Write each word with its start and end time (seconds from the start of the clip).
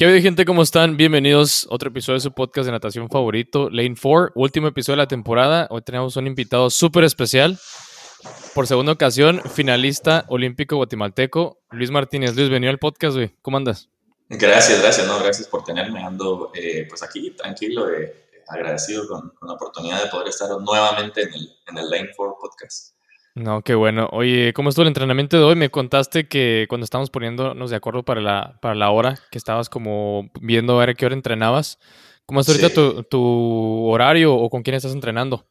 ¿Qué 0.00 0.06
hay, 0.06 0.22
gente? 0.22 0.46
¿Cómo 0.46 0.62
están? 0.62 0.96
Bienvenidos 0.96 1.68
a 1.70 1.74
otro 1.74 1.90
episodio 1.90 2.14
de 2.14 2.22
su 2.22 2.32
podcast 2.32 2.64
de 2.64 2.72
natación 2.72 3.10
favorito, 3.10 3.68
Lane 3.68 3.96
4, 4.00 4.32
último 4.34 4.68
episodio 4.68 4.94
de 4.96 5.02
la 5.02 5.08
temporada. 5.08 5.66
Hoy 5.68 5.82
tenemos 5.82 6.16
un 6.16 6.26
invitado 6.26 6.70
súper 6.70 7.04
especial. 7.04 7.58
Por 8.54 8.66
segunda 8.66 8.92
ocasión, 8.92 9.42
finalista 9.42 10.24
olímpico 10.28 10.76
guatemalteco, 10.76 11.58
Luis 11.72 11.90
Martínez. 11.90 12.34
Luis, 12.34 12.48
venido 12.48 12.70
al 12.70 12.78
podcast, 12.78 13.16
güey. 13.16 13.34
¿Cómo 13.42 13.58
andas? 13.58 13.90
Gracias, 14.30 14.80
gracias, 14.80 15.06
no, 15.06 15.18
gracias 15.18 15.46
por 15.48 15.64
tenerme. 15.64 16.02
Ando 16.02 16.50
eh, 16.54 16.86
pues 16.88 17.02
aquí 17.02 17.32
tranquilo, 17.32 17.92
eh, 17.92 18.30
agradecido 18.48 19.06
con, 19.06 19.34
la 19.42 19.52
oportunidad 19.52 20.02
de 20.02 20.08
poder 20.08 20.28
estar 20.28 20.48
nuevamente 20.48 21.24
en 21.24 21.34
el, 21.34 21.56
en 21.68 21.76
el 21.76 21.90
Lane 21.90 22.08
4 22.16 22.38
podcast. 22.40 22.94
No, 23.34 23.62
qué 23.62 23.74
bueno. 23.74 24.08
Oye, 24.12 24.52
¿cómo 24.52 24.70
estuvo 24.70 24.82
el 24.82 24.88
entrenamiento 24.88 25.36
de 25.36 25.44
hoy? 25.44 25.54
Me 25.54 25.70
contaste 25.70 26.26
que 26.26 26.66
cuando 26.68 26.84
estábamos 26.84 27.10
poniéndonos 27.10 27.70
de 27.70 27.76
acuerdo 27.76 28.02
para 28.02 28.20
la, 28.20 28.58
para 28.60 28.74
la 28.74 28.90
hora, 28.90 29.18
que 29.30 29.38
estabas 29.38 29.68
como 29.68 30.30
viendo 30.40 30.74
a 30.74 30.80
ver 30.80 30.90
a 30.90 30.94
qué 30.94 31.06
hora 31.06 31.14
entrenabas. 31.14 31.78
¿Cómo 32.26 32.40
es 32.40 32.48
ahorita 32.48 32.70
tu, 32.70 33.02
tu, 33.04 33.88
horario 33.88 34.34
o 34.34 34.50
con 34.50 34.62
quién 34.62 34.74
estás 34.74 34.92
entrenando? 34.92 35.46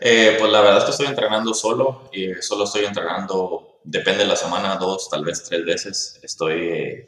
Eh, 0.00 0.36
pues 0.38 0.50
la 0.50 0.60
verdad 0.60 0.78
es 0.78 0.84
que 0.84 0.90
estoy 0.90 1.06
entrenando 1.06 1.54
solo 1.54 2.08
y 2.12 2.34
solo 2.40 2.64
estoy 2.64 2.84
entrenando, 2.84 3.80
depende 3.84 4.20
de 4.20 4.28
la 4.28 4.36
semana, 4.36 4.76
dos, 4.76 5.08
tal 5.08 5.24
vez 5.24 5.44
tres 5.44 5.64
veces. 5.64 6.20
Estoy 6.22 6.54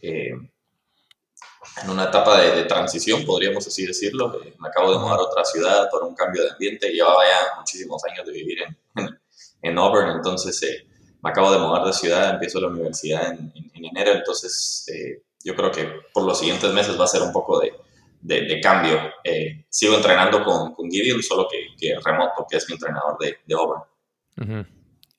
eh, 0.02 0.32
en 1.82 1.90
una 1.90 2.04
etapa 2.04 2.40
de, 2.40 2.56
de, 2.56 2.64
transición, 2.64 3.24
podríamos 3.24 3.66
así 3.66 3.86
decirlo. 3.86 4.40
Eh, 4.42 4.54
me 4.58 4.68
acabo 4.68 4.92
de 4.92 4.98
mudar 4.98 5.18
a 5.18 5.22
otra 5.22 5.44
ciudad 5.44 5.88
por 5.90 6.04
un 6.04 6.14
cambio 6.14 6.42
de 6.42 6.50
ambiente. 6.50 6.90
Llevaba 6.90 7.24
ya 7.24 7.56
muchísimos 7.58 8.02
años 8.04 8.26
de 8.26 8.32
vivir 8.32 8.58
en, 8.62 9.19
en 9.62 9.78
Auburn, 9.78 10.10
entonces 10.16 10.62
eh, 10.62 10.86
me 11.22 11.30
acabo 11.30 11.52
de 11.52 11.58
mudar 11.58 11.84
de 11.84 11.92
ciudad, 11.92 12.30
empiezo 12.34 12.60
la 12.60 12.68
universidad 12.68 13.30
en, 13.32 13.52
en, 13.54 13.70
en 13.74 13.84
enero, 13.84 14.12
entonces 14.12 14.84
eh, 14.88 15.22
yo 15.44 15.54
creo 15.54 15.70
que 15.70 15.88
por 16.12 16.24
los 16.24 16.38
siguientes 16.38 16.72
meses 16.72 16.98
va 16.98 17.04
a 17.04 17.08
ser 17.08 17.22
un 17.22 17.32
poco 17.32 17.60
de, 17.60 17.72
de, 18.20 18.42
de 18.42 18.60
cambio. 18.60 18.98
Eh, 19.24 19.64
sigo 19.68 19.96
entrenando 19.96 20.44
con, 20.44 20.74
con 20.74 20.90
Gideon, 20.90 21.22
solo 21.22 21.46
que, 21.50 21.68
que, 21.78 21.94
remoto, 22.04 22.46
que 22.48 22.56
es 22.58 22.68
mi 22.68 22.74
entrenador 22.74 23.16
de, 23.18 23.36
de 23.46 23.54
Auburn. 23.54 23.82
Uh 24.36 24.42
-huh. 24.42 24.66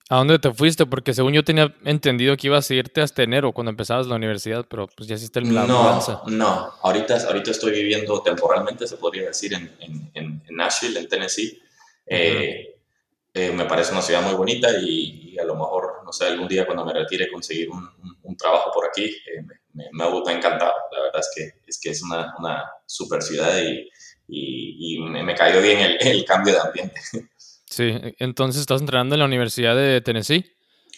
¿A 0.09 0.17
dónde 0.17 0.39
te 0.39 0.53
fuiste? 0.53 0.86
Porque 0.86 1.14
según 1.14 1.31
yo 1.31 1.42
tenía 1.44 1.73
entendido 1.86 2.36
que 2.36 2.48
ibas 2.48 2.70
a 2.70 2.73
irte 2.73 3.00
hasta 3.02 3.23
enero 3.23 3.53
cuando 3.53 3.70
empezabas 3.70 4.08
la 4.08 4.16
universidad, 4.16 4.66
pero 4.70 4.88
pues 4.88 5.08
ya 5.08 5.16
hiciste 5.16 5.39
la 5.39 5.66
no, 5.66 5.83
mudanza. 5.83 6.22
No, 6.28 6.70
ahorita, 6.83 7.16
ahorita 7.28 7.52
estoy 7.52 7.72
viviendo 7.72 8.22
temporalmente, 8.22 8.86
se 8.88 8.98
podría 8.98 9.28
decir, 9.28 9.53
en, 9.53 9.73
en, 9.80 10.11
en 10.14 10.44
Nashville, 10.50 11.00
en 11.00 11.08
Tennessee. 11.08 11.58
Uh 11.58 12.14
-huh. 12.14 12.17
eh, 12.17 12.81
eh, 13.34 13.52
me 13.52 13.66
parece 13.66 13.94
una 13.94 14.02
ciudad 14.02 14.22
muy 14.22 14.34
bonita 14.34 14.70
y, 14.82 15.34
y, 15.34 15.40
a 15.40 15.46
lo 15.46 15.56
mejor, 15.56 16.02
no 16.04 16.12
sé, 16.12 16.26
algún 16.26 16.48
día 16.50 16.66
cuando 16.66 16.84
me 16.84 16.94
retire 16.94 17.32
conseguir 17.32 17.70
un, 17.70 17.78
un, 17.78 18.18
un 18.23 18.38
trabajo 18.38 18.72
por 18.73 18.86
aquí, 18.86 19.06
eh, 19.06 19.42
me, 19.73 19.86
me, 19.92 20.10
me, 20.10 20.32
encantado. 20.34 20.73
La 20.92 21.02
verdad 21.04 21.22
es 21.22 21.32
que 21.34 21.62
es, 21.66 21.80
que 21.80 21.92
es 21.92 22.04
una, 22.04 22.36
una 22.38 22.64
super 22.86 23.22
ciudad 23.22 23.58
y, 23.58 23.90
y, 24.28 24.96
y 24.96 25.00
me, 25.00 25.23
me, 25.23 25.34
cayó 25.34 25.62
bien 25.62 25.80
el, 25.80 25.98
el, 26.08 26.26
cambio 26.26 26.54
de 26.54 26.60
ambiente. 26.60 27.00
Sí, 27.66 27.98
entonces 28.20 28.62
estás 28.62 28.82
entrenando 28.82 29.16
en 29.16 29.20
la 29.20 29.26
Universidad 29.26 29.78
de 29.78 30.02
Tennessee. 30.02 30.45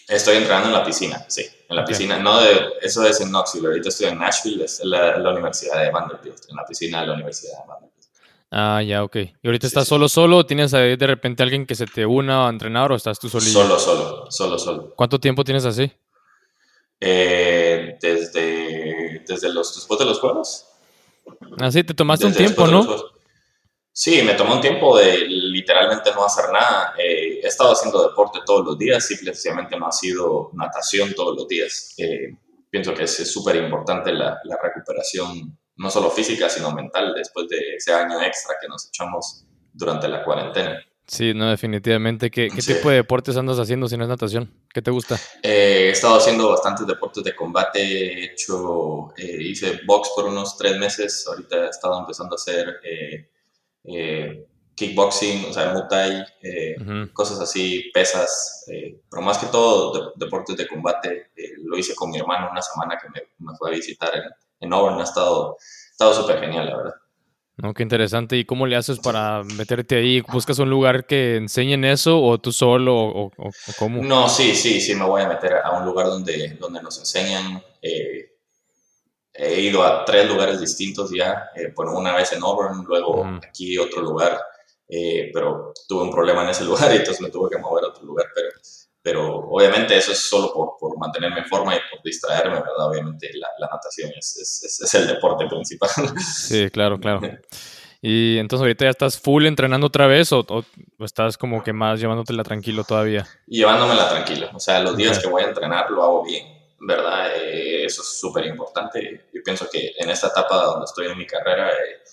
Estoy 0.07 0.37
entrenando 0.37 0.69
en 0.69 0.73
la 0.73 0.83
piscina, 0.83 1.23
sí, 1.29 1.45
en 1.69 1.75
la 1.75 1.83
okay. 1.83 1.93
piscina. 1.93 2.17
No 2.17 2.41
de, 2.41 2.73
eso 2.81 3.05
es 3.05 3.21
en 3.21 3.29
Knoxville, 3.29 3.67
ahorita 3.67 3.89
estoy 3.89 4.07
en 4.07 4.17
Nashville, 4.17 4.65
es 4.65 4.81
la, 4.83 5.17
la 5.19 5.31
Universidad 5.31 5.81
de 5.81 5.91
Vanderbilt, 5.91 6.49
en 6.49 6.55
la 6.55 6.65
piscina 6.65 7.01
de 7.01 7.07
la 7.07 7.13
Universidad 7.13 7.61
de 7.61 7.67
Vanderbilt. 7.67 7.92
Ah, 8.55 8.83
ya, 8.83 9.03
ok. 9.03 9.15
¿Y 9.15 9.47
ahorita 9.47 9.65
estás 9.65 9.85
sí, 9.85 9.89
solo, 9.89 10.07
solo? 10.07 10.45
¿Tienes 10.45 10.75
ahí 10.75 10.95
de 10.95 11.07
repente 11.07 11.41
alguien 11.41 11.65
que 11.65 11.73
se 11.73 11.87
te 11.87 12.05
una 12.05 12.45
a 12.45 12.49
entrenar 12.51 12.91
o 12.91 12.95
estás 12.95 13.17
tú 13.17 13.27
solito? 13.27 13.51
Solo, 13.51 13.79
solo, 13.79 14.25
solo, 14.29 14.59
solo. 14.59 14.93
¿Cuánto 14.95 15.19
tiempo 15.19 15.43
tienes 15.43 15.65
así? 15.65 15.91
Eh, 16.99 17.97
desde, 17.99 19.23
desde 19.27 19.51
los, 19.51 19.73
después 19.73 19.99
de 19.99 20.05
los 20.05 20.19
juegos. 20.19 20.67
Ah, 21.59 21.71
sí, 21.71 21.83
te 21.83 21.95
tomaste 21.95 22.27
desde 22.27 22.41
un 22.43 22.45
tiempo, 22.45 22.67
¿no? 22.67 22.85
Sí, 23.91 24.21
me 24.21 24.35
tomó 24.35 24.53
un 24.53 24.61
tiempo 24.61 24.99
de 24.99 25.25
literalmente 25.27 26.11
no 26.13 26.23
hacer 26.23 26.51
nada. 26.51 26.93
Eh, 26.99 27.39
he 27.41 27.47
estado 27.47 27.71
haciendo 27.71 28.07
deporte 28.07 28.37
todos 28.45 28.63
los 28.63 28.77
días, 28.77 29.03
simplemente 29.03 29.79
no 29.79 29.87
ha 29.87 29.91
sido 29.91 30.51
natación 30.53 31.15
todos 31.15 31.35
los 31.35 31.47
días. 31.47 31.95
Eh, 31.97 32.37
pienso 32.69 32.93
que 32.93 33.05
es 33.05 33.33
súper 33.33 33.55
importante 33.55 34.13
la, 34.13 34.39
la 34.43 34.59
recuperación 34.61 35.57
no 35.75 35.89
solo 35.89 36.09
física, 36.09 36.49
sino 36.49 36.71
mental, 36.71 37.13
después 37.15 37.47
de 37.49 37.75
ese 37.75 37.93
año 37.93 38.21
extra 38.21 38.55
que 38.61 38.67
nos 38.67 38.87
echamos 38.87 39.45
durante 39.73 40.07
la 40.07 40.23
cuarentena. 40.23 40.79
Sí, 41.05 41.33
no, 41.33 41.49
definitivamente. 41.49 42.31
¿Qué, 42.31 42.47
qué 42.49 42.61
sí. 42.61 42.73
tipo 42.73 42.89
de 42.89 42.97
deportes 42.97 43.35
andas 43.35 43.59
haciendo 43.59 43.87
si 43.87 43.97
no 43.97 44.03
es 44.03 44.09
natación? 44.09 44.51
¿Qué 44.73 44.81
te 44.81 44.89
gusta? 44.89 45.15
Eh, 45.41 45.87
he 45.87 45.89
estado 45.89 46.15
haciendo 46.15 46.49
bastantes 46.49 46.87
deportes 46.87 47.23
de 47.23 47.35
combate. 47.35 47.81
He 47.81 48.25
hecho, 48.25 49.13
eh, 49.17 49.37
hice 49.41 49.81
box 49.85 50.11
por 50.15 50.25
unos 50.25 50.57
tres 50.57 50.77
meses. 50.77 51.25
Ahorita 51.27 51.65
he 51.65 51.69
estado 51.69 51.99
empezando 51.99 52.35
a 52.35 52.37
hacer 52.37 52.79
eh, 52.83 53.29
eh 53.83 54.47
kickboxing, 54.75 55.45
o 55.49 55.53
sea, 55.53 55.71
muay 55.71 55.87
thai, 55.87 56.21
uh 56.21 56.83
-huh. 56.83 57.13
cosas 57.13 57.39
así, 57.39 57.91
pesas. 57.93 58.65
Eh, 58.71 59.01
pero 59.09 59.21
más 59.21 59.37
que 59.37 59.47
todo, 59.47 59.93
de, 59.93 60.25
deportes 60.25 60.57
de 60.57 60.67
combate. 60.67 61.31
Eh, 61.35 61.53
lo 61.63 61.77
hice 61.77 61.93
con 61.95 62.09
mi 62.09 62.17
hermano 62.17 62.49
una 62.51 62.61
semana 62.61 62.97
que 62.99 63.09
me, 63.09 63.21
me 63.39 63.55
fue 63.57 63.69
a 63.69 63.73
visitar 63.73 64.15
en, 64.15 64.23
en 64.63 64.73
Auburn 64.73 64.99
ha 64.99 65.03
estado 65.03 65.57
súper 65.97 66.39
genial, 66.39 66.65
la 66.65 66.77
verdad. 66.77 66.93
No, 67.57 67.73
qué 67.73 67.83
interesante. 67.83 68.35
¿Y 68.35 68.45
cómo 68.45 68.65
le 68.65 68.75
haces 68.75 68.99
para 68.99 69.43
meterte 69.43 69.95
ahí? 69.95 70.21
¿Buscas 70.21 70.57
un 70.57 70.69
lugar 70.69 71.05
que 71.05 71.35
enseñen 71.35 71.85
eso 71.85 72.19
o 72.19 72.39
tú 72.39 72.51
solo 72.51 72.95
o, 72.95 73.25
o, 73.27 73.47
o 73.47 73.73
cómo? 73.77 74.03
No, 74.03 74.27
sí, 74.27 74.55
sí, 74.55 74.81
sí, 74.81 74.95
me 74.95 75.05
voy 75.05 75.21
a 75.21 75.27
meter 75.27 75.57
a 75.63 75.77
un 75.77 75.85
lugar 75.85 76.07
donde, 76.07 76.57
donde 76.59 76.81
nos 76.81 76.97
enseñan. 76.97 77.61
Eh, 77.81 78.33
he 79.33 79.61
ido 79.61 79.83
a 79.83 80.05
tres 80.05 80.27
lugares 80.27 80.59
distintos 80.59 81.11
ya, 81.11 81.49
eh, 81.55 81.73
bueno, 81.75 81.97
una 81.97 82.15
vez 82.15 82.31
en 82.33 82.43
Auburn, 82.43 82.83
luego 82.85 83.23
mm. 83.23 83.41
aquí 83.47 83.77
otro 83.77 84.01
lugar, 84.01 84.39
eh, 84.87 85.31
pero 85.33 85.73
tuve 85.87 86.03
un 86.03 86.11
problema 86.11 86.43
en 86.43 86.49
ese 86.49 86.63
lugar 86.65 86.93
y 86.93 86.97
entonces 86.97 87.21
me 87.21 87.29
tuve 87.29 87.49
que 87.49 87.57
mover 87.57 87.85
a 87.85 87.87
otro 87.87 88.03
lugar, 88.03 88.27
pero 88.33 88.49
pero 89.03 89.49
obviamente 89.49 89.97
eso 89.97 90.13
es 90.13 90.29
solo 90.29 90.53
por, 90.53 90.77
por, 90.79 90.97
mantenerme 90.97 91.39
en 91.39 91.45
forma 91.45 91.75
y 91.75 91.79
por 91.91 92.01
distraerme, 92.01 92.55
¿verdad? 92.55 92.87
Obviamente 92.89 93.29
la, 93.33 93.49
la 93.59 93.67
natación 93.67 94.11
es, 94.17 94.37
es, 94.37 94.81
es, 94.81 94.93
el 94.95 95.07
deporte 95.07 95.45
principal. 95.45 95.89
Sí, 96.19 96.69
claro, 96.71 96.99
claro. 96.99 97.21
Y 98.05 98.37
entonces 98.37 98.63
ahorita 98.63 98.83
ya 98.83 98.89
estás 98.89 99.17
full 99.17 99.45
entrenando 99.45 99.87
otra 99.87 100.07
vez 100.07 100.33
o, 100.33 100.45
o 100.49 100.65
estás 101.05 101.37
como 101.37 101.63
que 101.63 101.71
más 101.71 102.01
llevándotela 102.01 102.43
tranquilo 102.43 102.83
todavía? 102.83 103.25
Llevándomela 103.47 104.09
tranquilo, 104.09 104.49
o 104.53 104.59
sea, 104.59 104.81
los 104.81 104.97
días 104.97 105.11
okay. 105.11 105.21
que 105.23 105.29
voy 105.29 105.43
a 105.43 105.47
entrenar 105.47 105.89
lo 105.89 106.03
hago 106.03 106.25
bien, 106.25 106.45
¿verdad? 106.81 107.31
Eh, 107.37 107.85
eso 107.85 108.01
es 108.01 108.19
súper 108.19 108.45
importante. 108.47 109.27
Yo 109.33 109.41
pienso 109.41 109.69
que 109.71 109.93
en 109.97 110.09
esta 110.09 110.27
etapa 110.27 110.65
donde 110.65 110.83
estoy 110.83 111.07
en 111.07 111.17
mi 111.17 111.25
carrera, 111.25 111.69
eh, 111.69 112.03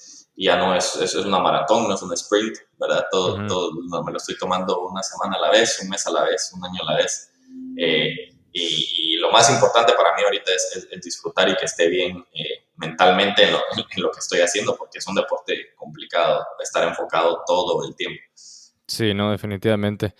ya 0.45 0.56
no 0.56 0.75
es, 0.75 0.97
es, 0.97 1.15
es, 1.15 1.25
una 1.27 1.39
maratón, 1.39 1.87
no 1.87 1.95
es 1.95 2.03
un 2.03 2.12
sprint, 2.15 2.56
¿verdad? 2.78 3.05
Todo, 3.11 3.34
uh 3.34 3.39
-huh. 3.39 3.49
todo 3.49 3.71
no, 3.91 4.03
me 4.03 4.11
lo 4.11 4.17
estoy 4.17 4.39
tomando 4.39 4.89
una 4.89 5.03
semana 5.03 5.37
a 5.37 5.41
la 5.41 5.51
vez, 5.51 5.78
un 5.83 5.91
mes 5.91 6.06
a 6.06 6.11
la 6.11 6.25
vez, 6.25 6.53
un 6.55 6.65
año 6.65 6.81
a 6.83 6.93
la 6.93 6.97
vez. 6.97 7.31
Eh, 7.77 8.34
y, 8.53 9.15
y, 9.15 9.17
lo 9.19 9.31
más 9.31 9.50
importante 9.50 9.93
para 9.93 10.17
mí 10.17 10.23
ahorita 10.25 10.50
es, 10.53 10.77
es, 10.77 10.89
es 10.91 11.00
disfrutar 11.03 11.49
y 11.49 11.56
que 11.56 11.67
esté 11.67 11.89
bien 11.89 12.25
eh, 12.33 12.69
mentalmente 12.77 13.45
en 13.45 13.53
lo, 13.53 13.59
en 13.97 14.03
lo, 14.03 14.11
que 14.11 14.19
estoy 14.19 14.41
haciendo, 14.41 14.77
porque 14.77 14.99
es 14.99 15.06
un 15.06 15.15
deporte 15.15 15.75
complicado, 15.77 16.43
estar 16.62 16.89
enfocado 16.89 17.43
todo 17.47 17.87
el 17.87 17.95
tiempo. 17.95 18.21
Sí, 18.87 19.12
no, 19.15 19.31
definitivamente. 19.31 20.15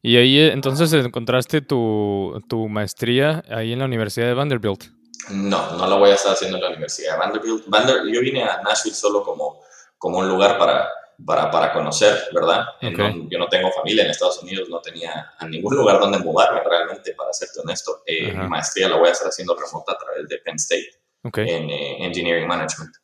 Y 0.00 0.16
ahí 0.16 0.38
entonces 0.38 0.92
encontraste 0.94 1.60
tu, 1.60 2.42
tu 2.48 2.68
maestría 2.68 3.44
ahí 3.50 3.72
en 3.72 3.80
la 3.80 3.84
Universidad 3.84 4.26
de 4.26 4.34
Vanderbilt. 4.34 4.95
No, 5.30 5.76
no 5.76 5.86
lo 5.86 5.98
voy 5.98 6.10
a 6.10 6.14
estar 6.14 6.32
haciendo 6.32 6.56
en 6.56 6.62
la 6.62 6.68
Universidad 6.70 7.12
de 7.12 7.18
Vanderbilt. 7.18 7.64
Vander, 7.66 8.02
yo 8.12 8.20
vine 8.20 8.44
a 8.44 8.60
Nashville 8.62 8.94
solo 8.94 9.22
como, 9.22 9.62
como 9.98 10.18
un 10.18 10.28
lugar 10.28 10.58
para, 10.58 10.88
para, 11.24 11.50
para 11.50 11.72
conocer, 11.72 12.16
¿verdad? 12.32 12.64
Okay. 12.76 12.92
No, 12.92 13.28
yo 13.28 13.38
no 13.38 13.48
tengo 13.48 13.70
familia 13.72 14.04
en 14.04 14.10
Estados 14.10 14.42
Unidos, 14.42 14.68
no 14.68 14.80
tenía 14.80 15.32
a 15.38 15.48
ningún 15.48 15.76
lugar 15.76 15.98
donde 15.98 16.18
mudarme 16.18 16.60
realmente, 16.62 17.12
para 17.12 17.32
serte 17.32 17.60
honesto. 17.60 18.02
Eh. 18.06 18.32
Mi 18.32 18.48
maestría 18.48 18.88
la 18.88 18.96
voy 18.96 19.08
a 19.08 19.12
estar 19.12 19.28
haciendo 19.28 19.56
remota 19.56 19.92
a 19.92 19.98
través 19.98 20.28
de 20.28 20.38
Penn 20.38 20.56
State 20.56 20.90
okay. 21.22 21.48
en 21.48 21.70
eh, 21.70 22.04
Engineering 22.04 22.46
Management. 22.46 22.94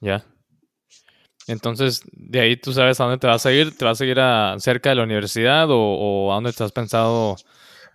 Ya. 0.00 0.18
Yeah. 0.18 0.24
Entonces, 1.48 2.02
de 2.12 2.40
ahí 2.40 2.56
tú 2.56 2.74
sabes 2.74 3.00
a 3.00 3.04
dónde 3.04 3.18
te 3.18 3.26
vas 3.26 3.46
a 3.46 3.52
ir. 3.52 3.76
¿Te 3.76 3.84
vas 3.84 4.00
a 4.00 4.04
ir 4.04 4.20
a 4.20 4.56
cerca 4.58 4.90
de 4.90 4.96
la 4.96 5.02
universidad 5.04 5.70
o, 5.70 5.78
o 5.78 6.30
a 6.30 6.34
dónde 6.34 6.52
te 6.52 6.62
has 6.62 6.72
pensado 6.72 7.36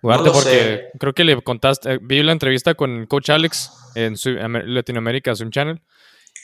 mudarte? 0.02 0.26
No 0.26 0.32
porque 0.32 0.50
sé. 0.50 0.90
creo 0.98 1.12
que 1.12 1.22
le 1.22 1.40
contaste, 1.40 1.98
vi 2.02 2.22
la 2.24 2.32
entrevista 2.32 2.74
con 2.74 3.06
Coach 3.06 3.30
Alex 3.30 3.70
en 3.94 4.16
su, 4.16 4.30
Latinoamérica, 4.30 5.34
Zoom 5.34 5.50
Channel. 5.50 5.80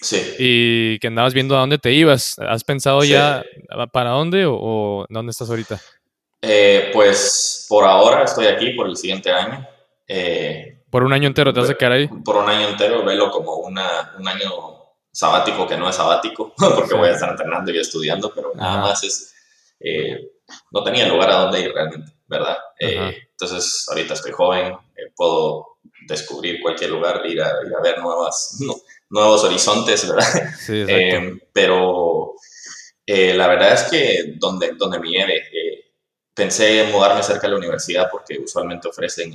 Sí. 0.00 0.34
Y 0.38 0.98
que 0.98 1.08
andabas 1.08 1.34
viendo 1.34 1.56
a 1.56 1.60
dónde 1.60 1.78
te 1.78 1.92
ibas. 1.92 2.38
¿Has 2.38 2.64
pensado 2.64 3.02
sí. 3.02 3.10
ya 3.10 3.44
para 3.92 4.10
dónde 4.10 4.46
o, 4.46 4.54
o, 4.54 5.06
dónde 5.08 5.30
estás 5.30 5.50
ahorita? 5.50 5.80
Eh, 6.42 6.90
pues 6.92 7.66
por 7.68 7.84
ahora 7.84 8.24
estoy 8.24 8.46
aquí 8.46 8.70
por 8.70 8.88
el 8.88 8.96
siguiente 8.96 9.30
año. 9.30 9.66
Eh, 10.08 10.78
¿Por 10.90 11.04
un 11.04 11.12
año 11.12 11.28
entero 11.28 11.52
te 11.52 11.60
vas 11.60 11.70
a 11.70 11.74
quedar 11.74 11.92
ahí? 11.92 12.08
Por 12.08 12.36
un 12.36 12.48
año 12.48 12.68
entero, 12.68 13.04
velo 13.04 13.30
como 13.30 13.56
una, 13.56 14.14
un 14.18 14.26
año 14.26 14.80
sabático 15.12 15.66
que 15.66 15.76
no 15.76 15.88
es 15.88 15.96
sabático, 15.96 16.52
porque 16.58 16.88
sí. 16.88 16.94
voy 16.96 17.08
a 17.08 17.12
estar 17.12 17.30
entrenando 17.30 17.70
y 17.70 17.78
estudiando, 17.78 18.32
pero 18.34 18.52
nada 18.54 18.80
más 18.80 19.04
es, 19.04 19.34
eh, 19.80 20.30
no 20.70 20.82
tenía 20.82 21.08
lugar 21.08 21.30
a 21.30 21.42
dónde 21.42 21.60
ir 21.60 21.72
realmente, 21.72 22.12
¿verdad? 22.26 22.56
Eh, 22.78 23.28
entonces, 23.30 23.86
ahorita 23.88 24.14
estoy 24.14 24.32
joven, 24.32 24.72
eh, 24.96 25.12
puedo 25.14 25.69
descubrir 26.06 26.60
cualquier 26.60 26.90
lugar, 26.90 27.22
ir 27.26 27.40
a, 27.40 27.52
ir 27.64 27.74
a 27.74 27.80
ver 27.80 27.98
nuevas, 27.98 28.56
no, 28.60 28.74
nuevos 29.10 29.44
horizontes, 29.44 30.08
¿verdad? 30.08 30.50
Sí, 30.58 30.84
eh, 30.88 31.38
pero 31.52 32.34
eh, 33.06 33.34
la 33.34 33.46
verdad 33.48 33.74
es 33.74 33.82
que 33.84 34.34
donde, 34.36 34.72
donde 34.76 34.98
me 34.98 35.08
lleve, 35.08 35.36
eh, 35.36 35.92
pensé 36.34 36.84
en 36.84 36.92
mudarme 36.92 37.22
cerca 37.22 37.42
de 37.42 37.52
la 37.52 37.58
universidad 37.58 38.08
porque 38.10 38.38
usualmente 38.38 38.88
ofrecen, 38.88 39.32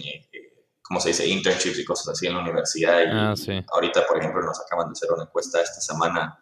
¿cómo 0.81 0.99
se 0.99 1.09
dice?, 1.09 1.27
internships 1.27 1.79
y 1.79 1.85
cosas 1.85 2.09
así 2.09 2.27
en 2.27 2.33
la 2.33 2.41
universidad. 2.41 3.01
Y 3.01 3.05
ah, 3.09 3.33
ahorita, 3.71 4.05
por 4.07 4.17
ejemplo, 4.19 4.41
nos 4.41 4.59
acaban 4.59 4.87
de 4.87 4.93
hacer 4.93 5.11
una 5.11 5.23
encuesta 5.23 5.61
esta 5.61 5.81
semana 5.81 6.39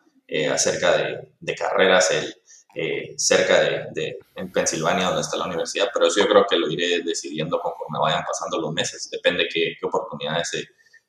acerca 0.52 0.98
de, 0.98 1.34
de 1.40 1.56
carreras 1.56 2.10
el, 2.10 2.43
cerca 3.18 3.62
de, 3.62 3.86
de, 3.94 4.20
en 4.36 4.52
Pensilvania, 4.52 5.08
donde 5.08 5.22
está 5.22 5.38
la 5.38 5.46
universidad, 5.46 5.90
pero 5.94 6.08
eso 6.08 6.20
yo 6.20 6.28
creo 6.28 6.46
que 6.50 6.58
lo 6.58 6.70
iré 6.70 7.02
decidiendo 7.04 7.60
conforme 7.60 8.00
vayan 8.00 8.24
pasando 8.26 8.60
los 8.60 8.74
meses. 8.74 9.10
Depende 9.12 9.48
qué, 9.52 9.76
qué 9.80 9.86
oportunidades 9.86 10.50
se 10.50 10.64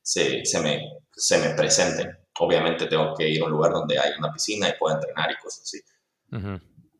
se, 0.04 0.44
se, 0.44 0.60
me, 0.60 0.98
se 1.12 1.38
me 1.38 1.54
presenten. 1.54 2.16
Obviamente 2.38 2.86
tengo 2.86 3.14
que 3.14 3.28
ir 3.28 3.42
a 3.42 3.46
un 3.46 3.52
lugar 3.52 3.72
donde 3.72 3.98
hay 3.98 4.12
una 4.18 4.30
piscina 4.30 4.68
y 4.68 4.74
pueda 4.78 4.96
entrenar 4.96 5.30
y 5.30 5.42
cosas 5.42 5.62
así. 5.62 5.80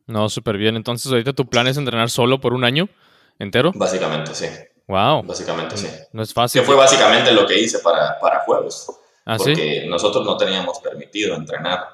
No, 0.07 0.27
súper 0.27 0.57
bien. 0.57 0.75
Entonces, 0.75 1.11
ahorita 1.11 1.33
tu 1.33 1.47
plan 1.47 1.67
es 1.67 1.77
entrenar 1.77 2.09
solo 2.09 2.41
por 2.41 2.53
un 2.53 2.63
año 2.63 2.89
entero. 3.37 3.71
Básicamente, 3.75 4.33
sí. 4.33 4.47
Wow. 4.87 5.23
Básicamente, 5.23 5.77
sí. 5.77 5.87
No 6.13 6.23
es 6.23 6.33
fácil. 6.33 6.61
Que 6.61 6.65
fue 6.65 6.75
básicamente 6.75 7.31
lo 7.31 7.45
que 7.45 7.59
hice 7.59 7.79
para, 7.79 8.19
para 8.19 8.39
juegos. 8.41 8.87
¿Ah, 9.25 9.37
porque 9.37 9.85
nosotros 9.87 10.25
no 10.25 10.37
teníamos 10.37 10.79
permitido 10.79 11.35
entrenar 11.35 11.87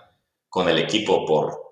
con 0.47 0.69
el 0.69 0.77
equipo 0.77 1.25
por, 1.25 1.70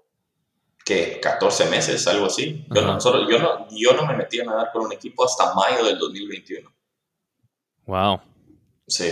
¿qué? 0.90 1.20
14 1.22 1.70
meses, 1.70 2.08
algo 2.08 2.26
así. 2.26 2.66
Yo 2.74 2.82
no, 2.82 2.98
yo, 3.30 3.40
no, 3.40 3.68
yo 3.70 3.94
no 3.94 4.08
me 4.08 4.18
metí 4.18 4.40
a 4.40 4.44
nadar 4.44 4.72
con 4.74 4.86
un 4.86 4.92
equipo 4.92 5.24
hasta 5.24 5.54
mayo 5.54 5.86
del 5.86 6.00
2021. 6.00 6.68
Wow. 7.86 8.20
Sí. 8.88 9.12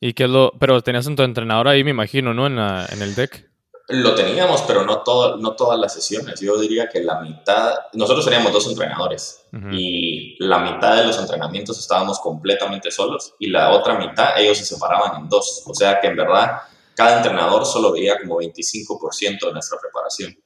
¿Y 0.00 0.14
qué 0.14 0.26
lo, 0.26 0.52
pero 0.58 0.80
tenías 0.80 1.06
en 1.06 1.16
tu 1.16 1.22
entrenador 1.22 1.68
ahí, 1.68 1.84
me 1.84 1.90
imagino, 1.90 2.32
¿no? 2.32 2.46
En, 2.46 2.58
en 2.58 3.02
el 3.02 3.14
deck. 3.14 3.46
Lo 3.88 4.14
teníamos, 4.14 4.62
pero 4.62 4.84
no, 4.84 5.02
todo, 5.02 5.36
no 5.36 5.54
todas 5.54 5.78
las 5.78 5.92
sesiones. 5.92 6.40
Yo 6.40 6.58
diría 6.58 6.88
que 6.88 7.04
la 7.04 7.20
mitad, 7.20 7.74
nosotros 7.92 8.24
teníamos 8.24 8.52
dos 8.52 8.66
entrenadores 8.66 9.46
y 9.70 10.42
la 10.44 10.58
mitad 10.58 10.96
de 10.96 11.04
los 11.04 11.18
entrenamientos 11.18 11.78
estábamos 11.78 12.18
completamente 12.18 12.90
solos 12.90 13.34
y 13.38 13.48
la 13.48 13.70
otra 13.70 13.96
mitad 13.96 14.40
ellos 14.40 14.58
se 14.58 14.64
separaban 14.64 15.20
en 15.20 15.28
dos. 15.28 15.62
O 15.66 15.74
sea 15.74 16.00
que 16.00 16.08
en 16.08 16.16
verdad 16.16 16.62
cada 16.94 17.18
entrenador 17.18 17.64
solo 17.64 17.92
veía 17.92 18.18
como 18.18 18.38
25% 18.38 19.46
de 19.46 19.52
nuestra 19.52 19.78
preparación. 19.78 20.36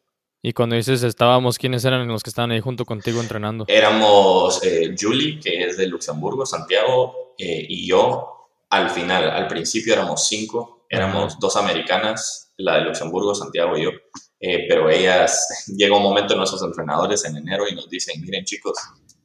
Y 0.42 0.52
cuando 0.52 0.76
dices 0.76 1.02
estábamos, 1.02 1.58
¿quiénes 1.58 1.84
eran 1.84 2.06
los 2.08 2.22
que 2.22 2.30
estaban 2.30 2.50
ahí 2.50 2.60
junto 2.60 2.84
contigo 2.84 3.20
entrenando? 3.20 3.64
Éramos 3.68 4.62
eh, 4.64 4.94
Julie, 4.98 5.38
que 5.38 5.64
es 5.64 5.76
de 5.76 5.86
Luxemburgo, 5.86 6.46
Santiago, 6.46 7.34
eh, 7.36 7.66
y 7.68 7.86
yo 7.86 8.40
al 8.70 8.88
final, 8.88 9.28
al 9.28 9.48
principio 9.48 9.92
éramos 9.92 10.28
cinco, 10.28 10.86
éramos 10.88 11.38
dos 11.38 11.56
americanas, 11.56 12.52
la 12.56 12.76
de 12.76 12.82
Luxemburgo, 12.82 13.34
Santiago 13.34 13.76
y 13.76 13.84
yo, 13.84 13.90
eh, 14.38 14.66
pero 14.68 14.88
ellas, 14.88 15.66
llega 15.76 15.96
un 15.96 16.02
momento 16.02 16.32
en 16.32 16.38
nuestros 16.38 16.62
entrenadores 16.62 17.24
en 17.24 17.36
enero 17.36 17.68
y 17.68 17.74
nos 17.74 17.90
dicen, 17.90 18.20
miren 18.22 18.44
chicos, 18.44 18.78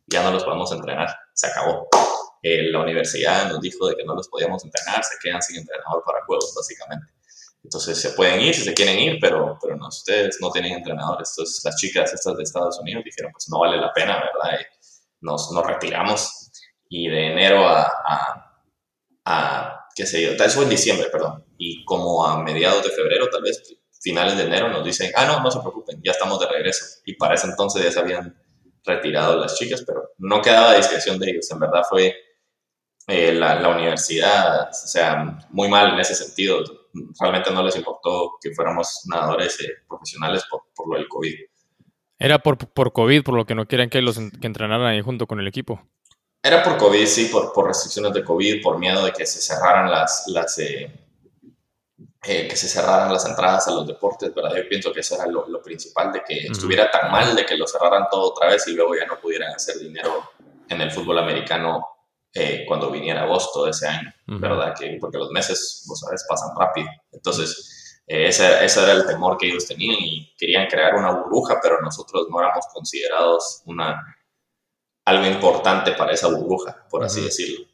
ya 0.08 0.24
no 0.24 0.32
los 0.32 0.44
podemos 0.44 0.72
entrenar, 0.72 1.08
se 1.34 1.48
acabó. 1.48 1.88
Eh, 2.42 2.70
la 2.72 2.82
universidad 2.82 3.50
nos 3.50 3.62
dijo 3.62 3.88
de 3.88 3.96
que 3.96 4.04
no 4.04 4.16
los 4.16 4.28
podíamos 4.28 4.64
entrenar, 4.64 5.04
se 5.04 5.16
quedan 5.22 5.42
sin 5.42 5.58
entrenador 5.58 6.04
para 6.06 6.24
juegos, 6.26 6.54
básicamente. 6.56 7.08
Entonces 7.66 8.00
se 8.00 8.12
pueden 8.12 8.40
ir 8.42 8.54
si 8.54 8.62
se 8.62 8.74
quieren 8.74 9.00
ir, 9.00 9.18
pero, 9.20 9.58
pero 9.62 9.76
no, 9.76 9.88
ustedes 9.88 10.38
no 10.40 10.52
tienen 10.52 10.74
entrenadores. 10.74 11.34
Entonces 11.36 11.64
las 11.66 11.76
chicas 11.76 12.14
estas 12.14 12.38
de 12.38 12.44
Estados 12.44 12.80
Unidos 12.80 13.04
dijeron, 13.04 13.32
pues 13.32 13.48
no 13.50 13.60
vale 13.60 13.78
la 13.78 13.92
pena, 13.94 14.14
¿verdad? 14.14 14.60
nos, 15.22 15.52
nos 15.52 15.66
retiramos 15.66 16.52
y 16.88 17.08
de 17.10 17.32
enero 17.32 17.68
a 17.68 18.46
a, 19.26 19.88
qué 19.96 20.06
sé 20.06 20.22
yo, 20.22 20.38
tal 20.38 20.48
vez 20.48 20.56
fue 20.56 20.64
en 20.64 20.70
diciembre, 20.70 21.08
perdón, 21.12 21.44
y 21.58 21.84
como 21.84 22.26
a 22.26 22.42
mediados 22.42 22.84
de 22.84 22.92
febrero, 22.92 23.28
tal 23.30 23.42
vez 23.42 23.62
finales 24.02 24.38
de 24.38 24.44
enero, 24.44 24.70
nos 24.70 24.86
dicen, 24.86 25.12
ah, 25.16 25.26
no, 25.26 25.42
no 25.42 25.50
se 25.50 25.60
preocupen, 25.60 26.00
ya 26.04 26.12
estamos 26.12 26.40
de 26.40 26.48
regreso. 26.48 26.86
Y 27.06 27.16
para 27.16 27.34
ese 27.34 27.48
entonces 27.48 27.84
ya 27.84 27.92
se 27.92 28.00
habían 28.00 28.40
retirado 28.84 29.36
las 29.36 29.58
chicas, 29.58 29.84
pero 29.86 30.12
no 30.20 30.42
quedaba 30.42 30.72
a 30.72 30.76
discreción 30.76 31.18
de 31.18 31.32
ellos, 31.32 31.50
en 31.50 31.60
verdad 31.60 31.82
fue 31.90 32.16
eh, 33.08 33.34
la, 33.34 33.60
la, 33.60 33.70
universidad, 33.70 34.70
o 34.70 34.74
sea, 34.74 35.40
muy 35.50 35.70
mal 35.70 35.94
en 35.94 36.00
ese 36.00 36.14
sentido. 36.14 36.64
Realmente 37.20 37.52
no 37.52 37.64
les 37.64 37.76
importó 37.76 38.38
que 38.42 38.54
fuéramos 38.54 39.02
nadadores 39.06 39.60
eh, 39.62 39.84
profesionales 39.88 40.44
por, 40.50 40.64
por, 40.76 40.90
lo 40.90 40.98
del 40.98 41.08
COVID. 41.08 41.34
Era 42.18 42.40
por, 42.40 42.58
por 42.58 42.94
COVID, 42.94 43.24
por 43.24 43.36
lo 43.36 43.46
que 43.46 43.56
no 43.56 43.68
quieren 43.68 43.90
que 43.90 44.02
los 44.02 44.18
que 44.18 44.48
entrenaran 44.48 44.88
ahí 44.88 45.02
junto 45.02 45.28
con 45.28 45.40
el 45.40 45.48
equipo. 45.48 45.82
Era 46.42 46.64
por 46.64 46.78
COVID, 46.78 47.06
sí, 47.06 47.26
por, 47.32 47.52
por, 47.54 47.68
restricciones 47.68 48.14
de 48.14 48.24
COVID, 48.24 48.62
por 48.62 48.78
miedo 48.78 49.04
de 49.04 49.12
que 49.12 49.26
se 49.26 49.42
cerraran 49.42 49.90
las, 49.90 50.26
las 50.28 50.60
eh, 50.60 51.06
eh, 52.28 52.48
que 52.48 52.56
se 52.56 52.68
cerraran 52.68 53.12
las 53.12 53.26
entradas 53.26 53.68
a 53.68 53.72
los 53.72 53.86
deportes, 53.86 54.34
¿verdad? 54.34 54.56
Yo 54.56 54.68
pienso 54.70 54.92
que 54.92 55.02
eso 55.02 55.16
era 55.16 55.28
lo, 55.28 55.48
lo 55.48 55.62
principal, 55.62 56.12
de 56.12 56.24
que 56.24 56.48
estuviera 56.48 56.90
tan 56.90 57.12
mal, 57.12 57.36
de 57.36 57.46
que 57.46 57.58
lo 57.58 57.68
cerraran 57.68 58.08
todo 58.10 58.32
otra 58.32 58.50
vez 58.50 58.68
y 58.68 58.74
luego 58.74 58.96
ya 58.96 59.06
no 59.06 59.20
pudieran 59.20 59.54
hacer 59.54 59.78
dinero 59.78 60.32
en 60.70 60.82
el 60.82 60.92
fútbol 60.92 61.20
americano 61.20 61.95
eh, 62.38 62.66
cuando 62.68 62.92
viniera 62.92 63.24
agosto 63.24 63.64
de 63.64 63.72
ese 63.72 63.88
año, 63.88 64.14
¿verdad? 64.28 64.74
Que, 64.78 64.98
porque 65.00 65.18
los 65.18 65.32
meses, 65.32 65.86
vos 65.88 66.02
sabes, 66.02 66.26
pasan 66.28 66.50
rápido. 66.58 66.90
Entonces, 67.14 68.04
ese, 68.06 68.66
ese, 68.66 68.84
era 68.84 68.92
el 68.92 69.06
temor 69.06 69.38
que 69.38 69.48
ellos 69.48 69.66
tenían 69.66 69.96
y 70.00 70.36
querían 70.38 70.68
crear 70.68 70.96
una 70.96 71.12
burbuja, 71.12 71.60
pero 71.64 71.80
nosotros 71.82 72.28
no 72.30 72.40
éramos 72.40 72.66
considerados 72.74 73.62
una 73.66 74.00
algo 75.06 75.26
importante 75.28 75.94
para 75.94 76.12
esa 76.12 76.28
burbuja, 76.28 76.86
por 76.90 77.06
así 77.06 77.22
decirlo. 77.22 77.66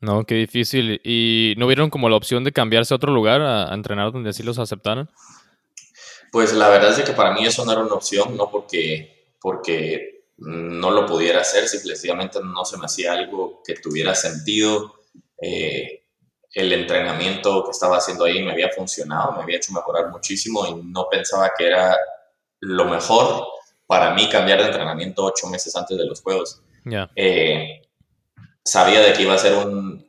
No, 0.00 0.24
qué 0.24 0.34
difícil. 0.34 1.00
¿Y 1.02 1.54
no 1.56 1.66
vieron 1.66 1.88
como 1.88 2.10
la 2.10 2.16
opción 2.16 2.44
de 2.44 2.52
cambiarse 2.52 2.92
a 2.92 2.96
otro 2.96 3.10
lugar 3.10 3.40
a, 3.40 3.72
entrenar 3.72 4.12
donde 4.12 4.30
así 4.30 4.42
los 4.42 4.58
aceptaran? 4.58 5.08
Pues 6.30 6.52
la 6.52 6.68
verdad 6.68 6.90
es 6.98 7.02
que 7.02 7.12
para 7.14 7.32
mí 7.32 7.46
eso 7.46 7.64
no 7.64 7.72
era 7.72 7.80
una 7.80 7.94
opción, 7.94 8.36
no 8.36 8.50
porque, 8.50 9.34
porque 9.40 10.13
no 10.36 10.90
lo 10.90 11.06
pudiera 11.06 11.40
hacer, 11.40 11.68
simplemente 11.68 12.40
no 12.42 12.64
se 12.64 12.76
me 12.76 12.86
hacía 12.86 13.12
algo 13.12 13.62
que 13.64 13.74
tuviera 13.74 14.14
sentido. 14.14 14.94
Eh, 15.40 16.04
el 16.52 16.72
entrenamiento 16.72 17.64
que 17.64 17.70
estaba 17.70 17.98
haciendo 17.98 18.24
ahí 18.24 18.42
me 18.42 18.52
había 18.52 18.70
funcionado, 18.70 19.32
me 19.32 19.42
había 19.42 19.56
hecho 19.56 19.72
mejorar 19.72 20.10
muchísimo 20.10 20.66
y 20.66 20.74
no 20.84 21.08
pensaba 21.10 21.52
que 21.56 21.66
era 21.66 21.96
lo 22.60 22.84
mejor 22.84 23.46
para 23.86 24.14
mí 24.14 24.28
cambiar 24.28 24.60
de 24.60 24.66
entrenamiento 24.66 25.24
ocho 25.24 25.48
meses 25.48 25.74
antes 25.76 25.98
de 25.98 26.06
los 26.06 26.22
juegos. 26.22 26.62
Eh, 27.16 27.82
sabía 28.64 29.00
de 29.00 29.12
que 29.12 29.22
iba 29.22 29.34
a 29.34 29.38
ser 29.38 29.54
un... 29.54 30.04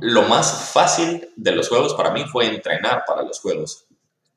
Lo 0.00 0.22
más 0.22 0.72
fácil 0.72 1.28
de 1.36 1.52
los 1.52 1.68
juegos 1.68 1.94
para 1.94 2.10
mí 2.10 2.24
fue 2.24 2.46
entrenar 2.46 3.04
para 3.06 3.22
los 3.22 3.40
juegos. 3.40 3.86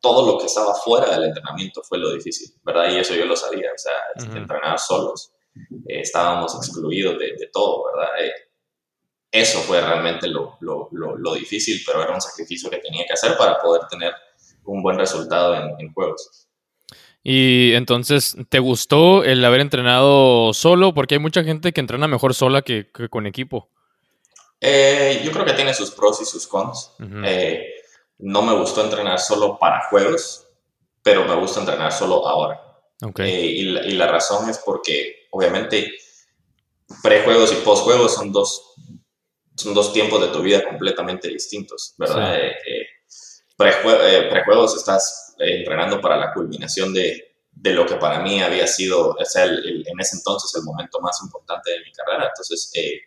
Todo 0.02 0.26
lo 0.26 0.38
que 0.38 0.48
estaba 0.48 0.74
fuera 0.74 1.12
del 1.12 1.26
entrenamiento 1.26 1.82
fue 1.84 2.00
lo 2.00 2.12
difícil, 2.12 2.54
¿verdad? 2.64 2.92
Y 2.92 2.98
eso 2.98 3.16
yo 3.16 3.26
lo 3.26 3.36
sabía, 3.36 3.70
o 3.74 3.78
sea, 3.78 4.36
entrenar 4.36 4.80
solos. 4.80 5.32
Eh, 5.88 6.02
estábamos 6.02 6.56
excluidos 6.56 7.20
de, 7.20 7.50
todo, 7.54 7.86
¿verdad? 7.86 8.10
Eh, 8.20 8.34
eso 9.32 9.60
fue 9.60 9.80
realmente 9.80 10.28
lo, 10.28 10.58
lo, 10.60 10.90
lo, 10.92 11.34
difícil, 11.36 11.82
pero 11.86 12.02
era 12.02 12.14
un 12.14 12.22
sacrificio 12.22 12.70
que 12.70 12.80
tenía 12.80 13.06
que 13.06 13.14
hacer 13.14 13.38
para 13.38 13.60
poder 13.60 13.84
tener 13.90 14.14
un 14.66 14.84
buen 14.84 14.98
resultado 14.98 15.56
en, 15.56 15.80
en 15.80 15.94
juegos. 15.94 16.50
Y 17.24 17.74
entonces, 17.74 18.36
¿te 18.50 18.60
gustó 18.60 19.24
el 19.24 19.46
haber 19.46 19.62
entrenado 19.62 20.54
solo? 20.54 20.94
Porque 20.94 21.16
hay 21.16 21.20
mucha 21.20 21.44
gente 21.44 21.72
que 21.72 21.82
entrena 21.82 22.08
mejor 22.08 22.34
sola 22.34 22.64
que, 22.64 22.90
con 23.10 23.28
equipo. 23.28 23.70
Eh, 24.60 25.22
yo 25.24 25.32
creo 25.32 25.46
que 25.46 25.54
tiene 25.54 25.74
sus 25.74 25.92
pros 25.92 26.22
y 26.22 26.26
sus 26.26 26.48
cons. 26.48 26.94
Eh, 27.24 27.64
no 28.22 28.42
me 28.42 28.54
gustó 28.54 28.84
entrenar 28.84 29.20
solo 29.20 29.58
para 29.60 29.88
juegos, 29.90 30.48
pero 31.04 31.26
me 31.26 31.36
gusta 31.36 31.60
entrenar 31.60 31.92
solo 31.92 32.28
ahora. 32.28 32.62
Eh, 33.20 33.46
y, 33.46 33.94
la, 33.94 34.08
razón 34.08 34.50
es 34.50 34.60
porque, 34.60 35.28
obviamente, 35.32 35.92
prejuegos 37.02 37.52
y 37.52 37.56
postjuegos 37.56 38.14
son 38.14 38.32
dos, 38.32 38.76
son 39.56 39.74
dos 39.74 39.92
tiempos 39.92 40.22
de 40.22 40.28
tu 40.28 40.42
vida 40.42 40.64
completamente 40.64 41.28
distintos, 41.30 41.96
¿verdad? 41.98 42.38
prejuegos 43.58 44.76
estás 44.76 45.36
entrenando 45.38 46.00
para 46.02 46.18
la 46.18 46.34
culminación 46.34 46.94
de, 46.94 47.36
de, 47.52 47.74
lo 47.74 47.86
que 47.86 47.96
para 47.96 48.20
mí 48.20 48.42
había 48.42 48.68
sido, 48.68 49.12
o 49.12 49.26
sea, 49.26 49.46
en 49.46 50.00
ese 50.00 50.18
entonces 50.18 50.54
el 50.56 50.64
momento 50.64 51.00
más 51.00 51.20
importante 51.24 51.72
de 51.72 51.80
mi 51.80 51.92
carrera. 51.92 52.28
Entonces, 52.28 52.72
eh, 52.76 53.02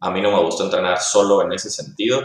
a 0.00 0.10
mí 0.10 0.20
no 0.20 0.30
me 0.30 0.42
gustó 0.42 0.64
entrenar 0.64 1.00
solo 1.00 1.42
en 1.42 1.52
ese 1.52 1.70
sentido, 1.70 2.22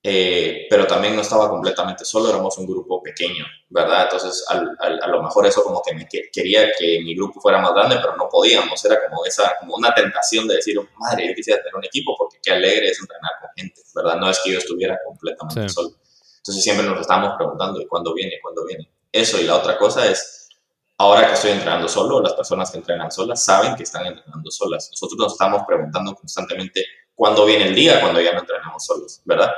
eh, 0.00 0.66
pero 0.70 0.86
también 0.86 1.16
no 1.16 1.22
estaba 1.22 1.48
completamente 1.48 2.04
solo, 2.04 2.30
éramos 2.30 2.56
un 2.58 2.66
grupo 2.66 3.02
pequeño, 3.02 3.44
¿verdad? 3.68 4.04
Entonces, 4.04 4.44
a 4.48 5.06
lo 5.08 5.22
mejor 5.22 5.46
eso 5.46 5.64
como 5.64 5.82
que 5.82 5.92
me 5.94 6.08
quería 6.08 6.70
que 6.78 7.00
mi 7.02 7.16
grupo 7.16 7.40
fuera 7.40 7.58
más 7.58 7.74
grande, 7.74 7.96
pero 8.00 8.16
no 8.16 8.28
podíamos, 8.28 8.84
era 8.84 9.00
como, 9.08 9.24
esa, 9.24 9.56
como 9.58 9.74
una 9.74 9.92
tentación 9.92 10.46
de 10.46 10.56
decir, 10.56 10.78
madre, 10.98 11.28
yo 11.28 11.34
quisiera 11.34 11.60
tener 11.60 11.74
un 11.74 11.84
equipo 11.84 12.14
porque 12.16 12.38
qué 12.42 12.52
alegre 12.52 12.88
es 12.88 13.00
entrenar 13.00 13.32
con 13.40 13.50
gente, 13.56 13.82
¿verdad? 13.94 14.16
No 14.16 14.30
es 14.30 14.38
que 14.42 14.52
yo 14.52 14.58
estuviera 14.58 14.98
completamente 15.04 15.68
solo. 15.68 15.90
Entonces 16.38 16.62
siempre 16.62 16.86
nos 16.86 17.00
estamos 17.00 17.34
preguntando, 17.36 17.80
¿y 17.80 17.86
cuándo 17.86 18.14
viene? 18.14 18.38
¿Cuándo 18.40 18.64
viene? 18.64 18.88
Eso 19.10 19.40
y 19.40 19.44
la 19.44 19.56
otra 19.56 19.76
cosa 19.76 20.08
es, 20.08 20.48
ahora 20.96 21.26
que 21.26 21.34
estoy 21.34 21.50
entrenando 21.50 21.88
solo, 21.88 22.22
las 22.22 22.34
personas 22.34 22.70
que 22.70 22.78
entrenan 22.78 23.10
solas 23.10 23.44
saben 23.44 23.74
que 23.74 23.82
están 23.82 24.06
entrenando 24.06 24.50
solas. 24.50 24.88
Nosotros 24.92 25.18
nos 25.18 25.32
estamos 25.32 25.62
preguntando 25.66 26.14
constantemente 26.14 26.86
cuándo 27.18 27.44
viene 27.44 27.66
el 27.66 27.74
día 27.74 28.00
cuando 28.00 28.20
ya 28.20 28.32
no 28.32 28.38
entrenamos 28.38 28.86
solos, 28.86 29.20
¿verdad? 29.24 29.50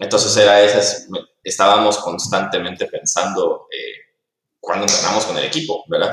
Entonces 0.00 0.36
era 0.36 0.60
esas, 0.60 1.06
estábamos 1.44 1.96
constantemente 1.98 2.86
pensando 2.86 3.68
eh, 3.70 4.16
cuando 4.58 4.84
entrenamos 4.84 5.24
con 5.24 5.38
el 5.38 5.44
equipo, 5.44 5.84
¿verdad? 5.86 6.12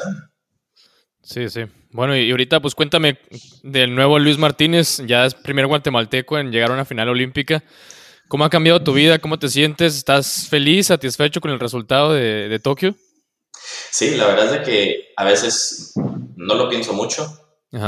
Sí, 1.24 1.50
sí. 1.50 1.64
Bueno, 1.90 2.16
y 2.16 2.30
ahorita 2.30 2.60
pues 2.60 2.76
cuéntame 2.76 3.18
del 3.64 3.96
nuevo 3.96 4.20
Luis 4.20 4.38
Martínez, 4.38 5.02
ya 5.08 5.26
es 5.26 5.34
primer 5.34 5.66
guatemalteco 5.66 6.38
en 6.38 6.52
llegar 6.52 6.70
a 6.70 6.76
una 6.76 6.86
final 6.86 7.10
olímpica. 7.10 7.64
¿Cómo 8.28 8.46
ha 8.46 8.50
cambiado 8.52 8.84
tu 8.84 8.94
vida? 8.94 9.18
¿Cómo 9.18 9.40
te 9.40 9.50
sientes? 9.50 9.96
¿Estás 9.96 10.48
feliz, 10.48 10.88
satisfecho 10.88 11.42
con 11.42 11.50
el 11.50 11.60
resultado 11.60 12.14
de, 12.14 12.48
de 12.48 12.60
Tokio? 12.60 12.96
Sí, 13.90 14.16
la 14.16 14.28
verdad 14.28 14.46
es 14.46 14.52
de 14.52 14.62
que 14.62 15.14
a 15.18 15.24
veces 15.24 15.94
no 16.36 16.54
lo 16.54 16.70
pienso 16.70 16.94
mucho, 16.94 17.45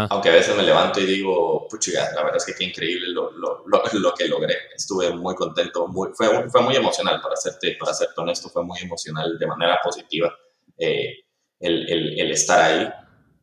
aunque 0.10 0.30
a 0.30 0.34
veces 0.34 0.56
me 0.56 0.64
levanto 0.64 1.00
y 1.00 1.06
digo, 1.06 1.68
puchiga, 1.68 2.12
la 2.14 2.24
verdad 2.24 2.38
es 2.38 2.46
que 2.46 2.54
qué 2.54 2.66
increíble 2.66 3.08
lo, 3.10 3.32
lo, 3.32 3.64
lo, 3.66 4.14
que 4.14 4.28
logré. 4.28 4.56
Estuve 4.76 5.12
muy 5.12 5.36
contento, 5.36 5.88
muy, 5.88 6.10
fue, 6.14 6.50
fue 6.50 6.62
muy 6.62 6.76
emocional, 6.76 7.22
para 7.22 7.36
serte, 7.36 7.78
para 7.80 7.94
serte 7.94 8.14
honesto, 8.18 8.50
fue 8.50 8.64
muy 8.64 8.80
emocional 8.80 9.38
de 9.40 9.48
manera 9.48 9.80
positiva 9.84 10.34
eh, 10.78 11.24
el, 11.60 11.90
el, 11.90 12.20
el, 12.20 12.32
estar 12.32 12.62
ahí. 12.62 12.90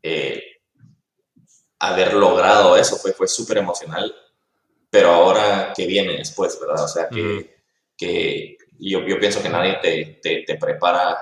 Eh, 0.02 0.42
haber 1.78 2.14
logrado 2.14 2.76
eso 2.76 2.96
fue, 2.96 3.12
fue 3.12 3.28
súper 3.28 3.58
emocional, 3.58 4.14
pero 4.90 5.10
ahora 5.10 5.72
que 5.74 5.86
viene 5.86 6.14
después, 6.14 6.58
¿verdad? 6.60 6.84
O 6.84 6.88
sea, 6.88 7.08
que, 7.08 7.56
que 7.96 8.56
yo, 8.78 9.00
yo, 9.06 9.18
pienso 9.18 9.42
que 9.42 9.48
nadie 9.48 9.78
te, 9.80 10.20
te, 10.22 10.44
te 10.46 10.56
prepara 10.56 11.16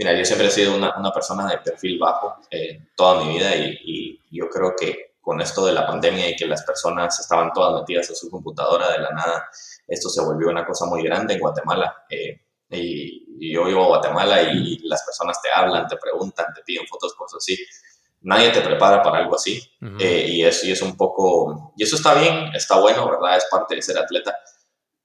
Mira, 0.00 0.16
yo 0.16 0.24
siempre 0.24 0.46
he 0.46 0.50
sido 0.50 0.74
una, 0.74 0.96
una 0.96 1.12
persona 1.12 1.46
de 1.46 1.58
perfil 1.58 1.98
bajo 1.98 2.38
eh, 2.50 2.86
toda 2.96 3.22
mi 3.22 3.34
vida 3.34 3.54
y, 3.54 3.78
y, 3.84 4.20
yo 4.30 4.48
creo 4.48 4.72
que 4.74 5.16
con 5.20 5.42
esto 5.42 5.66
de 5.66 5.74
la 5.74 5.86
pandemia 5.86 6.30
y 6.30 6.36
que 6.36 6.46
las 6.46 6.62
personas 6.62 7.20
estaban 7.20 7.52
todas 7.52 7.82
metidas 7.82 8.08
en 8.08 8.16
su 8.16 8.30
computadora 8.30 8.92
de 8.92 8.98
la 8.98 9.10
nada, 9.10 9.50
esto 9.86 10.08
se 10.08 10.22
volvió 10.22 10.48
una 10.48 10.64
cosa 10.64 10.86
muy 10.86 11.02
grande 11.02 11.34
en 11.34 11.40
Guatemala. 11.40 11.94
Eh, 12.08 12.40
y, 12.70 13.52
yo 13.52 13.66
vivo 13.66 13.84
a 13.84 13.88
Guatemala 13.88 14.40
y 14.40 14.78
las 14.88 15.04
personas 15.04 15.38
te 15.42 15.50
hablan, 15.50 15.86
te 15.86 15.98
preguntan, 15.98 16.46
te 16.54 16.62
piden 16.62 16.86
fotos, 16.86 17.12
cosas 17.12 17.36
así. 17.36 17.58
Nadie 18.22 18.52
te 18.52 18.62
prepara 18.62 19.02
para 19.02 19.18
algo 19.18 19.34
así. 19.34 19.62
Eh, 19.98 20.24
y, 20.28 20.42
eso, 20.46 20.66
y 20.66 20.72
es 20.72 20.80
un 20.80 20.96
poco... 20.96 21.74
Y 21.76 21.82
eso 21.82 21.96
está 21.96 22.14
bien, 22.14 22.54
está 22.54 22.80
bueno, 22.80 23.04
¿verdad? 23.04 23.36
Es 23.36 23.46
parte 23.50 23.74
de 23.74 23.82
ser 23.82 23.98
atleta 23.98 24.34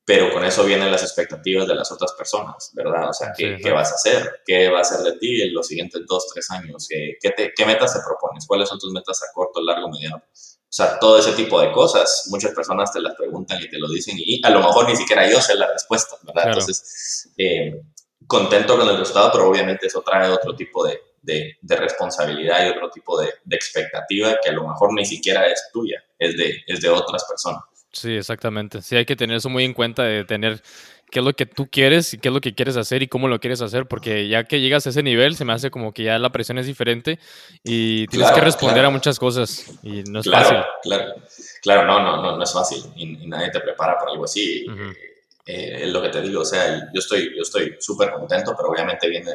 pero 0.05 0.31
con 0.31 0.45
eso 0.45 0.63
vienen 0.63 0.91
las 0.91 1.01
expectativas 1.01 1.67
de 1.67 1.74
las 1.74 1.91
otras 1.91 2.13
personas, 2.13 2.71
¿verdad? 2.74 3.09
O 3.09 3.13
sea, 3.13 3.33
¿qué, 3.35 3.57
¿qué 3.62 3.71
vas 3.71 3.91
a 3.91 3.95
hacer? 3.95 4.41
¿Qué 4.45 4.69
va 4.69 4.77
a 4.77 4.81
hacer 4.81 5.00
de 5.00 5.17
ti 5.17 5.41
en 5.41 5.53
los 5.53 5.67
siguientes 5.67 6.01
dos, 6.07 6.27
tres 6.31 6.50
años? 6.51 6.88
¿Qué, 6.88 7.17
qué, 7.19 7.51
qué 7.55 7.65
metas 7.65 7.93
te 7.93 8.00
propones? 8.05 8.45
¿Cuáles 8.45 8.69
son 8.69 8.77
tus 8.77 8.93
metas 8.93 9.21
a 9.24 9.33
corto, 9.33 9.62
largo, 9.62 9.89
mediano? 9.89 10.17
O 10.17 10.77
sea, 10.77 11.00
todo 11.00 11.17
ese 11.17 11.31
tipo 11.31 11.59
de 11.59 11.71
cosas, 11.71 12.27
muchas 12.29 12.51
personas 12.53 12.91
te 12.91 13.00
las 13.00 13.15
preguntan 13.15 13.62
y 13.62 13.69
te 13.69 13.79
lo 13.79 13.89
dicen 13.89 14.15
y 14.17 14.45
a 14.45 14.50
lo 14.50 14.59
mejor 14.59 14.88
ni 14.88 14.95
siquiera 14.95 15.27
yo 15.27 15.41
sé 15.41 15.55
la 15.55 15.71
respuesta, 15.71 16.17
¿verdad? 16.21 16.50
Entonces, 16.50 17.31
eh, 17.38 17.81
contento 18.27 18.77
con 18.77 18.88
el 18.88 18.97
resultado, 18.97 19.31
pero 19.31 19.50
obviamente 19.50 19.88
eso 19.88 20.01
trae 20.01 20.29
otro 20.29 20.55
tipo 20.55 20.85
de, 20.85 21.00
de, 21.21 21.55
de 21.62 21.75
responsabilidad 21.75 22.65
y 22.65 22.69
otro 22.69 22.89
tipo 22.89 23.19
de, 23.19 23.33
de, 23.43 23.55
expectativa 23.55 24.38
que 24.43 24.50
a 24.50 24.53
lo 24.53 24.67
mejor 24.67 24.93
ni 24.93 25.05
siquiera 25.05 25.47
es 25.47 25.69
tuya, 25.71 26.03
es 26.19 26.38
de, 26.38 26.62
es 26.67 26.81
de 26.81 26.89
otras 26.89 27.24
personas. 27.25 27.63
Sí, 27.96 28.12
exactamente. 28.14 28.82
Sí, 28.82 28.96
hay 28.98 29.06
que 29.06 29.16
tener 29.16 29.38
eso 29.38 29.50
muy 29.50 29.64
en 29.64 29.74
cuenta 29.74 30.04
de 30.04 30.25
tener 30.25 30.62
qué 31.10 31.20
es 31.20 31.25
lo 31.25 31.34
que 31.34 31.46
tú 31.46 31.70
quieres 31.70 32.14
y 32.14 32.18
qué 32.18 32.28
es 32.28 32.34
lo 32.34 32.42
que 32.42 32.54
quieres 32.54 32.75
hacer 32.75 33.02
y 33.02 33.08
cómo 33.08 33.30
lo 33.30 33.40
quieres 33.40 33.62
hacer, 33.62 33.88
porque 33.88 34.28
ya 34.28 34.44
que 34.44 34.60
llegas 34.60 34.86
a 34.86 34.90
ese 34.90 35.02
nivel, 35.02 35.38
se 35.38 35.46
me 35.46 35.54
hace 35.54 35.72
como 35.72 35.94
que 35.94 36.04
ya 36.04 36.20
la 36.20 36.30
presión 36.30 36.58
es 36.58 36.66
diferente 36.66 37.20
y 37.64 38.06
tienes 38.08 38.32
que 38.32 38.42
responder 38.42 38.84
a 38.84 38.90
muchas 38.90 39.18
cosas 39.18 39.66
y 39.82 40.04
no 40.04 40.20
es 40.20 40.30
fácil. 40.30 40.58
Claro, 40.84 41.16
claro, 41.62 41.88
no, 41.88 42.02
no, 42.02 42.22
no, 42.22 42.38
no 42.38 42.44
es 42.44 42.52
fácil 42.52 42.84
y, 42.98 43.28
nadie 43.28 43.50
te 43.50 43.62
prepara 43.62 43.98
para 43.98 44.12
algo 44.12 44.25
así. 44.25 44.66
Eh, 45.46 45.84
es 45.84 45.90
lo 45.90 46.02
que 46.02 46.10
te 46.10 46.22
digo, 46.22 46.42
o 46.42 46.46
sea, 46.46 46.92
yo 46.94 47.00
estoy 47.00 47.34
yo 47.34 47.44
estoy 47.44 47.78
súper 47.80 48.12
contento, 48.12 48.54
pero 48.58 48.70
obviamente 48.70 49.08
viene, 49.08 49.32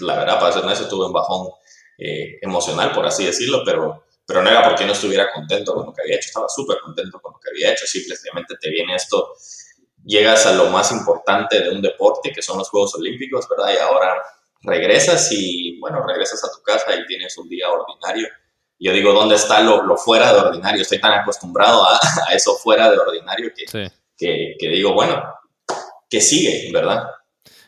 la 0.00 0.16
verdad, 0.16 0.40
para 0.40 0.52
ser 0.52 0.64
honesto, 0.64 0.88
tuve 0.88 1.06
un 1.06 1.12
bajón 1.12 1.48
eh, 1.98 2.38
emocional, 2.42 2.90
por 2.90 3.06
así 3.06 3.24
decirlo, 3.24 3.62
pero 3.64 4.06
pero 4.32 4.42
no 4.42 4.48
era 4.48 4.64
porque 4.64 4.86
no 4.86 4.92
estuviera 4.92 5.30
contento 5.30 5.74
con 5.74 5.84
lo 5.84 5.92
que 5.92 6.00
había 6.00 6.16
hecho, 6.16 6.28
estaba 6.28 6.48
súper 6.48 6.78
contento 6.80 7.20
con 7.20 7.34
lo 7.34 7.38
que 7.38 7.50
había 7.50 7.72
hecho, 7.72 7.86
simplemente 7.86 8.54
te 8.58 8.70
viene 8.70 8.94
esto, 8.94 9.34
llegas 10.02 10.46
a 10.46 10.54
lo 10.54 10.70
más 10.70 10.90
importante 10.90 11.60
de 11.60 11.68
un 11.68 11.82
deporte, 11.82 12.32
que 12.32 12.40
son 12.40 12.56
los 12.56 12.70
Juegos 12.70 12.94
Olímpicos, 12.94 13.46
¿verdad? 13.46 13.74
Y 13.74 13.76
ahora 13.76 14.22
regresas 14.62 15.30
y, 15.32 15.78
bueno, 15.80 16.02
regresas 16.06 16.42
a 16.44 16.50
tu 16.50 16.62
casa 16.62 16.94
y 16.94 17.06
tienes 17.06 17.36
un 17.36 17.46
día 17.46 17.68
ordinario. 17.68 18.26
Yo 18.78 18.92
digo, 18.92 19.12
¿dónde 19.12 19.34
está 19.34 19.60
lo, 19.60 19.82
lo 19.82 19.98
fuera 19.98 20.32
de 20.32 20.40
ordinario? 20.40 20.80
Estoy 20.80 20.98
tan 20.98 21.12
acostumbrado 21.12 21.84
a, 21.84 22.00
a 22.28 22.34
eso 22.34 22.54
fuera 22.54 22.90
de 22.90 22.96
ordinario 22.96 23.52
que, 23.54 23.90
que, 24.16 24.56
que 24.58 24.68
digo, 24.68 24.94
bueno, 24.94 25.22
que 26.08 26.22
sigue, 26.22 26.70
¿verdad? 26.72 27.04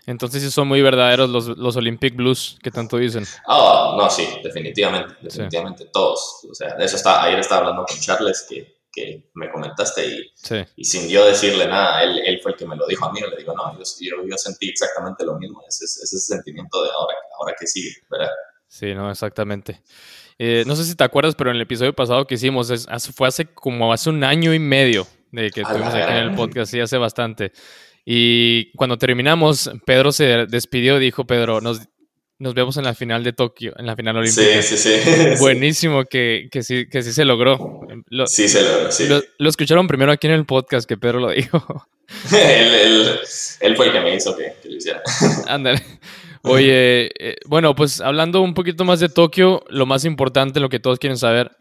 Entonces 0.07 0.43
sí 0.43 0.51
son 0.51 0.69
muy 0.69 0.83
verdaderos 0.83 1.31
los, 1.31 1.47
los 1.57 1.77
Olympic 1.77 2.15
Blues 2.15 2.59
que 2.63 2.71
tanto 2.71 2.99
dicen. 2.99 3.25
Oh, 3.47 3.97
no, 3.99 4.11
sí, 4.11 4.27
definitivamente, 4.43 5.15
definitivamente 5.21 5.87
todos. 5.93 6.47
O 6.51 6.55
sea, 6.55 6.75
de 6.75 6.85
eso 6.85 6.97
está, 6.97 7.23
ayer 7.23 7.39
estaba 7.39 7.61
hablando 7.63 7.85
con 7.85 7.99
Charles 7.99 8.47
que, 8.49 8.83
que 8.93 9.31
me 9.35 9.51
comentaste 9.51 10.07
y, 10.07 10.33
y, 10.77 10.85
sin 10.85 11.09
yo 11.09 11.27
decirle 11.27 11.67
nada, 11.67 12.03
él, 12.03 12.21
él, 12.25 12.41
fue 12.43 12.53
el 12.53 12.59
que 12.59 12.67
me 12.67 12.77
lo 12.77 12.87
dijo 12.87 13.07
a 13.07 13.13
mí, 13.13 13.21
le 13.21 13.37
digo, 13.37 13.55
no, 13.55 13.73
yo, 13.73 13.85
yo, 14.29 14.37
sentí 14.37 14.69
exactamente 14.69 15.25
lo 15.25 15.39
mismo, 15.39 15.63
ese, 15.67 15.85
ese 15.85 16.19
sentimiento 16.19 16.83
de 16.83 16.91
ahora, 16.91 17.15
ahora 17.39 17.55
que 17.59 17.67
sigue, 17.67 17.91
¿verdad? 18.11 18.31
Sí, 18.69 18.95
no, 18.95 19.11
exactamente. 19.11 19.81
Eh, 20.39 20.65
no 20.67 20.75
sé 20.75 20.85
si 20.85 20.95
te 20.95 21.05
acuerdas, 21.05 21.35
pero 21.35 21.51
en 21.51 21.57
el 21.57 21.63
episodio 21.63 21.95
pasado 21.95 22.27
que 22.27 22.35
hicimos, 22.35 22.71
es, 22.71 22.87
fue 23.15 23.29
hace 23.29 23.47
como 23.47 23.93
hace 23.93 24.11
un 24.11 24.25
año 24.25 24.53
y 24.53 24.59
medio 24.59 25.07
de 25.31 25.51
que 25.51 25.63
estuvimos 25.63 25.95
aquí 25.95 26.13
en 26.13 26.19
el 26.19 26.35
podcast, 26.35 26.73
sí, 26.73 26.81
hace 26.81 26.97
bastante. 26.97 27.53
Y 28.05 28.71
cuando 28.77 28.99
terminamos, 28.99 29.71
Pedro 29.87 30.13
se 30.13 30.47
despidió, 30.47 30.99
dijo 30.99 31.27
Pedro, 31.27 31.61
nos, 31.61 31.81
nos 32.39 32.55
vemos 32.55 32.77
en 32.77 32.85
la 32.85 32.95
final 32.95 33.25
de 33.25 33.33
Tokio, 33.33 33.73
en 33.79 33.87
la 33.87 33.97
final 33.97 34.17
olímpica. 34.19 34.63
Sí, 34.63 34.77
sí, 34.77 35.01
sí. 35.01 35.11
Buenísimo 35.41 36.05
que, 36.05 36.49
que, 36.51 36.63
sí, 36.63 36.87
que 36.89 37.03
sí 37.03 37.13
se 37.13 37.25
logró. 37.25 37.81
sí, 38.27 38.49
se 38.49 38.63
logró, 38.63 38.93
sí. 38.93 39.09
Lo, 39.09 39.49
escucharon 39.49 39.87
primero 39.87 40.13
aquí 40.13 40.27
en 40.27 40.35
el 40.35 40.45
podcast 40.45 40.87
que 40.87 40.97
Pedro 40.97 41.21
lo 41.21 41.31
dijo. 41.31 41.87
él, 42.33 42.75
él, 42.75 43.19
él, 43.61 43.77
fue 43.77 43.87
el 43.87 43.93
que 43.93 44.01
me 44.01 44.15
hizo 44.15 44.37
que, 44.37 44.55
que 44.63 44.69
lo 44.69 44.77
hiciera. 44.77 45.03
Ándale. 45.47 45.83
Oye, 46.43 47.11
eh, 47.19 47.37
bueno, 47.47 47.75
pues 47.75 48.03
hablando 48.03 48.43
un 48.43 48.53
poquito 48.53 48.85
más 48.85 49.01
de 49.01 49.09
Tokio, 49.09 49.65
lo 49.71 49.87
más 49.87 50.05
importante, 50.05 50.61
lo 50.61 50.69
que 50.69 50.79
todos 50.79 50.99
quieren 50.99 51.17
saber, 51.17 51.53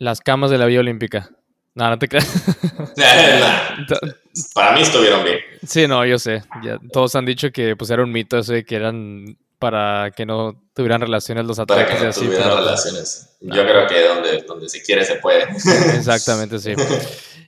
las 0.00 0.20
camas 0.22 0.50
de 0.50 0.56
la 0.56 0.64
Vía 0.64 0.80
Olímpica. 0.80 1.35
No, 1.76 1.88
no 1.90 1.98
te 1.98 2.08
creas. 2.08 2.26
Para 4.54 4.74
mí 4.74 4.80
estuvieron 4.80 5.22
bien. 5.22 5.38
Sí, 5.66 5.86
no, 5.86 6.06
yo 6.06 6.18
sé. 6.18 6.42
Ya, 6.62 6.80
todos 6.90 7.14
han 7.14 7.26
dicho 7.26 7.52
que 7.52 7.76
pues 7.76 7.90
era 7.90 8.02
un 8.02 8.10
mito 8.10 8.38
eso 8.38 8.54
de 8.54 8.64
que 8.64 8.76
eran 8.76 9.36
para 9.58 10.10
que 10.16 10.24
no 10.24 10.58
tuvieran 10.74 11.02
relaciones 11.02 11.44
los 11.44 11.58
atletas. 11.58 11.84
Para 11.84 11.98
que 11.98 12.04
no 12.04 12.10
así, 12.10 12.24
tuvieran 12.24 12.48
pero, 12.48 12.60
relaciones. 12.60 13.36
Yo 13.42 13.62
creo 13.62 13.86
que 13.86 14.06
donde, 14.06 14.42
donde 14.48 14.70
se 14.70 14.82
quiere 14.82 15.04
se 15.04 15.16
puede. 15.16 15.42
Exactamente, 15.96 16.58
sí. 16.58 16.72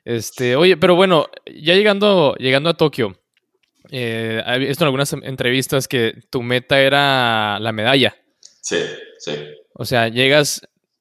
Este, 0.04 0.56
oye, 0.56 0.76
pero 0.76 0.94
bueno, 0.94 1.28
ya 1.47 1.75
llegando, 1.75 2.35
llegando 2.35 2.68
a 2.68 2.75
Tokio, 2.75 3.18
eh, 3.90 4.42
he 4.47 4.58
visto 4.58 4.85
en 4.85 4.88
algunas 4.88 5.11
entrevistas 5.14 5.88
que 5.88 6.20
tu 6.28 6.42
meta 6.42 6.78
era 6.78 7.58
la 7.61 7.73
medalla. 7.73 8.14
Sí, 8.61 8.76
sí. 9.20 9.32
O 9.73 9.87
sea, 9.87 10.08
llegas 10.08 10.61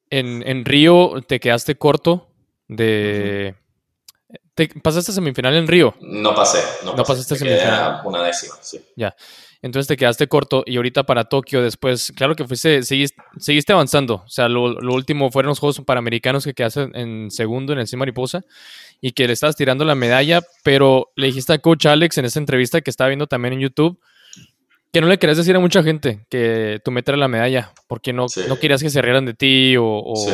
en, 0.10 0.48
en 0.48 0.64
Río, 0.64 1.22
te 1.28 1.42
quedaste 1.42 1.76
corto 1.76 2.27
de... 2.68 3.56
¿Te 4.56 4.68
pasaste 4.68 5.12
semifinal 5.12 5.56
en 5.56 5.68
Río? 5.68 5.96
No 6.02 6.34
pasé, 6.34 6.60
no, 6.84 6.96
no 6.96 7.04
pasaste 7.04 7.36
semifinal. 7.36 8.02
Una 8.06 8.24
décima, 8.24 8.56
sí. 8.62 8.82
Ya. 8.96 9.16
Entonces 9.62 9.88
te 9.88 9.98
quedaste 9.98 10.28
corto 10.28 10.64
y 10.66 10.78
ahorita 10.78 11.04
para 11.04 11.26
Tokio 11.26 11.62
después, 11.62 12.12
claro 12.16 12.36
que 12.36 12.46
fuiste, 12.46 12.84
seguiste, 12.84 13.22
seguiste 13.38 13.74
avanzando. 13.74 14.24
O 14.26 14.30
sea, 14.30 14.50
lo, 14.50 14.80
lo, 14.82 14.94
último 14.94 15.32
fueron 15.32 15.50
los 15.50 15.60
Juegos 15.60 15.82
Panamericanos 15.86 16.44
que 16.44 16.54
quedaste 16.54 16.90
en 16.94 17.32
segundo 17.32 17.74
en 17.74 17.80
el 17.80 17.88
Cien 17.88 18.00
Mariposa 18.00 18.44
y 19.02 19.12
que 19.12 19.28
le 19.28 19.34
estabas 19.34 19.56
tirando 19.56 19.86
la 19.86 19.96
medalla, 19.96 20.42
pero 20.64 21.12
le 21.16 21.28
dijiste 21.28 21.54
a 21.54 21.60
Coach 21.60 21.86
Alex 21.86 22.18
en 22.18 22.26
esa 22.26 22.40
entrevista 22.40 22.82
que 22.82 22.90
estaba 22.90 23.10
viendo 23.10 23.28
también 23.28 23.54
en 23.54 23.60
YouTube 23.62 24.00
que 24.92 25.02
no 25.02 25.08
le 25.08 25.20
querías 25.20 25.38
decir 25.38 25.56
a 25.56 25.60
mucha 25.60 25.84
gente 25.84 26.26
que 26.30 26.80
tú 26.84 26.92
meter 26.92 27.18
la 27.18 27.28
medalla, 27.28 27.74
porque 27.88 28.14
no, 28.14 28.30
sí. 28.30 28.42
no 28.48 28.58
querías 28.58 28.82
que 28.82 28.90
se 28.90 29.02
rieran 29.02 29.26
de 29.26 29.34
ti 29.34 29.76
o, 29.78 29.86
o, 29.86 30.16
sí. 30.16 30.32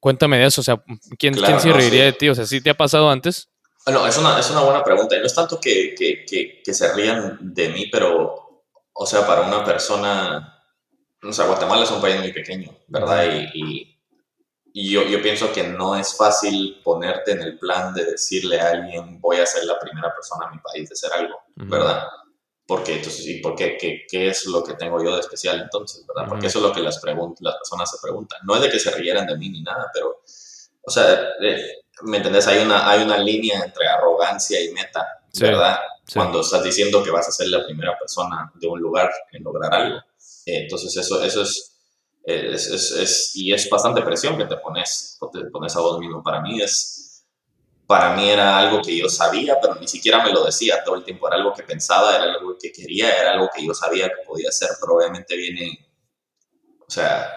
Cuéntame 0.00 0.38
de 0.38 0.46
eso, 0.46 0.62
o 0.62 0.64
sea, 0.64 0.82
¿quién, 1.18 1.34
claro, 1.34 1.58
¿quién 1.58 1.60
se 1.60 1.72
reiría 1.78 2.04
no, 2.04 2.06
sí. 2.06 2.12
de 2.12 2.12
ti? 2.14 2.28
O 2.30 2.34
sea, 2.34 2.46
¿sí 2.46 2.60
te 2.62 2.70
ha 2.70 2.76
pasado 2.76 3.10
antes? 3.10 3.50
Bueno, 3.84 4.06
es 4.06 4.16
una, 4.18 4.38
es 4.38 4.50
una 4.50 4.62
buena 4.62 4.82
pregunta. 4.82 5.16
Y 5.16 5.20
no 5.20 5.26
es 5.26 5.34
tanto 5.34 5.60
que, 5.60 5.94
que, 5.94 6.24
que, 6.24 6.62
que, 6.64 6.74
se 6.74 6.92
rían 6.94 7.38
de 7.40 7.68
mí, 7.68 7.86
pero, 7.92 8.64
o 8.92 9.06
sea, 9.06 9.26
para 9.26 9.42
una 9.42 9.64
persona, 9.64 10.64
o 11.22 11.32
sea, 11.32 11.46
Guatemala 11.46 11.84
es 11.84 11.90
un 11.90 12.00
país 12.00 12.18
muy 12.18 12.32
pequeño, 12.32 12.74
¿verdad? 12.88 13.24
Y, 13.52 13.58
y, 13.58 14.00
y 14.72 14.90
yo, 14.90 15.02
yo, 15.04 15.20
pienso 15.20 15.52
que 15.52 15.64
no 15.64 15.96
es 15.96 16.16
fácil 16.16 16.80
ponerte 16.82 17.32
en 17.32 17.42
el 17.42 17.58
plan 17.58 17.92
de 17.92 18.04
decirle 18.04 18.60
a 18.60 18.70
alguien, 18.70 19.20
voy 19.20 19.38
a 19.38 19.46
ser 19.46 19.64
la 19.64 19.78
primera 19.78 20.14
persona 20.14 20.46
en 20.46 20.56
mi 20.56 20.62
país 20.62 20.88
de 20.88 20.92
hacer 20.94 21.12
algo, 21.12 21.34
uh 21.56 21.62
-huh. 21.62 22.08
Porque, 22.70 22.94
entonces, 22.94 23.26
¿y 23.26 23.40
por 23.40 23.56
qué? 23.56 23.76
qué? 23.76 24.06
¿Qué 24.08 24.28
es 24.28 24.46
lo 24.46 24.62
que 24.62 24.74
tengo 24.74 25.02
yo 25.02 25.12
de 25.12 25.18
especial 25.18 25.60
entonces, 25.60 26.06
verdad? 26.06 26.28
Porque 26.28 26.46
eso 26.46 26.60
es 26.60 26.64
lo 26.64 26.72
que 26.72 26.80
las, 26.80 27.02
las 27.40 27.56
personas 27.56 27.90
se 27.90 27.96
preguntan. 28.00 28.38
No 28.44 28.54
es 28.54 28.62
de 28.62 28.70
que 28.70 28.78
se 28.78 28.92
rieran 28.92 29.26
de 29.26 29.36
mí 29.36 29.48
ni 29.48 29.60
nada, 29.60 29.90
pero, 29.92 30.20
o 30.80 30.88
sea, 30.88 31.30
eh, 31.42 31.78
¿me 32.02 32.18
entendés? 32.18 32.46
Hay 32.46 32.64
una, 32.64 32.88
hay 32.88 33.02
una 33.02 33.18
línea 33.18 33.60
entre 33.64 33.88
arrogancia 33.88 34.62
y 34.62 34.70
meta, 34.70 35.04
¿verdad? 35.40 35.80
Cuando 36.14 36.42
estás 36.42 36.62
diciendo 36.62 37.02
que 37.02 37.10
vas 37.10 37.26
a 37.26 37.32
ser 37.32 37.48
la 37.48 37.64
primera 37.64 37.98
persona 37.98 38.52
de 38.54 38.68
un 38.68 38.80
lugar 38.80 39.10
en 39.32 39.42
lograr 39.42 39.74
algo. 39.74 39.96
Eh, 40.46 40.62
entonces, 40.62 40.96
eso, 40.96 41.20
eso 41.24 41.42
es, 41.42 41.76
es, 42.22 42.68
es, 42.68 42.92
es, 42.92 43.32
y 43.34 43.52
es 43.52 43.68
bastante 43.68 44.00
presión 44.02 44.38
que 44.38 44.44
te 44.44 44.58
pones, 44.58 45.18
te 45.32 45.40
pones 45.46 45.74
a 45.74 45.80
vos 45.80 45.98
mismo. 45.98 46.22
Para 46.22 46.40
mí 46.40 46.62
es, 46.62 47.09
para 47.90 48.14
mí 48.14 48.30
era 48.30 48.56
algo 48.56 48.80
que 48.80 48.96
yo 48.96 49.08
sabía, 49.08 49.58
pero 49.60 49.74
ni 49.74 49.88
siquiera 49.88 50.22
me 50.22 50.32
lo 50.32 50.44
decía 50.44 50.84
todo 50.84 50.94
el 50.94 51.02
tiempo. 51.02 51.26
Era 51.26 51.38
algo 51.38 51.52
que 51.52 51.64
pensaba, 51.64 52.14
era 52.14 52.34
algo 52.34 52.56
que 52.56 52.70
quería, 52.70 53.10
era 53.10 53.32
algo 53.32 53.50
que 53.52 53.66
yo 53.66 53.74
sabía 53.74 54.06
que 54.08 54.22
podía 54.24 54.48
hacer, 54.48 54.68
pero 54.80 54.94
obviamente 54.94 55.36
viene, 55.36 55.76
o 56.86 56.88
sea, 56.88 57.32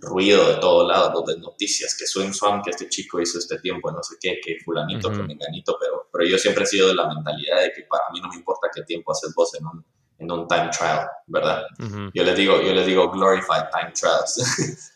ruido 0.00 0.48
de 0.48 0.56
todos 0.56 0.88
lados, 0.88 1.24
de 1.26 1.38
noticias, 1.38 1.96
que 1.96 2.08
Swing 2.08 2.32
Swam, 2.32 2.60
que 2.60 2.70
este 2.70 2.88
chico 2.88 3.20
hizo 3.20 3.38
este 3.38 3.60
tiempo, 3.60 3.88
no 3.92 4.02
sé 4.02 4.16
qué, 4.20 4.40
que 4.44 4.56
fulanito, 4.64 5.12
que 5.12 5.22
menganito, 5.22 5.76
pero, 5.80 6.08
pero 6.12 6.28
yo 6.28 6.38
siempre 6.38 6.64
he 6.64 6.66
sido 6.66 6.88
de 6.88 6.96
la 6.96 7.06
mentalidad 7.06 7.60
de 7.60 7.72
que 7.72 7.82
para 7.82 8.02
mí 8.12 8.20
no 8.20 8.28
me 8.30 8.34
importa 8.34 8.70
qué 8.74 8.82
tiempo 8.82 9.12
haces 9.12 9.32
vos 9.32 9.54
en 9.54 9.64
un, 9.64 9.86
en 10.18 10.28
un 10.28 10.48
time 10.48 10.70
trial, 10.76 11.06
¿verdad? 11.28 11.62
Yo 12.12 12.24
les 12.24 12.36
digo, 12.36 12.60
yo 12.60 12.74
les 12.74 12.84
digo 12.84 13.12
glorified 13.12 13.70
time 13.70 13.92
trials. 13.92 14.90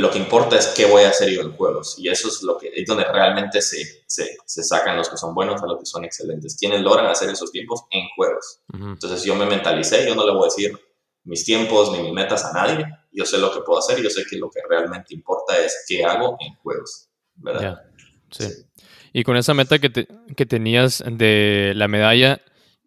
lo 0.00 0.10
que 0.10 0.18
importa 0.18 0.58
es 0.58 0.68
qué 0.68 0.86
voy 0.86 1.04
a 1.04 1.10
hacer 1.10 1.30
yo 1.30 1.42
en 1.42 1.52
juegos 1.52 1.96
y 1.98 2.08
eso 2.08 2.26
es 2.26 2.42
lo 2.42 2.58
que 2.58 2.70
es 2.74 2.84
donde 2.86 3.04
realmente 3.04 3.62
se, 3.62 4.02
se, 4.06 4.36
se, 4.44 4.64
sacan 4.64 4.96
los 4.96 5.08
que 5.08 5.16
son 5.16 5.34
buenos 5.34 5.62
a 5.62 5.66
los 5.66 5.78
que 5.78 5.86
son 5.86 6.04
excelentes. 6.04 6.56
Quienes 6.58 6.80
logran 6.80 7.06
hacer 7.06 7.30
esos 7.30 7.52
tiempos 7.52 7.84
en 7.90 8.08
juegos. 8.16 8.60
Entonces 8.72 9.22
yo 9.22 9.36
me 9.36 9.46
mentalicé, 9.46 10.06
yo 10.06 10.16
no 10.16 10.26
le 10.26 10.32
voy 10.32 10.42
a 10.42 10.52
decir 10.52 10.76
mis 11.22 11.44
tiempos 11.44 11.92
ni 11.92 12.02
mis 12.02 12.12
metas 12.12 12.44
a 12.44 12.52
nadie, 12.52 12.84
yo 13.12 13.24
sé 13.24 13.38
lo 13.38 13.52
que 13.52 13.60
puedo 13.60 13.78
hacer, 13.78 14.02
yo 14.02 14.10
sé 14.10 14.24
que 14.28 14.36
lo 14.36 14.50
que 14.50 14.60
realmente 14.68 15.14
importa 15.14 15.56
es 15.58 15.84
qué 15.86 16.04
hago 16.04 16.36
en 16.40 16.54
juegos, 16.56 17.08
¿verdad? 17.36 17.82
Sí. 18.30 18.48
Y 19.12 19.22
con 19.22 19.36
esa 19.36 19.54
meta 19.54 19.78
que, 19.78 19.90
te, 19.90 20.08
que 20.36 20.44
tenías 20.44 21.04
de 21.06 21.72
la 21.76 21.86
medalla 21.86 22.42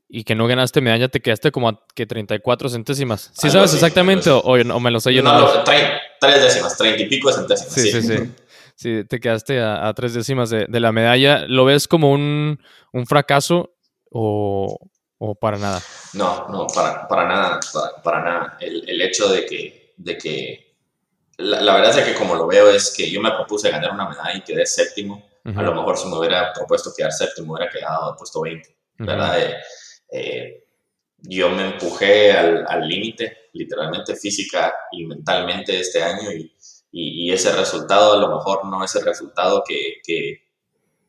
y 0.10 0.24
que 0.24 0.36
no 0.36 0.48
ganaste 0.48 0.82
medalla, 0.82 1.10
te 1.10 1.22
quedaste 1.22 1.52
como 1.52 1.70
a 1.70 1.80
que 1.94 2.06
34 2.06 2.70
centésimas. 2.70 3.32
¿Sí 3.34 3.50
sabes 3.50 3.74
exactamente 3.74 4.30
o, 4.30 4.40
o, 4.40 4.80
me 4.80 4.92
lo 4.92 5.00
sé 5.00 5.14
yo? 5.14 5.22
No, 5.22 5.40
no, 5.40 5.64
tres 5.64 6.42
décimas, 6.42 6.78
30 6.78 7.04
y 7.04 7.06
pico 7.08 7.32
centésimas. 7.32 7.74
Sí, 7.74 7.92
sí, 7.92 8.02
sí. 8.02 8.34
sí. 8.76 9.04
te 9.10 9.20
quedaste 9.20 9.60
a, 9.62 9.94
tres 9.94 10.14
décimas 10.14 10.50
de, 10.50 10.66
de, 10.68 10.80
la 10.80 10.92
medalla. 10.92 11.46
¿Lo 11.48 11.66
ves 11.66 11.88
como 11.88 12.12
un, 12.12 12.60
un 12.94 13.06
fracaso 13.06 13.76
o, 14.10 14.80
o 15.18 15.36
para 15.36 15.58
nada? 15.58 15.82
No, 16.14 16.48
no, 16.50 16.68
para, 16.68 17.08
para 17.08 17.28
nada, 17.28 17.60
para, 18.02 18.24
nada. 18.24 18.58
El, 18.62 18.90
el, 18.90 19.02
hecho 19.02 19.28
de 19.28 19.46
que, 19.46 19.94
de 19.98 20.18
que 20.18 20.76
la, 21.38 21.60
la, 21.62 21.76
verdad 21.76 22.00
es 22.00 22.06
que 22.06 22.14
como 22.14 22.34
lo 22.36 22.48
veo 22.48 22.70
es 22.70 22.94
que 22.96 23.12
yo 23.12 23.22
me 23.22 23.32
propuse 23.32 23.70
ganar 23.70 23.92
una 23.92 24.08
medalla 24.08 24.38
y 24.38 24.42
quedé 24.42 24.66
séptimo. 24.66 25.28
A 25.44 25.64
lo 25.64 25.74
mejor 25.74 25.98
si 25.98 26.10
me 26.10 26.18
hubiera 26.18 26.52
propuesto 26.52 26.92
quedar 26.96 27.14
séptimo, 27.14 27.54
hubiera 27.54 27.72
quedado 27.72 28.18
puesto 28.18 28.42
20, 28.42 28.68
¿verdad? 28.98 29.40
eh, 29.40 29.56
eh, 30.12 30.64
yo 31.20 31.50
me 31.50 31.72
empujé 31.72 32.32
al 32.32 32.88
límite, 32.88 33.50
literalmente 33.54 34.16
física 34.16 34.74
y 34.92 35.06
mentalmente 35.06 35.80
este 35.80 36.02
año 36.04 36.32
y, 36.32 36.54
y, 36.92 37.32
ese 37.32 37.52
resultado 37.56 38.14
a 38.14 38.22
lo 38.22 38.36
mejor 38.36 38.66
no 38.66 38.84
es 38.84 38.96
el 38.96 39.06
resultado 39.06 39.64
que, 39.68 39.96
que, 40.04 40.44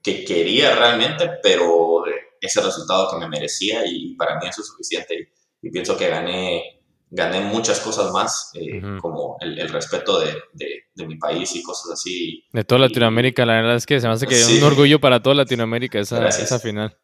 que 0.02 0.24
quería 0.24 0.74
realmente, 0.74 1.30
pero 1.42 2.04
ese 2.40 2.60
resultado 2.60 3.10
que 3.10 3.18
me 3.18 3.28
merecía 3.28 3.82
y 3.86 4.14
para 4.14 4.38
mí 4.38 4.48
eso 4.48 4.62
es 4.62 4.68
suficiente 4.68 5.30
y, 5.60 5.70
pienso 5.70 5.96
que 5.96 6.08
gané, 6.08 6.80
gané 7.10 7.40
muchas 7.40 7.80
cosas 7.80 8.12
más, 8.12 8.50
eh, 8.54 8.80
como 9.00 9.36
el, 9.40 9.58
el 9.58 9.68
respeto 9.68 10.20
de, 10.20 10.34
de, 10.54 11.06
mi 11.06 11.16
país 11.16 11.54
y 11.54 11.62
cosas 11.62 11.92
así. 11.92 12.44
De 12.52 12.64
toda 12.64 12.82
Latinoamérica, 12.82 13.46
la 13.46 13.54
verdad 13.54 13.76
es 13.76 13.86
que 13.86 14.00
se 14.00 14.06
me 14.08 14.14
hace 14.14 14.26
que 14.26 14.34
es 14.34 14.48
un 14.48 14.62
orgullo 14.62 15.00
para 15.00 15.22
toda 15.22 15.36
Latinoamérica 15.36 15.98
esa, 16.00 16.26
esa 16.28 16.58
final. 16.58 16.96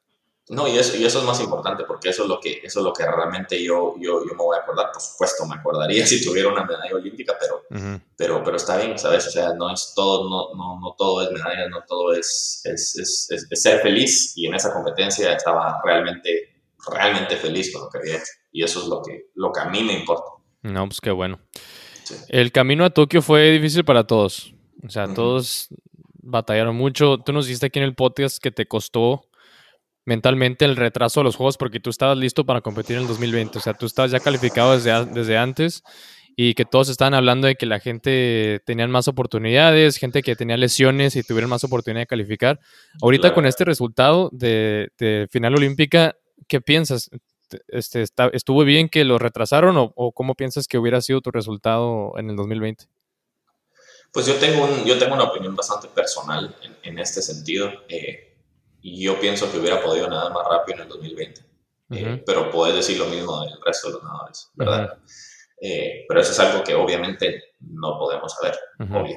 No, 0.51 0.69
y 0.69 0.77
eso, 0.77 0.95
y 0.97 1.05
eso 1.05 1.21
es 1.21 1.25
más 1.25 1.41
importante 1.41 1.85
porque 1.85 2.11
eso 2.11 2.25
es 2.25 2.29
lo 2.29 2.39
que, 2.39 2.61
eso 2.63 2.81
es 2.81 2.85
lo 2.85 2.93
que 2.93 3.05
realmente 3.07 3.63
yo, 3.63 3.95
yo, 3.99 4.21
yo 4.27 4.33
me 4.33 4.37
voy 4.37 4.57
a 4.57 4.61
acordar. 4.61 4.91
Por 4.93 5.01
supuesto, 5.01 5.47
me 5.47 5.55
acordaría 5.55 6.07
si 6.07 6.23
tuviera 6.23 6.51
una 6.51 6.65
medalla 6.65 6.95
olímpica, 6.95 7.35
pero, 7.41 7.63
pero, 8.15 8.45
pero 8.45 8.57
está 8.57 8.77
bien, 8.77 8.99
¿sabes? 8.99 9.27
O 9.27 9.31
sea, 9.31 9.55
no 9.55 9.73
es 9.73 9.93
todo, 9.97 10.29
no, 10.29 10.55
no, 10.55 10.81
no 10.81 10.95
todo 10.99 11.23
es 11.23 11.31
medalla, 11.31 11.69
no 11.69 11.83
todo 11.89 12.13
es, 12.13 12.61
es, 12.65 12.97
es, 12.97 13.49
es, 13.51 13.63
ser 13.63 13.81
feliz. 13.81 14.35
Y 14.37 14.47
en 14.47 14.55
esa 14.55 14.73
competencia 14.73 15.33
estaba 15.33 15.81
realmente, 15.83 16.55
realmente 16.93 17.37
feliz 17.37 17.73
con 17.73 17.83
lo 17.85 17.89
que 17.89 17.99
había 17.99 18.17
hecho. 18.17 18.33
Y 18.53 18.63
eso 18.63 18.83
es 18.83 18.87
lo 18.87 19.01
que, 19.03 19.31
lo 19.35 19.51
que 19.51 19.61
a 19.61 19.65
mí 19.67 19.83
me 19.83 19.95
importa. 19.95 20.31
No, 20.61 20.87
pues 20.87 21.01
qué 21.01 21.11
bueno. 21.11 21.41
El 22.29 22.53
camino 22.53 22.85
a 22.85 22.91
Tokio 22.91 23.23
fue 23.23 23.51
difícil 23.51 23.83
para 23.83 24.07
todos. 24.07 24.55
O 24.87 24.91
sea, 24.91 25.13
todos 25.15 25.69
batallaron 26.23 26.77
mucho. 26.77 27.17
Tú 27.19 27.33
nos 27.33 27.47
dijiste 27.47 27.67
aquí 27.67 27.79
en 27.79 27.87
el 27.87 27.95
podcast 27.95 28.43
que 28.43 28.51
te 28.51 28.67
costó 28.67 29.25
mentalmente 30.05 30.65
el 30.65 30.77
retraso 30.77 31.21
de 31.21 31.25
los 31.25 31.37
juegos 31.37 31.57
porque 31.57 31.81
tú 31.81 31.91
estabas 31.91 32.19
listo 32.19 32.45
para 32.45 32.61
competir 32.61 32.97
en 32.97 33.03
el 33.03 33.09
2020. 33.09 33.59
O 33.59 33.61
sea, 33.61 33.75
tú 33.75 33.87
estabas 33.87 34.11
ya 34.11 34.21
calificado 34.21 34.75
desde, 34.75 35.07
desde 35.07 35.39
antes 35.39 35.83
y 36.37 36.55
que 36.55 36.65
todos 36.65 36.89
estaban 36.89 37.15
hablando 37.15 37.47
de 37.47 37.55
que 37.55 37.67
la 37.67 37.81
gente 37.81 38.61
tenía 38.67 38.87
más 38.89 39.09
oportunidades, 39.09 39.97
gente 39.97 40.23
que 40.23 40.37
tenía 40.37 40.57
lesiones 40.57 41.17
y 41.17 41.23
tuvieron 41.23 41.51
más 41.51 41.65
oportunidad 41.65 42.03
de 42.03 42.07
calificar. 42.07 42.61
Ahorita 43.01 43.35
con 43.35 43.47
este 43.47 43.65
resultado 43.65 44.31
de, 44.33 45.29
final 45.31 45.55
olímpica, 45.55 46.17
¿qué 46.49 46.61
piensas? 46.61 47.11
Este, 47.69 48.05
¿Estuvo 48.33 48.65
bien 48.65 48.89
que 48.89 49.05
lo 49.05 49.19
retrasaron 49.19 49.77
o, 49.77 50.13
cómo 50.13 50.35
piensas 50.35 50.67
que 50.67 50.79
hubiera 50.79 51.01
sido 51.01 51.21
tu 51.21 51.31
resultado 51.31 52.13
en 52.17 52.31
el 52.31 52.37
2020? 52.37 52.87
Pues 54.13 54.27
yo 54.27 54.35
tengo, 54.37 54.65
un, 54.65 54.85
yo 54.85 54.97
tengo 54.99 55.15
una 55.15 55.25
opinión 55.25 55.57
bastante 55.57 55.89
personal 55.89 56.55
en, 56.83 56.99
este 56.99 57.21
sentido. 57.21 57.71
Eh, 57.89 58.34
yo 58.85 59.19
pienso 59.19 59.51
que 59.51 59.59
hubiera 59.59 59.83
podido 59.83 60.09
nadar 60.09 60.33
más 60.33 60.47
rápido 60.47 60.77
en 60.77 60.83
el 60.83 60.89
2020. 60.89 61.41
Eh, 61.91 62.23
pero 62.27 62.51
puedes 62.51 62.75
decir 62.75 62.99
lo 62.99 63.07
mismo 63.07 63.41
del 63.43 63.61
resto 63.65 63.89
de 63.89 63.95
los 63.95 64.03
nadadores, 64.03 64.51
¿verdad? 64.55 64.99
Eh, 65.61 66.05
pero 66.09 66.21
eso 66.21 66.33
es 66.33 66.41
algo 66.41 66.65
que 66.65 66.75
obviamente 66.75 67.55
no 67.61 67.99
podemos 67.99 68.33
saber, 68.33 68.59
obvio. 68.91 69.17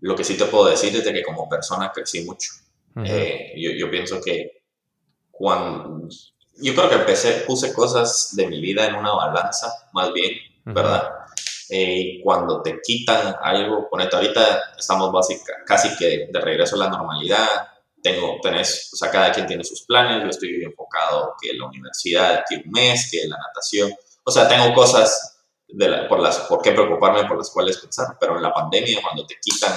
Lo 0.00 0.16
que 0.16 0.24
sí 0.24 0.36
te 0.36 0.46
puedo 0.46 0.66
decir 0.66 0.94
es 0.96 1.04
de 1.04 1.12
que 1.12 1.22
como 1.22 1.48
persona 1.48 1.92
crecí 1.92 2.24
mucho. 2.24 2.50
Eh, 3.04 3.52
yo, 3.56 3.72
yo, 3.72 3.90
pienso 3.90 4.20
que 4.20 4.62
cuando... 5.30 6.08
Yo 6.58 6.74
creo 6.74 6.88
que 6.88 6.94
empecé, 6.96 7.44
puse 7.46 7.74
cosas 7.74 8.30
de 8.34 8.46
mi 8.46 8.60
vida 8.60 8.86
en 8.86 8.94
una 8.94 9.12
balanza, 9.12 9.70
más 9.92 10.12
bien, 10.12 10.32
¿verdad? 10.64 11.10
y 11.68 12.22
cuando 12.22 12.62
te 12.62 12.80
quitan 12.80 13.34
algo, 13.42 13.88
ponete, 13.90 14.14
ahorita 14.16 14.74
estamos 14.78 15.12
básica, 15.12 15.52
casi 15.66 15.96
que 15.96 16.28
de 16.30 16.40
regreso 16.40 16.76
a 16.76 16.78
la 16.78 16.88
normalidad, 16.88 17.48
tengo, 18.06 18.38
tenés, 18.40 18.90
o 18.92 18.96
sea, 18.96 19.10
cada 19.10 19.32
quien 19.32 19.46
tiene 19.46 19.64
sus 19.64 19.82
planes, 19.82 20.22
yo 20.22 20.28
estoy 20.28 20.62
enfocado 20.62 21.34
que 21.40 21.52
la 21.54 21.66
universidad, 21.66 22.44
que 22.48 22.62
un 22.64 22.70
mes, 22.70 23.08
que 23.10 23.26
la 23.26 23.36
natación, 23.36 23.92
o 24.22 24.30
sea, 24.30 24.46
tengo 24.46 24.72
cosas 24.72 25.42
de 25.66 26.04
por 26.08 26.20
las, 26.20 26.38
por 26.40 26.62
qué 26.62 26.70
preocuparme, 26.70 27.24
por 27.24 27.36
las 27.36 27.50
cuales 27.50 27.78
pensar, 27.78 28.16
pero 28.20 28.36
en 28.36 28.42
la 28.42 28.52
pandemia, 28.52 29.00
cuando 29.02 29.26
te 29.26 29.34
quitan, 29.42 29.76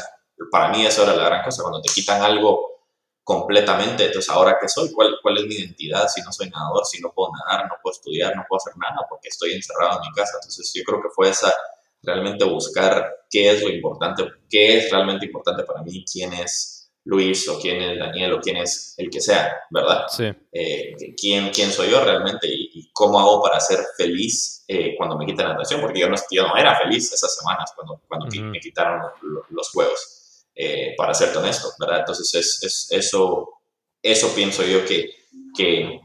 para 0.52 0.70
mí 0.70 0.86
eso 0.86 1.02
era 1.04 1.16
la 1.16 1.24
gran 1.24 1.44
cosa, 1.44 1.64
cuando 1.64 1.82
te 1.82 1.92
quitan 1.92 2.22
algo 2.22 2.68
completamente, 3.24 4.06
entonces 4.06 4.30
ahora 4.30 4.58
qué 4.62 4.68
soy, 4.68 4.92
¿Cuál, 4.92 5.18
cuál 5.24 5.38
es 5.40 5.46
mi 5.46 5.56
identidad 5.56 6.08
si 6.08 6.22
no 6.22 6.32
soy 6.32 6.50
nadador, 6.50 6.86
si 6.86 7.02
no 7.02 7.12
puedo 7.12 7.32
nadar, 7.34 7.66
no 7.66 7.76
puedo 7.82 7.96
estudiar, 7.96 8.36
no 8.36 8.46
puedo 8.48 8.58
hacer 8.58 8.74
nada 8.78 9.08
porque 9.10 9.30
estoy 9.30 9.54
encerrado 9.54 9.94
en 9.96 10.10
mi 10.10 10.14
casa, 10.14 10.34
entonces 10.36 10.72
yo 10.74 10.84
creo 10.84 11.02
que 11.02 11.10
fue 11.10 11.30
esa, 11.30 11.52
realmente 12.04 12.46
buscar 12.46 13.26
qué 13.30 13.52
es 13.52 13.62
lo 13.64 13.70
importante, 13.70 14.24
qué 14.50 14.78
es 14.78 14.92
realmente 14.92 15.26
importante 15.26 15.64
para 15.64 15.82
mí, 15.82 16.06
quién 16.12 16.34
es 16.34 16.79
Luis 17.10 17.50
o 17.50 17.60
quién 17.60 17.82
es 17.82 17.98
Daniel 17.98 18.34
o 18.34 18.40
quién 18.40 18.58
es 18.58 18.94
el 18.98 19.10
que 19.10 19.20
sea, 19.20 19.52
¿verdad? 19.72 20.06
Sí. 20.10 20.26
Eh, 20.52 20.96
¿quién, 21.20 21.50
¿Quién 21.50 21.72
soy 21.72 21.90
yo 21.90 22.04
realmente 22.04 22.48
y, 22.48 22.92
cómo 22.94 23.20
hago 23.20 23.42
para 23.42 23.60
ser 23.60 23.80
feliz 23.98 24.64
eh, 24.68 24.94
cuando 24.96 25.18
me 25.18 25.26
quitan 25.26 25.48
la 25.48 25.54
atención? 25.54 25.82
Porque 25.82 26.00
yo 26.00 26.08
no, 26.08 26.16
yo 26.30 26.48
no 26.48 26.56
era 26.56 26.78
feliz 26.78 27.12
esas 27.12 27.36
semanas 27.36 27.72
cuando, 27.76 28.00
cuando 28.08 28.28
me 28.28 28.60
quitaron 28.60 29.02
los, 29.50 29.70
juegos, 29.70 30.46
eh, 30.54 30.94
para 30.96 31.14
ser 31.16 31.36
honesto, 31.36 31.70
¿verdad? 31.80 32.02
Entonces, 32.02 32.32
es, 32.36 32.64
es, 32.64 32.88
eso, 32.92 33.50
eso 34.04 34.36
pienso 34.36 34.64
yo 34.64 34.86
que, 34.86 35.10
que 35.58 36.00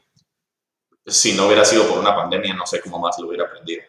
si 1.07 1.35
no 1.35 1.47
hubiera 1.47 1.67
sido 1.67 1.87
por 1.87 1.99
una 1.99 2.17
pandemia, 2.17 2.55
no 2.55 2.64
sé 2.64 2.81
cómo 2.81 2.99
más 2.99 3.19
lo 3.19 3.29
hubiera 3.29 3.45
aprendido. 3.45 3.83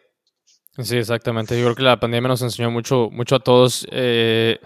Sí, 0.79 0.97
exactamente. 0.97 1.57
Yo 1.57 1.63
creo 1.63 1.75
que 1.75 1.83
la 1.83 1.99
pandemia 1.99 2.27
nos 2.27 2.41
enseñó 2.41 2.69
mucho, 2.69 3.09
mucho 3.09 3.35
a 3.35 3.39
todos. 3.39 3.87
Eh, 3.91 4.59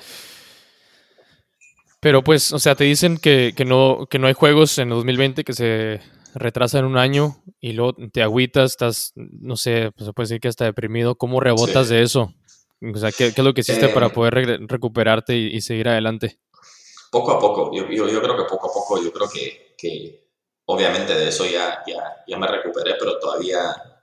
pero 1.99 2.23
pues, 2.23 2.53
o 2.53 2.59
sea, 2.59 2.75
te 2.75 2.85
dicen 2.85 3.17
que, 3.17 3.53
que, 3.55 3.65
no, 3.65 4.07
que 4.09 4.19
no 4.19 4.27
hay 4.27 4.33
juegos 4.33 4.77
en 4.77 4.89
2020 4.89 5.43
que 5.43 5.53
se 5.53 6.01
retrasan 6.35 6.85
un 6.85 6.97
año 6.97 7.43
y 7.59 7.73
luego 7.73 7.95
te 8.11 8.21
agüitas, 8.21 8.71
estás, 8.71 9.13
no 9.15 9.55
sé, 9.57 9.91
pues 9.95 10.05
se 10.05 10.13
puede 10.13 10.25
decir 10.25 10.41
que 10.41 10.47
hasta 10.47 10.65
deprimido. 10.65 11.15
¿Cómo 11.15 11.39
rebotas 11.39 11.89
de 11.89 12.01
eso? 12.01 12.33
O 12.81 12.97
sea, 12.97 13.11
¿qué, 13.11 13.33
¿qué, 13.33 13.41
es 13.41 13.45
lo 13.45 13.53
que 13.53 13.61
hiciste 13.61 13.89
para 13.89 14.07
eh, 14.07 14.11
poder 14.11 14.61
recuperarte 14.67 15.35
y, 15.35 15.59
seguir 15.61 15.89
adelante? 15.89 16.39
Poco 17.11 17.31
a 17.31 17.39
poco, 17.39 17.71
yo, 17.73 17.89
yo, 17.89 18.07
yo, 18.07 18.21
creo 18.21 18.37
que 18.37 18.43
poco 18.43 18.69
a 18.69 18.73
poco, 18.73 19.03
yo 19.03 19.11
creo 19.11 19.27
que, 19.29 19.75
que 19.77 20.29
obviamente 20.65 21.13
de 21.13 21.27
eso 21.27 21.45
ya, 21.45 21.83
ya, 21.85 22.23
ya 22.27 22.37
me 22.37 22.47
recuperé, 22.47 22.95
pero 22.97 23.19
todavía, 23.19 23.59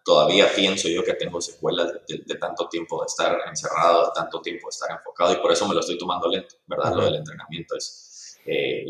todavía 0.07 0.49
pienso 0.55 0.89
yo 0.89 1.03
que 1.03 1.15
tengo 1.15 1.41
secuelas 1.41 1.93
de, 2.07 2.35
tanto 2.37 2.69
tiempo 2.69 3.01
de 3.01 3.07
estar 3.07 3.37
encerrado, 3.49 4.07
de 4.07 4.13
tanto 4.15 4.41
tiempo 4.41 4.69
de 4.69 4.71
estar 4.71 4.91
enfocado 4.93 5.33
y 5.33 5.37
por 5.37 5.51
eso 5.51 5.67
me 5.67 5.75
lo 5.75 5.81
estoy 5.81 5.99
tomando 5.99 6.29
lento, 6.29 6.55
¿verdad? 6.67 6.95
Lo 6.95 7.05
del 7.05 7.17
entrenamiento 7.17 7.77
es... 7.77 8.39
Eh, 8.47 8.85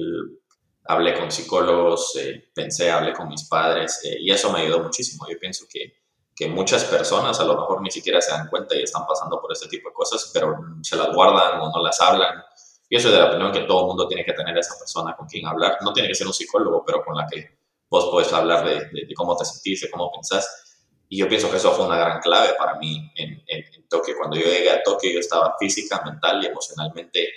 hablé 0.85 1.19
con 1.19 1.31
psicólogos, 1.31 2.17
eh, 2.17 2.51
pensé, 2.55 2.91
hablé 2.91 3.15
con 3.15 3.29
mis 3.29 3.45
padres 3.45 4.01
eh, 4.05 4.19
y 4.21 4.31
eso 4.31 4.53
me 4.53 4.61
ayudó 4.61 4.81
muchísimo. 4.81 5.27
Yo 5.27 5.39
pienso 5.39 5.65
que, 5.71 5.95
que, 6.35 6.49
muchas 6.49 6.85
personas 6.85 7.41
a 7.41 7.45
lo 7.45 7.55
mejor 7.55 7.81
ni 7.81 7.91
siquiera 7.91 8.21
se 8.21 8.33
dan 8.33 8.49
cuenta 8.49 8.77
y 8.77 8.83
están 8.83 9.07
pasando 9.07 9.41
por 9.41 9.51
este 9.51 9.69
tipo 9.69 9.89
de 9.89 9.95
cosas, 9.95 10.31
pero 10.35 10.55
se 10.83 10.97
las 10.97 11.15
guardan 11.15 11.61
o 11.63 11.71
no 11.71 11.83
las 11.83 11.99
hablan. 11.99 12.43
Yo 12.91 13.01
soy 13.01 13.11
de 13.11 13.19
la 13.19 13.29
opinión 13.29 13.53
que 13.53 13.61
todo 13.61 13.81
el 13.81 13.87
mundo 13.87 14.07
tiene 14.07 14.23
que 14.23 14.35
tener 14.35 14.55
a 14.55 14.61
esa 14.61 14.79
persona 14.79 15.17
con 15.17 15.27
quien 15.27 15.47
hablar. 15.47 15.79
No 15.81 15.95
tiene 15.95 16.09
que 16.09 16.15
ser 16.15 16.27
un 16.27 16.35
psicólogo, 16.35 16.85
pero 16.85 17.03
con 17.03 17.17
la 17.17 17.27
que 17.27 17.59
vos 17.89 18.09
puedes 18.11 18.33
hablar 18.33 18.65
de, 18.65 19.07
de, 19.07 19.15
cómo 19.15 19.35
te 19.35 19.45
sentís, 19.45 19.81
de 19.81 19.91
cómo 19.91 20.13
pensás. 20.13 20.66
Y 21.09 21.19
yo 21.19 21.29
pienso 21.29 21.51
que 21.51 21.57
eso 21.57 21.73
fue 21.73 21.87
una 21.87 21.97
gran 21.97 22.21
clave 22.21 22.55
para 22.59 22.75
mí 22.79 23.13
en, 23.15 23.43
en, 23.47 23.65
en 23.73 23.89
Tokio. 23.89 24.15
Cuando 24.19 24.37
yo 24.37 24.47
llegué 24.47 24.71
a 24.71 24.83
Tokio, 24.83 25.11
yo 25.11 25.21
estaba 25.21 25.55
física, 25.59 26.03
mental 26.05 26.43
y 26.43 26.47
emocionalmente 26.47 27.29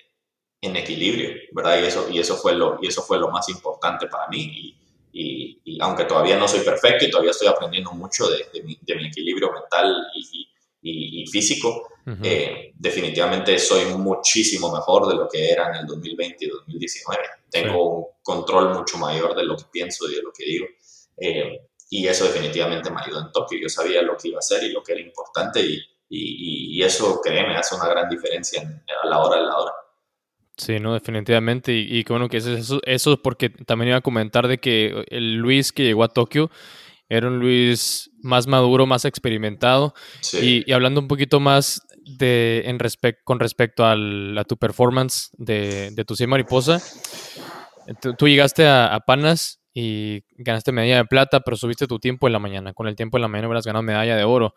en 0.62 0.75
equilibrio, 0.75 1.36
¿verdad? 1.51 1.82
Y 1.82 1.86
eso, 1.86 2.08
y 2.10 2.19
eso, 2.19 2.36
fue, 2.36 2.53
lo, 2.53 2.79
y 2.82 2.88
eso 2.88 3.01
fue 3.01 3.19
lo 3.19 3.29
más 3.29 3.47
importante 3.49 4.08
para 4.08 4.27
mí. 4.27 4.75
Y, 5.12 5.62
y, 5.63 5.77
aunque 5.82 6.05
todavía 6.05 6.38
no 6.38 6.47
soy 6.47 6.62
perfecto 6.62 7.05
y 7.05 7.10
todavía 7.10 7.32
estoy 7.32 7.47
aprendiendo 7.47 7.91
mucho 7.91 8.27
de, 8.27 8.45
de, 8.53 8.63
mi, 8.63 8.77
de 8.82 8.95
mi, 8.95 9.08
equilibrio 9.08 9.51
mental 9.51 9.95
y, 10.15 10.49
y 10.82 11.25
físico, 11.27 11.88
eh, 12.23 12.73
definitivamente 12.75 13.60
soy 13.60 13.86
muchísimo 13.95 14.71
mejor 14.73 15.08
de 15.08 15.15
lo 15.15 15.27
que 15.27 15.51
era 15.51 15.69
en 15.69 15.82
el 15.82 15.86
2020 15.86 16.45
y 16.45 16.47
2019. 16.47 17.23
Tengo 17.49 17.97
un 17.97 18.05
control 18.23 18.73
mucho 18.73 18.97
mayor 18.97 19.36
de 19.36 19.43
lo 19.43 19.55
que 19.55 19.65
pienso 19.71 20.10
y 20.10 20.15
de 20.15 20.21
lo 20.23 20.32
que 20.32 20.45
digo. 20.45 20.65
Eh, 21.17 21.68
y 21.89 22.08
eso 22.08 22.25
definitivamente 22.25 22.91
me 22.91 23.02
ayudó 23.02 23.21
en 23.21 23.32
Tokio. 23.32 23.60
Yo 23.62 23.69
sabía 23.69 24.02
lo 24.02 24.15
que 24.15 24.30
iba 24.30 24.38
a 24.38 24.39
hacer 24.39 24.63
y 24.63 24.71
lo 24.71 24.84
que 24.84 24.93
era 24.93 25.02
importante 25.02 25.60
y, 25.62 25.75
y, 26.10 26.78
y 26.78 26.84
eso, 26.84 27.19
créeme, 27.21 27.56
hace 27.56 27.75
una 27.75 27.88
gran 27.88 28.10
diferencia 28.10 28.62
a 29.04 29.08
la 29.08 29.19
hora 29.19 29.39
de 29.39 29.47
la 29.47 29.58
hora. 29.58 29.73
Sí, 30.60 30.78
no, 30.80 30.93
definitivamente. 30.93 31.73
Y, 31.73 32.04
qué 32.04 32.12
bueno 32.12 32.28
que 32.28 32.38
eso, 32.38 32.82
eso 32.84 33.21
porque 33.21 33.49
también 33.49 33.89
iba 33.89 33.97
a 33.97 34.02
comentar 34.02 34.47
de 34.47 34.58
que 34.58 35.06
el 35.08 35.36
Luis 35.36 35.71
que 35.71 35.84
llegó 35.84 36.04
a 36.04 36.10
Tokio 36.10 36.52
era 37.08 37.28
un 37.28 37.39
Luis 37.39 38.12
más 38.21 38.45
maduro, 38.45 38.86
más 38.86 39.06
experimentado. 39.06 39.93
Y, 40.34 40.69
hablando 40.71 40.99
un 40.99 41.08
poquito 41.08 41.39
más 41.39 41.82
de, 42.04 42.63
en 42.65 42.78
con 43.23 43.39
respecto 43.39 43.86
al, 43.86 44.38
a 44.38 44.43
tu 44.43 44.58
performance 44.58 45.30
de, 45.38 45.91
de 45.91 46.06
tu 46.06 46.17
100 46.17 46.30
mariposa, 46.30 46.82
tú, 48.17 48.28
llegaste 48.28 48.67
a, 48.67 49.02
Panas 49.06 49.59
y 49.79 50.25
ganaste 50.37 50.73
medalla 50.73 50.97
de 50.97 51.05
plata, 51.05 51.39
pero 51.39 51.55
subiste 51.55 51.87
tu 51.87 51.99
tiempo 51.99 52.27
en 52.27 52.33
la 52.33 52.39
mañana. 52.39 52.73
Con 52.73 52.87
el 52.87 52.97
tiempo 52.97 53.17
en 53.17 53.21
la 53.21 53.27
mañana 53.29 53.47
hubieras 53.47 53.65
ganado 53.65 53.81
medalla 53.81 54.17
de 54.17 54.25
oro. 54.25 54.53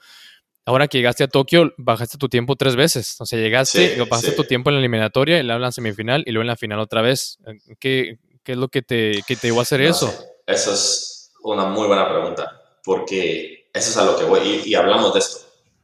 Ahora 0.65 0.89
que 0.89 0.99
llegaste 0.99 1.23
a 1.23 1.29
Tokio, 1.29 1.73
bajaste 1.77 2.19
tu 2.19 2.29
tiempo 2.29 2.57
tres 2.57 2.75
veces. 2.75 3.21
O 3.21 3.27
sea, 3.27 3.39
llegaste, 3.39 4.03
bajaste 4.11 4.33
tu 4.33 4.43
tiempo 4.43 4.71
en 4.71 4.75
la 4.75 4.81
eliminatoria, 4.81 5.39
y 5.39 5.45
luego 5.45 5.65
en 5.65 5.73
semifinal 5.73 6.25
y 6.27 6.33
luego 6.33 6.43
en 6.43 6.49
la 6.49 6.57
final 6.57 6.81
otra 6.81 7.03
vez. 7.03 7.39
¿Qué, 7.79 8.19
qué 8.43 8.53
es 8.53 8.59
lo 8.59 8.67
que 8.67 8.83
te, 8.83 9.23
que 9.27 9.37
te 9.37 9.47
llevó 9.47 9.61
a 9.61 9.63
hacer 9.63 9.81
eso? 9.81 10.13
Eso 10.45 10.75
es 10.75 11.33
una 11.45 11.67
muy 11.67 11.87
buena 11.87 12.09
pregunta, 12.09 12.61
porque 12.83 13.71
eso 13.73 13.91
es 13.91 13.97
a 13.97 14.05
lo 14.05 14.17
que 14.17 14.25
voy. 14.25 14.63
Y, 14.65 14.75
hablamos 14.75 15.13
de 15.13 15.21
esto. 15.21 15.39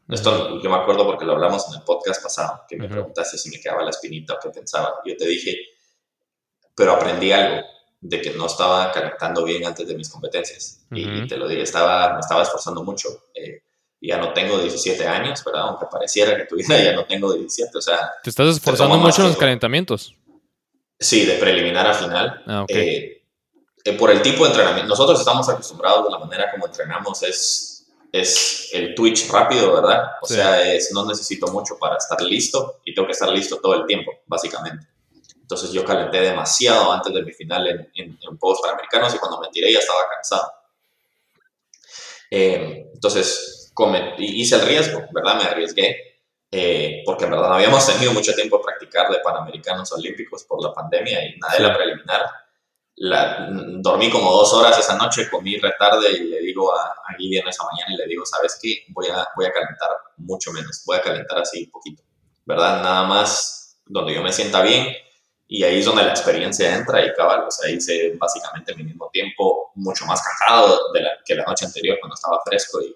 Esto 0.08 0.60
yo 0.60 0.70
me 0.70 0.76
acuerdo 0.76 1.06
porque 1.06 1.24
lo 1.24 1.34
hablamos 1.34 1.68
en 1.68 1.78
el 1.78 1.84
podcast 1.84 2.22
pasado, 2.22 2.62
que 2.68 2.76
me 2.76 2.88
preguntaste 2.88 3.38
si 3.38 3.50
me 3.50 3.60
quedaba 3.60 3.84
la 3.84 3.90
espinita 3.90 4.34
o 4.34 4.38
qué 4.42 4.48
pensaba. 4.48 4.94
Yo 5.04 5.16
te 5.16 5.28
dije, 5.28 5.56
pero 6.74 6.94
aprendí 6.94 7.30
algo 7.30 7.62
de 8.00 8.20
que 8.20 8.30
no 8.30 8.46
estaba 8.46 8.92
conectando 8.92 9.44
bien 9.44 9.66
antes 9.66 9.86
de 9.86 9.94
mis 9.94 10.08
competencias. 10.08 10.84
y, 10.90 11.26
te 11.26 11.36
lo 11.36 11.48
dije, 11.48 11.62
estaba, 11.62 12.14
me 12.14 12.20
estaba 12.20 12.42
esforzando 12.42 12.82
mucho. 12.82 13.08
Eh, 13.34 13.62
ya 14.00 14.18
no 14.18 14.32
tengo 14.32 14.58
17 14.58 15.06
años, 15.06 15.42
¿verdad? 15.44 15.62
Aunque 15.62 15.86
pareciera 15.90 16.36
que 16.36 16.44
tuviera, 16.44 16.80
ya 16.80 16.92
no 16.92 17.04
tengo 17.04 17.32
17, 17.32 17.76
o 17.76 17.80
sea... 17.80 18.12
¿Te 18.22 18.30
estás 18.30 18.56
esforzando 18.56 18.96
mucho 18.96 19.22
en 19.22 19.28
los 19.28 19.36
calentamientos? 19.36 20.14
Sí, 21.00 21.24
de 21.24 21.34
preliminar 21.34 21.86
a 21.86 21.94
final. 21.94 22.42
Ah, 22.46 22.64
eh, 22.68 23.24
eh, 23.84 23.92
por 23.94 24.10
el 24.10 24.22
tipo 24.22 24.44
de 24.44 24.50
entrenamiento, 24.50 24.88
nosotros 24.88 25.18
estamos 25.18 25.48
acostumbrados 25.48 26.04
de 26.04 26.10
la 26.10 26.18
manera 26.18 26.50
como 26.50 26.66
entrenamos, 26.66 27.22
es, 27.24 27.86
es 28.12 28.70
el 28.72 28.94
Twitch 28.94 29.28
rápido, 29.30 29.72
¿verdad? 29.72 30.12
O 30.22 30.26
sea, 30.26 30.62
es, 30.72 30.92
no 30.92 31.04
necesito 31.04 31.48
mucho 31.48 31.76
para 31.78 31.96
estar 31.96 32.20
listo 32.22 32.80
y 32.84 32.94
tengo 32.94 33.06
que 33.06 33.12
estar 33.12 33.28
listo 33.30 33.58
todo 33.58 33.74
el 33.74 33.86
tiempo, 33.86 34.12
básicamente. 34.26 34.86
Entonces 35.48 35.72
yo 35.72 35.82
calenté 35.82 36.20
demasiado 36.20 36.92
antes 36.92 37.10
de 37.10 37.22
mi 37.22 37.32
final 37.32 37.66
en, 37.66 37.90
en, 37.94 38.18
en 38.20 38.38
Juegos 38.38 38.60
Panamericanos 38.60 39.14
y 39.14 39.18
cuando 39.18 39.40
me 39.40 39.48
tiré 39.48 39.72
ya 39.72 39.78
estaba 39.78 40.00
cansado. 40.14 40.52
Eh, 42.30 42.90
entonces, 42.92 43.72
hice 44.18 44.56
el 44.56 44.60
riesgo, 44.60 45.06
¿verdad? 45.10 45.36
Me 45.36 45.44
arriesgué, 45.44 46.20
eh, 46.50 47.02
porque 47.06 47.24
en 47.24 47.30
verdad 47.30 47.48
no 47.48 47.54
habíamos 47.54 47.86
tenido 47.86 48.12
mucho 48.12 48.34
tiempo 48.34 48.58
de 48.58 48.64
practicar 48.64 49.10
de 49.10 49.20
Panamericanos 49.20 49.90
Olímpicos 49.92 50.44
por 50.44 50.62
la 50.62 50.70
pandemia 50.74 51.24
y 51.24 51.38
nada 51.38 51.54
de 51.54 51.60
la 51.60 51.74
preliminar. 51.74 52.26
La, 52.96 53.48
dormí 53.50 54.10
como 54.10 54.30
dos 54.30 54.52
horas 54.52 54.78
esa 54.78 54.98
noche, 54.98 55.30
comí 55.30 55.56
retarde 55.56 56.10
y 56.12 56.24
le 56.24 56.40
digo 56.40 56.76
a, 56.76 56.88
a 56.88 57.16
Guillermo 57.18 57.48
esa 57.48 57.64
mañana 57.64 57.94
y 57.94 57.96
le 57.96 58.06
digo, 58.06 58.26
¿sabes 58.26 58.58
qué? 58.60 58.84
Voy 58.88 59.06
a, 59.06 59.26
voy 59.34 59.46
a 59.46 59.52
calentar 59.52 59.88
mucho 60.18 60.52
menos, 60.52 60.82
voy 60.84 60.98
a 60.98 61.00
calentar 61.00 61.38
así 61.38 61.64
un 61.64 61.70
poquito, 61.70 62.02
¿verdad? 62.44 62.82
Nada 62.82 63.04
más 63.04 63.80
donde 63.86 64.14
yo 64.14 64.22
me 64.22 64.30
sienta 64.30 64.60
bien 64.60 64.94
y 65.50 65.64
ahí 65.64 65.78
es 65.78 65.86
donde 65.86 66.02
la 66.02 66.10
experiencia 66.10 66.76
entra 66.76 67.04
y 67.04 67.12
cabal, 67.14 67.44
o 67.48 67.50
sea, 67.50 67.70
hice 67.70 68.14
básicamente 68.18 68.74
mi 68.76 68.84
mismo 68.84 69.08
tiempo 69.10 69.72
mucho 69.76 70.04
más 70.04 70.22
cansado 70.22 70.92
de 70.92 71.00
la, 71.00 71.10
que 71.24 71.34
la 71.34 71.44
noche 71.44 71.64
anterior 71.64 71.96
cuando 72.00 72.14
estaba 72.14 72.38
fresco 72.44 72.80
y 72.82 72.94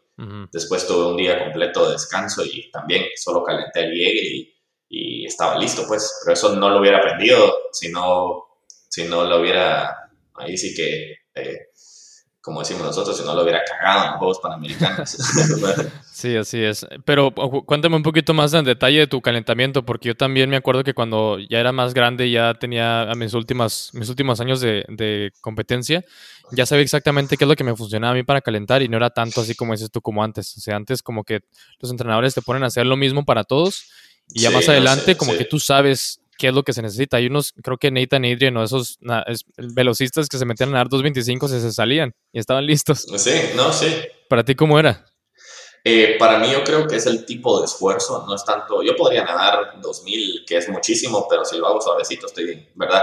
después 0.53 0.87
tuve 0.87 1.07
un 1.07 1.17
día 1.17 1.43
completo 1.43 1.87
de 1.87 1.93
descanso 1.93 2.45
y 2.45 2.71
también 2.71 3.07
solo 3.17 3.43
calenté 3.43 3.81
el 3.81 3.93
llegue 3.93 4.23
y, 4.23 4.55
y, 4.91 5.27
estaba 5.27 5.59
listo, 5.59 5.85
pues, 5.89 6.21
pero 6.23 6.35
eso 6.35 6.55
no 6.55 6.69
lo 6.69 6.81
hubiera 6.81 6.99
aprendido 6.99 7.53
si 7.73 7.91
no, 7.91 8.45
si 8.89 9.05
no 9.05 9.25
lo 9.25 9.41
hubiera, 9.41 10.11
ahí 10.35 10.57
sí 10.57 10.75
que... 10.75 11.17
Eh, 11.35 11.69
como 12.43 12.59
decimos 12.59 12.83
nosotros, 12.83 13.17
si 13.17 13.25
no 13.25 13.37
lo 13.37 13.43
hubiera 13.43 13.63
cagado 13.65 14.05
en 14.05 14.11
los 14.11 14.19
Juegos 14.19 14.41
Panamericanos. 14.41 15.11
sí, 16.13 16.37
así 16.37 16.61
es. 16.61 16.85
Pero 17.05 17.33
cuéntame 17.33 17.95
un 17.95 18.03
poquito 18.03 18.35
más 18.35 18.53
en 18.53 18.65
detalle 18.65 18.99
de 18.99 19.07
tu 19.07 19.23
calentamiento, 19.23 19.85
porque 19.85 20.09
yo 20.09 20.17
también 20.17 20.51
me 20.51 20.57
acuerdo 20.57 20.83
que 20.83 20.93
cuando 20.93 21.39
ya 21.39 21.61
era 21.61 21.71
más 21.71 21.95
grande, 21.95 22.29
ya 22.33 22.55
tenía 22.55 23.09
mis, 23.17 23.33
últimas, 23.35 23.91
mis 23.93 24.09
últimos 24.09 24.41
años 24.41 24.61
de, 24.61 24.85
de 24.89 25.33
competencia, 25.41 26.05
ya 26.51 26.67
sabía 26.67 26.83
exactamente 26.83 27.37
qué 27.37 27.45
es 27.45 27.49
lo 27.49 27.55
que 27.55 27.63
me 27.63 27.77
funcionaba 27.77 28.11
a 28.11 28.17
mí 28.17 28.25
para 28.25 28.41
calentar 28.41 28.83
y 28.83 28.89
no 28.89 28.97
era 28.97 29.11
tanto 29.11 29.43
así 29.43 29.55
como 29.55 29.73
dices 29.73 29.93
tú 29.93 30.01
como 30.01 30.25
antes. 30.25 30.57
O 30.59 30.61
sea, 30.61 30.75
antes 30.75 31.01
como 31.01 31.23
que 31.23 31.43
los 31.79 31.93
entrenadores 31.93 32.35
te 32.35 32.43
ponen 32.43 32.65
a 32.65 32.67
hacer 32.67 32.87
lo 32.87 32.97
mismo 32.97 33.25
para 33.25 33.45
todos 33.45 33.85
y 34.35 34.41
ya 34.41 34.51
más 34.51 34.69
adelante 34.69 35.17
como 35.17 35.37
que 35.37 35.45
tú 35.45 35.61
sabes 35.61 36.22
qué 36.39 36.49
es 36.49 36.55
lo 36.55 36.63
que 36.63 36.73
se 36.73 36.83
necesita. 36.83 37.17
Hay 37.17 37.27
unos, 37.27 37.53
creo 37.63 37.79
que 37.79 37.91
Nathan 37.91 38.25
Adrian 38.25 38.57
o 38.57 38.65
esos 38.65 38.99
velocistas 39.57 40.29
que 40.29 40.39
se 40.39 40.45
metían 40.45 40.75
a 40.75 40.79
dar 40.79 40.89
2.25 40.89 41.47
y 41.47 41.61
se 41.61 41.73
salían 41.73 42.15
y 42.33 42.39
estaban 42.39 42.67
listos. 42.67 43.07
Sí, 43.17 43.33
no, 43.55 43.73
sí. 43.73 43.87
¿Para 44.29 44.45
ti 44.45 44.55
cómo 44.55 44.79
era? 44.79 45.05
Eh, 45.85 46.17
para 46.19 46.39
mí 46.39 46.51
yo 46.53 46.63
creo 46.63 46.87
que 46.87 46.97
es 46.97 47.07
el 47.07 47.25
tipo 47.27 47.59
de 47.59 47.67
esfuerzo, 47.67 48.25
no 48.25 48.37
es 48.37 48.45
tanto, 48.45 48.85
yo 48.85 48.95
podría 48.95 49.25
nadar 49.25 49.81
2000, 49.81 50.45
que 50.47 50.59
es 50.59 50.69
muchísimo, 50.69 51.27
pero 51.29 51.45
si 51.45 51.59
lo 51.59 51.67
hago 51.67 51.81
suavecito 51.81 52.27
estoy 52.27 52.45
bien, 52.45 52.69
¿verdad? 52.77 53.03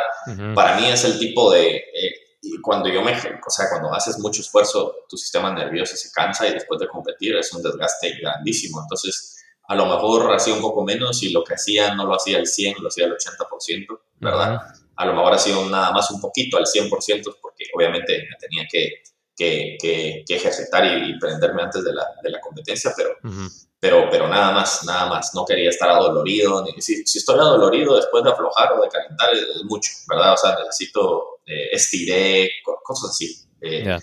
Para 0.55 0.79
mí 0.79 0.87
es 0.87 1.03
el 1.03 1.19
tipo 1.19 1.51
de, 1.51 1.75
eh, 1.75 2.13
cuando 2.61 2.87
yo 2.87 3.01
me, 3.01 3.11
o 3.11 3.49
sea, 3.49 3.69
cuando 3.69 3.93
haces 3.93 4.17
mucho 4.19 4.41
esfuerzo, 4.41 4.95
tu 5.09 5.17
sistema 5.17 5.53
nervioso 5.53 5.97
se 5.97 6.09
cansa 6.13 6.47
y 6.47 6.53
después 6.53 6.79
de 6.79 6.87
competir 6.87 7.35
es 7.35 7.51
un 7.53 7.61
desgaste 7.61 8.17
grandísimo, 8.21 8.81
entonces 8.81 9.38
a 9.69 9.75
lo 9.75 9.85
mejor 9.85 10.33
hacía 10.33 10.55
un 10.55 10.61
poco 10.61 10.83
menos 10.83 11.21
y 11.21 11.29
lo 11.29 11.43
que 11.43 11.53
hacía 11.53 11.93
no 11.93 12.07
lo 12.07 12.15
hacía 12.15 12.39
al 12.39 12.47
100, 12.47 12.77
lo 12.81 12.87
hacía 12.87 13.05
al 13.05 13.15
80%, 13.15 13.99
¿verdad? 14.19 14.59
A 14.95 15.05
lo 15.05 15.13
mejor 15.13 15.33
hacía 15.35 15.53
nada 15.69 15.91
más 15.91 16.09
un 16.09 16.19
poquito 16.19 16.57
al 16.57 16.65
100% 16.65 17.37
porque 17.39 17.65
obviamente 17.75 18.27
me 18.27 18.35
tenía 18.39 18.67
que, 18.69 19.03
que, 19.37 19.77
que, 19.79 20.23
ejercitar 20.27 20.85
y, 20.85 21.19
prenderme 21.19 21.61
antes 21.61 21.83
de 21.83 21.93
la, 21.93 22.03
de 22.23 22.31
la 22.31 22.39
competencia, 22.41 22.91
pero, 22.97 23.11
pero, 23.79 24.09
pero 24.09 24.27
nada 24.27 24.51
más, 24.53 24.83
nada 24.85 25.07
más. 25.07 25.35
No 25.35 25.45
quería 25.45 25.69
estar 25.69 25.89
adolorido. 25.89 26.63
Ni, 26.63 26.81
si, 26.81 27.05
si, 27.05 27.19
estoy 27.19 27.37
adolorido 27.37 27.95
después 27.95 28.23
de 28.23 28.31
aflojar 28.31 28.73
o 28.73 28.81
de 28.81 28.89
calentar 28.89 29.31
es 29.35 29.63
mucho, 29.65 29.91
¿verdad? 30.09 30.33
O 30.33 30.37
sea, 30.37 30.57
necesito, 30.57 31.41
eh, 31.45 31.69
estiré, 31.73 32.49
cosas 32.83 33.11
así. 33.11 33.45
Eh, 33.61 33.99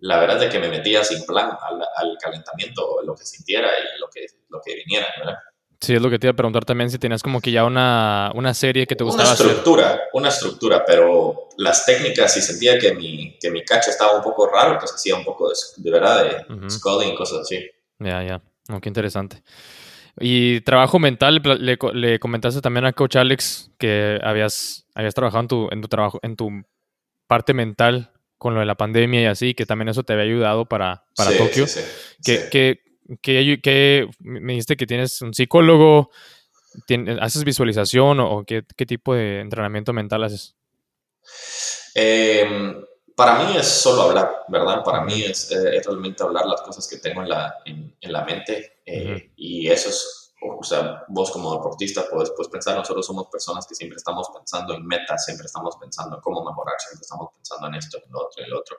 la 0.00 0.18
verdad 0.18 0.42
es 0.42 0.50
que 0.50 0.58
me 0.58 0.68
metía 0.68 1.04
sin 1.04 1.24
plan 1.24 1.50
al, 1.50 1.82
al, 1.96 2.18
calentamiento, 2.18 3.00
lo 3.04 3.14
que 3.14 3.24
sintiera 3.24 3.68
y 3.68 4.00
lo 4.00 4.08
que, 4.08 4.26
lo 4.48 4.60
que 4.60 4.74
viniera, 4.74 5.06
¿verdad? 5.18 5.38
Sí, 5.80 5.94
es 5.94 6.02
lo 6.02 6.10
que 6.10 6.18
te 6.18 6.26
iba 6.26 6.32
a 6.32 6.36
preguntar 6.36 6.64
también, 6.66 6.90
si 6.90 6.98
tenías 6.98 7.22
como 7.22 7.40
que 7.40 7.50
ya 7.50 7.64
una, 7.64 8.30
una 8.34 8.52
serie 8.52 8.86
que 8.86 8.94
te 8.94 9.02
gustaba 9.02 9.30
Una 9.30 9.32
estructura, 9.32 10.00
una 10.12 10.28
estructura, 10.28 10.84
pero 10.84 11.48
las 11.56 11.86
técnicas, 11.86 12.34
si 12.34 12.42
sentía 12.42 12.78
que 12.78 12.92
mi, 12.92 13.38
que 13.40 13.50
mi 13.50 13.64
cacho 13.64 13.90
estaba 13.90 14.14
un 14.14 14.22
poco 14.22 14.46
raro, 14.46 14.78
pues 14.78 14.92
hacía 14.92 15.16
un 15.16 15.24
poco 15.24 15.48
de, 15.48 15.54
de 15.78 15.90
verdad, 15.90 16.24
de 16.24 16.54
uh 16.54 17.02
y 17.02 17.14
cosas 17.14 17.40
así. 17.40 17.64
Ya, 17.98 18.22
ya, 18.22 18.42
qué 18.80 18.88
interesante. 18.90 19.42
Y 20.18 20.60
trabajo 20.60 20.98
mental, 20.98 21.40
le, 21.42 21.78
le, 21.94 22.18
comentaste 22.18 22.60
también 22.60 22.84
a 22.84 22.92
Coach 22.92 23.16
Alex 23.16 23.70
que 23.78 24.18
habías, 24.22 24.84
habías 24.94 25.14
trabajado 25.14 25.40
en 25.40 25.48
tu, 25.48 25.68
en 25.70 25.80
tu 25.80 25.88
trabajo, 25.88 26.18
en 26.22 26.36
tu 26.36 26.62
parte 27.26 27.54
mental 27.54 28.10
con 28.40 28.54
lo 28.54 28.60
de 28.60 28.66
la 28.66 28.74
pandemia 28.74 29.20
y 29.20 29.26
así, 29.26 29.52
que 29.52 29.66
también 29.66 29.90
eso 29.90 30.02
te 30.02 30.14
había 30.14 30.24
ayudado 30.24 30.64
para, 30.64 31.04
para 31.14 31.36
Tokio. 31.36 31.66
Sí, 31.66 31.82
que, 32.50 34.08
me 34.20 34.54
dijiste 34.54 34.78
que 34.78 34.86
tienes 34.86 35.20
un 35.20 35.34
psicólogo, 35.34 36.10
¿haces 37.20 37.44
visualización 37.44 38.18
o, 38.18 38.42
qué, 38.46 38.62
tipo 38.86 39.14
de 39.14 39.40
entrenamiento 39.40 39.92
mental 39.92 40.24
haces? 40.24 40.56
Em, 41.94 42.82
para 43.14 43.44
mí 43.44 43.58
es 43.58 43.66
solo 43.66 44.04
hablar, 44.04 44.30
¿verdad? 44.48 44.82
Para 44.84 45.04
mí 45.04 45.22
es, 45.22 45.52
eh, 45.52 45.82
realmente 45.84 46.22
hablar 46.22 46.46
las 46.46 46.62
cosas 46.62 46.88
que 46.88 46.96
tengo 46.96 47.22
en 47.22 47.28
la, 47.28 47.56
en, 47.66 47.94
la 48.00 48.24
mente 48.24 48.80
eh, 48.86 49.32
y 49.36 49.68
eso 49.68 49.90
es 49.90 50.19
o 50.40 50.62
sea, 50.62 51.04
vos 51.08 51.30
como 51.30 51.52
deportista 51.54 52.04
puedes, 52.10 52.30
puedes, 52.30 52.50
pensar, 52.50 52.76
nosotros 52.76 53.06
somos 53.06 53.26
personas 53.28 53.66
que 53.66 53.74
siempre 53.74 53.96
estamos 53.96 54.28
pensando 54.34 54.74
en 54.74 54.86
metas, 54.86 55.24
siempre 55.24 55.46
estamos 55.46 55.76
pensando 55.76 56.16
en 56.16 56.22
cómo 56.22 56.44
mejorar, 56.44 56.74
siempre 56.78 57.02
estamos 57.02 57.28
pensando 57.34 57.68
en 57.68 57.74
esto, 57.74 57.98
en 57.98 58.12
lo 58.12 58.26
otro, 58.26 58.44
en 58.44 58.50
lo 58.50 58.58
otro. 58.58 58.78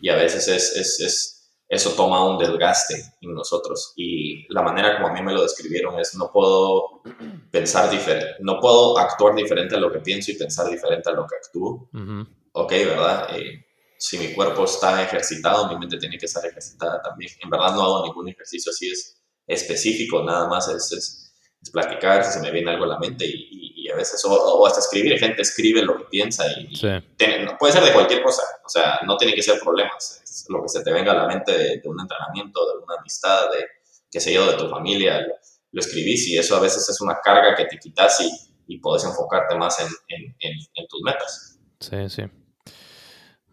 Y 0.00 0.08
a 0.08 0.16
veces 0.16 0.48
es, 0.48 0.76
es, 0.76 1.00
es, 1.00 1.50
eso 1.68 1.90
toma 1.90 2.24
un 2.26 2.38
desgaste 2.38 2.94
en 3.20 3.34
nosotros. 3.34 3.92
Y 3.96 4.46
la 4.52 4.62
manera 4.62 4.96
como 4.96 5.08
a 5.08 5.12
mí 5.12 5.22
me 5.22 5.32
lo 5.32 5.42
describieron 5.42 5.98
es, 5.98 6.14
no 6.14 6.30
puedo 6.32 7.02
pensar 7.50 7.90
diferente, 7.90 8.36
no 8.40 8.58
puedo 8.58 8.98
actuar 8.98 9.34
diferente 9.34 9.74
a 9.74 9.78
lo 9.78 9.92
que 9.92 10.00
pienso 10.00 10.30
y 10.30 10.36
pensar 10.36 10.70
diferente 10.70 11.10
a 11.10 11.12
lo 11.12 11.26
que 11.26 11.36
actúo. 11.36 11.90
Ok, 12.52 12.70
¿verdad? 12.70 13.36
Eh, 13.36 13.64
si 13.98 14.18
mi 14.18 14.32
cuerpo 14.34 14.64
está 14.64 15.02
ejercitado, 15.02 15.68
mi 15.68 15.78
mente 15.78 15.98
tiene 15.98 16.18
que 16.18 16.26
estar 16.26 16.44
ejercitada 16.44 17.02
también. 17.02 17.30
En 17.42 17.50
verdad 17.50 17.74
no 17.74 17.82
hago 17.82 18.06
ningún 18.06 18.28
ejercicio 18.28 18.70
así, 18.70 18.90
es 18.90 19.23
específico, 19.46 20.22
nada 20.22 20.48
más 20.48 20.68
es, 20.68 20.92
es, 20.92 21.20
platicar 21.72 22.22
si 22.22 22.32
se 22.32 22.40
me 22.40 22.50
viene 22.50 22.70
algo 22.70 22.84
a 22.84 22.88
la 22.88 22.98
mente 22.98 23.24
y, 23.26 23.88
a 23.90 23.96
veces, 23.96 24.22
o, 24.26 24.66
hasta 24.66 24.80
escribir, 24.80 25.18
gente 25.18 25.42
escribe 25.42 25.82
lo 25.82 25.96
que 25.96 26.04
piensa 26.04 26.44
y, 26.58 26.74
puede 27.58 27.72
ser 27.72 27.84
de 27.84 27.92
cualquier 27.92 28.22
cosa, 28.22 28.42
o 28.64 28.68
sea, 28.68 29.00
no 29.06 29.16
tiene 29.16 29.34
que 29.34 29.42
ser 29.42 29.60
problemas, 29.60 30.20
es 30.22 30.46
lo 30.48 30.62
que 30.62 30.68
se 30.68 30.82
te 30.82 30.92
venga 30.92 31.12
a 31.12 31.14
la 31.14 31.26
mente 31.26 31.52
de, 31.52 31.82
un 31.84 32.00
entrenamiento, 32.00 32.66
de 32.66 32.82
una 32.82 32.96
amistad, 32.98 33.50
de 33.50 33.64
qué 34.10 34.20
sé 34.20 34.32
yo, 34.32 34.50
de 34.50 34.56
tu 34.56 34.68
familia, 34.68 35.20
lo, 35.20 35.80
escribís 35.80 36.28
y 36.28 36.38
eso 36.38 36.56
a 36.56 36.60
veces 36.60 36.88
es 36.88 37.00
una 37.00 37.18
carga 37.22 37.54
que 37.54 37.66
te 37.66 37.78
quitas 37.78 38.20
y, 38.20 38.30
y 38.66 38.78
podés 38.78 39.04
enfocarte 39.04 39.56
más 39.56 39.78
en, 39.80 39.88
en, 40.08 40.34
en 40.40 40.86
tus 40.88 41.00
metas. 41.02 41.58
Sí, 41.80 42.08
sí. 42.08 42.22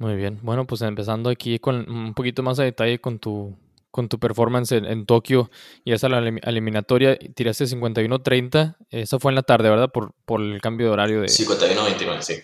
Muy 0.01 0.15
bien. 0.15 0.39
Bueno, 0.41 0.65
pues 0.65 0.82
empezando 0.82 1.30
aquí 1.30 1.60
con 1.60 1.88
un 1.88 2.15
poquito 2.15 2.41
más 2.41 2.58
de 2.58 2.63
detalle 2.65 2.99
con 2.99 3.19
tu 3.19 3.56
con 3.91 4.08
tu 4.10 4.19
performance 4.19 4.71
en, 4.71 5.06
Tokio 5.06 5.51
y 5.84 5.91
esa 5.93 6.10
la 6.10 6.19
eliminatoria, 6.19 7.17
tiraste 7.36 7.65
51-30, 7.65 8.77
eso 8.89 9.19
fue 9.19 9.32
en 9.32 9.36
la 9.36 9.43
tarde, 9.43 9.69
¿verdad? 9.69 9.91
Por, 9.91 10.13
por 10.25 10.41
el 10.41 10.62
cambio 10.62 10.88
de 10.88 10.93
horario 10.93 11.21
de... 11.21 11.27
51-29, 11.27 12.21
sí. 12.21 12.36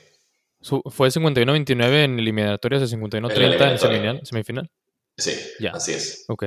¿Fue 0.62 1.10
51-29 1.10 2.04
en 2.04 2.20
eliminatorias 2.20 2.82
de 2.82 2.98
51-30 2.98 3.72
en 3.72 3.78
semifinal, 3.80 4.22
semifinal? 4.24 4.72
Sí, 5.18 5.32
ya. 5.60 5.72
así 5.72 5.94
es. 5.94 6.26
Ok. 6.28 6.46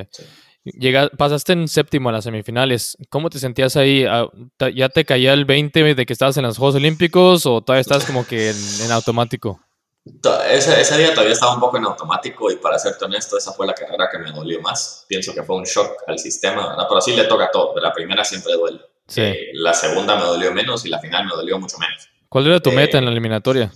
pasaste 1.17 1.53
en 1.53 1.67
séptimo 1.67 2.09
a 2.09 2.11
las 2.11 2.23
semifinales. 2.23 2.97
¿Cómo 3.09 3.29
te 3.29 3.39
sentías 3.39 3.75
ahí? 3.75 4.05
Ah, 4.07 4.27
¿Ya 4.73 4.89
te 4.89 5.05
caía 5.05 5.33
el 5.33 5.45
20 5.45 5.95
de 5.95 6.05
que 6.05 6.13
estabas 6.13 6.37
en 6.37 6.43
los 6.43 6.57
Juegos 6.57 6.75
Olímpicos 6.75 7.45
o 7.45 7.61
todavía 7.61 7.81
estás 7.81 8.05
como 8.05 8.25
que 8.25 8.51
en 8.51 8.91
automático? 8.91 9.59
Ese, 10.03 10.81
ese, 10.81 10.97
día 10.97 11.11
todavía 11.11 11.33
estaba 11.33 11.53
un 11.53 11.59
poco 11.59 11.77
en 11.77 11.85
automático 11.85 12.51
y 12.51 12.55
para 12.55 12.79
serte 12.79 13.05
honesto, 13.05 13.37
esa 13.37 13.53
fue 13.53 13.67
la 13.67 13.73
carrera 13.73 14.09
que 14.11 14.17
me 14.17 14.31
dolió 14.31 14.59
más. 14.59 15.05
Pienso 15.07 15.33
que 15.33 15.43
fue 15.43 15.55
un 15.55 15.63
shock 15.63 16.03
al 16.07 16.17
sistema, 16.17 16.69
¿verdad? 16.69 16.85
pero 16.89 17.01
sí 17.01 17.15
le 17.15 17.25
toca 17.25 17.49
todo. 17.51 17.79
La 17.79 17.93
primera 17.93 18.25
siempre 18.25 18.53
duele. 18.53 18.79
Eh, 19.15 19.51
la 19.53 19.73
segunda 19.73 20.15
me 20.15 20.23
dolió 20.23 20.51
menos 20.53 20.85
y 20.85 20.89
la 20.89 20.99
final 20.99 21.25
me 21.25 21.31
dolió 21.31 21.59
mucho 21.59 21.77
menos. 21.77 22.09
¿Cuál 22.29 22.47
era 22.47 22.59
tu 22.59 22.71
meta 22.71 22.97
en 22.97 23.05
la 23.05 23.11
eh, 23.11 23.13
eliminatoria? 23.13 23.71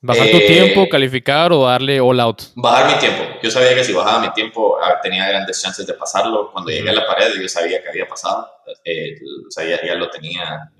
¿Bajar 0.00 0.30
tu 0.30 0.36
eh, 0.36 0.46
tiempo, 0.46 0.88
calificar 0.88 1.50
o 1.52 1.64
darle 1.64 1.98
all 1.98 2.20
out? 2.20 2.42
Bajar 2.54 2.94
mi 2.94 2.98
tiempo. 3.00 3.24
Yo 3.42 3.50
sabía 3.50 3.74
que 3.74 3.82
si 3.82 3.92
bajaba 3.92 4.20
mi 4.20 4.32
tiempo 4.34 4.76
ah, 4.80 5.00
tenía 5.02 5.26
grandes 5.28 5.60
chances 5.60 5.84
de 5.86 5.94
pasarlo. 5.94 6.52
Cuando 6.52 6.70
llegué 6.70 6.90
a 6.90 6.92
la 6.92 7.06
pared 7.06 7.32
yo 7.40 7.48
sabía 7.48 7.82
que 7.82 7.88
había 7.88 8.06
pasado. 8.06 8.50
o 8.66 9.50
sea, 9.50 9.64
ya, 9.64 9.84
ya 9.84 9.94
lo 9.94 10.10
tenía, 10.10 10.70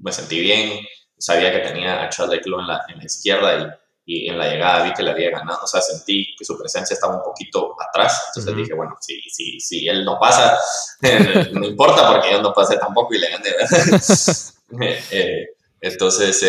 me 0.00 0.12
sentí 0.12 0.40
bien 0.40 0.80
sabía 1.20 1.52
que 1.52 1.68
tenía 1.68 2.02
a 2.02 2.08
Charles 2.08 2.36
Leclerc 2.36 2.60
en 2.60 2.66
la, 2.66 2.84
en 2.88 2.98
la 2.98 3.04
izquierda 3.04 3.80
y, 4.06 4.24
y, 4.24 4.28
en 4.28 4.38
la 4.38 4.48
llegada 4.48 4.84
vi 4.84 4.92
que 4.94 5.02
le 5.02 5.10
había 5.10 5.30
ganado, 5.30 5.60
o 5.62 5.66
sea, 5.66 5.80
sentí 5.80 6.34
que 6.36 6.44
su 6.44 6.58
presencia 6.58 6.94
estaba 6.94 7.16
un 7.16 7.22
poquito 7.22 7.76
atrás, 7.80 8.28
entonces 8.28 8.56
dije, 8.56 8.74
bueno, 8.74 8.96
si, 9.00 9.20
si, 9.28 9.60
si 9.60 9.86
él 9.86 10.04
no 10.04 10.18
pasa, 10.18 10.58
no 11.52 11.66
importa 11.66 12.10
porque 12.10 12.32
yo 12.32 12.42
no 12.42 12.52
pasé 12.52 12.78
tampoco 12.78 13.14
y 13.14 13.18
le 13.18 13.30
gané, 13.30 13.48
eh, 13.50 14.98
eh, 15.10 15.46
entonces, 15.80 16.42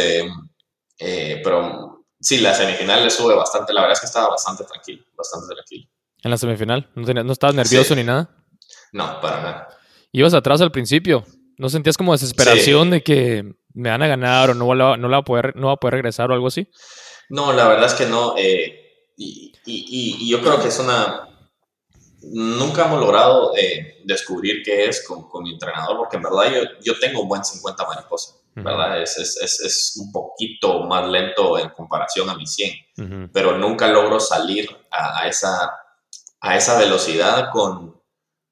eh, 1.00 1.42
pero 1.44 2.06
sí, 2.20 2.38
la 2.38 2.54
semifinal 2.54 3.04
le 3.04 3.10
sube 3.10 3.36
bastante, 3.36 3.74
la 3.74 3.82
verdad 3.82 3.94
es 3.94 4.00
que 4.00 4.08
estaba 4.08 4.30
bastante 4.30 4.64
tranquilo, 4.64 5.04
bastante 5.16 5.54
tranquilo. 5.54 5.88
¿En 6.24 6.32
la 6.32 6.38
semifinal? 6.38 6.90
¿No, 6.96 7.14
no 7.24 7.34
estabas 7.34 7.56
nervioso 7.56 7.96
ni 7.96 8.04
nada? 8.04 8.30
No, 8.94 9.20
para 9.22 9.42
nada. 9.42 9.68
¿Ibas 10.12 10.34
atrás 10.34 10.62
al 10.62 10.72
principio? 10.72 11.26
¿No 11.58 11.70
sentías 11.70 11.98
como 11.98 12.12
desesperación 12.12 12.90
de 12.90 13.04
que 13.04 13.56
me 13.74 13.90
van 13.90 14.04
a 14.04 14.08
ganar 14.08 14.50
o 14.52 14.54
no, 14.54 14.74
la, 14.74 14.98
no, 14.98 15.08
la 15.08 15.18
va 15.18 15.22
a 15.22 15.26
poder, 15.26 15.56
no 15.56 15.68
va 15.68 15.74
a 15.74 15.78
poder 15.78 15.96
regresar 15.96 16.32
o 16.32 16.34
algo 16.34 16.48
así? 16.48 16.68
No, 17.30 17.54
la 17.54 17.68
verdad 17.68 17.86
es 17.86 17.94
que 17.94 18.06
no. 18.06 18.36
Eh, 18.38 19.12
y, 19.18 19.52
y, 19.66 20.18
y, 20.26 20.30
yo 20.30 20.42
creo 20.42 20.62
que 20.62 20.68
es 20.68 20.80
una... 20.80 21.28
Nunca 22.24 22.86
hemos 22.86 23.00
logrado 23.00 23.56
eh, 23.58 24.02
descubrir 24.06 24.62
qué 24.64 24.86
es 24.86 25.06
con, 25.08 25.28
con, 25.28 25.44
mi 25.44 25.54
entrenador, 25.54 25.98
porque 25.98 26.18
en 26.18 26.24
verdad 26.24 26.52
yo, 26.54 26.62
yo 26.84 27.00
tengo 27.00 27.22
un 27.22 27.28
buen 27.28 27.44
50 27.44 27.84
mariposa, 27.88 28.36
¿verdad? 28.54 29.02
es, 29.02 29.18
es, 29.18 29.60
es, 29.60 29.98
un 30.00 30.12
poquito 30.12 30.84
más 30.84 31.10
lento 31.10 31.58
en 31.58 31.70
comparación 31.70 32.30
a 32.30 32.36
mi 32.36 32.46
100, 32.46 33.32
pero 33.34 33.58
nunca 33.58 33.88
logro 33.88 34.20
salir 34.20 34.70
a, 34.92 35.22
a, 35.22 35.28
esa, 35.28 35.72
a 36.42 36.58
esa 36.58 36.78
velocidad 36.78 37.50
con, 37.52 38.02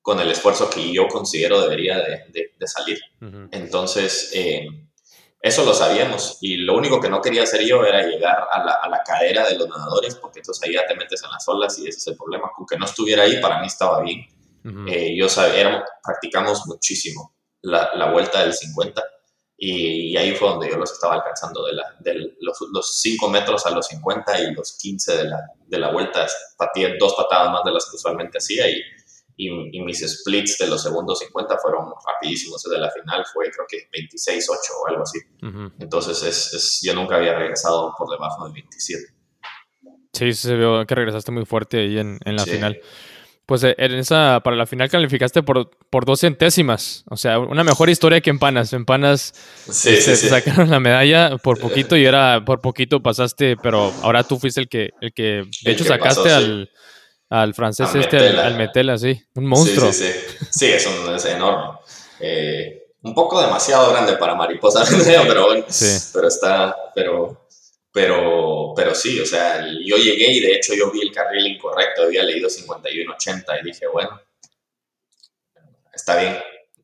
con 0.02 0.20
el 0.20 0.32
esfuerzo 0.32 0.70
que 0.72 0.92
yo 0.92 1.08
considero 1.08 1.62
debería 1.62 1.98
de, 2.00 2.52
de, 2.58 2.68
salir. 2.68 3.00
Entonces, 3.52 4.32
eh, 4.34 4.89
eso 5.42 5.64
lo 5.64 5.74
sabíamos 5.74 6.38
y 6.42 6.58
lo 6.58 6.76
único 6.76 7.00
que 7.00 7.10
no 7.10 7.22
quería 7.22 7.44
hacer 7.44 7.62
yo 7.66 7.86
era 7.86 8.06
llegar 8.06 8.48
a 8.52 8.64
la, 8.64 8.74
a 8.74 8.90
la, 8.90 9.02
cadera 9.04 9.48
de 9.48 9.58
los 9.58 9.70
nadadores 9.70 10.16
porque 10.16 10.40
entonces 10.40 10.68
ahí 10.68 10.74
ya 10.74 10.86
te 10.86 10.96
metes 10.96 11.24
en 11.24 11.32
las 11.32 11.48
olas 11.48 11.80
y 11.80 11.88
ese 11.88 11.98
es 11.98 12.08
el 12.08 12.18
problema. 12.18 12.52
Aunque 12.58 12.78
no 12.78 12.86
estuviera 12.86 13.24
ahí, 13.24 13.40
para 13.42 13.60
mí 13.62 13.68
estaba 13.68 14.02
bien. 14.02 14.26
Eh, 14.88 15.16
yo 15.18 15.30
sabía, 15.30 15.86
practicamos 16.04 16.68
muchísimo 16.68 17.34
la, 17.62 17.92
la, 17.96 18.12
vuelta 18.12 18.42
del 18.42 18.54
50 18.54 19.02
y, 19.58 20.16
ahí 20.18 20.36
fue 20.36 20.50
donde 20.50 20.70
yo 20.70 20.78
los 20.78 20.92
estaba 20.92 21.16
alcanzando 21.16 21.66
de, 21.66 21.74
la, 21.74 21.96
de 22.00 22.36
los, 22.42 22.58
los 22.74 23.00
5 23.02 23.30
metros 23.30 23.66
a 23.66 23.72
los 23.72 23.88
50 23.88 24.42
y 24.42 24.54
los 24.54 24.78
15 24.78 25.18
de 25.18 25.24
la, 25.24 25.38
de 25.66 25.80
la 25.80 25.92
vuelta. 25.92 26.28
Patí 26.58 26.86
dos 27.00 27.16
patadas 27.16 27.52
más 27.52 27.64
de 27.64 27.72
las 27.72 27.90
que 27.90 27.96
usualmente 27.96 28.38
hacía 28.38 28.70
y 28.70 28.82
y, 29.42 29.82
mis 29.82 30.00
splits 30.00 30.58
de 30.58 30.68
los 30.68 30.84
segundos 30.84 31.20
50 31.20 31.58
fueron 31.60 31.86
rapidísimos. 32.06 32.64
El 32.66 32.74
de 32.74 32.80
la 32.80 32.92
final 32.92 33.26
fue 33.34 33.50
creo 33.50 33.66
que 33.70 33.90
26-8 33.90 34.50
o 34.84 34.88
algo 34.90 35.04
así. 35.04 35.20
Entonces 35.80 36.22
es, 36.24 36.54
es, 36.54 36.82
yo 36.84 36.94
nunca 36.94 37.16
había 37.16 37.38
regresado 37.38 37.94
por 37.98 38.10
debajo 38.10 38.48
de 38.48 38.54
27. 38.54 39.06
Sí, 40.12 40.34
se 40.34 40.56
vio 40.56 40.86
que 40.86 40.94
regresaste 40.94 41.32
muy 41.32 41.46
fuerte 41.46 41.80
ahí 41.80 42.00
en, 42.00 42.20
en 42.26 42.36
la 42.36 42.44
final. 42.44 42.82
Pues 43.46 43.64
eh, 43.64 43.76
en 43.78 43.94
esa, 43.94 44.42
para 44.44 44.58
la 44.58 44.66
final 44.66 44.90
calificaste 44.90 45.42
por, 45.42 45.72
por 45.90 46.04
dos 46.04 46.20
centésimas. 46.20 47.06
O 47.10 47.16
sea, 47.16 47.40
una 47.40 47.64
mejor 47.64 47.90
historia 47.90 48.20
que 48.20 48.32
en 48.32 48.40
Panas. 48.40 48.74
En 48.74 48.84
Panas 48.84 49.34
se, 49.72 50.18
sacaron 50.18 50.70
la 50.70 50.82
medalla 50.82 51.38
por 51.38 51.60
poquito 51.60 51.96
y 51.96 52.04
era 52.04 52.44
por 52.44 52.60
poquito 52.60 53.02
pasaste, 53.02 53.56
pero 53.56 53.94
ahora 54.04 54.24
tú 54.24 54.38
fuiste 54.38 54.60
el 54.60 54.68
que, 54.68 54.90
el 55.00 55.14
que 55.14 55.46
de 55.64 55.72
hecho 55.72 55.86
sacaste 55.86 56.30
al 56.30 56.70
al 57.30 57.54
francés 57.54 57.90
este, 57.94 58.18
al, 58.18 58.56
Metela, 58.56 58.98
sí. 58.98 59.22
Un 59.36 59.46
monstruo. 59.46 59.94
Sí, 59.94 60.06
sí, 60.06 60.14
sí. 60.40 60.46
sí 60.52 60.66
es, 60.66 60.88
un, 60.88 61.16
es 61.16 61.26
enorme. 61.26 61.80
Eh, 62.20 62.88
un 63.02 63.14
poco 63.14 63.42
demasiado 63.42 63.92
grande 63.92 64.14
para 64.18 64.36
mariposa, 64.36 64.84
pero 65.28 65.46
bueno. 65.46 65.66
Pero 66.14 66.28
está, 66.28 66.76
pero, 66.94 67.48
pero, 67.94 68.74
pero 68.76 68.96
sí, 68.96 69.20
o 69.20 69.26
sea, 69.26 69.66
yo 69.66 69.98
llegué 69.98 70.32
y 70.32 70.40
de 70.42 70.56
hecho 70.56 70.74
yo 70.74 70.92
vi 70.92 71.02
el 71.02 71.12
carril 71.12 71.48
incorrecto, 71.48 72.04
había 72.04 72.24
leído 72.24 72.50
51.80 72.50 73.62
y 73.62 73.66
dije, 73.66 73.88
bueno, 73.88 74.20
está 75.94 76.20
bien. 76.20 76.38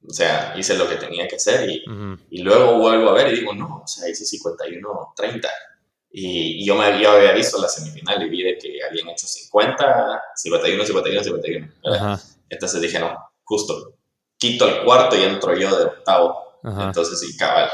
O 0.07 0.13
sea, 0.13 0.53
hice 0.55 0.75
lo 0.75 0.87
que 0.87 0.97
tenía 0.97 1.27
que 1.27 1.37
hacer 1.37 1.67
y, 1.67 1.83
y 2.29 2.43
luego 2.43 2.77
vuelvo 2.77 3.09
a 3.09 3.13
ver 3.13 3.33
y 3.33 3.39
digo, 3.39 3.55
no, 3.55 3.81
o 3.83 3.87
sea, 3.87 4.07
hice 4.07 4.23
51.30 4.23 5.49
y, 6.17 6.65
yo 6.65 6.75
me 6.75 6.85
había, 6.85 7.11
había, 7.11 7.33
visto 7.33 7.61
la 7.61 7.67
semifinal 7.67 8.23
y 8.23 8.29
vi 8.29 8.41
de 8.41 8.57
que 8.57 8.79
habían 8.81 9.09
hecho 9.09 9.27
50, 9.27 10.21
51, 10.35 10.85
51, 10.85 11.23
51. 11.23 12.19
Entonces 12.49 12.81
dije, 12.81 12.99
no, 12.99 13.17
justo, 13.43 13.97
quito 14.37 14.65
el 14.65 14.85
cuarto 14.85 15.17
y 15.17 15.23
entro 15.23 15.53
yo 15.57 15.77
de 15.77 15.83
octavo. 15.83 16.59
Entonces 16.63 17.19
sí, 17.19 17.35
cabal. 17.35 17.69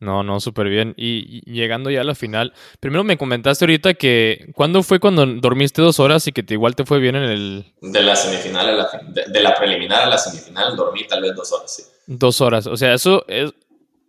No, 0.00 0.24
no, 0.24 0.40
súper 0.40 0.68
bien. 0.68 0.92
Y, 0.96 1.40
llegando 1.48 1.88
ya 1.88 2.00
a 2.00 2.04
la 2.04 2.16
final, 2.16 2.52
primero 2.80 3.04
me 3.04 3.16
comentaste 3.16 3.64
ahorita 3.64 3.94
que, 3.94 4.50
¿cuándo 4.56 4.82
fue 4.82 4.98
cuando 4.98 5.24
dormiste 5.24 5.80
dos 5.82 6.00
horas 6.00 6.26
y 6.26 6.32
que 6.32 6.42
te, 6.42 6.54
igual 6.54 6.74
te 6.74 6.84
fue 6.84 6.98
bien 6.98 7.14
en 7.14 7.22
el... 7.22 7.74
De 7.80 8.02
la 8.02 8.16
semifinal, 8.16 8.68
a 8.68 8.72
la, 8.72 8.88
de, 9.28 9.40
la 9.40 9.54
preliminar 9.54 10.02
a 10.02 10.06
la 10.06 10.18
semifinal, 10.18 10.74
dormí 10.74 11.06
tal 11.06 11.22
vez 11.22 11.36
dos 11.36 11.52
horas, 11.52 11.72
sí. 11.72 11.84
Dos 12.08 12.40
horas, 12.40 12.66
o 12.66 12.76
sea, 12.76 12.92
eso 12.92 13.24
es, 13.28 13.52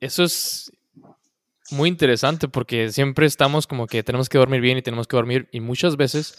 eso 0.02 0.24
es 0.24 0.72
muy 1.72 1.90
interesante 1.90 2.48
porque 2.48 2.92
siempre 2.92 3.26
estamos 3.26 3.68
como 3.68 3.88
que 3.88 4.04
tenemos 4.04 4.30
que 4.30 4.38
dormir 4.38 4.62
bien 4.62 4.78
y 4.78 4.82
tenemos 4.82 5.08
que 5.08 5.18
dormir 5.18 5.48
y 5.52 5.60
muchas 5.60 5.98
veces, 5.98 6.38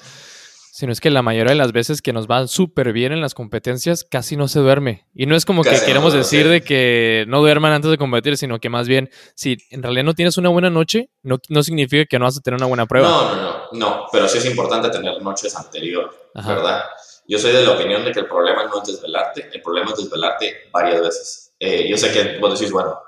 si 0.73 0.87
no 0.87 0.93
es 0.93 1.01
que 1.01 1.11
la 1.11 1.23
mayoría 1.23 1.51
de 1.51 1.59
las 1.59 1.73
veces 1.73 2.01
que 2.03 2.13
nos 2.13 2.27
van 2.27 2.49
súper 2.49 2.93
bien 2.93 3.13
en 3.13 3.21
las 3.21 3.35
competencias, 3.35 4.05
casi 4.05 4.37
no 4.37 4.49
se 4.49 4.61
duerme. 4.61 5.07
Y 5.15 5.27
no 5.27 5.37
es 5.37 5.45
como 5.45 5.63
que 5.63 5.79
queremos 5.85 6.13
decir 6.13 6.49
de 6.49 6.63
que 6.63 7.25
no 7.29 7.41
duerman 7.41 7.73
antes 7.73 7.91
de 7.91 7.99
competir, 7.99 8.37
sino 8.37 8.59
que 8.59 8.69
más 8.69 8.89
bien, 8.89 9.11
si 9.35 9.57
en 9.71 9.83
realidad 9.83 10.05
no 10.05 10.15
tienes 10.15 10.39
una 10.39 10.49
buena 10.49 10.71
noche, 10.71 11.11
no, 11.23 11.39
no 11.49 11.63
significa 11.63 12.07
que 12.07 12.19
no 12.19 12.25
vas 12.25 12.39
a 12.39 12.41
tener 12.41 12.57
una 12.57 12.67
buena 12.67 12.87
prueba. 12.87 13.09
No, 13.09 13.35
no, 13.35 13.43
no, 13.43 13.69
no, 13.73 14.07
pero 14.13 14.29
sí 14.29 14.39
es 14.39 14.47
importante 14.47 14.89
tener 14.91 15.21
noches 15.23 15.55
anterior, 15.57 16.15
¿verdad? 16.35 16.85
Yo 17.27 17.39
soy 17.39 17.53
de 17.53 17.63
la 17.63 17.73
opinión 17.73 18.05
de 18.07 18.13
que 18.13 18.21
el 18.21 18.27
problema 18.27 18.65
no 18.65 18.81
es 18.81 18.89
desvelarte, 18.89 19.51
el 19.53 19.61
problema 19.61 19.91
es 19.91 19.99
desvelarte 19.99 20.71
varias 20.73 21.03
veces. 21.03 21.53
Eh, 21.61 21.87
yo 21.87 21.97
sé 21.99 22.11
que 22.11 22.39
vos 22.39 22.59
decís, 22.59 22.73
bueno, 22.73 22.99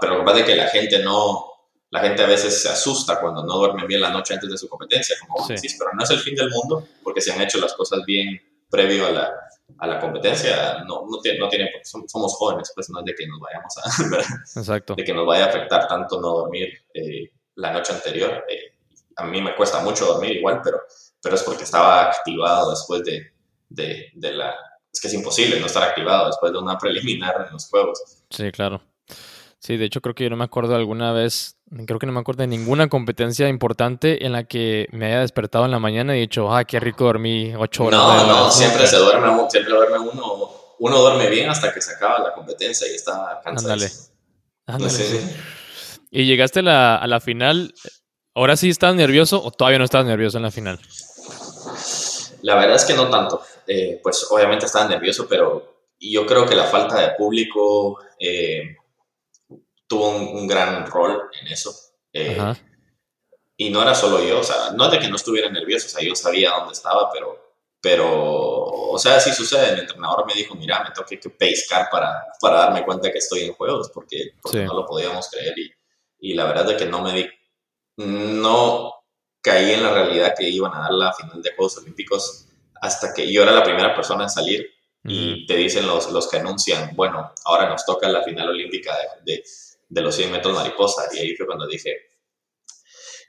pero 0.00 0.12
lo 0.12 0.18
que 0.20 0.24
pasa 0.24 0.38
es 0.40 0.44
que 0.44 0.54
la 0.54 0.68
gente 0.68 1.00
no, 1.00 1.55
la 1.90 2.00
gente 2.00 2.22
a 2.22 2.26
veces 2.26 2.62
se 2.62 2.68
asusta 2.68 3.20
cuando 3.20 3.44
no 3.44 3.54
duermen 3.54 3.86
bien 3.86 4.00
la 4.00 4.10
noche 4.10 4.34
antes 4.34 4.50
de 4.50 4.58
su 4.58 4.68
competencia, 4.68 5.16
como 5.20 5.46
decís, 5.46 5.76
pero 5.78 5.90
no 5.94 6.02
es 6.02 6.10
el 6.10 6.18
fin 6.18 6.34
del 6.34 6.50
mundo, 6.50 6.86
porque 7.02 7.20
se 7.20 7.32
han 7.32 7.40
hecho 7.40 7.58
las 7.58 7.74
cosas 7.74 8.00
bien 8.04 8.40
previo 8.68 9.06
a 9.06 9.10
la, 9.10 9.32
a 9.78 9.86
la 9.86 10.00
competencia, 10.00 10.82
no, 10.84 11.06
no, 11.08 11.20
tiene, 11.20 11.38
no 11.38 11.48
tiene, 11.48 11.70
somos 11.82 12.34
jóvenes, 12.34 12.72
pues 12.74 12.90
no 12.90 13.00
es 13.00 13.04
de 13.04 13.14
que 13.14 13.26
nos 13.26 13.40
vayamos 13.40 13.74
a, 13.78 14.58
Exacto. 14.60 14.94
de 14.94 15.04
que 15.04 15.14
nos 15.14 15.26
vaya 15.26 15.46
a 15.46 15.48
afectar 15.48 15.86
tanto 15.86 16.20
no 16.20 16.28
dormir 16.28 16.68
eh, 16.92 17.30
la 17.54 17.72
noche 17.72 17.92
anterior. 17.92 18.44
Eh, 18.48 18.74
a 19.16 19.24
mí 19.24 19.40
me 19.40 19.54
cuesta 19.54 19.80
mucho 19.80 20.06
dormir 20.06 20.32
igual, 20.32 20.60
pero, 20.62 20.80
pero 21.22 21.34
es 21.34 21.42
porque 21.42 21.64
estaba 21.64 22.04
activado 22.04 22.70
después 22.70 23.02
de, 23.04 23.32
de, 23.68 24.10
de, 24.14 24.32
la... 24.32 24.54
Es 24.92 25.00
que 25.00 25.08
es 25.08 25.14
imposible 25.14 25.58
no 25.60 25.66
estar 25.66 25.82
activado 25.82 26.26
después 26.26 26.52
de 26.52 26.58
una 26.58 26.76
preliminar 26.78 27.46
en 27.46 27.52
los 27.52 27.68
juegos. 27.68 28.24
Sí, 28.30 28.50
claro. 28.50 28.82
Sí, 29.58 29.76
de 29.76 29.86
hecho 29.86 30.00
creo 30.00 30.14
que 30.14 30.24
yo 30.24 30.30
no 30.30 30.36
me 30.36 30.44
acuerdo 30.44 30.76
alguna 30.76 31.12
vez, 31.12 31.56
creo 31.86 31.98
que 31.98 32.06
no 32.06 32.12
me 32.12 32.20
acuerdo 32.20 32.42
de 32.42 32.46
ninguna 32.46 32.88
competencia 32.88 33.48
importante 33.48 34.24
en 34.24 34.32
la 34.32 34.44
que 34.44 34.86
me 34.92 35.06
haya 35.06 35.20
despertado 35.20 35.64
en 35.64 35.70
la 35.70 35.78
mañana 35.78 36.16
y 36.16 36.20
dicho, 36.20 36.54
ah, 36.54 36.64
qué 36.64 36.78
rico 36.78 37.04
dormí 37.04 37.54
ocho 37.56 37.84
horas. 37.84 38.00
No, 38.00 38.26
no, 38.26 38.50
siempre 38.50 38.86
se 38.86 38.96
duerme, 38.96 39.28
siempre 39.48 39.72
duerme 39.72 39.98
uno, 39.98 40.50
uno 40.78 40.98
duerme 41.00 41.28
bien 41.30 41.48
hasta 41.48 41.72
que 41.72 41.80
se 41.80 41.94
acaba 41.94 42.18
la 42.20 42.34
competencia 42.34 42.86
y 42.90 42.94
está 42.94 43.40
cansado. 43.42 43.72
Ándale. 43.72 43.90
Ándale. 44.66 44.94
Y 46.10 46.26
llegaste 46.26 46.60
a 46.60 46.62
la, 46.62 46.96
a 46.96 47.06
la 47.06 47.20
final, 47.20 47.74
¿ahora 48.34 48.56
sí 48.56 48.68
estás 48.68 48.94
nervioso 48.94 49.42
o 49.42 49.50
todavía 49.50 49.78
no 49.78 49.84
estás 49.84 50.04
nervioso 50.04 50.36
en 50.36 50.42
la 50.44 50.50
final? 50.50 50.78
La 52.42 52.54
verdad 52.54 52.76
es 52.76 52.84
que 52.84 52.94
no 52.94 53.08
tanto. 53.08 53.42
Eh, 53.66 54.00
pues 54.02 54.26
obviamente 54.30 54.66
estaba 54.66 54.86
nervioso, 54.86 55.26
pero 55.28 55.82
yo 55.98 56.26
creo 56.26 56.46
que 56.46 56.54
la 56.54 56.64
falta 56.64 57.00
de 57.00 57.14
público 57.16 57.98
eh, 58.20 58.76
tuvo 59.86 60.10
un, 60.10 60.46
gran 60.46 60.86
rol 60.86 61.30
en 61.40 61.48
eso. 61.48 61.74
Eh, 62.12 62.38
y 63.56 63.70
no 63.70 63.82
era 63.82 63.94
solo 63.94 64.22
yo, 64.22 64.40
o 64.40 64.44
sea, 64.44 64.70
no 64.74 64.86
es 64.86 64.90
de 64.90 64.98
que 64.98 65.08
no 65.08 65.16
estuviera 65.16 65.50
nervioso, 65.50 65.86
o 65.86 65.90
sea, 65.90 66.06
yo 66.06 66.14
sabía 66.14 66.50
dónde 66.50 66.72
estaba, 66.72 67.10
pero, 67.10 67.54
pero 67.80 68.64
o 68.64 68.98
sea, 68.98 69.18
sí 69.20 69.32
sucede. 69.32 69.72
El 69.72 69.80
entrenador 69.80 70.26
me 70.26 70.34
dijo, 70.34 70.54
mira, 70.54 70.82
me 70.82 70.90
toqué 70.90 71.18
que 71.18 71.30
pescar 71.30 71.88
para, 71.90 72.26
para 72.40 72.58
darme 72.58 72.84
cuenta 72.84 73.10
que 73.10 73.18
estoy 73.18 73.40
en 73.40 73.54
juegos, 73.54 73.90
porque, 73.92 74.32
no 74.52 74.74
lo 74.74 74.86
podíamos 74.86 75.28
creer. 75.30 75.58
Y, 75.58 75.72
y 76.18 76.34
la 76.34 76.44
verdad 76.44 76.70
es 76.70 76.76
que 76.76 76.86
no 76.86 77.02
me 77.02 77.12
di, 77.12 77.26
no 77.96 78.94
caí 79.40 79.72
en 79.72 79.82
la 79.82 79.92
realidad 79.92 80.34
que 80.36 80.48
iban 80.48 80.74
a 80.74 80.80
dar 80.80 80.92
la 80.92 81.12
final 81.12 81.40
de 81.40 81.54
Juegos 81.54 81.78
Olímpicos 81.78 82.48
hasta 82.80 83.14
que 83.14 83.32
yo 83.32 83.42
era 83.42 83.52
la 83.52 83.62
primera 83.62 83.94
persona 83.94 84.24
en 84.24 84.30
salir 84.30 84.70
y 85.08 85.46
te 85.46 85.56
dicen 85.56 85.86
los, 85.86 86.10
los 86.10 86.28
que 86.28 86.38
anuncian, 86.38 86.90
bueno, 86.96 87.32
ahora 87.44 87.68
nos 87.68 87.86
toca 87.86 88.08
la 88.08 88.24
final 88.24 88.48
olímpica 88.48 88.92
de, 89.24 89.34
de, 89.34 89.44
los 89.88 90.14
100 90.14 90.32
metros 90.32 90.54
mariposa. 90.54 91.08
Y 91.12 91.18
ahí 91.18 91.36
fue 91.36 91.46
cuando 91.46 91.66
dije, 91.66 91.94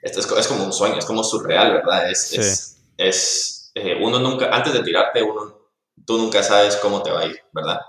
esto 0.02 0.20
es, 0.20 0.30
es 0.30 0.46
como 0.46 0.64
un 0.64 0.72
sueño, 0.72 0.98
es 0.98 1.04
como 1.04 1.24
surreal, 1.24 1.72
¿verdad? 1.72 2.10
Es, 2.10 2.32
es, 2.32 2.80
es 2.96 3.70
eh, 3.74 3.98
uno 4.00 4.18
nunca, 4.18 4.50
antes 4.50 4.72
de 4.72 4.82
tirarte, 4.82 5.22
uno, 5.22 5.70
tú 6.06 6.18
nunca 6.18 6.42
sabes 6.42 6.76
cómo 6.76 7.02
te 7.02 7.10
va 7.10 7.20
a 7.20 7.26
ir, 7.26 7.40
¿verdad? 7.52 7.80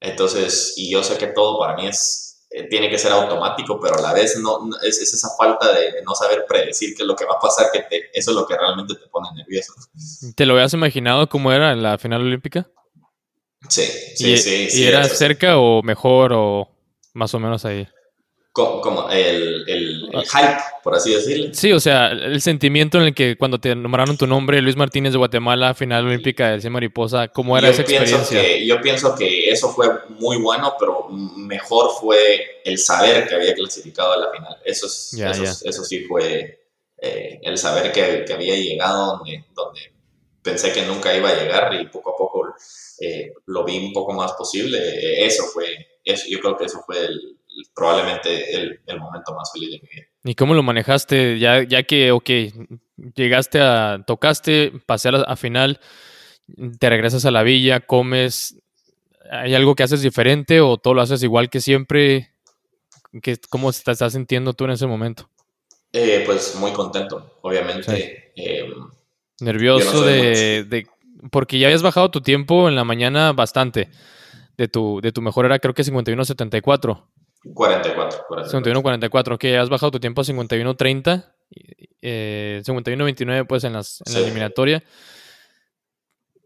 Entonces, 0.00 0.74
y 0.76 0.90
yo 0.90 1.02
sé 1.02 1.16
que 1.16 1.28
todo 1.28 1.58
para 1.58 1.76
mí 1.76 1.86
es 1.86 2.32
eh, 2.54 2.68
tiene 2.68 2.90
que 2.90 2.98
ser 2.98 3.12
automático, 3.12 3.80
pero 3.80 3.96
a 3.96 4.02
la 4.02 4.12
vez 4.12 4.38
no, 4.38 4.58
es, 4.82 5.00
esa 5.00 5.28
falta 5.38 5.72
de, 5.72 6.02
no 6.04 6.14
saber 6.14 6.44
predecir 6.46 6.94
qué 6.94 7.02
es 7.02 7.06
lo 7.06 7.16
que 7.16 7.24
va 7.24 7.34
a 7.34 7.40
pasar, 7.40 7.70
que 7.72 8.10
eso 8.12 8.30
es 8.30 8.36
lo 8.36 8.46
que 8.46 8.58
realmente 8.58 8.94
te 8.94 9.06
pone 9.08 9.28
nervioso. 9.34 9.72
¿Te 10.34 10.44
lo 10.44 10.54
habías 10.54 10.74
imaginado 10.74 11.28
cómo 11.30 11.50
era 11.50 11.72
en 11.72 11.82
la 11.82 11.96
final 11.96 12.20
olímpica? 12.20 12.68
Sí, 13.68 13.84
sí, 14.16 14.36
sí. 14.36 14.68
¿Y 14.70 14.84
era 14.84 15.04
cerca 15.04 15.56
o 15.56 15.82
mejor 15.82 16.32
o 16.34 16.68
más 17.14 17.34
o 17.34 17.40
menos 17.40 17.64
ahí? 17.64 17.86
como, 18.52 19.08
el, 19.08 19.64
el, 19.66 20.10
hype, 20.12 20.62
por 20.82 20.94
así 20.94 21.14
decirlo. 21.14 21.54
Sí, 21.54 21.72
o 21.72 21.80
sea, 21.80 22.08
el 22.08 22.40
sentimiento 22.42 22.98
en 22.98 23.04
el 23.04 23.14
que 23.14 23.36
cuando 23.36 23.58
te 23.58 23.74
nombraron 23.74 24.18
tu 24.18 24.26
nombre, 24.26 24.60
Luis 24.60 24.76
Martínez 24.76 25.12
de 25.12 25.18
Guatemala, 25.18 25.72
final 25.72 26.06
olímpica 26.06 26.50
de 26.50 26.60
100 26.60 26.72
mariposa, 26.72 27.28
¿cómo 27.28 27.56
era 27.56 27.70
esa 27.70 27.82
experiencia? 27.82 28.40
Que, 28.40 28.66
yo 28.66 28.80
pienso 28.82 29.14
que 29.14 29.50
eso 29.50 29.70
fue 29.70 29.88
muy 30.10 30.36
bueno, 30.36 30.74
pero 30.78 31.08
mejor 31.08 31.92
fue 31.98 32.60
el 32.64 32.76
saber 32.76 33.26
que 33.26 33.36
había 33.36 33.54
clasificado 33.54 34.12
a 34.12 34.18
la 34.18 34.30
final. 34.30 34.56
Eso, 34.64 34.86
es, 34.86 35.62
eso, 35.64 35.84
sí 35.84 36.04
fue 36.04 36.66
eh, 36.98 37.40
el 37.42 37.56
saber 37.56 37.90
que, 37.90 38.24
que, 38.26 38.34
había 38.34 38.54
llegado 38.54 39.16
donde, 39.16 39.46
donde 39.54 39.80
pensé 40.42 40.72
que 40.72 40.82
nunca 40.82 41.16
iba 41.16 41.30
a 41.30 41.34
llegar 41.34 41.72
y 41.74 41.86
poco 41.86 42.10
a 42.10 42.16
poco 42.18 42.54
eh, 43.00 43.32
lo 43.46 43.64
vi 43.64 43.78
un 43.78 43.94
poco 43.94 44.12
más 44.12 44.32
posible. 44.32 45.24
Eso 45.24 45.44
fue, 45.44 45.91
eso, 46.04 46.26
yo 46.28 46.40
creo 46.40 46.56
que 46.56 46.64
eso 46.64 46.82
fue 46.86 47.04
el 47.06 47.36
probablemente 47.74 48.54
el, 48.54 48.80
el, 48.86 49.00
momento 49.00 49.34
más 49.34 49.50
feliz 49.52 49.70
de 49.70 49.80
mi 49.82 49.88
vida. 49.88 50.06
¿Y 50.24 50.34
cómo 50.34 50.54
lo 50.54 50.62
manejaste? 50.62 51.38
Ya, 51.38 51.62
ya 51.62 51.82
que, 51.82 52.12
ok, 52.12 52.30
llegaste 53.14 53.60
a, 53.60 54.02
tocaste, 54.06 54.72
pasé 54.86 55.10
a, 55.10 55.36
final, 55.36 55.80
te 56.78 56.88
regresas 56.88 57.24
a 57.24 57.30
la 57.30 57.42
villa, 57.42 57.80
comes, 57.80 58.56
¿hay 59.30 59.54
algo 59.54 59.74
que 59.74 59.82
haces 59.82 60.02
diferente 60.02 60.60
o 60.60 60.76
todo 60.78 60.94
lo 60.94 61.02
haces 61.02 61.22
igual 61.22 61.50
que 61.50 61.60
siempre? 61.60 62.30
¿Qué, 63.22 63.36
¿Cómo 63.50 63.70
te 63.72 63.90
estás 63.90 64.12
sintiendo 64.12 64.54
tú 64.54 64.64
en 64.64 64.70
ese 64.72 64.86
momento? 64.86 65.28
Eh, 65.92 66.22
pues 66.24 66.54
muy 66.56 66.72
contento, 66.72 67.38
obviamente. 67.42 68.32
Em, 68.34 68.72
Nervioso 69.40 70.04
de, 70.04 70.64
de, 70.64 70.86
Porque 71.30 71.58
ya 71.58 71.66
habías 71.66 71.82
bajado 71.82 72.10
tu 72.10 72.22
tiempo 72.22 72.68
en 72.68 72.76
la 72.76 72.84
mañana 72.84 73.32
bastante. 73.32 73.90
De 74.62 74.68
tu, 74.68 75.00
de 75.00 75.10
tu 75.10 75.20
mejor 75.22 75.44
era 75.44 75.58
creo 75.58 75.74
que 75.74 75.82
51.74. 75.82 77.04
44. 77.52 78.26
51-44, 78.28 79.34
ok, 79.34 79.44
has 79.60 79.68
bajado 79.68 79.90
tu 79.90 79.98
tiempo 79.98 80.20
a 80.20 80.24
51-30, 80.24 81.34
eh, 82.00 82.62
51-29 82.64 83.44
pues 83.48 83.64
en, 83.64 83.72
las, 83.72 84.00
en 84.06 84.14
la 84.14 84.20
eliminatoria. 84.20 84.84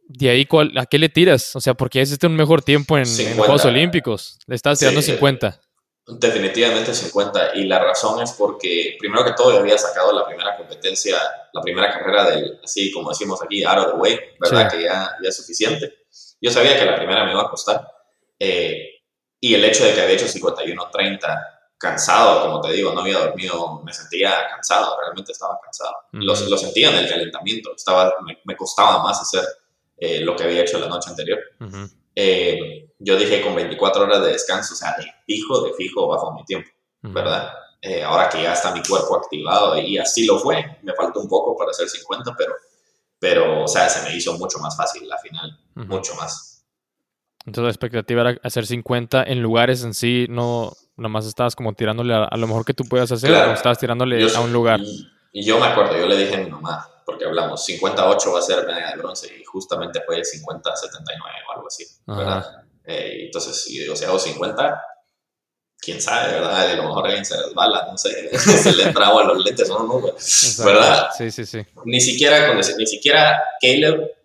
De 0.08 0.30
ahí, 0.30 0.46
¿cuál, 0.46 0.72
¿a 0.78 0.86
qué 0.86 0.98
le 0.98 1.10
tiras? 1.10 1.54
O 1.56 1.60
sea, 1.60 1.74
porque 1.74 2.00
hiciste 2.00 2.26
un 2.26 2.36
mejor 2.36 2.62
tiempo 2.62 2.96
en, 2.96 3.04
Juegos 3.36 3.66
Olímpicos. 3.66 4.38
Le 4.46 4.54
estás 4.54 4.78
tirando 4.78 5.02
50. 5.02 5.60
Definitivamente 6.06 6.94
50. 6.94 7.56
Y 7.56 7.64
la 7.64 7.80
razón 7.80 8.22
es 8.22 8.32
porque, 8.32 8.96
primero 8.98 9.26
que 9.26 9.32
todo, 9.32 9.52
yo 9.52 9.58
había 9.58 9.76
sacado 9.76 10.10
la 10.14 10.24
primera 10.26 10.56
competencia, 10.56 11.18
la 11.52 11.60
primera 11.60 11.90
carrera 11.92 12.30
del, 12.30 12.60
así 12.64 12.90
como 12.92 13.10
decimos 13.10 13.42
aquí, 13.42 13.62
out 13.62 13.78
of 13.78 13.92
the 13.92 13.98
way, 13.98 14.18
¿verdad? 14.40 14.70
Que 14.70 14.84
ya, 14.84 15.10
ya 15.22 15.28
es 15.28 15.36
suficiente. 15.36 15.92
Yo 16.40 16.50
sabía 16.50 16.78
que 16.78 16.86
la 16.86 16.96
primera 16.96 17.26
me 17.26 17.32
iba 17.32 17.42
a 17.42 17.50
costar. 17.50 17.95
Eh, 18.38 18.96
y 19.40 19.54
el 19.54 19.64
hecho 19.64 19.84
de 19.84 19.94
que 19.94 20.00
había 20.00 20.14
hecho 20.14 20.26
51-30 20.26 21.56
cansado, 21.78 22.42
como 22.42 22.60
te 22.60 22.72
digo, 22.72 22.92
no 22.92 23.00
había 23.00 23.18
dormido, 23.18 23.82
me 23.84 23.92
sentía 23.92 24.48
cansado, 24.50 24.96
realmente 24.98 25.32
estaba 25.32 25.58
cansado. 25.62 25.94
lo, 26.12 26.34
sentía 26.34 26.90
en 26.90 27.04
el 27.04 27.08
calentamiento, 27.08 27.74
estaba, 27.74 28.14
me, 28.44 28.56
costaba 28.56 29.02
más 29.02 29.20
hacer 29.20 29.44
eh, 29.98 30.20
lo 30.20 30.34
que 30.34 30.44
había 30.44 30.62
hecho 30.62 30.78
la 30.78 30.88
noche 30.88 31.10
anterior. 31.10 31.38
Eh, 32.14 32.94
yo 32.98 33.16
dije 33.16 33.42
con 33.42 33.54
24 33.54 34.04
horas 34.04 34.22
de 34.22 34.32
descanso, 34.32 34.74
o 34.74 34.76
sea, 34.76 34.96
de 34.98 35.04
fijo, 35.26 35.62
de 35.62 35.74
fijo 35.74 36.08
bajo 36.08 36.32
mi 36.32 36.44
tiempo, 36.44 36.70
¿verdad? 37.02 37.52
Eh, 37.82 38.02
ahora 38.02 38.28
que 38.28 38.42
ya 38.42 38.54
está 38.54 38.72
mi 38.72 38.82
cuerpo 38.82 39.16
activado 39.16 39.78
y 39.78 39.98
así 39.98 40.24
lo 40.24 40.38
fue, 40.38 40.78
me 40.82 40.94
faltó 40.94 41.20
un 41.20 41.28
poco 41.28 41.54
para 41.56 41.70
hacer 41.70 41.88
50, 41.88 42.34
pero, 42.36 42.54
pero 43.18 43.64
o 43.64 43.68
sea, 43.68 43.88
se 43.88 44.08
me 44.08 44.16
hizo 44.16 44.32
mucho 44.38 44.58
más 44.58 44.76
fácil 44.76 45.06
la 45.06 45.18
final, 45.18 45.60
mucho 45.74 46.14
más. 46.14 46.45
Entonces 47.46 47.64
la 47.64 47.70
expectativa 47.70 48.22
era 48.22 48.40
hacer 48.42 48.66
50 48.66 49.22
en 49.22 49.40
lugares 49.40 49.84
en 49.84 49.94
sí, 49.94 50.26
no 50.28 50.72
nomás 50.96 51.26
estabas 51.26 51.54
como 51.54 51.74
tirándole 51.74 52.14
a, 52.14 52.36
lo 52.36 52.46
mejor 52.46 52.64
que 52.64 52.74
tú 52.74 52.84
puedas 52.84 53.12
hacer 53.12 53.30
o 53.30 53.52
estabas 53.52 53.78
tirándole 53.78 54.26
a 54.34 54.40
un 54.40 54.52
lugar. 54.52 54.80
Y, 55.32 55.44
yo 55.44 55.60
me 55.60 55.66
acuerdo, 55.66 55.96
yo 55.96 56.06
le 56.06 56.16
dije 56.16 56.34
a 56.34 56.38
mi 56.38 56.50
mamá, 56.50 56.88
porque 57.04 57.26
hablamos, 57.26 57.64
58 57.64 58.32
va 58.32 58.38
a 58.38 58.42
ser 58.42 58.66
medalla 58.66 58.90
de 58.92 58.96
bronce 58.96 59.36
y 59.38 59.44
justamente 59.44 60.00
fue 60.04 60.20
50-79 60.22 60.22
o 61.48 61.52
algo 61.52 61.66
así, 61.66 61.84
¿verdad? 62.06 62.64
Eh, 62.84 63.26
entonces, 63.26 63.62
si 63.62 63.78
digo, 63.78 63.94
si 63.94 64.06
hago 64.06 64.18
50, 64.18 64.82
quién 65.78 66.00
sabe, 66.00 66.32
¿verdad? 66.32 66.70
A 66.70 66.74
lo 66.74 66.84
mejor 66.84 67.06
alguien 67.06 67.24
se 67.24 67.36
resbala, 67.36 67.86
no 67.90 67.98
sé, 67.98 68.36
se 68.38 68.72
le 68.74 68.84
entra 68.84 69.08
agua 69.08 69.22
a 69.22 69.26
los 69.26 69.44
lentes, 69.44 69.68
no, 69.68 69.84
no, 69.84 70.00
¿verdad? 70.00 71.08
Sí, 71.16 71.30
sí, 71.30 71.44
sí. 71.44 71.60
Ni 71.84 72.00
siquiera, 72.00 72.54
ni 72.54 72.86
siquiera 72.86 73.42
Caleb 73.60 74.15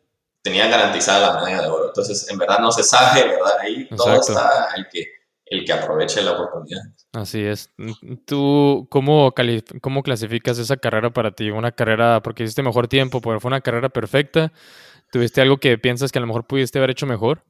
tenía 0.41 0.67
garantizada 0.67 1.33
la 1.33 1.39
medalla 1.39 1.61
de 1.63 1.67
oro. 1.69 1.87
Entonces, 1.87 2.29
en 2.29 2.37
verdad 2.37 2.59
no 2.59 2.71
se 2.71 2.83
sabe, 2.83 3.27
¿verdad? 3.27 3.59
Ahí 3.59 3.87
todo 3.89 4.19
está 4.19 4.69
el 4.75 4.87
que 4.89 5.21
el 5.51 5.65
que 5.65 5.73
aproveche 5.73 6.21
la 6.23 6.31
oportunidad. 6.31 6.81
Así 7.11 7.43
es. 7.43 7.69
¿Tú 8.25 8.87
cómo, 8.89 9.33
cómo 9.81 10.01
clasificas 10.01 10.57
esa 10.57 10.77
carrera 10.77 11.09
para 11.09 11.31
ti? 11.31 11.51
Una 11.51 11.73
carrera, 11.73 12.21
porque 12.23 12.43
hiciste 12.43 12.63
mejor 12.63 12.87
tiempo, 12.87 13.19
porque 13.19 13.41
fue 13.41 13.49
una 13.49 13.59
carrera 13.59 13.89
perfecta. 13.89 14.53
¿Tuviste 15.11 15.41
algo 15.41 15.57
que 15.57 15.77
piensas 15.77 16.09
que 16.09 16.19
a 16.19 16.21
lo 16.21 16.27
mejor 16.27 16.47
pudiste 16.47 16.79
haber 16.79 16.91
hecho 16.91 17.05
mejor? 17.05 17.43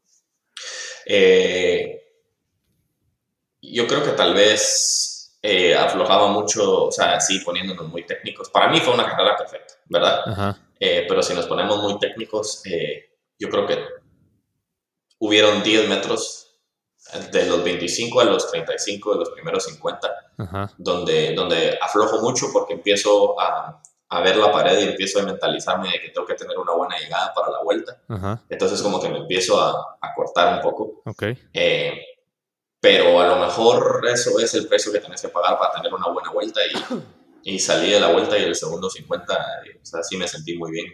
Eh, 1.06 2.02
yo 3.62 3.86
creo 3.86 4.04
que 4.04 4.14
tal 4.14 4.34
vez 4.34 5.38
eh, 5.44 5.76
aflojaba 5.76 6.30
mucho, 6.30 6.86
o 6.86 6.92
sea, 6.92 7.22
sí, 7.22 7.40
poniéndonos 7.46 7.88
muy 7.88 8.04
técnicos. 8.08 8.50
Para 8.50 8.70
mí 8.70 8.80
fue 8.80 8.96
una 8.96 9.06
carrera 9.06 9.38
perfecta, 9.38 9.76
¿verdad? 9.86 10.58
Eh, 10.84 11.06
pero 11.08 11.22
si 11.22 11.36
nos 11.36 11.46
ponemos 11.46 11.80
muy 11.84 12.00
técnicos, 12.00 12.64
yo 13.38 13.50
creo 13.50 13.68
que 13.68 13.78
hubieron 15.20 15.62
10 15.62 15.88
metros 15.88 16.60
de 17.32 17.46
los 17.46 17.64
25 17.64 18.20
a 18.20 18.24
los 18.26 18.50
35 18.50 19.14
de 19.14 19.20
los 19.20 19.30
primeros 19.30 19.64
50, 19.66 20.10
Donde, 20.78 21.34
donde 21.36 21.78
aflojo 21.80 22.20
mucho 22.22 22.48
porque 22.52 22.74
empiezo 22.74 23.40
a, 23.40 23.80
a, 24.10 24.22
ver 24.22 24.38
la 24.38 24.52
pared 24.52 24.80
y 24.80 24.90
empiezo 24.90 25.20
a 25.20 25.24
mentalizarme 25.24 25.92
de 25.92 26.02
que 26.02 26.10
tengo 26.10 26.26
que 26.26 26.34
tener 26.34 26.58
una 26.58 26.74
buena 26.74 26.98
llegada 26.98 27.32
para 27.34 27.52
la 27.52 27.64
vuelta. 27.64 28.02
Entonces 28.50 28.82
como 28.82 29.00
que 29.00 29.10
me 29.10 29.20
empiezo 29.20 29.62
a, 29.62 29.98
a 30.02 30.14
cortar 30.16 30.56
un 30.56 30.62
poco. 30.62 31.04
Okay. 31.06 31.38
Eh, 31.54 32.02
pero 32.80 33.20
a 33.22 33.28
lo 33.28 33.36
mejor 33.36 34.02
eso 34.12 34.40
es 34.40 34.56
el 34.56 34.68
precio 34.68 34.92
que 34.92 35.00
tienes 35.00 35.22
que 35.22 35.30
pagar 35.30 35.60
para 35.60 35.74
tener 35.74 35.94
una 35.94 36.08
buena 36.08 36.32
vuelta 36.32 36.60
y, 36.66 36.74
y 37.44 37.60
salí 37.60 37.92
de 37.92 38.00
la 38.00 38.12
vuelta 38.12 38.38
y 38.38 38.44
el 38.44 38.56
segundo 38.56 38.90
50, 38.90 39.34
eh, 39.34 39.80
o 39.82 39.86
sea, 39.86 40.04
sí 40.04 40.18
me 40.18 40.28
sentí 40.28 40.58
muy 40.58 40.72
bien. 40.72 40.86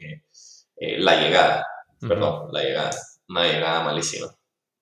Eh, 0.79 0.99
la 0.99 1.19
llegada, 1.21 1.65
perdón, 1.99 2.49
la 2.51 2.63
llegada, 2.63 2.91
una 3.29 3.43
llegada 3.43 3.83
malísima. 3.83 4.27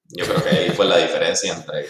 Yo 0.10 0.26
creo 0.26 0.44
que 0.44 0.50
ahí 0.50 0.70
fue 0.70 0.86
la 0.86 0.98
diferencia 0.98 1.54
entre... 1.54 1.88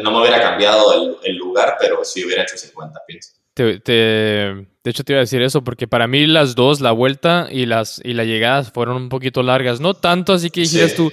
No 0.00 0.12
me 0.12 0.20
hubiera 0.20 0.40
cambiado 0.40 1.18
el, 1.22 1.36
lugar, 1.36 1.76
pero 1.80 2.04
sí 2.04 2.24
hubiera 2.24 2.42
hecho 2.42 2.56
50, 2.56 3.00
pienso. 3.06 3.32
Te, 3.54 3.80
de 3.82 4.90
hecho, 4.90 5.02
te 5.02 5.14
iba 5.14 5.18
a 5.18 5.24
decir 5.24 5.42
eso, 5.42 5.64
porque 5.64 5.88
para 5.88 6.06
mí 6.06 6.26
las 6.26 6.54
dos, 6.54 6.80
la 6.80 6.92
vuelta 6.92 7.48
y, 7.50 7.66
las, 7.66 8.00
y 8.04 8.12
la 8.12 8.24
llegada, 8.24 8.62
fueron 8.62 8.96
un 8.96 9.08
poquito 9.08 9.42
largas. 9.42 9.80
No 9.80 9.94
tanto 9.94 10.32
así 10.32 10.50
que 10.50 10.60
dijeras 10.60 10.94
tú, 10.94 11.10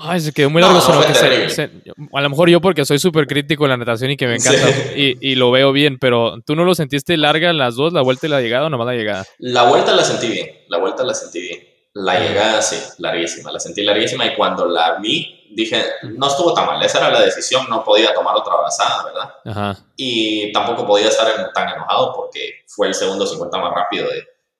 ay, 0.00 0.20
se 0.20 0.32
quedó 0.32 0.50
muy 0.50 0.62
largo. 0.62 0.78
a 0.78 2.20
lo 2.20 2.30
mejor 2.30 2.48
yo 2.48 2.60
porque 2.60 2.84
soy 2.84 2.98
súper 2.98 3.26
crítico 3.26 3.64
en 3.64 3.70
la 3.70 3.76
natación 3.76 4.10
y 4.10 4.16
que 4.16 4.26
me 4.26 4.36
encanta 4.36 4.68
y, 4.96 5.16
y, 5.20 5.34
lo 5.34 5.50
veo 5.50 5.72
bien, 5.72 5.98
pero 5.98 6.40
¿tú 6.44 6.54
no 6.56 6.64
lo 6.64 6.74
sentiste 6.74 7.16
larga 7.16 7.52
las 7.52 7.76
dos, 7.76 7.92
la 7.92 8.02
vuelta 8.02 8.26
y 8.26 8.30
la 8.30 8.40
llegada 8.40 8.66
o 8.66 8.70
nomás 8.70 8.86
la 8.86 8.94
llegada? 8.94 9.24
La 9.38 9.64
vuelta 9.64 9.94
la 9.94 10.04
sentí 10.04 10.28
bien, 10.28 10.48
la 10.68 10.78
vuelta 10.78 11.04
la 11.04 11.14
sentí 11.14 11.40
bien. 11.40 11.68
La 11.94 12.20
llegada 12.20 12.62
sí, 12.62 12.76
larguísima, 12.98 13.50
la 13.50 13.58
sentí 13.58 13.82
larguísima 13.82 14.26
y 14.26 14.36
cuando 14.36 14.66
la 14.66 14.98
vi 15.00 15.38
dije, 15.50 15.82
no 16.02 16.28
estuvo 16.28 16.54
tan 16.54 16.66
mal, 16.66 16.82
esa 16.82 16.98
era 16.98 17.10
la 17.10 17.22
decisión, 17.22 17.66
no 17.68 17.82
podía 17.82 18.12
tomar 18.14 18.36
otra 18.36 18.54
abrazada, 18.54 19.04
¿verdad? 19.04 19.78
Y 19.96 20.52
tampoco 20.52 20.86
podía 20.86 21.08
estar 21.08 21.52
tan 21.52 21.68
enojado 21.70 22.12
porque 22.14 22.62
fue 22.66 22.88
el 22.88 22.94
segundo 22.94 23.26
50 23.26 23.58
más 23.58 23.74
rápido 23.74 24.06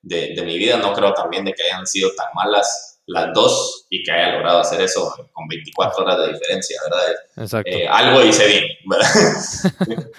de, 0.03 0.35
de, 0.35 0.43
mi 0.43 0.59
vida. 0.59 0.79
No 0.79 0.93
creo 0.93 1.13
también 1.13 1.45
de 1.45 1.53
que 1.53 1.63
hayan 1.63 1.87
sido 1.87 2.11
tan 2.17 2.27
malas 2.35 2.98
las 3.09 3.33
dos 3.33 3.87
y 3.89 4.03
que 4.03 4.13
haya 4.13 4.35
logrado 4.35 4.61
hacer 4.61 4.83
eso 4.83 5.11
con 5.33 5.49
24 5.49 6.05
horas 6.05 6.19
de 6.19 6.33
diferencia, 6.35 6.79
¿verdad? 6.85 7.07
Exacto. 7.39 7.71
Eh, 7.71 7.89
algo 7.89 8.23
hice 8.23 8.47
bien, 8.47 8.65
¿verdad? 8.85 9.09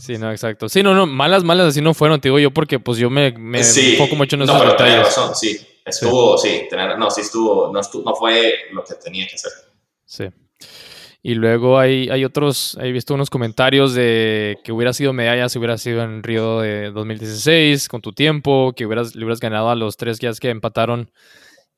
sí, 0.00 0.18
no, 0.18 0.30
exacto. 0.30 0.68
Sí, 0.68 0.82
no, 0.84 0.94
no, 0.94 1.06
malas, 1.06 1.42
malas 1.42 1.68
así 1.68 1.80
no 1.80 1.94
fueron, 1.94 2.20
te 2.20 2.28
digo 2.28 2.38
yo, 2.38 2.52
porque 2.52 2.78
pues 2.78 2.98
yo 2.98 3.10
me, 3.10 3.32
me 3.32 3.64
sí. 3.64 3.92
enfoco 3.92 4.14
mucho 4.14 4.36
en 4.36 4.42
esos 4.42 4.54
no, 4.54 4.60
pero 4.60 4.72
detalles. 4.72 5.06
razón, 5.06 5.34
sí. 5.34 5.58
Estuvo, 5.84 6.38
sí, 6.38 6.66
tener, 6.70 6.96
no, 6.96 7.10
sí 7.10 7.22
estuvo, 7.22 7.72
no, 7.72 7.80
estuvo, 7.80 8.04
no 8.08 8.14
fue 8.14 8.54
lo 8.72 8.84
que 8.84 8.94
tenía 8.94 9.26
que 9.26 9.34
hacer. 9.34 9.52
Sí. 10.04 10.28
Y 11.22 11.34
luego 11.34 11.78
hay, 11.78 12.08
hay 12.10 12.24
otros, 12.24 12.78
he 12.80 12.92
visto 12.92 13.14
unos 13.14 13.30
comentarios 13.30 13.94
de 13.94 14.58
que 14.62 14.70
hubiera 14.70 14.92
sido 14.92 15.12
medalla 15.12 15.48
si 15.48 15.58
hubiera 15.58 15.76
sido 15.76 16.02
en 16.02 16.22
Río 16.22 16.60
de 16.60 16.92
2016, 16.92 17.88
con 17.88 18.00
tu 18.00 18.12
tiempo, 18.12 18.74
que 18.76 18.86
hubieras, 18.86 19.16
le 19.16 19.24
hubieras 19.24 19.40
ganado 19.40 19.70
a 19.70 19.74
los 19.74 19.96
tres 19.96 20.20
guías 20.20 20.38
que 20.38 20.50
empataron, 20.50 21.10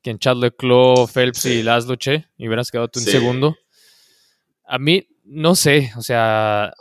que 0.01 0.09
en 0.11 0.19
Chad 0.19 0.37
Leclos, 0.37 1.11
Phelps 1.11 1.45
y 1.45 1.63
Laszlo 1.63 1.95
Che, 1.95 2.25
y 2.37 2.47
hubieras 2.47 2.71
quedado 2.71 2.87
tú 2.87 2.99
en 2.99 3.05
segundo. 3.05 3.55
A 4.65 4.79
mí, 4.79 5.07
no 5.25 5.55
sé, 5.55 5.91
o 5.97 6.01
sea, 6.01 6.73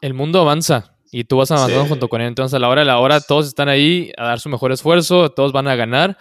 el 0.00 0.14
mundo 0.14 0.40
avanza 0.40 0.96
y 1.12 1.24
tú 1.24 1.38
vas 1.38 1.50
avanzando 1.50 1.86
junto 1.86 2.08
con 2.08 2.20
él. 2.20 2.28
Entonces, 2.28 2.54
a 2.54 2.58
la 2.58 2.68
hora 2.68 2.82
de 2.82 2.86
la 2.86 2.98
hora, 2.98 3.20
todos 3.20 3.46
están 3.46 3.68
ahí 3.68 4.12
a 4.16 4.24
dar 4.24 4.40
su 4.40 4.48
mejor 4.48 4.72
esfuerzo, 4.72 5.30
todos 5.30 5.52
van 5.52 5.68
a 5.68 5.74
ganar. 5.74 6.18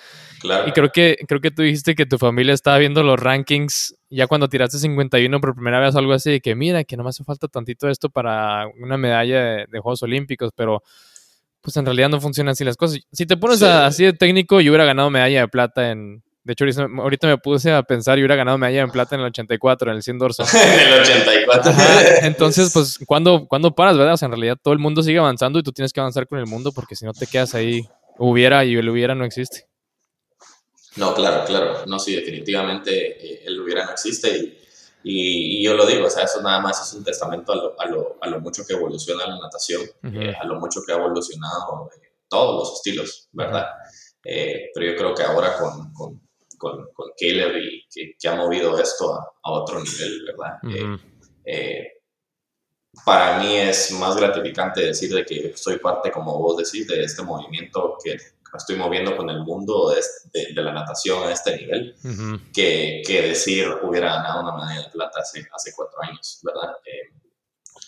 Y 0.68 0.72
creo 0.72 0.90
que, 0.92 1.18
creo 1.28 1.42
que 1.42 1.52
tú 1.52 1.62
dijiste 1.62 1.96
que 1.96 2.06
tu 2.06 2.18
familia 2.18 2.54
estaba 2.54 2.78
viendo 2.78 3.04
los 3.04 3.20
rankings 3.20 3.96
ya 4.10 4.28
cuando 4.28 4.50
tiraste 4.50 4.78
51 4.80 5.40
por 5.40 5.54
primera 5.54 5.80
vez, 5.80 5.96
algo 5.96 6.14
así 6.14 6.32
de 6.32 6.42
que 6.42 6.56
mira, 6.56 6.84
que 6.84 6.98
no 6.98 7.04
me 7.04 7.10
hace 7.10 7.24
falta 7.24 7.48
tantito 7.48 7.88
esto 7.88 8.10
para 8.10 8.68
una 8.80 8.98
medalla 8.98 9.68
de, 9.68 9.80
Juegos 9.80 10.02
Olímpicos, 10.02 10.52
pero 10.56 10.82
pues 11.62 11.78
en 11.78 11.86
realidad 11.86 12.10
no 12.10 12.20
funcionan 12.20 12.54
así 12.54 12.64
las 12.64 12.78
cosas. 12.78 13.00
Si 13.12 13.26
te 13.26 13.38
pones 13.38 13.62
así 13.62 14.06
de 14.06 14.14
técnico, 14.14 14.62
yo 14.62 14.72
hubiera 14.72 14.86
ganado 14.86 15.10
medalla 15.10 15.42
de 15.42 15.48
plata 15.48 15.92
en... 15.92 16.24
De 16.44 16.54
hecho, 16.54 16.66
ahorita 16.98 17.28
me 17.28 17.38
puse 17.38 17.72
a 17.72 17.84
pensar, 17.84 18.18
yo 18.18 18.22
hubiera 18.22 18.36
ganado 18.36 18.58
medalla 18.58 18.86
de 18.86 18.92
plata 18.92 19.16
en 19.16 19.22
el 19.22 19.28
84, 19.28 19.92
en 19.92 19.98
el 19.98 20.04
100 20.04 20.18
dorso. 20.18 20.44
en 20.54 20.94
el 20.94 21.02
84. 21.02 21.72
Entonces, 22.22 22.72
pues, 22.74 22.98
¿cuándo, 23.06 23.46
¿cuándo 23.48 23.76
paras, 23.76 23.98
verdad? 23.98 24.14
O 24.14 24.18
sea, 24.18 24.28
en 24.28 24.32
realidad 24.32 24.58
todo 24.62 24.74
el 24.74 24.80
mundo 24.80 25.04
sigue 25.04 25.20
avanzando 25.20 25.60
y 25.60 25.64
tú 25.64 25.72
tienes 25.72 25.94
que 25.94 26.00
avanzar 26.00 26.28
con 26.28 26.40
el 26.40 26.48
mundo 26.48 26.72
porque 26.72 26.96
si 26.96 27.06
no 27.06 27.14
te 27.14 27.28
quedas 27.28 27.56
ahí, 27.56 27.88
hubiera 28.18 28.66
y 28.66 28.76
el 28.76 28.90
hubiera 28.90 29.16
no 29.16 29.26
existe. 29.26 29.68
No, 30.96 31.14
claro, 31.14 31.46
claro. 31.46 31.86
No, 31.86 32.00
sí, 32.00 32.16
definitivamente 32.16 32.92
eh, 33.26 33.44
el 33.46 33.60
hubiera 33.62 33.86
no 33.86 33.92
existe 33.92 34.58
y, 35.04 35.60
y, 35.60 35.64
yo 35.64 35.74
lo 35.74 35.86
digo, 35.86 36.08
o 36.08 36.10
sea, 36.10 36.24
eso 36.24 36.42
nada 36.42 36.60
más 36.60 36.82
es 36.82 36.94
un 36.94 37.04
testamento 37.04 37.54
a 37.54 37.56
lo, 37.56 37.80
a 37.80 37.86
lo, 37.86 38.18
a 38.22 38.28
lo 38.28 38.42
mucho 38.42 38.66
que 38.66 38.74
evoluciona 38.74 39.28
la 39.28 39.40
natación, 39.40 39.82
eh, 40.04 40.34
a 40.40 40.46
lo 40.46 40.60
mucho 40.60 40.82
que 40.86 40.92
ha 40.92 40.98
evolucionado 40.98 41.90
eh, 41.96 42.16
todos 42.28 42.60
los 42.60 42.78
estilos, 42.78 43.30
¿verdad? 43.32 43.68
pero 44.22 44.86
yo 44.86 44.96
creo 44.96 45.16
que 45.16 45.24
ahora 45.24 45.58
con, 45.58 45.94
con, 45.94 46.29
con, 46.60 46.90
con 46.94 47.10
Caleb 47.20 47.58
y 47.58 47.88
que, 47.92 48.16
que, 48.20 48.28
ha 48.28 48.36
movido 48.36 48.80
esto 48.80 49.16
a, 49.16 49.34
a 49.44 49.52
otro 49.52 49.82
nivel, 49.82 50.26
¿verdad? 50.28 51.00
para 53.06 53.40
mí 53.40 53.56
es 53.56 53.92
más 53.92 54.16
gratificante 54.16 54.82
decir 54.82 55.14
de 55.14 55.26
que 55.26 55.54
soy 55.56 55.78
parte, 55.78 56.12
como 56.12 56.38
vos 56.38 56.58
decís, 56.58 56.88
de 56.88 57.04
este 57.04 57.22
movimiento 57.24 57.98
que 58.04 58.12
me 58.12 58.58
estoy 58.58 58.76
moviendo 58.78 59.16
con 59.16 59.30
el 59.30 59.42
mundo 59.44 59.92
de, 59.92 60.54
de, 60.54 60.62
la 60.62 60.74
natación 60.74 61.28
a 61.28 61.32
este 61.32 61.56
nivel, 61.58 61.96
que, 62.54 63.02
que, 63.06 63.22
decir 63.22 63.68
hubiera 63.84 64.16
ganado 64.16 64.42
una 64.42 64.56
medalla 64.56 64.88
de 64.88 64.90
plata 64.90 65.20
hace, 65.20 65.48
hace 65.54 65.72
cuatro 65.76 66.02
años, 66.02 66.40
¿verdad? 66.44 66.76
Eh, 66.86 67.14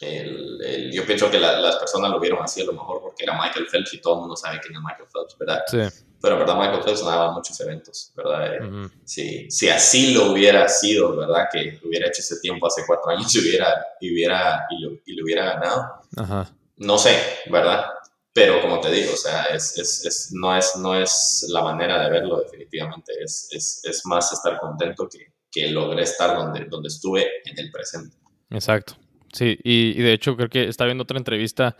el, 0.01 0.91
yo 0.91 1.05
pienso 1.05 1.30
que 1.30 1.39
las 1.39 1.76
personas 1.78 2.11
lo 2.11 2.19
vieron 2.19 2.41
así 2.41 2.61
a 2.61 2.65
lo 2.65 2.74
mejor 2.74 3.01
porque 3.01 3.24
era 3.24 3.39
Michael 3.39 3.67
Phelps 3.67 3.93
y 3.93 4.01
todo 4.01 4.15
el 4.15 4.19
mundo 4.22 4.36
sabe 4.36 4.59
quién 4.59 4.76
es 4.76 4.82
Michael 4.82 5.09
Phelps, 5.11 5.38
¿verdad? 5.38 5.61
Sí. 5.67 6.05
Pero 6.22 6.36
en 6.36 6.39
verdad 6.39 6.57
Michael 6.57 6.84
Phelps 6.84 7.03
nadaba 7.03 7.32
muchos 7.32 7.59
eventos, 7.59 8.13
¿verdad? 8.15 8.55
Eh, 8.55 8.89
si, 9.03 9.49
si, 9.49 9.69
así 9.69 10.13
lo 10.13 10.32
hubiera 10.32 10.67
sido, 10.67 11.15
¿verdad? 11.15 11.47
Que 11.51 11.80
hubiera 11.84 12.07
hecho 12.07 12.22
ese 12.22 12.39
tiempo 12.39 12.67
hace 12.67 12.84
cuatro 12.86 13.11
años 13.11 13.34
y 13.36 13.39
hubiera, 13.39 13.86
y 13.99 14.13
hubiera, 14.13 14.65
y 14.69 14.84
lo, 14.84 14.91
y 15.05 15.13
lo 15.13 15.24
hubiera 15.24 15.45
ganado. 15.53 16.03
Ajá. 16.17 16.49
No 16.78 16.97
sé, 16.97 17.17
¿verdad? 17.49 17.86
Pero 18.34 18.61
como 18.61 18.80
te 18.80 18.91
digo, 18.91 19.13
o 19.13 19.17
sea, 19.17 19.45
es, 19.45 19.78
es, 19.78 20.05
es, 20.05 20.30
no, 20.32 20.55
es, 20.55 20.76
no 20.78 20.95
es 20.95 21.45
la 21.49 21.63
manera 21.63 22.01
de 22.03 22.09
verlo 22.09 22.39
definitivamente, 22.39 23.13
es, 23.22 23.49
es 23.84 24.01
más 24.05 24.32
estar 24.32 24.59
contento 24.59 25.09
que, 25.09 25.34
que 25.51 25.67
logré 25.67 26.03
estar 26.03 26.36
donde, 26.36 26.65
donde 26.65 26.88
estuve 26.88 27.28
en 27.45 27.59
el 27.59 27.72
presente. 27.72 28.15
Exacto. 28.49 28.95
Sí, 29.34 29.57
y, 29.63 29.99
y 29.99 30.01
de 30.01 30.13
hecho 30.13 30.36
creo 30.36 30.49
que 30.49 30.67
está 30.67 30.86
viendo 30.86 31.03
otra 31.03 31.17
entrevista 31.17 31.76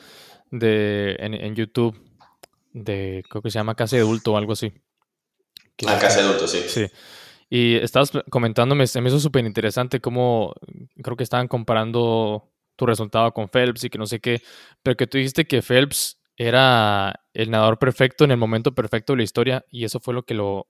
de, 0.52 1.16
en, 1.20 1.34
en, 1.34 1.56
YouTube 1.56 1.98
de, 2.74 3.24
creo 3.30 3.42
que 3.42 3.52
se 3.52 3.60
llama 3.60 3.76
Casa 3.76 3.96
de 3.96 4.02
Adulto 4.02 4.34
o 4.34 4.38
algo 4.38 4.54
así. 4.54 4.74
Ah, 5.88 5.98
Casa 6.00 6.22
de 6.22 6.28
Adulto, 6.28 6.48
sí. 6.48 6.60
Sí. 6.68 6.88
Y 7.50 7.76
estabas 7.76 8.12
comentándome, 8.30 8.88
se 8.88 9.02
me 9.02 9.10
hizo 9.10 9.20
súper 9.20 9.46
interesante 9.46 10.00
cómo 10.00 10.54
creo 11.04 11.18
que 11.18 11.24
estaban 11.24 11.50
comparando 11.50 12.50
tu 12.78 12.86
resultado 12.86 13.34
con 13.34 13.50
Phelps 13.50 13.84
y 13.84 13.90
que 13.90 13.98
no 13.98 14.06
sé 14.06 14.22
qué, 14.22 14.42
pero 14.82 14.96
que 14.96 15.06
tú 15.06 15.18
dijiste 15.18 15.46
que 15.46 15.62
Phelps 15.62 16.22
era 16.38 17.14
el 17.34 17.52
nadador 17.52 17.78
perfecto 17.78 18.24
en 18.24 18.32
el 18.32 18.38
momento 18.38 18.74
perfecto 18.74 19.14
de 19.14 19.18
la 19.18 19.24
historia 19.24 19.66
y 19.70 19.84
eso 19.84 20.00
fue 20.00 20.14
lo 20.14 20.24
que 20.24 20.34
lo, 20.34 20.70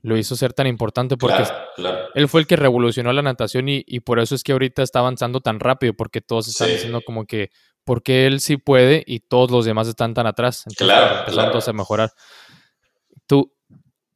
lo 0.00 0.16
hizo 0.16 0.36
ser 0.36 0.52
tan 0.52 0.66
importante 0.66 1.16
porque 1.16 1.44
él 2.14 2.28
fue 2.28 2.40
el 2.40 2.46
que 2.46 2.56
revolucionó 2.56 3.12
la 3.12 3.22
natación 3.22 3.68
y, 3.68 3.84
y, 3.86 4.00
por 4.00 4.20
eso 4.20 4.34
es 4.34 4.42
que 4.42 4.52
ahorita 4.52 4.82
está 4.82 5.00
avanzando 5.00 5.40
tan 5.40 5.60
rápido 5.60 5.94
porque 5.94 6.20
todos 6.20 6.48
están 6.48 6.68
diciendo 6.68 7.02
como 7.04 7.26
que 7.26 7.50
porque 7.84 8.26
él 8.26 8.40
sí 8.40 8.56
puede 8.56 9.02
y 9.06 9.20
todos 9.20 9.50
los 9.50 9.64
demás 9.64 9.88
están 9.88 10.14
tan 10.14 10.26
atrás. 10.26 10.64
Entonces, 10.66 10.86
claro, 10.86 11.32
claro. 11.32 11.58
a 11.66 11.72
mejorar. 11.72 12.12
Tú, 13.26 13.52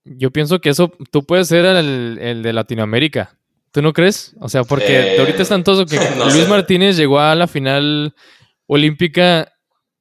yo 0.04 0.30
pienso 0.30 0.60
que 0.60 0.70
eso, 0.70 0.92
tú 1.10 1.24
puedes 1.24 1.48
ser 1.48 1.64
el, 1.64 2.18
el 2.20 2.42
de 2.42 2.52
Latinoamérica. 2.52 3.38
¿Tú 3.72 3.82
no 3.82 3.92
crees? 3.92 4.34
O 4.40 4.48
sea, 4.48 4.64
porque 4.64 5.16
ahorita 5.18 5.42
están 5.42 5.64
todos 5.64 5.90
que 5.90 5.98
no 6.18 6.30
Luis 6.30 6.48
Martínez 6.48 6.96
llegó 6.96 7.20
a 7.20 7.34
la 7.34 7.46
final 7.46 8.14
olímpica 8.66 9.52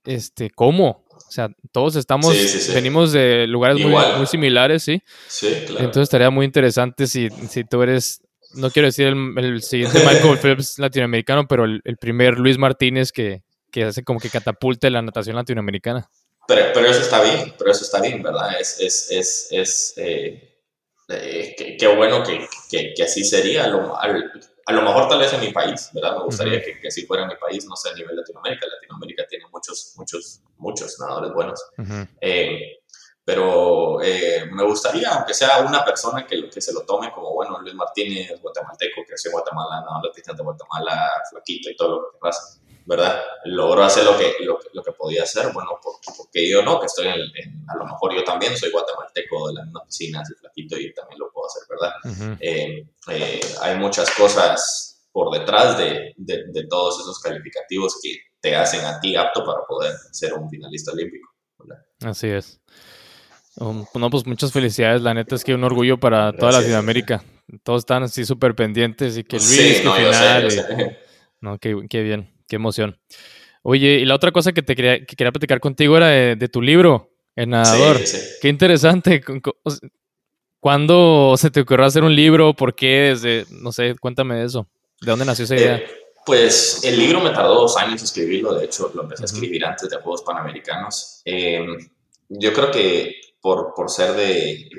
este, 0.06 0.50
¿cómo? 0.50 1.04
O 1.10 1.32
sea, 1.32 1.50
todos 1.72 1.96
estamos, 1.96 2.34
venimos 2.74 3.12
de 3.12 3.48
lugares 3.48 3.80
muy, 3.80 3.94
muy, 4.18 4.28
similares, 4.28 4.84
¿sí? 4.84 5.02
Sí, 5.28 5.48
claro. 5.66 5.86
Entonces 5.86 6.04
estaría 6.04 6.30
muy 6.30 6.46
interesante 6.46 7.08
si, 7.08 7.30
si 7.50 7.64
tú 7.66 7.82
eres 7.82 8.22
no 8.56 8.72
quiero 8.72 8.88
decir 8.88 9.08
el, 9.08 9.62
siguiente 9.62 10.00
Michael 10.00 10.38
Phelps 10.42 10.80
latinoamericano, 10.80 11.48
pero 11.48 11.66
el, 11.66 11.98
primer 12.00 12.38
Luis 12.38 12.58
Martínez 12.58 13.12
que, 13.12 13.44
que, 13.76 13.84
hace 13.84 14.04
como 14.04 14.20
que 14.20 14.30
catapulte 14.30 14.90
la 14.90 15.02
natación 15.02 15.36
latinoamericana. 15.36 16.10
Pero, 16.48 16.72
pero 16.74 16.88
eso 16.88 17.02
está 17.02 17.22
bien, 17.22 17.54
pero 17.58 17.72
eso 17.72 17.84
está 17.84 18.00
bien, 18.00 18.24
¿verdad? 18.24 18.60
Es, 18.60 18.80
es, 18.80 19.12
es, 19.12 19.48
es 19.52 19.94
eh, 19.98 20.62
eh, 21.10 21.76
qué 21.78 21.88
bueno 21.96 22.24
que, 22.24 22.48
que, 22.70 22.94
que, 22.96 23.04
así 23.04 23.24
sería. 23.26 23.68
Lo, 23.68 23.98
a 23.98 24.08
lo 24.74 24.82
mejor 24.82 25.10
tal 25.10 25.20
vez 25.20 25.34
en 25.34 25.42
mi 25.42 25.52
país, 25.52 25.90
¿verdad? 25.94 26.18
Me 26.18 26.24
gustaría 26.24 26.62
que, 26.64 26.80
que 26.80 26.88
así 26.88 27.06
fuera 27.06 27.24
en 27.24 27.30
mi 27.30 27.36
país, 27.36 27.66
no 27.66 27.76
sé, 27.76 27.90
a 27.90 27.94
nivel 27.94 28.16
Latinoamérica. 28.16 28.66
Latinoamérica 28.66 29.26
tiene 29.28 29.46
muchos, 29.52 29.94
muchos, 29.98 30.42
muchos 30.58 30.98
nadadores 31.00 31.34
buenos. 31.34 31.62
eh, 32.22 32.78
pero 33.26 34.04
eh, 34.04 34.46
me 34.52 34.64
gustaría, 34.64 35.10
aunque 35.10 35.34
sea 35.34 35.62
una 35.62 35.84
persona 35.84 36.28
que, 36.28 36.48
que 36.48 36.62
se 36.62 36.72
lo 36.72 36.86
tome 36.86 37.12
como, 37.12 37.34
bueno, 37.34 37.60
Luis 37.60 37.74
Martínez, 37.74 38.40
guatemalteco, 38.40 39.02
creció 39.08 39.30
en 39.30 39.34
Guatemala, 39.34 39.82
no, 39.82 40.00
la 40.00 40.34
de 40.34 40.44
Guatemala, 40.44 41.10
flaquito 41.32 41.72
y 41.72 41.76
todo 41.76 41.90
lo 41.90 42.12
que 42.12 42.20
quieras, 42.20 42.62
¿verdad? 42.86 43.22
Logró 43.46 43.84
hacer 43.84 44.06
lo 44.06 44.18
que, 44.18 44.36
lo, 44.42 44.60
lo 44.74 44.84
que 44.84 44.92
podía 44.92 45.24
hacer, 45.24 45.52
bueno, 45.54 45.72
porque 46.18 46.50
yo 46.50 46.62
no, 46.62 46.80
que 46.80 46.86
estoy 46.86 47.08
en, 47.08 47.66
a 47.68 47.76
lo 47.78 47.86
mejor 47.86 48.16
yo 48.16 48.24
también 48.24 48.56
soy 48.58 48.72
guatemalteco 48.72 49.48
de 49.48 49.54
la 49.56 49.64
misma 49.64 49.84
piscina, 49.86 50.24
soy 50.26 50.36
flaquito 50.38 50.78
y 50.78 50.94
también 50.94 51.20
lo 51.20 51.32
puedo 51.32 51.48
hacer, 51.48 51.64
¿verdad? 51.70 52.38
Eh, 52.40 52.88
eh, 53.10 53.42
hay 53.62 53.78
muchas 53.78 54.10
cosas 54.12 55.08
por 55.12 55.32
detrás 55.32 55.78
de, 55.78 56.14
de, 56.18 56.44
de 56.48 56.68
todos 56.68 57.00
esos 57.00 57.20
calificativos 57.20 58.00
que 58.02 58.18
te 58.40 58.56
hacen 58.56 58.86
a 58.86 59.00
ti 59.00 59.16
apto 59.16 59.44
para 59.44 59.66
poder 59.68 59.96
ser 60.12 60.34
un 60.34 60.50
finalista 60.50 60.92
olímpico. 60.92 61.30
¿verdad? 61.58 61.84
Así 62.04 62.28
es. 62.28 62.60
Um, 63.58 63.86
no, 63.96 64.10
pues 64.10 64.26
muchas 64.28 64.52
felicidades. 64.52 65.02
La 65.02 65.14
neta 65.14 65.36
es 65.36 65.44
que 65.44 65.54
un 65.54 65.64
orgullo 65.64 66.00
para 66.00 66.34
toda 66.34 66.52
Latinoamérica. 66.52 67.24
Todos 67.64 67.80
están 67.80 68.04
así 68.04 68.26
súper 68.26 68.54
pendientes 68.56 69.18
y 69.18 69.24
que 69.24 69.38
Luis, 69.38 69.48
sí, 69.50 69.82
no, 69.84 69.94
final. 69.94 70.50
No, 71.42 71.60
qué, 71.60 71.76
qué, 71.90 72.02
bien, 72.02 72.34
qué 72.48 72.58
emoción. 72.58 73.00
Oye, 73.64 74.00
y 74.00 74.06
la 74.06 74.16
otra 74.16 74.32
cosa 74.32 74.54
que 74.54 74.62
te 74.62 74.76
quería, 74.76 75.00
que 75.06 75.16
quería 75.16 75.32
platicar 75.32 75.60
contigo 75.60 75.98
era 75.98 76.08
de, 76.08 76.50
tu 76.50 76.62
libro, 76.62 77.12
El 77.36 77.50
Nadador. 77.50 78.00
Qué 78.42 78.48
interesante. 78.48 79.24
¿Cuándo 80.60 81.36
se 81.38 81.52
te 81.52 81.62
ocurrió 81.62 81.86
hacer 81.86 82.04
un 82.04 82.16
libro? 82.16 82.54
¿Por 82.54 82.76
qué? 82.76 83.16
Desde, 83.16 83.46
no 83.50 83.72
sé, 83.72 83.96
cuéntame 84.00 84.36
de 84.36 84.46
eso. 84.46 84.68
¿De 85.02 85.12
dónde 85.12 85.26
nació 85.26 85.46
esa 85.46 85.56
idea? 85.56 85.76
Eh, 85.78 85.88
pues 86.26 86.84
el 86.84 86.98
libro 86.98 87.22
me 87.22 87.32
tardó 87.32 87.56
dos 87.56 87.78
años 87.78 88.02
escribirlo. 88.02 88.56
De 88.56 88.66
hecho, 88.66 88.92
lo 88.94 89.04
empecé 89.04 89.24
a 89.24 89.26
escribir 89.26 89.66
antes 89.66 89.90
de 89.90 89.98
Juegos 89.98 90.24
Panamericanos. 90.24 91.22
Eh, 91.26 91.66
yo 92.30 92.54
creo 92.54 92.72
que 92.72 93.16
por, 93.42 93.74
por 93.76 93.90
ser 93.90 94.14
de, 94.14 94.70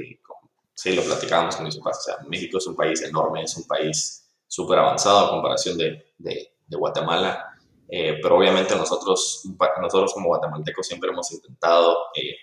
sí, 0.75 0.95
lo 0.95 1.03
platicábamos 1.03 1.57
con 1.57 1.65
mis 1.65 1.77
papás, 1.77 1.99
o 1.99 2.03
sea, 2.03 2.17
México 2.29 2.59
es 2.59 2.67
un 2.67 2.77
país 2.77 3.03
enorme, 3.03 3.43
es 3.43 3.57
un 3.57 3.67
país 3.67 4.29
súper 4.47 4.79
avanzado 4.79 5.19
a 5.21 5.31
comparación 5.31 5.79
de, 5.79 6.13
de, 6.19 6.53
Guatemala, 6.69 7.56
eh, 7.89 8.19
pero 8.21 8.37
obviamente 8.37 8.75
nosotros, 8.75 9.49
nosotros 9.81 10.13
como 10.13 10.29
guatemaltecos 10.29 10.87
siempre 10.87 11.11
hemos 11.11 11.31
intentado 11.33 11.97
eh, 12.15 12.35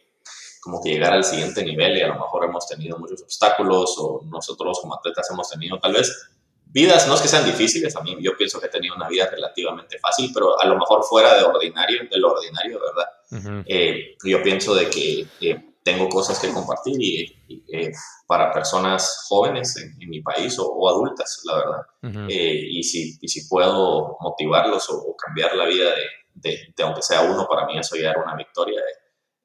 como 0.61 0.81
que 0.81 0.91
llegar 0.91 1.13
al 1.13 1.23
siguiente 1.23 1.63
nivel 1.63 1.97
y 1.97 2.01
a 2.01 2.07
lo 2.07 2.13
mejor 2.15 2.45
hemos 2.45 2.67
tenido 2.67 2.97
muchos 2.97 3.21
obstáculos 3.21 3.95
o 3.97 4.21
nosotros 4.25 4.79
como 4.81 4.95
atletas 4.95 5.29
hemos 5.31 5.49
tenido 5.49 5.77
tal 5.79 5.93
vez 5.93 6.29
vidas, 6.65 7.07
no 7.07 7.15
es 7.15 7.21
que 7.21 7.27
sean 7.27 7.45
difíciles, 7.45 7.95
a 7.95 8.01
mí 8.01 8.17
yo 8.19 8.35
pienso 8.35 8.59
que 8.59 8.65
he 8.65 8.69
tenido 8.69 8.95
una 8.95 9.07
vida 9.07 9.29
relativamente 9.29 9.99
fácil, 9.99 10.31
pero 10.33 10.59
a 10.59 10.65
lo 10.65 10.75
mejor 10.75 11.03
fuera 11.03 11.37
de 11.37 11.43
ordinario, 11.43 12.01
de 12.09 12.17
lo 12.17 12.31
ordinario, 12.31 12.79
¿verdad? 12.79 13.63
Eh, 13.67 14.15
yo 14.23 14.41
pienso 14.41 14.73
de 14.73 14.89
que 14.89 15.72
tengo 15.83 16.07
cosas 16.09 16.39
que 16.39 16.51
compartir 16.51 16.95
y, 16.99 17.63
eh, 17.71 17.91
para 18.25 18.51
personas 18.51 19.25
jóvenes 19.27 19.75
en, 19.77 20.09
mi 20.09 20.21
país 20.21 20.57
o, 20.59 20.89
adultas, 20.89 21.41
la 21.45 21.55
verdad. 21.55 22.27
Eh, 22.29 22.67
y, 22.69 22.83
si, 22.83 23.17
y 23.21 23.27
si 23.27 23.47
puedo 23.47 24.17
motivarlos 24.21 24.89
o, 24.89 25.15
cambiar 25.15 25.55
la 25.55 25.65
vida 25.65 25.93
de, 26.33 26.73
de, 26.75 26.83
aunque 26.83 27.01
sea 27.01 27.21
uno, 27.21 27.47
para 27.47 27.65
mí 27.65 27.77
eso 27.77 27.95
ya 27.95 28.11
era 28.11 28.23
una 28.23 28.35
victoria. 28.35 28.81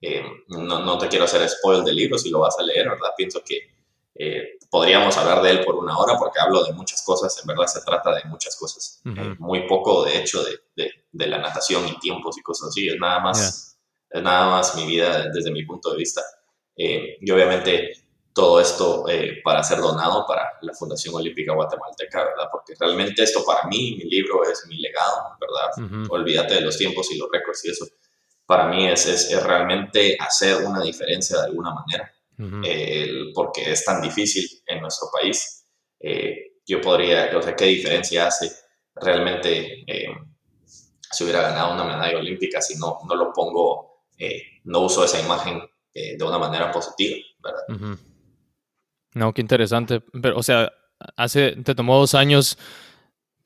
Eh, 0.00 0.22
no, 0.48 0.80
no, 0.80 0.96
te 0.96 1.08
quiero 1.08 1.24
hacer 1.24 1.48
spoil 1.48 1.84
del 1.84 1.96
libro 1.96 2.16
si 2.18 2.30
lo 2.30 2.40
vas 2.40 2.56
a 2.58 2.62
leer, 2.62 2.88
¿verdad? 2.88 3.10
Pienso 3.16 3.42
que 3.44 3.76
podríamos 4.68 5.16
hablar 5.16 5.42
de 5.42 5.50
él 5.50 5.64
por 5.64 5.76
una 5.76 5.96
hora 5.96 6.18
porque 6.18 6.40
hablo 6.40 6.64
de 6.64 6.72
muchas 6.72 7.02
cosas, 7.02 7.38
en 7.40 7.46
verdad 7.46 7.66
se 7.66 7.80
trata 7.82 8.14
de 8.16 8.24
muchas 8.24 8.56
cosas. 8.56 9.00
muy 9.38 9.66
poco, 9.68 10.04
de 10.04 10.18
hecho, 10.18 10.42
de, 10.44 10.90
de, 11.12 11.26
la 11.26 11.38
natación 11.38 11.86
y 11.86 11.98
tiempos 12.00 12.36
y 12.36 12.42
cosas 12.42 12.68
así, 12.68 12.88
es 12.88 12.98
nada 12.98 13.20
más 13.20 13.77
es 14.10 14.22
nada 14.22 14.50
más 14.50 14.74
mi 14.76 14.86
vida 14.86 15.28
desde 15.32 15.50
mi 15.50 15.64
punto 15.64 15.90
de 15.90 15.98
vista. 15.98 16.22
Eh, 16.76 17.18
y 17.20 17.30
obviamente 17.30 17.92
todo 18.32 18.60
esto 18.60 19.08
eh, 19.08 19.40
para 19.42 19.64
ser 19.64 19.78
donado 19.78 20.24
para 20.26 20.58
la 20.62 20.72
Fundación 20.72 21.14
Olímpica 21.14 21.52
Guatemalteca, 21.54 22.24
¿verdad? 22.24 22.48
Porque 22.50 22.74
realmente 22.78 23.22
esto 23.22 23.44
para 23.44 23.68
mí, 23.68 23.96
mi 23.98 24.08
libro 24.08 24.42
es 24.44 24.64
mi 24.68 24.78
legado, 24.78 25.36
¿verdad? 25.40 26.06
Olvídate 26.08 26.54
de 26.54 26.60
los 26.60 26.78
tiempos 26.78 27.10
y 27.10 27.18
los 27.18 27.28
récords 27.32 27.64
y 27.64 27.70
eso. 27.70 27.86
Para 28.46 28.68
mí 28.68 28.86
es, 28.86 29.06
es, 29.06 29.42
realmente 29.42 30.16
hacer 30.18 30.64
una 30.64 30.80
diferencia 30.80 31.38
de 31.38 31.46
alguna 31.46 31.74
manera, 31.74 32.14
porque 33.34 33.72
es 33.72 33.84
tan 33.84 34.00
difícil 34.00 34.48
en 34.66 34.80
nuestro 34.80 35.08
país. 35.12 35.66
Eh, 36.00 36.60
yo 36.64 36.80
podría, 36.80 37.36
o 37.36 37.42
sea, 37.42 37.56
¿qué 37.56 37.66
diferencia 37.66 38.28
hace 38.28 38.50
realmente 38.94 39.84
si 41.10 41.24
hubiera 41.24 41.42
ganado 41.42 41.74
una 41.74 41.84
medalla 41.84 42.18
olímpica 42.18 42.60
si 42.60 42.76
no, 42.78 42.98
no 43.06 43.14
lo 43.14 43.32
pongo 43.32 43.87
eh, 44.18 44.42
no 44.64 44.80
uso 44.80 45.04
esa 45.04 45.20
imagen 45.20 45.62
eh, 45.94 46.16
de 46.18 46.24
una 46.24 46.38
manera 46.38 46.70
positiva, 46.70 47.16
¿verdad? 47.42 47.98
No, 49.14 49.32
qué 49.32 49.40
interesante. 49.40 50.02
Pero, 50.22 50.38
o 50.38 50.42
sea, 50.42 50.70
hace, 51.16 51.52
te 51.64 51.74
tomó 51.74 51.98
dos 51.98 52.14
años. 52.14 52.58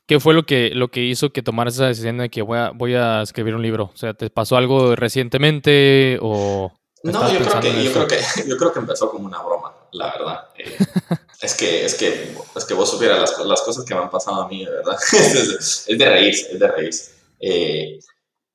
¿Qué 0.06 0.18
fue 0.18 0.34
lo 0.34 0.44
que, 0.44 0.70
lo 0.74 0.90
que 0.90 1.00
hizo 1.00 1.32
que 1.32 1.42
tomaras 1.42 1.74
esa 1.74 1.86
decisión 1.86 2.18
de 2.18 2.28
que 2.28 2.42
voy 2.42 2.58
a, 2.58 2.70
voy 2.70 2.94
a 2.94 3.22
escribir 3.22 3.54
un 3.54 3.62
libro? 3.62 3.90
O 3.94 3.96
sea, 3.96 4.14
¿te 4.14 4.30
pasó 4.30 4.56
algo 4.56 4.96
recientemente 4.96 6.18
o...? 6.20 6.72
No, 7.04 7.32
yo 7.32 7.40
creo, 7.40 7.60
que, 7.60 7.84
yo 7.84 7.92
creo, 7.92 8.06
que, 8.06 8.16
yo, 8.46 8.56
creo 8.56 8.72
que, 8.72 8.78
empezó 8.78 9.10
como 9.10 9.26
una 9.26 9.42
broma, 9.42 9.74
la 9.92 10.12
verdad. 10.12 10.48
Eh, 10.56 10.76
es, 11.40 11.54
que, 11.54 11.84
es, 11.84 11.94
que, 11.94 12.36
es 12.54 12.64
que 12.64 12.74
vos 12.74 12.90
supieras 12.90 13.18
las, 13.18 13.38
las, 13.44 13.62
cosas 13.62 13.84
que 13.84 13.94
me 13.94 14.02
han 14.02 14.10
pasado 14.10 14.42
a 14.42 14.48
mí, 14.48 14.64
de 14.64 14.70
verdad. 14.70 14.96
es, 15.12 15.86
de 15.88 16.08
reírse, 16.08 16.52
es 16.52 16.60
de 16.60 16.68
reírse. 16.68 17.12
Eh, 17.40 17.98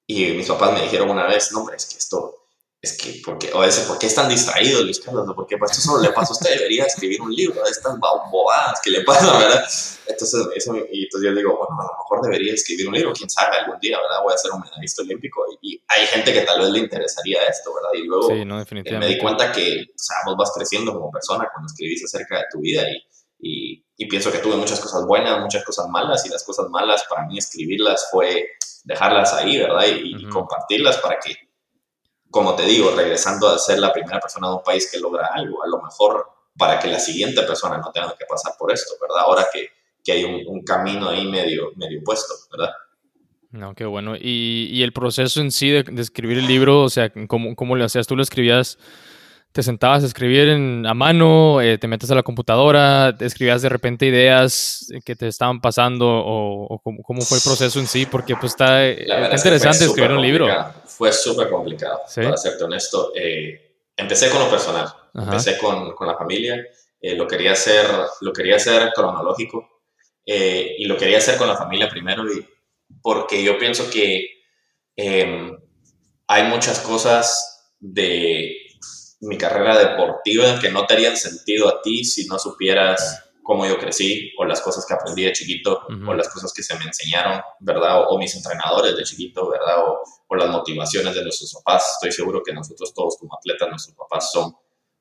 y 0.05 0.32
mis 0.32 0.47
papás 0.47 0.72
me 0.74 0.82
dijeron 0.82 1.09
una 1.09 1.28
vez, 1.28 1.51
no, 1.51 1.59
hombre, 1.59 1.76
es 1.76 1.86
que 1.86 1.96
esto, 2.08 2.34
es 2.82 2.97
que, 2.97 3.22
porque, 3.26 3.51
o 3.53 3.64
ese, 3.64 3.88
¿por 3.88 3.97
qué 3.97 4.05
es 4.05 4.16
tan 4.16 4.30
distraído 4.30 4.84
Luis 4.84 4.99
Carlos? 4.99 5.28
Porque 5.36 5.58
pues, 5.58 5.72
esto 5.72 5.91
solo 5.91 6.03
le 6.03 6.12
pasa 6.12 6.32
a 6.32 6.38
usted, 6.38 6.55
debería 6.55 6.86
escribir 6.86 7.22
un 7.22 7.34
libro 7.34 7.64
de 7.64 7.72
estas 7.72 7.97
bobadas 7.99 8.80
que 8.84 8.91
le 8.91 9.01
pasan, 9.01 9.39
¿verdad? 9.39 9.66
Entonces, 10.08 10.47
eso, 10.55 10.76
y 10.91 11.03
entonces 11.03 11.30
yo 11.30 11.36
digo, 11.36 11.58
bueno, 11.58 11.82
a 11.82 11.91
lo 11.91 11.97
mejor 11.97 12.22
debería 12.22 12.53
escribir 12.53 12.88
un 12.88 12.93
libro, 12.93 13.14
quién 13.14 13.30
sabe, 13.30 13.58
algún 13.58 13.80
día, 13.80 13.97
¿verdad? 13.99 14.24
Voy 14.24 14.34
a 14.34 14.38
ser 14.38 14.51
un 14.51 14.62
medallista 14.62 15.01
olímpico 15.01 15.43
y, 15.62 15.84
hay 15.88 16.05
gente 16.08 16.32
que 16.32 16.41
tal 16.41 16.60
vez 16.62 16.70
le 16.70 16.80
interesaría 16.80 17.43
esto, 17.43 17.74
¿verdad? 17.74 17.89
Y 17.93 18.08
luego 18.08 18.30
sí, 18.30 18.45
no, 18.45 18.62
eh, 18.62 18.97
me 18.99 19.08
di 19.08 19.18
cuenta 19.18 19.51
que, 19.51 19.88
o 19.89 19.99
sea, 19.99 20.18
vos 20.26 20.36
vas 20.38 20.51
creciendo 20.53 20.93
como 20.93 21.12
persona 21.12 21.49
cuando 21.51 21.68
escribís 21.72 22.05
acerca 22.05 22.38
de 22.38 22.43
tu 22.51 22.60
vida 22.60 22.84
y, 22.89 23.03
y, 23.39 23.86
y 23.97 24.08
pienso 24.08 24.32
que 24.32 24.38
tuve 24.38 24.55
muchas 24.55 24.80
cosas 24.80 25.05
buenas, 25.05 25.39
muchas 25.41 25.64
cosas 25.64 25.88
malas 25.89 26.26
y 26.26 26.30
las 26.30 26.43
cosas 26.43 26.70
malas 26.70 27.03
para 27.10 27.26
mí 27.26 27.38
escribirlas 27.38 28.08
fue 28.12 28.51
dejarlas 28.88 29.34
ahí, 29.34 29.60
¿verdad? 29.60 29.86
Y, 29.88 30.28
compartirlas 30.30 30.97
para 30.97 31.20
que, 31.20 31.36
como 32.30 32.55
te 32.55 32.63
digo, 32.63 32.91
regresando 32.95 33.47
a 33.47 33.57
ser 33.57 33.80
la 33.80 33.93
primera 33.93 34.19
persona 34.19 34.47
de 34.47 34.55
un 34.55 34.63
país 34.63 34.89
que 34.91 34.99
logra 34.99 35.30
algo, 35.34 35.63
a 35.63 35.67
lo 35.67 35.82
mejor 35.82 36.28
para 36.57 36.80
que 36.80 36.88
la 36.88 36.99
siguiente 36.99 37.43
persona 37.43 37.78
no 37.78 37.91
tenga 37.91 38.15
que 38.17 38.25
pasar 38.25 38.53
por 38.57 38.71
esto, 38.71 38.95
¿verdad? 39.01 39.23
Ahora 39.25 39.47
que, 39.51 39.69
que 40.03 40.11
hay 40.11 40.23
un, 40.23 40.63
camino 40.63 41.09
ahí 41.09 41.28
medio, 41.28 41.71
medio 41.75 42.01
puesto, 42.03 42.34
¿verdad? 42.51 42.73
No, 43.51 43.73
qué 43.75 43.86
bueno. 43.86 44.15
Y, 44.15 44.69
y 44.71 44.84
el 44.84 44.91
proceso 44.91 45.39
en 45.39 45.51
sí 45.51 45.69
de, 45.69 45.84
de, 45.84 46.01
escribir 46.01 46.39
el 46.39 46.47
libro, 46.47 46.82
o 46.82 46.89
sea, 46.89 47.11
¿cómo, 47.28 47.55
cómo 47.55 47.75
lo 47.75 47.86
hacías? 47.86 48.07
¿Tú 48.07 48.15
lo 48.15 48.23
escribías 48.23 48.78
te 49.51 49.63
sentabas 49.63 50.03
a 50.03 50.07
escribir 50.07 50.49
en, 50.49 50.85
a 50.85 50.93
mano, 50.93 51.61
eh, 51.61 51.77
te 51.77 51.87
metes 51.87 52.11
a 52.11 52.15
la 52.15 52.23
computadora, 52.23 53.15
escribías 53.19 53.61
de 53.61 53.69
repente 53.69 54.05
ideas 54.05 54.87
que 55.03 55.15
te 55.15 55.27
estaban 55.27 55.61
pasando 55.61 56.07
o, 56.07 56.79
cómo, 56.83 57.21
fue 57.21 57.37
el 57.37 57.43
proceso 57.43 57.79
en 57.79 57.87
sí, 57.87 58.05
porque 58.05 58.35
pues 58.35 58.53
está, 58.53 58.87
interesante 58.89 59.85
escribir 59.85 60.11
un 60.11 60.21
libro. 60.21 60.47
Fue 60.85 61.11
súper 61.11 61.49
complicado, 61.49 62.01
para 62.15 62.37
serte 62.37 62.63
honesto. 62.63 63.11
Eh, 63.15 63.79
empecé 63.95 64.29
con 64.29 64.39
lo 64.41 64.49
personal, 64.49 64.87
empecé 65.13 65.57
con, 65.57 65.95
con, 65.95 66.07
la 66.07 66.15
familia, 66.15 66.63
eh, 67.01 67.15
lo, 67.15 67.27
quería 67.27 67.53
hacer, 67.53 67.85
lo 68.21 68.31
quería 68.33 68.57
hacer 68.57 68.91
cronológico 68.93 69.67
y 70.25 70.85
lo 70.85 70.97
quería 70.97 71.19
hacer 71.19 71.37
con 71.37 71.47
la 71.47 71.55
familia 71.55 71.87
primero 71.89 72.29
y, 72.31 72.45
porque 73.01 73.43
yo 73.43 73.57
pienso 73.57 73.89
que 73.89 74.43
em, 74.95 75.57
hay 76.27 76.43
muchas 76.43 76.79
cosas 76.79 77.75
de 77.79 78.66
mi 79.20 79.38
carrera 79.38 79.78
deportiva 79.78 80.59
que 80.59 80.72
no 80.72 80.86
te 80.86 80.93
harían 80.93 81.18
sentido 81.18 81.68
a 81.68 81.82
ti 81.82 82.03
si 82.03 82.28
no 82.28 82.38
supieras 82.38 83.24
cómo 83.47 83.65
yo 83.65 83.78
crecí 83.78 84.34
o 84.38 84.43
las 84.43 84.59
cosas 84.59 84.86
que 84.86 84.93
aprendí 84.93 85.24
de 85.24 85.32
chiquito 85.32 85.80
o 86.05 86.13
las 86.13 86.28
cosas 86.28 86.51
que 86.53 86.61
se 86.61 86.78
me 86.78 86.84
enseñaron, 86.84 87.41
¿verdad? 87.61 88.03
O, 88.09 88.18
mis 88.20 88.36
entrenadores 88.36 88.95
de 88.97 89.03
chiquito, 89.03 89.49
¿verdad? 89.49 89.86
O, 90.28 90.36
las 90.36 90.49
motivaciones 90.49 91.15
de 91.15 91.24
nuestros 91.24 91.53
papás. 91.53 91.93
Estoy 91.93 92.11
seguro 92.11 92.43
que 92.43 92.51
nosotros 92.51 92.93
todos 92.93 93.15
como 93.18 93.36
atletas, 93.36 93.70
nuestros 93.70 93.95
papás 93.95 94.32
son 94.34 94.53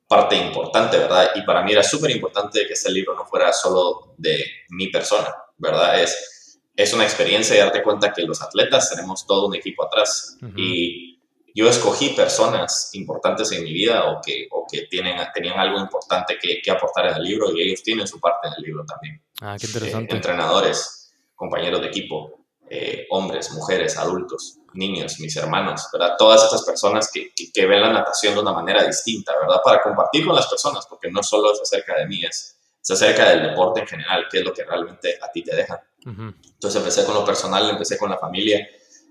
parte 0.06 0.36
importante, 0.36 0.96
¿verdad? 0.96 1.30
Y 1.34 1.42
para 1.42 1.64
mí 1.64 1.72
era 1.72 1.82
súper 1.82 2.12
importante 2.12 2.64
que 2.68 2.74
este 2.74 2.92
libro 2.92 3.16
no 3.16 3.26
fuera 3.26 3.52
solo 3.52 4.14
de 4.16 4.44
mi 4.70 4.88
persona, 4.90 5.34
¿verdad? 5.56 6.00
Es, 6.00 6.60
es 6.76 6.92
una 6.92 7.02
experiencia 7.02 7.56
y 7.56 7.58
darte 7.58 7.82
cuenta 7.82 8.12
que 8.12 8.22
los 8.22 8.40
atletas 8.40 8.90
tenemos 8.90 9.26
todo 9.26 9.48
un 9.48 9.56
equipo 9.56 9.84
atrás. 9.84 10.38
Y 10.56 11.15
yo 11.56 11.70
escogí 11.70 12.10
personas 12.10 12.90
importantes 12.92 13.50
en 13.52 13.64
mi 13.64 13.72
vida 13.72 14.10
o 14.10 14.20
que, 14.20 14.46
o 14.50 14.66
que 14.70 14.82
tienen, 14.90 15.16
tenían 15.32 15.58
algo 15.58 15.80
importante 15.80 16.36
que, 16.38 16.60
que, 16.62 16.70
aportar 16.70 17.06
en 17.06 17.14
el 17.14 17.22
libro 17.22 17.50
y 17.50 17.62
ellos 17.62 17.82
tienen 17.82 18.06
su 18.06 18.20
parte 18.20 18.48
en 18.48 18.54
el 18.58 18.62
libro 18.62 18.84
también. 18.84 19.24
Ah, 19.40 19.56
qué 19.58 19.66
interesante. 19.66 20.12
Eh, 20.12 20.16
entrenadores, 20.16 21.14
compañeros 21.34 21.80
de 21.80 21.86
equipo, 21.86 22.44
eh, 22.68 23.06
hombres, 23.08 23.50
mujeres, 23.52 23.96
adultos, 23.96 24.58
niños, 24.74 25.18
mis 25.18 25.34
hermanos, 25.36 25.88
¿verdad? 25.90 26.16
Todas 26.18 26.44
estas 26.44 26.62
personas 26.62 27.10
que, 27.10 27.32
que, 27.34 27.66
ven 27.66 27.80
la 27.80 27.90
natación 27.90 28.34
de 28.34 28.40
una 28.40 28.52
manera 28.52 28.84
distinta, 28.84 29.32
¿verdad? 29.40 29.62
Para 29.64 29.80
compartir 29.80 30.26
con 30.26 30.36
las 30.36 30.48
personas, 30.48 30.86
porque 30.86 31.10
no 31.10 31.22
solo 31.22 31.54
es 31.54 31.60
acerca 31.62 31.96
de 31.96 32.06
mí, 32.06 32.22
es, 32.22 32.58
es 32.82 32.90
acerca 32.90 33.30
del 33.30 33.44
deporte 33.44 33.80
en 33.80 33.86
general, 33.86 34.26
qué 34.30 34.40
es 34.40 34.44
lo 34.44 34.52
que 34.52 34.62
realmente 34.62 35.18
a 35.22 35.32
ti 35.32 35.42
te 35.42 35.56
deja. 35.56 35.82
Entonces 36.04 36.76
empecé 36.76 37.06
con 37.06 37.14
lo 37.14 37.24
personal, 37.24 37.70
empecé 37.70 37.96
con 37.96 38.10
la 38.10 38.18
familia, 38.18 38.68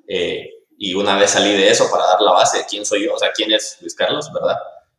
eh, 0.08 0.65
y 0.78 0.94
una 0.94 1.18
vez 1.18 1.32
salí 1.32 1.54
de 1.54 1.70
eso 1.70 1.90
para 1.90 2.06
dar 2.06 2.22
la 2.22 2.32
base 2.32 2.60
de 2.60 2.66
quién 2.66 2.86
soy 2.86 3.06
yo, 3.06 3.14
o 3.14 3.20
sea, 3.20 3.32
quién 3.32 3.52
es 3.52 3.78
Luis 3.82 3.96
Carlos, 3.96 4.32
¿verdad? 4.34 4.58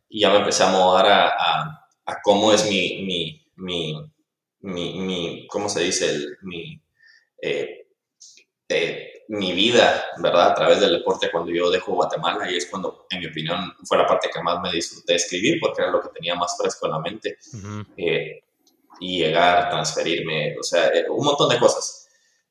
Y 0.09 0.21
ya 0.21 0.29
me 0.29 0.37
empecé 0.37 0.63
a 0.63 0.71
mudar 0.71 1.05
a, 1.05 1.27
a, 1.27 1.89
a 2.05 2.21
cómo 2.21 2.51
es 2.51 2.65
mi, 2.69 3.03
mi, 3.03 3.45
mi, 3.55 4.11
mi, 4.61 4.99
mi, 4.99 5.47
¿cómo 5.47 5.69
se 5.69 5.81
dice? 5.81 6.09
El, 6.09 6.37
mi, 6.41 6.81
eh, 7.41 7.87
eh, 8.69 9.17
mi 9.29 9.51
vida, 9.51 10.05
¿verdad? 10.17 10.51
A 10.51 10.53
través 10.53 10.79
del 10.79 10.93
deporte 10.93 11.29
cuando 11.31 11.51
yo 11.51 11.69
dejo 11.69 11.93
Guatemala 11.93 12.49
y 12.49 12.57
es 12.57 12.65
cuando, 12.67 13.05
en 13.09 13.19
mi 13.19 13.27
opinión, 13.27 13.73
fue 13.83 13.97
la 13.97 14.07
parte 14.07 14.29
que 14.33 14.41
más 14.41 14.61
me 14.61 14.71
disfruté 14.71 15.15
escribir 15.15 15.59
porque 15.59 15.81
era 15.81 15.91
lo 15.91 16.01
que 16.01 16.09
tenía 16.09 16.35
más 16.35 16.55
fresco 16.57 16.85
en 16.85 16.91
la 16.93 16.99
mente. 16.99 17.37
Eh, 17.97 18.43
y 18.99 19.19
llegar, 19.19 19.69
transferirme, 19.69 20.57
o 20.59 20.63
sea, 20.63 20.87
eh, 20.87 21.05
un 21.09 21.25
montón 21.25 21.49
de 21.49 21.59
cosas. 21.59 22.07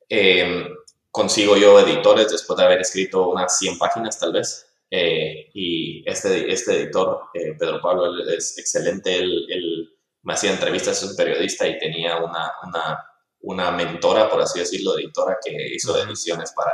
Em, 0.09 0.69
consigo 1.17 1.57
yo 1.57 1.81
editores 1.81 2.31
después 2.31 2.59
de 2.59 2.65
haber 2.65 2.81
escrito 2.81 3.31
unas 3.31 3.59
100 3.59 3.79
páginas 3.79 4.19
tal 4.19 4.33
vez. 4.33 4.67
y 4.91 6.09
este, 6.09 6.53
este 6.53 6.83
editor, 6.83 7.23
Pedro 7.33 7.81
Pablo, 7.81 8.23
es 8.29 8.59
excelente. 8.59 9.17
Él, 9.17 9.47
él, 9.49 9.93
me 10.23 10.35
hacía 10.35 10.51
entrevistas, 10.51 11.03
es 11.03 11.11
un 11.11 11.17
periodista 11.17 11.67
y 11.69 11.79
tenía 11.79 12.17
una, 12.19 12.53
una 12.67 12.99
una 13.47 13.71
mentora, 13.71 14.29
por 14.29 14.41
así 14.43 14.59
decirlo, 14.59 14.99
editora 14.99 15.39
que 15.43 15.57
hizo 15.75 15.97
ediciones 16.03 16.53
para 16.53 16.73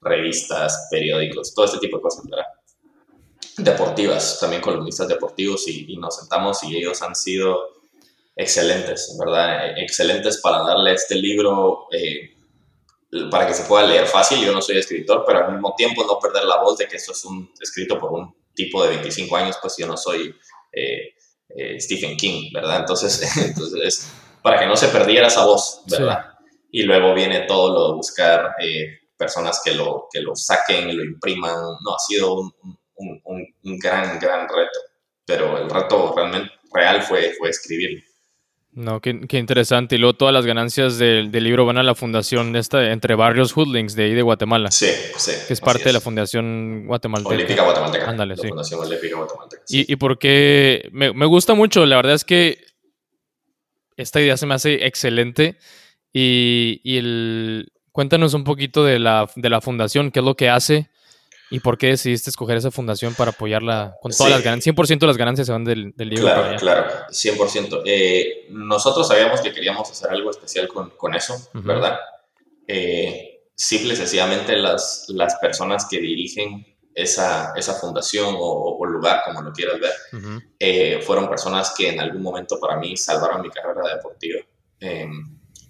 revistas, 0.00 0.88
periódicos, 0.90 1.54
todo 1.54 1.64
este 1.64 1.78
tipo 1.78 1.96
de 1.96 2.02
cosas, 2.02 2.24
¿verdad? 2.28 2.46
Deportivas, 3.56 4.38
también 4.38 4.60
columnistas 4.60 5.08
deportivos 5.08 5.66
y, 5.68 5.96
nos 5.96 6.16
sentamos 6.16 6.62
y 6.64 6.76
ellos 6.76 7.00
han 7.02 7.14
sido 7.14 7.60
excelentes, 8.36 9.16
¿verdad? 9.18 9.78
Excelentes 9.78 10.40
para 10.42 10.58
darle 10.62 10.92
este 10.92 11.14
libro 11.14 11.86
eh, 11.92 12.31
para 13.30 13.46
que 13.46 13.54
se 13.54 13.64
pueda 13.64 13.86
leer 13.86 14.06
fácil. 14.06 14.44
Yo 14.44 14.52
no 14.52 14.62
soy 14.62 14.78
escritor, 14.78 15.24
pero 15.26 15.44
al 15.46 15.52
mismo 15.52 15.74
tiempo 15.76 16.04
no 16.04 16.18
perder 16.18 16.44
la 16.44 16.62
voz 16.62 16.78
de 16.78 16.88
que 16.88 16.96
esto 16.96 17.12
es 17.12 17.24
un, 17.24 17.52
escrito 17.60 17.98
por 17.98 18.12
un 18.12 18.34
tipo 18.54 18.82
de 18.82 18.90
25 18.90 19.36
años, 19.36 19.58
pues 19.60 19.76
yo 19.78 19.86
no 19.86 19.96
soy 19.96 20.34
eh, 20.72 21.14
eh, 21.48 21.80
Stephen 21.80 22.16
King, 22.16 22.50
¿verdad? 22.52 22.80
Entonces, 22.80 23.36
entonces 23.46 24.10
para 24.42 24.58
que 24.58 24.66
no 24.66 24.76
se 24.76 24.88
perdiera 24.88 25.28
esa 25.28 25.44
voz, 25.44 25.82
¿verdad? 25.86 26.32
Y 26.70 26.82
luego 26.82 27.14
viene 27.14 27.40
todo 27.40 27.72
lo 27.72 27.88
de 27.88 27.94
buscar 27.94 28.54
eh, 28.60 29.00
personas 29.16 29.60
que 29.64 29.74
lo, 29.74 30.08
que 30.10 30.20
lo 30.20 30.34
saquen 30.34 30.96
lo 30.96 31.04
impriman. 31.04 31.54
No, 31.54 31.94
ha 31.94 31.98
sido 31.98 32.34
un, 32.34 32.52
un, 32.96 33.46
un, 33.62 33.78
gran, 33.78 34.18
gran 34.18 34.48
reto, 34.48 34.80
pero 35.24 35.58
el 35.58 35.68
reto 35.68 36.12
realmente 36.16 36.50
real 36.72 37.02
fue, 37.02 37.34
fue 37.38 37.50
escribirlo. 37.50 38.02
No, 38.74 39.00
qué, 39.00 39.20
qué, 39.28 39.38
interesante. 39.38 39.96
Y 39.96 39.98
luego 39.98 40.14
todas 40.14 40.32
las 40.32 40.46
ganancias 40.46 40.96
del, 40.96 41.30
del, 41.30 41.44
libro 41.44 41.66
van 41.66 41.76
a 41.76 41.82
la 41.82 41.94
fundación 41.94 42.56
esta, 42.56 42.90
entre 42.90 43.14
barrios 43.14 43.54
Hoodlings 43.54 43.94
de 43.94 44.04
ahí 44.04 44.14
de 44.14 44.22
Guatemala. 44.22 44.70
Sí, 44.70 44.88
sí. 45.18 45.32
Que 45.46 45.52
es 45.52 45.60
parte 45.60 45.84
de 45.84 45.92
la 45.92 46.00
Fundación 46.00 46.86
Guatemalteca. 46.86 47.34
Olímpica 47.34 47.62
Guatemalteca. 47.64 48.08
Ándale, 48.08 48.34
la 48.34 48.42
sí. 48.42 48.48
Fundación 48.48 48.80
Olímpica 48.80 49.16
Guatemalteca. 49.16 49.62
Sí. 49.66 49.84
Y, 49.86 49.92
y 49.92 49.96
porque 49.96 50.88
me, 50.90 51.12
me, 51.12 51.26
gusta 51.26 51.52
mucho, 51.52 51.84
la 51.84 51.96
verdad 51.96 52.14
es 52.14 52.24
que 52.24 52.64
esta 53.98 54.22
idea 54.22 54.38
se 54.38 54.46
me 54.46 54.54
hace 54.54 54.86
excelente. 54.86 55.58
Y, 56.10 56.80
y 56.82 56.96
el, 56.96 57.72
cuéntanos 57.92 58.32
un 58.32 58.44
poquito 58.44 58.84
de 58.84 58.98
la, 58.98 59.30
de 59.36 59.50
la 59.50 59.60
fundación, 59.60 60.10
qué 60.10 60.20
es 60.20 60.24
lo 60.24 60.34
que 60.34 60.48
hace 60.48 60.88
y 61.52 61.60
por 61.60 61.76
qué 61.76 61.88
decidiste 61.88 62.30
escoger 62.30 62.56
esa 62.56 62.70
fundación 62.70 63.14
para 63.14 63.30
apoyarla 63.30 63.96
con 64.00 64.10
todas 64.10 64.28
sí. 64.28 64.30
las 64.30 64.42
ganancias. 64.42 64.74
100% 64.74 64.98
de 64.98 65.06
las 65.06 65.16
ganancias 65.18 65.46
se 65.46 65.52
van 65.52 65.64
del, 65.64 65.92
del 65.94 66.08
libro. 66.08 66.24
Claro, 66.24 66.56
claro, 66.58 66.90
100%. 67.10 67.82
Eh, 67.84 68.46
nosotros 68.50 69.06
sabíamos 69.06 69.42
que 69.42 69.52
queríamos 69.52 69.90
hacer 69.90 70.10
algo 70.10 70.30
especial 70.30 70.66
con, 70.66 70.90
con 70.90 71.14
eso, 71.14 71.34
uh 71.34 71.58
-huh. 71.58 71.62
¿verdad? 71.62 71.98
Eh, 72.66 73.48
simple 73.54 73.92
y 73.92 73.96
sencillamente 73.96 74.56
las, 74.56 75.04
las 75.08 75.36
personas 75.36 75.86
que 75.90 76.00
dirigen 76.00 76.66
esa, 76.94 77.52
esa 77.54 77.74
fundación 77.74 78.34
o, 78.38 78.78
o, 78.78 78.86
lugar, 78.86 79.22
como 79.24 79.42
lo 79.42 79.52
quieras 79.52 79.78
ver, 79.78 79.92
uh 80.12 80.16
-huh. 80.16 80.42
eh, 80.58 81.00
fueron 81.02 81.28
personas 81.28 81.74
que 81.76 81.90
en 81.90 82.00
algún 82.00 82.22
momento 82.22 82.58
para 82.58 82.76
mí 82.76 82.96
salvaron 82.96 83.42
mi 83.42 83.50
carrera 83.50 83.94
deportiva. 83.94 84.40
Eh, 84.80 85.06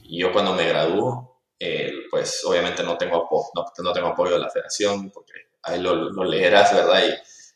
yo 0.09 0.33
cuando 0.33 0.55
me 0.55 0.69
graduó, 0.69 1.33
eh, 1.59 1.93
pues 2.11 2.43
obviamente 2.45 2.83
no 2.83 2.97
tengo, 2.99 3.29
no, 3.55 3.65
no, 3.85 3.93
tengo 3.93 4.09
apoyo 4.09 4.33
de 4.35 4.41
la 4.41 4.51
federación, 4.51 5.11
porque 5.11 5.33
ahí 5.63 5.81
lo, 5.81 6.11
lo 6.11 6.25
leerás, 6.25 6.75
¿verdad? 6.75 7.03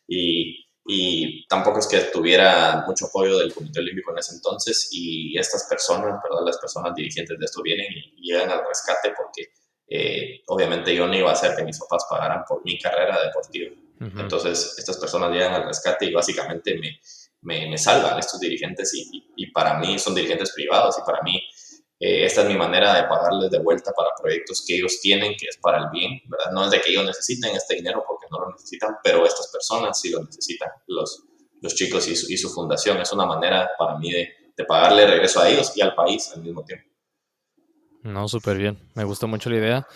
Y, 0.09 0.17
y, 0.17 0.67
y, 0.87 1.47
tampoco 1.49 1.81
es 1.81 1.87
que 1.87 1.99
tuviera 2.13 2.85
mucho 2.87 3.07
apoyo 3.07 3.39
del 3.39 3.53
Comité 3.53 3.81
Olímpico 3.81 4.13
en 4.13 4.19
ese 4.19 4.35
entonces, 4.35 4.89
y 4.93 5.37
estas 5.39 5.65
personas, 5.69 6.21
¿verdad? 6.23 6.45
Las 6.45 6.59
personas 6.59 6.95
dirigentes 6.95 7.39
de 7.39 7.45
esto 7.45 7.63
vienen 7.63 7.87
y, 7.93 8.15
llegan 8.21 8.51
al 8.51 8.65
rescate 8.67 9.13
porque 9.17 9.49
eh, 9.89 10.43
obviamente 10.49 10.95
yo 10.95 11.07
no 11.07 11.15
iba 11.15 11.31
a 11.31 11.35
hacer 11.35 11.55
que 11.55 11.65
mis 11.65 11.79
papás 11.79 12.07
pagaran 12.11 12.45
por 12.49 12.65
mi 12.65 12.79
carrera 12.79 13.23
deportiva. 13.23 13.71
Uh 14.01 14.05
-huh. 14.05 14.21
Entonces, 14.21 14.75
estas 14.79 14.99
personas 14.99 15.31
llegan 15.31 15.55
al 15.55 15.65
rescate 15.65 16.07
y 16.07 16.13
básicamente 16.13 16.77
me, 16.79 17.01
me, 17.43 17.71
me 17.71 17.79
salvan 17.79 18.19
estos 18.19 18.41
dirigentes 18.41 18.93
y, 18.95 19.03
y, 19.13 19.33
y, 19.37 19.51
para 19.53 19.79
mí 19.79 19.99
son 19.99 20.15
dirigentes 20.15 20.53
privados 20.53 20.97
y 20.99 21.07
para 21.07 21.23
mí 21.23 21.41
eh, 21.99 22.25
esta 22.25 22.43
es 22.43 22.49
mi 22.49 22.57
manera 22.57 22.95
de 22.95 23.09
pagarles 23.09 23.51
de 23.51 23.59
vuelta 23.59 23.93
para 23.93 24.11
proyectos 24.21 24.65
que 24.67 24.77
ellos 24.77 25.01
tienen, 25.01 25.35
que 25.39 25.47
es 25.49 25.57
para 25.57 25.79
el 25.79 25.91
bien, 25.91 26.21
¿verdad? 26.27 26.53
No 26.53 26.65
es 26.65 26.71
de 26.71 26.81
que 26.81 26.91
ellos 26.91 27.07
necesiten 27.07 27.55
este 27.57 27.77
dinero 27.77 28.05
porque 28.07 28.27
no 28.31 28.41
lo 28.41 28.53
necesitan, 28.53 28.97
pero 29.03 29.25
estas 29.25 29.49
personas 29.49 29.99
sí 29.99 30.11
lo 30.11 30.23
necesitan, 30.23 30.69
los, 30.89 31.25
los 31.63 31.75
chicos 31.75 32.07
y 32.09 32.17
su, 32.17 32.31
y 32.31 32.37
su 32.37 32.51
fundación. 32.51 33.01
Es 33.01 33.13
una 33.13 33.25
manera 33.25 33.71
para 33.79 33.97
mí 33.97 34.11
de, 34.11 34.29
de 34.57 34.65
pagarle 34.65 35.07
regreso 35.07 35.41
a 35.41 35.49
ellos 35.49 35.73
y 35.75 35.81
al 35.81 35.95
país 35.95 36.31
al 36.35 36.43
mismo 36.43 36.65
tiempo. 36.65 36.87
No, 38.03 38.29
súper 38.29 38.59
bien. 38.59 38.79
Me 38.95 39.05
gusta 39.05 39.27
mucho 39.27 39.51
la 39.51 39.57
idea. 39.57 39.89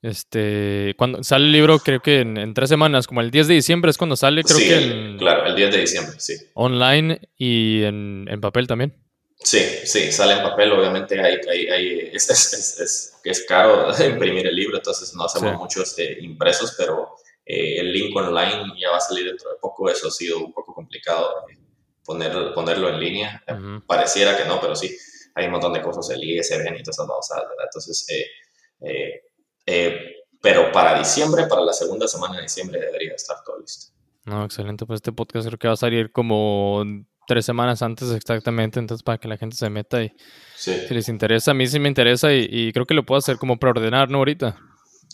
Este, 0.00 0.94
cuando 0.96 1.22
sale 1.24 1.46
el 1.46 1.52
libro, 1.52 1.80
creo 1.80 2.00
que 2.00 2.20
en, 2.20 2.36
en, 2.36 2.54
tres 2.54 2.68
semanas, 2.68 3.06
como 3.06 3.20
el 3.20 3.32
10 3.32 3.48
de 3.48 3.54
diciembre 3.54 3.90
es 3.90 3.98
cuando 3.98 4.16
sale, 4.16 4.44
creo 4.44 4.56
sí, 4.56 4.68
que 4.68 4.76
en, 4.76 5.18
claro, 5.18 5.44
el 5.44 5.56
10 5.56 5.72
de 5.72 5.80
diciembre, 5.80 6.14
sí. 6.20 6.34
Online 6.54 7.20
y 7.36 7.82
en, 7.82 8.26
en 8.28 8.40
papel 8.40 8.68
también. 8.68 8.94
Sí, 9.40 9.60
sí, 9.84 10.10
sale 10.10 10.34
en 10.34 10.42
papel, 10.42 10.72
obviamente 10.72 11.20
hay, 11.20 11.38
hay, 11.48 11.66
hay 11.68 12.10
es, 12.12 12.28
es, 12.28 12.80
es, 12.80 13.14
es, 13.22 13.44
caro 13.46 13.90
imprimir 14.04 14.46
el 14.46 14.56
libro, 14.56 14.76
entonces 14.76 15.14
no 15.14 15.24
hacemos 15.24 15.52
sí. 15.52 15.56
muchos 15.56 15.98
eh, 15.98 16.18
impresos, 16.20 16.74
pero 16.76 17.16
eh, 17.46 17.80
el 17.80 17.92
link 17.92 18.14
online 18.16 18.74
ya 18.78 18.90
va 18.90 18.96
a 18.96 19.00
salir 19.00 19.26
dentro 19.26 19.50
de 19.50 19.56
poco, 19.60 19.88
eso 19.88 20.08
ha 20.08 20.10
sido 20.10 20.38
un 20.38 20.52
poco 20.52 20.74
complicado 20.74 21.44
eh, 21.50 21.58
poner, 22.04 22.52
ponerlo 22.52 22.88
en 22.88 22.98
línea, 22.98 23.42
uh 23.48 23.52
-huh. 23.52 23.86
pareciera 23.86 24.36
que 24.36 24.44
no, 24.44 24.60
pero 24.60 24.74
sí, 24.74 24.96
hay 25.34 25.46
un 25.46 25.52
montón 25.52 25.72
de 25.72 25.82
cosas, 25.82 26.10
el 26.10 26.22
ISBN 26.22 26.76
y 26.76 26.82
todas 26.82 26.96
esas 26.96 27.06
babosadas, 27.06 27.48
¿verdad? 27.48 27.64
Entonces, 27.66 28.06
eh, 28.08 29.22
eh, 29.66 30.16
pero 30.40 30.72
para 30.72 30.98
diciembre, 30.98 31.46
para 31.46 31.62
la 31.62 31.72
segunda 31.72 32.08
semana 32.08 32.36
de 32.36 32.42
diciembre 32.42 32.80
debería 32.80 33.14
estar 33.14 33.36
todo 33.44 33.60
listo. 33.60 33.92
No, 34.24 34.44
excelente, 34.44 34.84
pues 34.86 34.98
este 34.98 35.12
podcast 35.12 35.46
creo 35.46 35.58
que 35.58 35.68
va 35.68 35.74
a 35.74 35.76
salir 35.76 36.12
como 36.12 36.82
tres 37.28 37.44
semanas 37.44 37.82
antes 37.82 38.10
exactamente, 38.10 38.80
entonces 38.80 39.02
para 39.04 39.18
que 39.18 39.28
la 39.28 39.36
gente 39.36 39.54
se 39.54 39.68
meta 39.68 40.02
y 40.02 40.12
sí. 40.56 40.74
si 40.88 40.94
les 40.94 41.08
interesa, 41.10 41.50
a 41.50 41.54
mí 41.54 41.66
sí 41.66 41.78
me 41.78 41.88
interesa 41.88 42.32
y, 42.32 42.48
y 42.50 42.72
creo 42.72 42.86
que 42.86 42.94
lo 42.94 43.04
puedo 43.04 43.18
hacer 43.18 43.36
como 43.36 43.58
preordenar, 43.58 44.10
¿no? 44.10 44.18
Ahorita. 44.18 44.56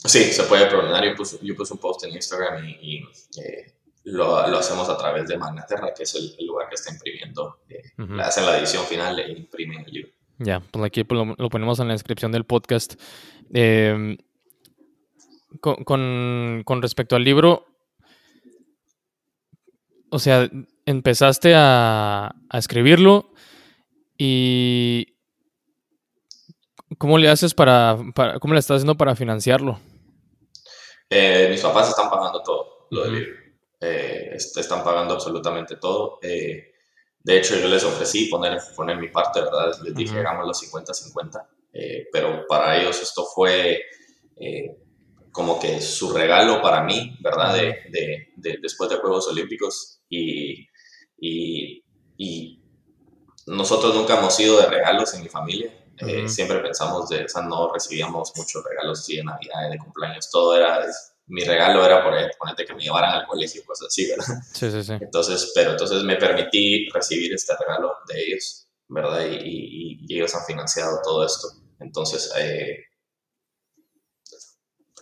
Sí, 0.05 0.23
se 0.33 0.45
puede 0.45 0.67
preordenar, 0.67 1.05
yo 1.05 1.15
puse, 1.17 1.39
yo 1.43 1.57
puse 1.57 1.73
un 1.75 1.81
post 1.81 2.05
en 2.05 2.13
Instagram 2.13 2.65
y, 2.65 2.79
y 2.81 2.99
eh, 3.41 3.75
lo, 4.05 4.47
lo, 4.49 4.59
hacemos 4.59 4.89
a 4.89 4.97
través 4.97 5.27
de 5.27 5.37
Magnaterra, 5.37 5.93
que 5.93 6.05
es 6.05 6.15
el, 6.15 6.37
el 6.39 6.47
lugar 6.47 6.69
que 6.69 6.77
está 6.77 6.93
imprimiendo, 6.93 7.59
eh, 7.69 7.83
uh 7.99 8.03
-huh. 8.03 8.23
hacen 8.23 8.47
la 8.47 8.59
edición 8.59 8.85
final 8.85 9.19
e 9.19 9.33
imprimen 9.33 9.85
el 9.85 9.93
libro. 9.93 10.13
Ya, 10.39 10.61
pues 10.61 10.85
aquí 10.85 11.03
pues 11.03 11.19
lo, 11.19 11.35
lo, 11.37 11.49
ponemos 11.49 11.81
en 11.81 11.89
la 11.89 11.95
descripción 11.95 12.31
del 12.31 12.45
podcast. 12.45 12.95
Eh, 13.53 14.17
con, 15.61 15.83
con, 15.85 16.63
con, 16.65 16.83
respecto 16.83 17.17
al 17.17 17.25
libro, 17.25 17.74
o 20.15 20.19
sea, 20.21 20.49
empezaste 20.87 21.55
a, 21.57 22.33
a, 22.49 22.59
escribirlo 22.59 23.33
y 24.17 25.17
¿cómo 26.99 27.19
le 27.19 27.29
haces 27.29 27.53
para, 27.53 27.99
para, 28.15 28.39
cómo 28.39 28.55
le 28.55 28.61
estás 28.61 28.77
haciendo 28.77 28.97
para 28.97 29.17
financiarlo? 29.17 29.81
Eh, 31.11 31.49
mis 31.51 31.61
papás 31.61 31.89
están 31.89 32.09
pagando 32.09 32.45
todo 32.45 32.87
lo 32.93 33.03
del 33.03 33.15
libro. 33.15 33.35
Eh, 33.81 34.31
están 34.37 34.85
pagando 34.85 35.15
absolutamente 35.15 35.79
todo. 35.79 36.21
Eh, 36.23 36.75
De 37.19 37.39
hecho, 37.39 37.57
yo 37.57 37.67
les 37.67 37.83
ofrecí 37.83 38.27
poner, 38.27 38.61
poner 38.77 38.97
mi 38.99 39.09
parte, 39.09 39.41
¿verdad? 39.41 39.77
Les 39.83 39.97
dije, 39.97 40.17
hagámoslo 40.21 40.53
50-50. 40.53 41.45
Eh, 41.73 42.07
pero 42.13 42.47
para 42.47 42.81
ellos 42.81 43.03
esto 43.03 43.25
fue 43.35 43.83
como 45.35 45.59
que 45.59 45.81
su 45.81 46.13
regalo 46.13 46.63
para 46.63 46.85
mí, 46.85 47.19
¿verdad? 47.21 47.55
De, 47.55 48.31
de, 48.37 48.59
después 48.63 48.89
de 48.89 48.99
Juegos 48.99 49.27
Olímpicos. 49.27 50.01
Y, 50.09 50.69
y, 51.19 51.85
y, 52.17 52.63
nosotros 53.47 53.97
nunca 53.97 54.17
hemos 54.17 54.37
sido 54.37 54.61
de 54.61 54.67
regalos 54.67 55.13
en 55.15 55.25
mi 55.25 55.29
familia. 55.29 55.73
Eh, 55.99 56.29
siempre 56.29 56.61
pensamos 56.61 57.09
de, 57.09 57.25
o 57.25 57.29
sea, 57.29 57.43
no 57.43 57.73
recibíamos 57.73 58.33
muchos 58.37 58.63
regalos 58.65 59.01
así 59.01 59.17
de 59.17 59.25
Navidad, 59.25 59.71
de 59.71 59.79
cumpleaños, 59.79 60.31
todo 60.31 60.57
era 60.57 60.85
mi 61.27 61.43
regalo 61.43 61.85
era 61.85 62.05
por 62.05 62.15
ponerte 62.39 62.65
que 62.65 62.75
me 62.75 62.83
llevaran 62.83 63.15
al 63.15 63.27
colegio, 63.27 63.63
cosas 63.65 63.89
así, 63.89 64.09
¿verdad? 64.09 64.41
Sí, 64.53 64.71
sí, 64.71 64.85
sí. 64.85 64.93
Entonces, 65.01 65.53
pero 65.55 65.73
entonces 65.73 66.03
me 66.05 66.17
permití 66.17 66.89
recibir 66.91 67.35
este 67.35 67.55
regalo 67.59 67.93
de 68.09 68.23
ellos, 68.23 68.69
¿verdad? 68.89 69.27
Y, 69.27 70.07
ellos 70.09 70.35
han 70.37 70.45
financiado 70.45 71.01
todo 71.03 71.27
esto. 71.27 71.49
Entonces, 71.81 72.33
eh, 72.39 72.85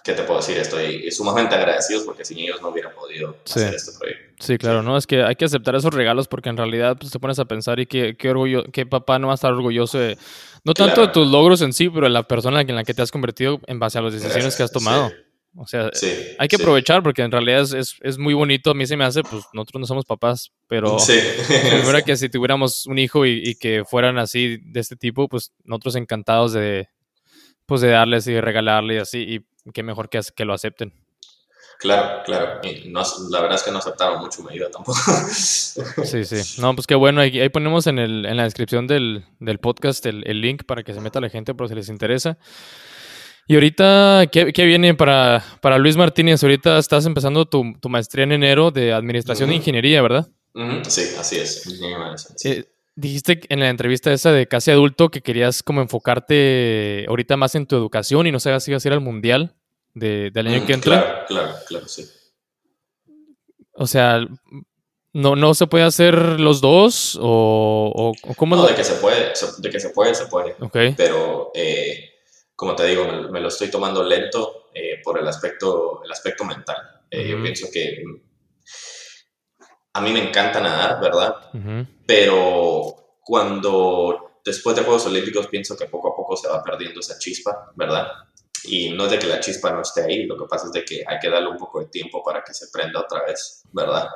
¿qué 0.05 0.13
te 0.13 0.23
puedo 0.23 0.41
decir? 0.41 0.57
Estoy 0.57 1.11
sumamente 1.11 1.55
agradecido 1.55 2.05
porque 2.05 2.25
sin 2.25 2.39
ellos 2.39 2.61
no 2.61 2.69
hubiera 2.69 2.95
podido 2.95 3.37
hacer 3.45 3.75
este 3.75 3.93
proyecto. 3.99 4.35
Sí, 4.39 4.59
claro, 4.59 4.83
¿no? 4.83 4.97
Es 4.97 5.07
que 5.07 5.23
hay 5.23 5.37
que 5.37 5.45
aceptar 5.45 5.75
esos 5.77 5.95
regalos 5.95 6.29
porque 6.29 6.49
en 6.49 6.57
realidad 6.57 6.97
pues, 6.99 7.13
te 7.13 7.21
pones 7.21 7.39
a 7.39 7.45
pensar 7.45 7.79
y 7.81 7.87
qué, 7.87 8.17
qué 8.17 8.31
orgullo, 8.31 8.65
qué 8.73 8.87
papá 8.87 9.19
no 9.19 9.29
va 9.29 9.35
a 9.35 9.37
estar 9.37 9.53
orgulloso 9.53 9.99
de, 9.99 10.19
no 10.65 10.75
tanto 10.75 11.01
de 11.03 11.09
tus 11.09 11.29
logros 11.29 11.61
en 11.63 11.73
sí, 11.73 11.89
pero 11.89 12.07
de 12.07 12.11
la 12.11 12.23
persona 12.23 12.61
en 12.61 12.75
la 12.75 12.85
que 12.85 12.95
te 12.95 13.03
has 13.03 13.11
convertido 13.11 13.61
en 13.67 13.79
base 13.79 13.99
a 13.99 14.03
las 14.03 14.13
decisiones 14.13 14.57
que 14.57 14.63
has 14.63 14.73
tomado. 14.73 15.11
O 15.55 15.67
sea, 15.67 15.91
hay 16.39 16.49
que 16.49 16.57
aprovechar 16.57 17.03
porque 17.03 17.21
en 17.21 17.31
realidad 17.31 17.61
es, 17.61 17.97
es, 18.01 18.19
muy 18.19 18.33
bonito. 18.33 18.71
A 18.71 18.75
mí 18.75 18.87
se 18.87 18.97
me 18.97 19.05
hace, 19.05 19.23
pues 19.23 19.45
nosotros 19.53 19.81
no 19.81 19.87
somos 19.87 20.07
papás, 20.07 20.51
pero 20.67 20.99
sí. 20.99 21.19
fuera 21.83 22.01
que 22.05 22.17
si 22.17 22.31
tuviéramos 22.31 22.87
un 22.87 22.99
hijo 22.99 23.27
y, 23.27 23.55
que 23.57 23.85
fueran 23.85 24.19
así 24.19 24.57
de 24.63 24.81
este 24.81 24.97
tipo, 24.97 25.29
pues 25.29 25.53
nosotros 25.65 25.97
encantados 25.97 26.55
de, 26.55 26.89
pues 27.67 27.83
de 27.83 27.89
darles 27.89 28.27
y 28.29 28.33
de 28.33 28.41
regalarles 28.41 28.97
y 28.97 29.01
así. 29.01 29.19
Y 29.35 29.41
qué 29.73 29.83
mejor 29.83 30.09
que, 30.09 30.21
que 30.35 30.45
lo 30.45 30.55
acepten. 30.55 30.95
Claro, 31.79 32.23
claro. 32.25 32.61
No, 32.87 33.03
la 33.31 33.41
verdad 33.41 33.57
es 33.57 33.65
que 33.65 33.73
no 33.73 33.79
aceptaron 33.79 34.21
mucho 34.21 34.43
medida 34.45 34.71
tampoco. 34.71 34.99
sí, 35.33 36.25
sí. 36.25 36.61
No, 36.61 36.75
pues 36.77 36.87
qué 36.87 36.95
bueno. 36.95 37.21
Ahí, 37.21 37.49
ponemos 37.49 37.89
en, 37.89 37.99
el, 37.99 38.25
en 38.25 38.37
la 38.37 38.45
descripción 38.45 38.87
del, 38.87 39.25
del 39.41 39.59
podcast 39.59 40.07
el, 40.07 40.23
el, 40.29 40.41
link 40.41 40.63
para 40.65 40.85
que 40.85 40.95
se 40.95 41.01
meta 41.01 41.21
la 41.21 41.29
gente 41.29 41.55
por 41.55 41.69
si 41.69 41.75
les 41.75 41.89
interesa. 41.89 42.39
Y 43.49 43.55
ahorita, 43.55 44.29
¿qué, 44.31 44.65
viene 44.65 44.95
para, 44.95 45.45
para, 45.61 45.79
Luis 45.79 45.97
Martínez? 45.97 46.43
Ahorita 46.45 46.79
estás 46.79 47.05
empezando 47.07 47.47
tu, 47.47 47.65
maestría 47.89 48.25
en 48.25 48.33
enero 48.33 48.71
de 48.71 48.93
Administración 48.93 49.49
de 49.49 49.57
Ingeniería, 49.57 50.01
¿verdad? 50.01 50.29
Sí, 50.87 51.03
así 51.19 51.39
es. 51.39 51.67
Eh, 52.45 52.72
dijiste 52.95 53.41
en 53.49 53.61
la 53.61 53.69
entrevista 53.69 54.13
esa 54.13 54.33
de 54.33 54.47
casi 54.47 54.71
adulto 54.71 55.11
que 55.11 55.23
querías 55.23 55.63
como 55.63 55.81
enfocarte 55.81 57.07
ahorita 57.09 57.37
más 57.37 57.55
en 57.55 57.67
tu 57.67 57.77
educación 57.77 58.27
y 58.27 58.33
no 58.33 58.41
sabías 58.41 58.65
si 58.65 58.71
ibas 58.71 58.85
a 58.85 58.89
ir 58.89 58.93
al 58.95 59.01
mundial 59.01 59.55
de, 59.95 60.31
del 60.31 60.47
año 60.47 60.67
que 60.67 60.73
entra. 60.73 61.27
Claro, 61.27 61.27
claro, 61.27 61.55
claro, 61.67 61.89
sí. 61.89 62.07
O 63.75 63.87
sea, 63.87 64.27
¿no, 65.13 65.37
no 65.37 65.55
se 65.55 65.67
puede 65.67 65.85
hacer 65.85 66.15
los 66.39 66.61
dos? 66.61 67.19
¿O, 67.21 68.13
o 68.23 68.35
cómo? 68.35 68.57
No, 68.57 68.67
de 68.67 68.75
que 68.75 68.85
se 68.85 68.95
puede, 68.95 69.33
de 69.59 69.71
que 69.71 69.81
se 69.81 69.91
puede, 69.91 70.15
se 70.15 70.27
puede. 70.27 70.57
Ok. 70.61 70.79
Pero... 70.97 71.51
Eh, 71.55 72.09
como 72.63 72.77
te 72.77 72.87
digo, 72.87 73.05
me, 73.05 73.41
lo 73.41 73.49
estoy 73.49 73.73
tomando 73.73 74.05
lento 74.05 74.69
eh, 74.73 75.01
por 75.03 75.19
el 75.19 75.27
aspecto, 75.27 76.01
el 76.05 76.13
aspecto 76.13 76.45
mental. 76.45 76.77
Eh, 77.11 77.29
yo 77.29 77.43
pienso 77.43 77.67
que 77.73 78.05
a 79.95 80.01
mí 80.01 80.13
me 80.13 80.29
encanta 80.29 80.61
nadar, 80.61 81.01
¿verdad? 81.01 81.35
Pero 82.07 83.19
cuando 83.23 84.41
después 84.45 84.75
de 84.77 84.83
Juegos 84.83 85.07
Olímpicos 85.07 85.47
pienso 85.47 85.77
que 85.77 85.87
poco 85.87 86.13
a 86.13 86.17
poco 86.17 86.37
se 86.37 86.49
va 86.49 86.63
perdiendo 86.63 87.01
esa 87.01 87.19
chispa, 87.19 87.73
¿verdad? 87.77 88.09
Y 88.65 88.91
no 88.91 89.05
es 89.05 89.11
de 89.11 89.19
que 89.19 89.27
la 89.27 89.41
chispa 89.41 89.71
no 89.71 89.83
esté 89.83 90.05
ahí, 90.05 90.25
lo 90.25 90.37
que 90.37 90.47
pasa 90.49 90.67
es 90.67 90.73
de 90.73 90.85
que 90.85 91.05
hay 91.07 91.19
que 91.19 91.29
darle 91.29 91.49
un 91.49 91.57
poco 91.57 91.81
de 91.81 91.87
tiempo 91.87 92.23
para 92.23 92.43
que 92.43 92.55
se 92.55 92.69
prenda 92.69 93.01
otra 93.01 93.25
vez, 93.25 93.63
¿verdad? 93.73 94.09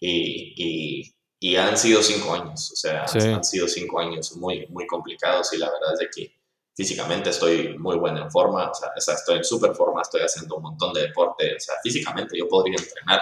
Y, 0.00 1.14
y, 1.40 1.56
han 1.56 1.76
sido 1.76 2.02
cinco 2.02 2.34
años, 2.34 2.72
o 2.72 2.76
sea, 2.76 3.04
han 3.04 3.44
sido 3.44 3.66
cinco 3.66 4.00
años 4.00 4.36
muy, 4.36 4.66
muy 4.68 4.86
complicados 4.86 5.52
y 5.52 5.58
la 5.58 5.70
verdad 5.70 5.94
es 5.94 5.98
de 6.00 6.08
que 6.14 6.32
físicamente 6.74 7.30
estoy 7.30 7.76
muy 7.78 7.96
buena 7.96 8.22
en 8.22 8.30
forma, 8.30 8.70
o 8.70 8.74
sea, 8.74 9.14
estoy 9.14 9.38
en 9.38 9.44
súper 9.44 9.74
forma, 9.74 10.02
estoy 10.02 10.20
haciendo 10.20 10.56
un 10.56 10.62
montón 10.62 10.92
de 10.92 11.02
deporte, 11.02 11.56
o 11.56 11.60
sea, 11.60 11.74
físicamente 11.82 12.38
yo 12.38 12.46
podría 12.48 12.76
entrenar 12.76 13.20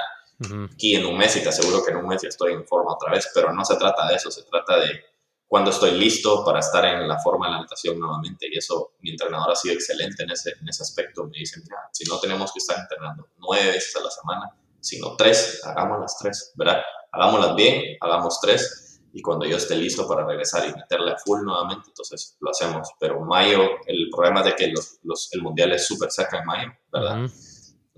aquí 0.72 0.95
en 0.95 1.07
un 1.07 1.16
mes 1.16 1.37
y 1.37 1.43
te 1.43 1.49
aseguro 1.49 1.84
que 1.84 1.93
en 1.93 1.99
un 1.99 2.07
mes 2.07 2.22
ya 2.22 2.28
estoy 2.28 2.53
en 2.53 2.66
forma 2.66 2.95
otra 2.95 3.11
vez, 3.11 3.30
pero 3.34 3.53
no 3.53 3.64
se 3.64 3.76
trata 3.76 4.07
de 4.07 4.16
eso, 4.16 4.30
se 4.30 4.43
trata 4.43 4.78
de 4.78 5.01
cuando 5.47 5.70
estoy 5.70 5.93
listo 5.93 6.45
para 6.45 6.59
estar 6.59 6.84
en 6.84 7.07
la 7.07 7.18
forma 7.18 7.47
de 7.47 7.53
la 7.53 7.61
natación 7.61 7.99
nuevamente 7.99 8.47
y 8.51 8.59
eso 8.59 8.95
mi 9.01 9.11
entrenador 9.11 9.53
ha 9.53 9.55
sido 9.55 9.74
excelente 9.74 10.24
en 10.24 10.30
ese, 10.30 10.53
en 10.61 10.68
ese 10.68 10.82
aspecto, 10.82 11.24
me 11.24 11.39
dicen, 11.39 11.62
si 11.93 12.05
no 12.05 12.18
tenemos 12.18 12.53
que 12.53 12.59
estar 12.59 12.78
entrenando 12.78 13.28
nueve 13.39 13.66
veces 13.66 13.95
a 13.97 14.01
la 14.01 14.11
semana, 14.11 14.57
sino 14.80 15.16
tres, 15.16 15.62
hagamos 15.64 16.01
las 16.01 16.18
tres, 16.18 16.53
¿verdad? 16.57 16.82
Hagámoslas 17.12 17.55
bien, 17.55 17.97
hagamos 18.01 18.41
tres 18.41 19.01
y 19.12 19.22
cuando 19.22 19.47
yo 19.47 19.57
esté 19.57 19.76
listo 19.76 20.07
para 20.07 20.26
regresar 20.26 20.68
y 20.68 20.74
meterle 20.74 21.12
a 21.12 21.16
full 21.16 21.43
nuevamente, 21.43 21.89
entonces 21.89 22.37
lo 22.41 22.51
hacemos. 22.51 22.91
Pero 23.01 23.20
mayo, 23.20 23.62
el 23.87 24.11
problema 24.11 24.41
es 24.41 24.47
de 24.47 24.55
que 24.57 24.66
los, 24.68 24.99
los, 25.05 25.32
el 25.32 25.41
mundial 25.41 25.72
es 25.72 25.87
súper 25.87 26.11
cerca 26.11 26.41
en 26.41 26.45
mayo, 26.45 26.68
¿verdad? 26.93 27.26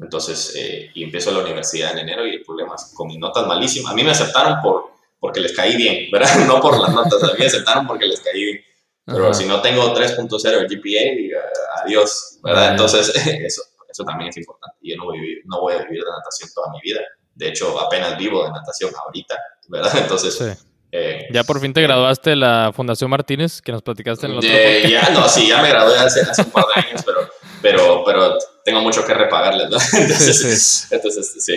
Entonces, 0.01 0.55
eh, 0.57 0.90
y 0.94 1.05
empiezo 1.05 1.32
la 1.32 1.40
universidad 1.40 1.92
en 1.92 1.99
enero 1.99 2.26
y 2.26 2.36
el 2.36 2.42
problema 2.44 2.74
es 2.74 2.92
con 2.94 3.09
mis 3.09 3.18
notas 3.18 3.46
malísimas. 3.46 3.92
A 3.92 3.94
mí 3.94 4.05
me 4.05 4.11
aceptaron 4.11 4.61
por, 4.62 4.92
porque 5.18 5.40
les 5.40 5.55
caí 5.55 5.76
bien, 5.76 6.09
¿verdad? 6.12 6.46
No 6.46 6.61
por 6.61 6.78
las 6.80 6.92
notas, 6.92 7.22
a 7.22 7.26
mí 7.28 7.38
me 7.38 7.46
aceptaron 7.46 7.86
porque 7.86 8.07
les 8.07 8.20
caí 8.20 8.44
bien. 8.44 8.61
Pero 9.05 9.32
si 9.32 9.46
no 9.46 9.62
tengo 9.62 9.94
3.0 9.94 10.40
de 10.42 10.76
GPA, 10.76 11.82
adiós, 11.82 12.38
¿verdad? 12.42 12.72
Entonces, 12.72 13.09
eso, 13.26 13.62
eso 13.88 14.05
también 14.05 14.28
es 14.28 14.36
importante. 14.36 14.76
Yo 14.82 14.96
no 14.96 15.07
voy, 15.07 15.18
a 15.18 15.20
vivir, 15.20 15.38
no 15.46 15.61
voy 15.61 15.74
a 15.74 15.78
vivir 15.78 16.05
de 16.05 16.11
natación 16.11 16.51
toda 16.55 16.70
mi 16.70 16.80
vida. 16.82 17.01
De 17.34 17.49
hecho, 17.49 17.80
apenas 17.80 18.18
vivo 18.18 18.44
de 18.44 18.51
natación 18.51 18.90
ahorita, 19.07 19.36
¿verdad? 19.68 19.92
Entonces, 20.03 20.34
sí. 20.36 20.68
Eh, 20.90 21.26
ya 21.30 21.44
por 21.44 21.61
fin 21.61 21.74
te 21.74 21.82
graduaste 21.82 22.30
de 22.30 22.36
la 22.36 22.72
Fundación 22.74 23.11
Martínez, 23.11 23.61
que 23.61 23.72
nos 23.72 23.82
platicaste 23.82 24.24
en 24.24 24.32
el 24.32 24.38
otro 24.38 24.51
Ya, 24.88 25.11
no, 25.11 25.28
sí, 25.28 25.46
ya 25.46 25.61
me 25.61 25.68
gradué 25.68 25.99
hace, 25.99 26.22
hace, 26.22 26.42
un 26.42 26.51
par 26.51 26.64
de 26.74 26.80
años, 26.80 27.03
pero, 27.05 27.28
pero, 27.62 28.02
pero 28.04 28.36
tengo 28.64 28.80
mucho 28.80 29.04
que 29.04 29.14
repagarles, 29.14 29.70
¿no? 29.70 29.76
Entonces, 29.98 30.88
entonces, 30.90 31.44
sí. 31.44 31.56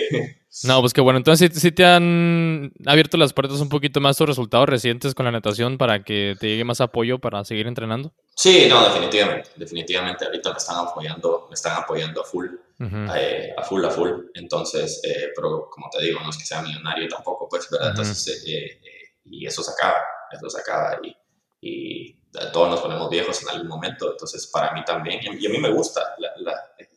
No, 0.64 0.80
pues 0.80 0.92
qué 0.92 1.00
bueno. 1.00 1.16
Entonces, 1.16 1.50
¿sí, 1.54 1.72
te 1.72 1.84
han 1.84 2.72
abierto 2.86 3.16
las 3.16 3.32
puertas 3.32 3.60
un 3.60 3.68
poquito 3.68 4.00
más 4.00 4.16
tus 4.16 4.26
resultados 4.26 4.68
recientes 4.68 5.14
con 5.14 5.24
la 5.24 5.32
natación 5.32 5.78
para 5.78 6.04
que 6.04 6.36
te 6.38 6.46
llegue 6.48 6.64
más 6.64 6.80
apoyo 6.80 7.18
para 7.18 7.42
seguir 7.44 7.66
entrenando? 7.66 8.12
Sí, 8.34 8.66
no, 8.68 8.84
definitivamente. 8.84 9.50
Definitivamente. 9.56 10.26
Ahorita 10.26 10.50
me 10.50 10.58
están 10.58 10.86
apoyando, 10.86 11.46
me 11.48 11.54
están 11.54 11.82
apoyando 11.82 12.20
a 12.20 12.24
full. 12.24 12.48
Eh, 12.80 13.54
a 13.56 13.62
full, 13.62 13.84
a 13.84 13.90
full. 13.90 14.10
Entonces, 14.34 15.00
eh, 15.04 15.28
pero 15.34 15.68
como 15.70 15.88
te 15.88 16.02
digo, 16.02 16.20
no 16.20 16.30
es 16.30 16.36
que 16.36 16.44
sea 16.44 16.62
millonario 16.62 17.08
tampoco, 17.08 17.48
pues, 17.48 17.68
¿verdad? 17.70 17.90
Entonces, 17.90 18.44
eh, 18.46 18.80
y 19.24 19.46
eso 19.46 19.62
se 19.62 19.70
acaba, 19.70 19.98
eso 20.30 20.50
se 20.50 20.60
acaba 20.60 20.98
y, 21.02 21.16
y, 21.60 22.16
todos 22.52 22.70
nos 22.70 22.80
ponemos 22.80 23.10
viejos 23.10 23.42
en 23.42 23.48
algún 23.50 23.68
momento, 23.68 24.10
entonces 24.10 24.46
para 24.46 24.72
mí 24.72 24.84
también, 24.84 25.20
y 25.22 25.46
a 25.46 25.50
mí 25.50 25.58
me 25.58 25.70
gusta 25.70 26.14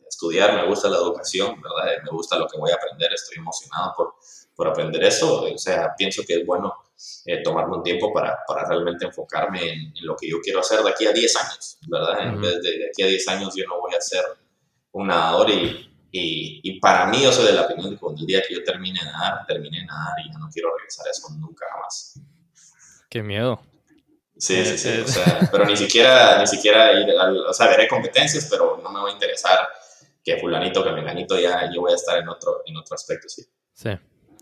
estudiar, 0.08 0.54
me 0.54 0.66
gusta 0.66 0.88
la 0.88 0.96
educación, 0.96 1.60
¿verdad? 1.60 2.02
Me 2.02 2.10
gusta 2.10 2.38
lo 2.38 2.46
que 2.46 2.58
voy 2.58 2.70
a 2.70 2.76
aprender, 2.76 3.12
estoy 3.12 3.38
emocionado 3.38 3.92
por, 3.96 4.14
por 4.54 4.68
aprender 4.68 5.04
eso, 5.04 5.42
o 5.42 5.58
sea, 5.58 5.94
pienso 5.96 6.22
que 6.26 6.36
es 6.36 6.46
bueno 6.46 6.74
eh, 7.26 7.42
tomarme 7.42 7.76
un 7.76 7.82
tiempo 7.82 8.12
para, 8.12 8.38
para 8.46 8.66
realmente 8.66 9.04
enfocarme 9.04 9.70
en, 9.70 9.92
lo 10.00 10.16
que 10.16 10.30
yo 10.30 10.40
quiero 10.40 10.60
hacer 10.60 10.80
de 10.80 10.90
aquí 10.90 11.06
a 11.06 11.12
10 11.12 11.36
años, 11.36 11.78
¿verdad? 11.86 12.22
En 12.22 12.40
vez 12.40 12.62
de, 12.62 12.78
de 12.78 12.88
aquí 12.88 13.02
a 13.02 13.06
10 13.06 13.28
años 13.28 13.54
yo 13.54 13.64
no 13.68 13.78
voy 13.80 13.94
a 13.94 14.00
ser 14.00 14.24
un 14.92 15.08
nadador 15.08 15.50
y, 15.50 16.08
y, 16.10 16.60
y, 16.62 16.80
para 16.80 17.06
mí 17.06 17.22
yo 17.22 17.30
soy 17.30 17.46
de 17.46 17.52
la 17.52 17.62
opinión 17.62 17.90
de 17.90 17.96
que 17.96 18.00
cuando 18.00 18.22
el 18.22 18.26
día 18.26 18.42
que 18.46 18.54
yo 18.54 18.64
termine 18.64 18.98
de 18.98 19.12
nadar, 19.12 19.44
termine 19.46 19.80
de 19.80 19.84
nadar 19.84 20.14
y 20.24 20.32
ya 20.32 20.38
no 20.38 20.48
quiero 20.50 20.74
regresar 20.74 21.06
a 21.06 21.10
eso 21.10 21.28
nunca 21.38 21.66
más. 21.82 22.18
Qué 23.10 23.22
miedo. 23.22 23.60
Sí, 24.38 24.64
sí, 24.64 24.78
sí. 24.78 25.00
O 25.00 25.08
sea, 25.08 25.48
pero 25.50 25.64
ni 25.64 25.76
siquiera, 25.76 26.38
ni 26.38 26.46
siquiera 26.46 26.92
ir 26.92 27.10
al, 27.18 27.38
o 27.38 27.52
sea, 27.52 27.68
veré 27.68 27.88
competencias, 27.88 28.48
pero 28.50 28.80
no 28.82 28.90
me 28.90 29.00
va 29.00 29.08
a 29.08 29.12
interesar 29.12 29.68
que 30.22 30.36
fulanito, 30.38 30.84
que 30.84 30.90
menganito, 30.90 31.38
ya 31.38 31.70
yo 31.72 31.80
voy 31.80 31.92
a 31.92 31.96
estar 31.96 32.18
en 32.18 32.28
otro, 32.28 32.62
en 32.66 32.76
otro 32.76 32.94
aspecto, 32.94 33.28
sí. 33.28 33.42
Sí. 33.72 33.90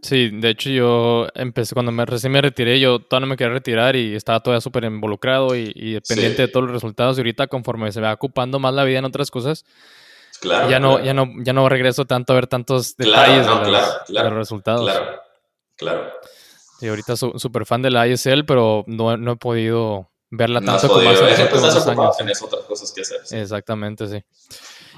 Sí, 0.03 0.31
de 0.35 0.51
hecho 0.51 0.69
yo 0.69 1.27
empecé, 1.35 1.73
cuando 1.73 1.91
me, 1.91 2.05
recién 2.05 2.31
me 2.31 2.43
retiré, 2.43 2.79
yo 2.79 2.99
todavía 2.99 3.27
no 3.27 3.31
me 3.31 3.37
quería 3.39 3.55
retirar 3.55 3.97
y 3.97 4.15
estaba 4.15 4.41
todavía 4.41 4.61
súper 4.61 4.85
involucrado 4.85 5.57
y, 5.57 5.73
y 5.75 5.99
pendiente 6.01 6.43
de 6.43 6.49
todos 6.49 6.67
los 6.67 6.75
resultados. 6.75 7.17
Y 7.17 7.21
ahorita 7.21 7.47
conforme 7.47 7.91
se 7.91 8.03
va 8.03 8.13
ocupando 8.13 8.59
más 8.59 8.75
la 8.75 8.85
vida 8.85 8.99
en 8.99 9.07
otras 9.07 9.31
cosas, 9.31 9.65
ya, 10.43 10.79
no, 10.79 11.03
ya, 11.03 11.15
no, 11.15 11.33
ya 11.39 11.53
no 11.53 11.69
regreso 11.69 12.05
tanto 12.05 12.33
a 12.33 12.37
ver 12.37 12.47
tantos 12.47 12.97
detalles 12.97 13.47
de, 13.47 14.23
los, 14.23 14.33
resultados. 14.33 14.91
Claro, 14.91 15.23
claro. 15.77 16.13
Y 16.81 16.89
ahorita 16.89 17.17
soy 17.17 17.33
súper 17.37 17.67
fan 17.67 17.83
de 17.83 17.91
la 17.91 18.07
ISL, 18.07 18.45
pero 18.45 18.85
no, 18.87 19.17
no 19.17 19.33
he 19.33 19.37
podido 19.37 20.11
verla 20.31 20.61
tanto 20.61 20.89
como 20.89 21.09
hace 21.09 21.43
eh, 21.43 21.47
pues 21.51 21.63
años. 21.87 22.17
Tienes 22.17 22.43
otras 22.43 22.65
cosas 22.65 22.93
que 22.93 23.03
hacer. 23.03 23.21
Exactamente, 23.41 24.07
sí. 24.09 24.23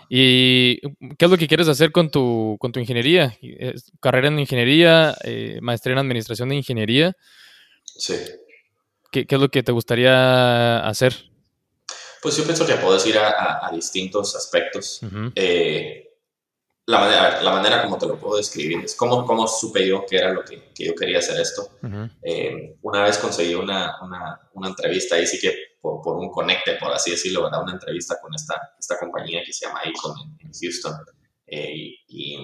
¿Y 0.09 0.81
qué 1.16 1.24
es 1.24 1.31
lo 1.31 1.37
que 1.37 1.49
quieres 1.49 1.68
hacer 1.68 1.91
con 1.91 2.11
tu, 2.11 2.57
con 2.61 2.72
tu 2.72 2.81
ingeniería? 2.81 3.37
Carrera 4.01 4.29
en 4.29 4.39
ingeniería, 4.39 5.16
eh, 5.24 5.59
maestría 5.61 5.95
en 5.95 5.99
administración 5.99 6.49
de 6.49 6.57
ingeniería. 6.57 7.16
Sí. 7.85 8.14
¿Qué, 9.11 9.27
es 9.29 9.41
lo 9.41 9.49
que 9.49 9.62
te 9.62 9.72
gustaría 9.72 10.79
hacer? 10.87 11.31
Pues 12.22 12.37
yo 12.37 12.45
pienso 12.45 12.66
que 12.66 12.74
puedes 12.74 13.07
ir 13.07 13.18
a, 13.18 13.70
distintos 13.72 14.35
aspectos. 14.37 15.01
Eh, 15.35 16.06
la, 16.87 17.01
manera, 17.01 17.43
la 17.43 17.51
manera 17.51 17.82
como 17.82 17.99
te 17.99 18.07
lo 18.07 18.18
puedo 18.18 18.37
describir 18.37 18.84
es 18.84 18.95
cómo, 18.95 19.24
cómo 19.26 19.47
supe 19.47 19.87
yo 19.87 20.07
que 20.07 20.16
era 20.16 20.32
lo 20.32 20.45
que, 20.45 20.72
que 20.74 20.87
yo 20.87 20.95
quería 20.95 21.18
hacer 21.18 21.41
esto. 21.41 21.68
Eh, 22.22 22.76
una 22.82 23.03
vez 23.03 23.18
conseguí 23.18 23.55
una, 23.55 23.97
una, 24.03 24.41
una, 24.55 24.68
entrevista, 24.68 25.16
ahí 25.16 25.26
sí 25.26 25.39
que 25.41 25.76
por, 25.80 26.01
por, 26.01 26.16
un 26.16 26.30
conecte, 26.30 26.74
por 26.76 26.93
así 26.93 27.11
decirlo, 27.11 27.45
¿verdad? 27.45 27.62
una 27.62 27.72
entrevista 27.72 28.18
con 28.20 28.34
esta, 28.34 28.74
esta 28.78 28.99
compañía 28.99 29.43
que 29.45 29.53
se 29.53 29.66
llama 29.66 29.80
Icon 29.84 30.14
en, 30.41 30.51
Houston. 30.53 30.95
Eh, 31.49 31.95
y 32.09 32.39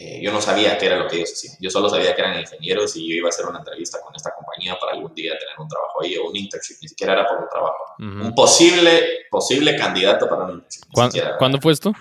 eh, 0.00 0.20
yo 0.22 0.32
no 0.32 0.40
sabía 0.40 0.78
qué 0.78 0.86
era 0.86 0.96
lo 0.96 1.08
que 1.08 1.16
ellos 1.16 1.32
hacían. 1.32 1.56
Yo 1.60 1.70
solo 1.70 1.90
sabía 1.90 2.14
que 2.14 2.20
eran 2.20 2.38
ingenieros 2.38 2.94
y 2.94 3.08
yo 3.08 3.16
iba 3.16 3.26
a 3.26 3.30
hacer 3.30 3.46
una 3.46 3.58
entrevista 3.58 4.00
con 4.00 4.14
esta 4.14 4.32
compañía 4.32 4.78
para 4.78 4.92
algún 4.92 5.12
día 5.12 5.36
tener 5.36 5.58
un 5.58 5.66
trabajo 5.66 6.02
ahí 6.02 6.16
o 6.16 6.28
un 6.28 6.36
internship. 6.36 6.76
Ni 6.82 6.88
siquiera 6.88 7.14
era 7.14 7.26
por 7.26 7.38
un 7.38 7.48
trabajo. 7.48 7.94
Un 7.98 8.32
posible, 8.32 9.26
posible 9.28 9.74
candidato 9.74 10.28
para 10.28 10.44
un 10.44 10.50
internship. 10.52 11.36
¿Cuándo, 11.36 11.60
fue 11.60 11.72
esto? 11.72 11.92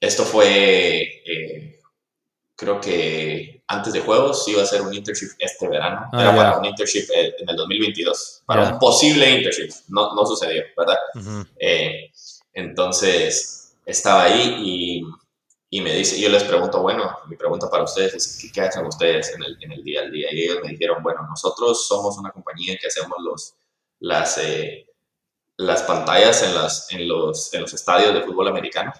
Esto 0.00 0.24
fue, 0.24 1.22
eh, 1.26 1.80
creo 2.56 2.80
que 2.80 3.62
antes 3.66 3.92
de 3.92 4.00
juegos 4.00 4.48
iba 4.48 4.62
a 4.62 4.66
ser 4.66 4.82
un 4.82 4.92
internship 4.94 5.30
este 5.38 5.68
verano. 5.68 6.08
Ah, 6.12 6.22
era 6.22 6.34
para 6.34 6.58
un 6.58 6.64
internship 6.64 7.10
eh, 7.14 7.34
en 7.38 7.48
el 7.48 7.56
2022. 7.56 8.42
Para 8.46 8.72
un 8.72 8.78
posible 8.78 9.30
internship. 9.30 9.70
No, 9.88 10.14
no 10.14 10.26
sucedió, 10.26 10.62
¿verdad? 10.76 10.98
entonces, 12.52 13.74
estaba 13.86 14.24
ahí 14.24 14.56
y 14.58 15.04
y 15.72 15.80
me 15.80 15.94
dice, 15.94 16.20
yo 16.20 16.28
les 16.28 16.42
pregunto, 16.42 16.82
bueno, 16.82 17.16
mi 17.28 17.36
pregunta 17.36 17.70
para 17.70 17.84
ustedes 17.84 18.14
es, 18.14 18.50
¿qué, 18.52 18.60
hacen 18.60 18.84
ustedes 18.86 19.32
en 19.36 19.44
el, 19.44 19.56
en 19.60 19.70
el, 19.70 19.84
día 19.84 20.00
al 20.00 20.10
día? 20.10 20.26
Y 20.32 20.42
ellos 20.42 20.58
me 20.64 20.70
dijeron, 20.70 21.00
bueno, 21.00 21.24
nosotros 21.28 21.86
somos 21.86 22.18
una 22.18 22.32
compañía 22.32 22.76
que 22.76 22.88
hacemos 22.88 23.16
los, 23.20 23.54
las, 24.00 24.36
eh, 24.38 24.88
las 25.58 25.82
pantallas 25.84 26.42
en, 26.42 26.56
las, 26.56 26.90
en, 26.90 27.06
los, 27.06 27.54
en 27.54 27.60
los 27.62 27.72
estadios 27.72 28.12
de 28.12 28.22
fútbol 28.22 28.48
americano. 28.48 28.92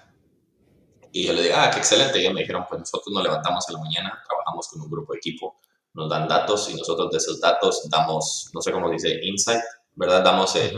Y 1.13 1.27
yo 1.27 1.33
le 1.33 1.43
dije, 1.43 1.55
ah, 1.55 1.71
qué 1.73 1.79
excelente. 1.79 2.19
Y 2.19 2.23
ellos 2.23 2.35
me 2.35 2.41
dijeron, 2.41 2.65
pues 2.69 2.81
nosotros 2.81 3.13
nos 3.13 3.23
levantamos 3.23 3.69
en 3.69 3.75
la 3.75 3.81
mañana, 3.81 4.23
trabajamos 4.27 4.69
con 4.69 4.81
un 4.81 4.91
grupo 4.91 5.13
de 5.13 5.19
equipo, 5.19 5.61
nos 5.95 6.09
dan 6.09 6.29
datos 6.29 6.71
y 6.71 6.75
nosotros 6.75 7.11
de 7.11 7.19
esos 7.19 7.41
datos 7.41 7.89
damos, 7.91 8.51
no 8.55 8.61
sé 8.61 8.73
cómo 8.73 8.91
dice, 8.91 9.19
insight, 9.23 9.63
¿verdad? 9.95 10.23
Damos, 10.23 10.55
eh, 10.57 10.73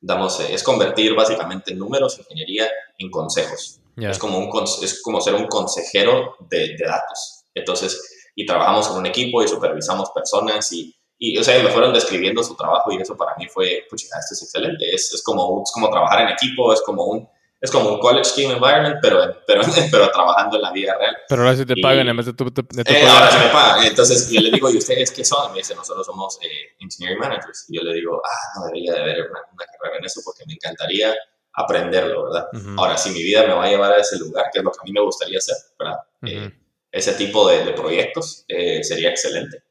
damos 0.00 0.40
eh, 0.40 0.54
es 0.54 0.62
convertir 0.62 1.14
básicamente 1.14 1.74
números, 1.74 2.18
ingeniería, 2.18 2.68
en 2.98 3.10
consejos. 3.10 3.80
Es, 3.96 4.18
como 4.18 4.38
un, 4.38 4.64
es 4.82 5.02
como 5.02 5.20
ser 5.20 5.34
un 5.34 5.46
consejero 5.46 6.36
de, 6.48 6.76
de, 6.76 6.86
datos. 6.86 7.44
Entonces, 7.54 8.30
y 8.34 8.46
trabajamos 8.46 8.88
con 8.88 8.98
un 8.98 9.06
equipo 9.06 9.42
y 9.42 9.48
supervisamos 9.48 10.10
personas 10.10 10.72
y, 10.72 10.94
y, 11.18 11.36
o 11.36 11.44
sea, 11.44 11.62
me 11.62 11.68
fueron 11.68 11.92
describiendo 11.92 12.42
su 12.42 12.56
trabajo 12.56 12.90
y 12.90 12.96
eso 12.96 13.16
para 13.16 13.36
mí 13.36 13.46
fue, 13.48 13.84
pucha, 13.90 14.06
esto 14.18 14.34
es 14.34 14.42
excelente. 14.42 14.88
Es, 14.92 15.12
es, 15.12 15.22
como, 15.22 15.62
es 15.62 15.70
como 15.72 15.90
trabajar 15.90 16.22
en 16.22 16.28
equipo, 16.28 16.72
es 16.72 16.80
como 16.82 17.04
un, 17.04 17.28
es 17.62 17.70
como 17.70 17.90
un 17.90 18.00
college 18.00 18.30
team 18.34 18.50
environment, 18.50 18.96
pero, 19.00 19.36
pero, 19.46 19.62
pero 19.90 20.10
trabajando 20.10 20.56
en 20.56 20.62
la 20.62 20.72
vida 20.72 20.96
real. 20.98 21.16
Pero 21.28 21.42
ahora 21.42 21.56
sí 21.56 21.64
te 21.64 21.76
pagan 21.80 22.08
en 22.08 22.16
vez 22.16 22.26
de 22.26 22.32
tu, 22.34 22.44
eh, 22.44 23.06
Ahora 23.08 23.30
sí 23.30 23.38
me 23.38 23.52
pagan. 23.52 23.86
Entonces 23.86 24.28
yo 24.30 24.40
le 24.40 24.50
digo, 24.50 24.68
¿y 24.68 24.78
ustedes 24.78 25.12
qué 25.12 25.24
son? 25.24 25.52
me 25.52 25.58
dice, 25.58 25.74
nosotros 25.74 26.04
somos 26.04 26.38
eh, 26.42 26.74
engineering 26.80 27.20
managers. 27.20 27.66
Y 27.68 27.78
yo 27.78 27.84
le 27.84 27.94
digo, 27.94 28.20
ah, 28.22 28.58
no 28.58 28.66
debería 28.66 28.92
de 28.94 29.00
haber 29.00 29.30
una, 29.30 29.40
una 29.52 29.64
carrera 29.64 29.98
en 29.98 30.04
eso 30.04 30.20
porque 30.24 30.42
me 30.46 30.54
encantaría 30.54 31.14
aprenderlo, 31.54 32.24
¿verdad? 32.24 32.48
Ahora, 32.76 32.96
si 32.96 33.10
mi 33.10 33.22
vida 33.22 33.46
me 33.46 33.54
va 33.54 33.64
a 33.64 33.68
llevar 33.68 33.92
a 33.92 34.00
ese 34.00 34.18
lugar, 34.18 34.46
que 34.52 34.58
es 34.58 34.64
lo 34.64 34.70
que 34.70 34.78
a 34.80 34.84
mí 34.84 34.92
me 34.92 35.00
gustaría 35.00 35.38
hacer, 35.38 35.56
¿verdad? 35.78 35.98
Eh, 36.22 36.50
ese 36.90 37.12
tipo 37.14 37.48
de, 37.48 37.72
proyectos 37.72 38.44
eh, 38.48 38.82
sería 38.82 39.10
excelente. 39.10 39.62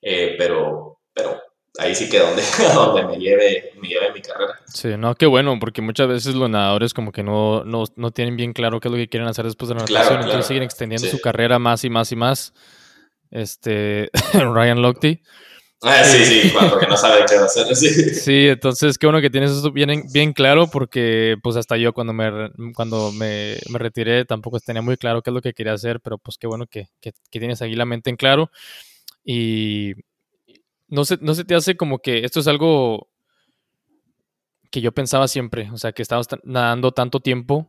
Eh, 0.00 0.34
pero, 0.38 1.00
pero 1.12 1.42
ahí 1.78 1.94
sí 1.94 2.08
que 2.08 2.18
donde, 2.18 2.42
donde 2.74 3.04
me, 3.04 3.18
lleve, 3.18 3.72
me 3.80 3.88
lleve 3.88 4.12
mi 4.12 4.20
carrera. 4.20 4.58
Sí, 4.66 4.96
no, 4.98 5.14
qué 5.14 5.26
bueno, 5.26 5.58
porque 5.58 5.82
muchas 5.82 6.08
veces 6.08 6.34
los 6.34 6.50
nadadores 6.50 6.94
como 6.94 7.12
que 7.12 7.22
no, 7.22 7.64
no, 7.64 7.84
no 7.96 8.10
tienen 8.10 8.36
bien 8.36 8.52
claro 8.52 8.80
qué 8.80 8.88
es 8.88 8.92
lo 8.92 8.98
que 8.98 9.08
quieren 9.08 9.28
hacer 9.28 9.44
después 9.44 9.68
de 9.68 9.74
la 9.74 9.80
natación, 9.82 10.20
entonces 10.20 10.46
siguen 10.46 10.62
extendiendo 10.62 11.06
su 11.08 11.20
carrera 11.20 11.58
más 11.58 11.84
y 11.84 11.90
más 11.90 12.12
y 12.12 12.16
más. 12.16 12.52
Este, 13.30 14.10
Ryan 14.32 14.80
Lochte 14.80 15.22
Ah, 15.86 16.02
sí, 16.02 16.24
sí, 16.24 16.52
porque 16.70 16.86
no 16.86 16.96
sabe 16.96 17.24
qué 17.28 17.36
hacer. 17.36 17.76
Sí. 17.76 17.88
sí, 18.14 18.48
entonces 18.48 18.96
qué 18.96 19.06
bueno 19.06 19.20
que 19.20 19.28
tienes 19.28 19.50
eso 19.50 19.70
bien, 19.70 20.04
bien 20.12 20.32
claro 20.32 20.66
porque 20.66 21.36
pues 21.42 21.56
hasta 21.56 21.76
yo 21.76 21.92
cuando 21.92 22.12
me, 22.12 22.50
cuando 22.74 23.12
me, 23.12 23.56
me, 23.68 23.78
retiré 23.78 24.24
tampoco 24.24 24.58
tenía 24.60 24.82
muy 24.82 24.96
claro 24.96 25.22
qué 25.22 25.30
es 25.30 25.34
lo 25.34 25.42
que 25.42 25.52
quería 25.52 25.74
hacer, 25.74 26.00
pero 26.00 26.16
pues 26.18 26.38
qué 26.38 26.46
bueno 26.46 26.66
que, 26.66 26.88
que, 27.00 27.12
tienes 27.30 27.60
ahí 27.60 27.74
la 27.74 27.84
mente 27.84 28.08
en 28.08 28.16
claro 28.16 28.50
y 29.24 29.92
no 30.94 31.04
se, 31.04 31.18
no 31.20 31.34
se 31.34 31.44
te 31.44 31.54
hace 31.54 31.76
como 31.76 31.98
que 31.98 32.24
esto 32.24 32.40
es 32.40 32.46
algo 32.46 33.08
que 34.70 34.80
yo 34.80 34.92
pensaba 34.92 35.28
siempre, 35.28 35.68
o 35.72 35.76
sea, 35.76 35.92
que 35.92 36.02
estabas 36.02 36.28
nadando 36.44 36.92
tanto 36.92 37.20
tiempo 37.20 37.68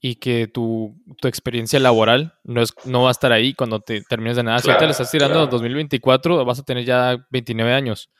y 0.00 0.16
que 0.16 0.48
tu, 0.48 0.94
tu, 1.20 1.28
experiencia 1.28 1.80
laboral 1.80 2.34
no, 2.44 2.60
es, 2.62 2.74
no 2.84 3.02
va 3.02 3.08
a 3.08 3.12
estar 3.12 3.32
ahí 3.32 3.54
cuando 3.54 3.80
te 3.80 4.02
termines 4.02 4.36
de 4.36 4.42
nada. 4.42 4.58
si 4.58 4.70
te 4.76 4.84
le 4.84 4.90
estás 4.90 5.10
tirando 5.10 5.40
a 5.40 5.46
2024, 5.46 6.44
vas 6.44 6.58
a 6.58 6.64
tener 6.64 6.84
ya 6.84 7.16
29 7.30 7.72
años. 7.72 8.10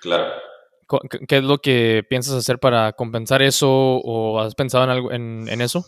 Claro. 0.00 0.32
¿Qué 1.28 1.36
es 1.36 1.44
lo 1.44 1.58
que 1.58 2.04
piensas 2.08 2.34
hacer 2.34 2.58
para 2.58 2.92
compensar 2.92 3.42
eso 3.42 3.68
o 3.68 4.40
has 4.40 4.54
pensado 4.54 4.84
en, 4.84 4.90
algo, 4.90 5.12
en, 5.12 5.46
en 5.48 5.60
eso? 5.60 5.84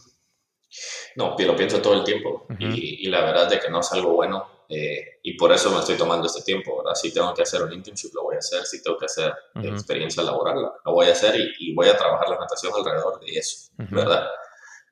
No, 1.17 1.37
lo 1.39 1.57
pienso 1.57 1.81
todo 1.81 1.95
el 1.95 2.05
tiempo 2.05 2.47
y, 2.59 3.07
y, 3.07 3.09
la 3.09 3.23
verdad 3.23 3.53
es 3.53 3.65
que 3.65 3.71
no 3.71 3.81
es 3.81 3.91
algo 3.93 4.13
bueno 4.13 4.60
eh, 4.71 5.19
y 5.23 5.37
por 5.37 5.53
eso 5.53 5.71
me 5.71 5.81
estoy 5.81 5.97
tomando 5.97 6.27
este 6.27 6.43
tiempo, 6.43 6.79
¿verdad? 6.79 6.95
Si 6.95 7.13
tengo 7.13 7.35
que 7.35 7.43
hacer 7.43 7.63
un 7.63 7.73
internship, 7.73 8.15
lo 8.15 8.23
voy 8.23 8.37
a 8.37 8.39
hacer, 8.39 8.65
si 8.65 8.83
tengo 8.83 8.97
que 8.97 9.07
hacer 9.07 9.35
experiencia 9.63 10.23
laboral, 10.23 10.57
lo 10.85 10.93
voy 10.93 11.09
a 11.09 11.13
hacer 11.13 11.39
y, 11.39 11.53
y, 11.59 11.75
voy 11.75 11.89
a 11.89 11.97
trabajar 11.97 12.29
la 12.29 12.39
natación 12.39 12.73
alrededor 12.75 13.21
de 13.21 13.33
eso, 13.33 13.71
¿verdad? 13.77 14.29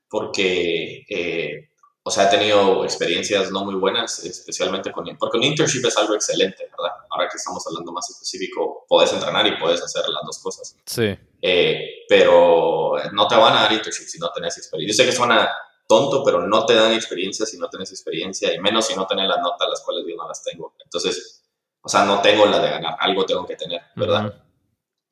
porque, 0.09 1.05
eh, 1.09 1.71
o 2.03 2.11
sea, 2.11 2.25
he 2.25 2.31
tenido 2.31 2.85
experiencias 2.85 3.51
no 3.51 3.65
muy 3.65 3.75
buenas, 3.75 4.25
especialmente 4.25 4.91
con, 4.91 5.05
porque 5.19 5.37
un 5.37 5.45
internship 5.45 5.85
es 5.87 5.97
algo 5.99 6.15
excelente, 6.15 6.65
¿verdad? 6.65 6.97
Ahora 7.11 7.29
que 7.29 7.37
estamos 7.37 7.65
hablando 7.67 7.93
más 7.93 8.09
específico, 8.11 8.87
puedes 8.89 9.13
entrenar 9.13 9.47
y 9.47 9.59
puedes 9.59 9.83
hacer 9.83 10.03
las 10.09 10.23
dos 10.25 10.39
cosas. 10.39 10.77
Sí. 10.87 11.17
Eh, 11.43 12.05
pero 12.09 12.95
no 13.13 13.29
te 13.29 13.37
van 13.37 13.57
a 13.57 13.63
dar 13.63 13.73
internship 13.73 14.07
si 14.07 14.19
no 14.19 14.31
tenés 14.33 14.57
experiencia. 14.57 14.97
Yo 14.97 15.05
sé 15.05 15.11
que 15.11 15.17
suena 15.17 15.51
tonto, 15.89 16.23
pero 16.23 16.47
no 16.47 16.67
te 16.67 16.75
dan 16.75 16.93
experiencia 16.93 17.47
si 17.47 17.59
no 17.59 17.69
tenés 17.69 17.91
experiencia, 17.91 18.55
y 18.55 18.61
menos 18.61 18.87
si 18.87 18.95
no 18.95 19.07
tenés 19.07 19.27
las 19.27 19.41
notas, 19.41 19.69
las 19.69 19.81
cuales 19.81 20.05
yo 20.07 20.15
no 20.17 20.29
las 20.29 20.43
tengo. 20.45 20.75
Entonces, 20.85 21.43
o 21.83 21.89
sea, 21.89 22.05
no 22.05 22.21
tengo 22.21 22.45
la 22.47 22.61
de 22.61 22.71
ganar, 22.71 22.97
algo 23.01 23.25
tengo 23.25 23.47
que 23.47 23.57
tener, 23.57 23.81
¿verdad? 23.97 24.35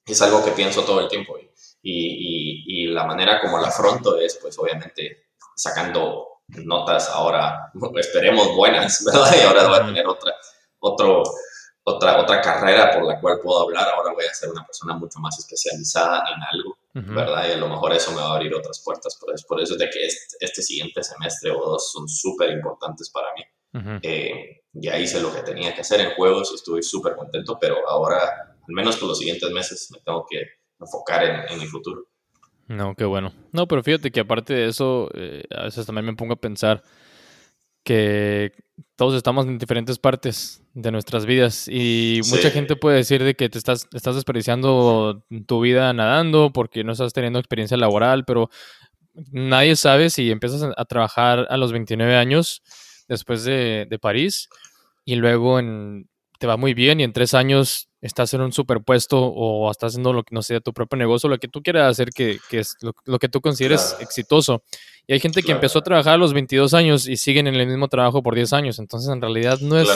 Es 0.05 0.21
algo 0.23 0.45
que 0.45 0.53
pienso 0.53 0.85
todo 0.85 1.01
el 1.01 1.09
tiempo 1.09 1.37
y, 1.39 1.51
y, 1.83 2.87
la 2.89 3.05
manera 3.05 3.41
como 3.41 3.59
la 3.59 3.69
afronto 3.69 4.19
es, 4.19 4.39
pues 4.41 4.59
obviamente, 4.59 5.29
sacando 5.55 6.43
notas 6.49 7.09
ahora, 7.09 7.73
esperemos 7.97 8.55
buenas, 8.55 9.05
¿verdad? 9.07 9.35
Y 9.37 9.43
ahora 9.43 9.69
voy 9.69 9.79
a 9.79 9.87
tener 9.87 10.07
otra, 10.07 10.35
otro, 10.81 11.23
otra, 11.85 12.21
otra 12.21 12.41
carrera 12.41 12.93
por 12.93 13.05
la 13.05 13.19
cual 13.21 13.41
puedo 13.43 13.63
hablar, 13.63 13.89
ahora 13.89 14.13
voy 14.13 14.27
a 14.27 14.35
ser 14.35 14.51
una 14.51 14.65
persona 14.65 14.95
mucho 14.95 15.19
más 15.21 15.39
especializada 15.39 16.25
en 16.35 16.43
algo, 16.43 16.76
¿verdad? 17.05 17.49
Y 17.49 17.53
a 17.53 17.57
lo 17.59 17.69
mejor 17.69 17.93
eso 17.93 18.11
me 18.13 18.19
va 18.19 18.29
a 18.29 18.35
abrir 18.37 18.55
otras 18.55 18.83
puertas, 18.83 19.17
por 19.21 19.35
eso, 19.35 19.45
por 19.47 19.61
eso 19.61 19.75
es 19.75 19.79
de 19.79 19.91
que 19.91 20.07
este, 20.07 20.37
este 20.41 20.63
siguiente 20.63 21.03
semestre 21.03 21.51
o 21.51 21.59
dos 21.59 21.93
son 21.93 22.09
súper 22.09 22.51
importantes 22.51 23.11
para 23.11 23.29
mí. 23.35 23.43
Eh, 24.03 24.63
ya 24.73 24.99
hice 24.99 25.21
lo 25.21 25.35
que 25.35 25.43
tenía 25.43 25.75
que 25.75 25.83
hacer 25.83 26.01
en 26.01 26.13
juegos 26.13 26.51
y 26.51 26.55
estuve 26.55 26.83
súper 26.83 27.15
contento, 27.15 27.59
pero 27.61 27.87
ahora, 27.87 28.57
al 28.67 28.75
menos 28.75 28.97
por 28.97 29.09
los 29.09 29.19
siguientes 29.19 29.51
meses, 29.51 29.91
me 29.93 30.01
tengo 30.01 30.25
que 30.29 30.43
enfocar 30.81 31.25
en, 31.25 31.53
en, 31.53 31.61
el 31.61 31.69
futuro. 31.69 32.07
No, 32.69 32.95
qué 32.95 33.05
bueno. 33.05 33.35
No, 33.53 33.69
pero 33.69 33.83
fíjate 33.83 34.11
que 34.11 34.21
aparte 34.21 34.55
de 34.55 34.69
eso, 34.69 35.11
eh, 35.13 35.45
a 35.55 35.65
veces 35.65 35.85
también 35.85 36.07
me 36.07 36.15
pongo 36.15 36.33
a 36.33 36.41
pensar 36.41 36.83
que 37.85 38.53
todos 38.97 39.15
estamos 39.15 39.47
en 39.47 39.59
diferentes 39.59 39.99
partes 39.99 40.63
de 40.75 40.91
nuestras 40.91 41.27
vidas 41.27 41.69
y 41.69 42.21
mucha 42.31 42.51
gente 42.51 42.77
puede 42.77 42.97
decir 42.97 43.23
de 43.23 43.35
que 43.35 43.49
te 43.49 43.59
estás, 43.59 43.89
estás 43.93 44.15
desperdiciando 44.15 45.25
tu 45.47 45.61
vida 45.61 45.93
nadando 45.93 46.53
porque 46.53 46.85
no 46.85 46.93
estás 46.93 47.13
teniendo 47.13 47.39
experiencia 47.39 47.77
laboral, 47.77 48.25
pero 48.25 48.51
nadie 49.33 49.77
sabe 49.77 50.11
si 50.11 50.31
empiezas 50.31 50.63
a, 50.77 50.85
trabajar 50.85 51.47
a 51.49 51.57
los 51.57 51.73
29 51.73 52.17
años 52.17 52.63
después 53.09 53.45
de, 53.45 53.87
de 53.89 53.99
París 53.99 54.49
y 55.05 55.17
luego 55.17 55.59
en, 55.59 56.09
te 56.39 56.47
va 56.47 56.57
muy 56.57 56.75
bien 56.75 57.01
y 57.01 57.05
en 57.05 57.13
tres 57.13 57.35
años 57.35 57.89
estás 58.07 58.33
en 58.35 58.41
un 58.41 58.53
superpuesto 58.53 59.19
o 59.19 59.71
estás 59.71 59.93
haciendo 59.93 60.13
lo 60.13 60.23
que 60.23 60.35
no 60.35 60.43
sea 60.43 60.61
tu 60.61 60.73
propio 60.73 60.97
negocio, 60.97 61.29
lo 61.29 61.39
que 61.39 61.49
tú 61.49 61.63
quieras 61.63 61.91
hacer 61.91 62.11
que, 62.11 62.39
que 62.49 62.61
es 62.61 62.77
lo, 62.81 63.19
que 63.19 63.29
tú 63.29 63.41
consideres 63.41 63.97
exitoso. 64.01 64.63
Y 65.07 65.13
hay 65.13 65.21
gente 65.21 65.43
que 65.43 65.53
empezó 65.53 65.81
a 65.81 65.83
trabajar 65.83 66.15
a 66.15 66.17
los 66.17 66.33
22 66.33 66.75
años 66.75 67.07
y 67.07 67.17
siguen 67.17 67.47
en 67.47 67.55
el 67.55 67.67
mismo 67.67 67.89
trabajo 67.89 68.23
por 68.23 68.35
10 68.35 68.53
años. 68.53 68.79
Entonces, 68.79 69.11
en 69.11 69.21
realidad, 69.21 69.59
no 69.61 69.79
es. 69.79 69.89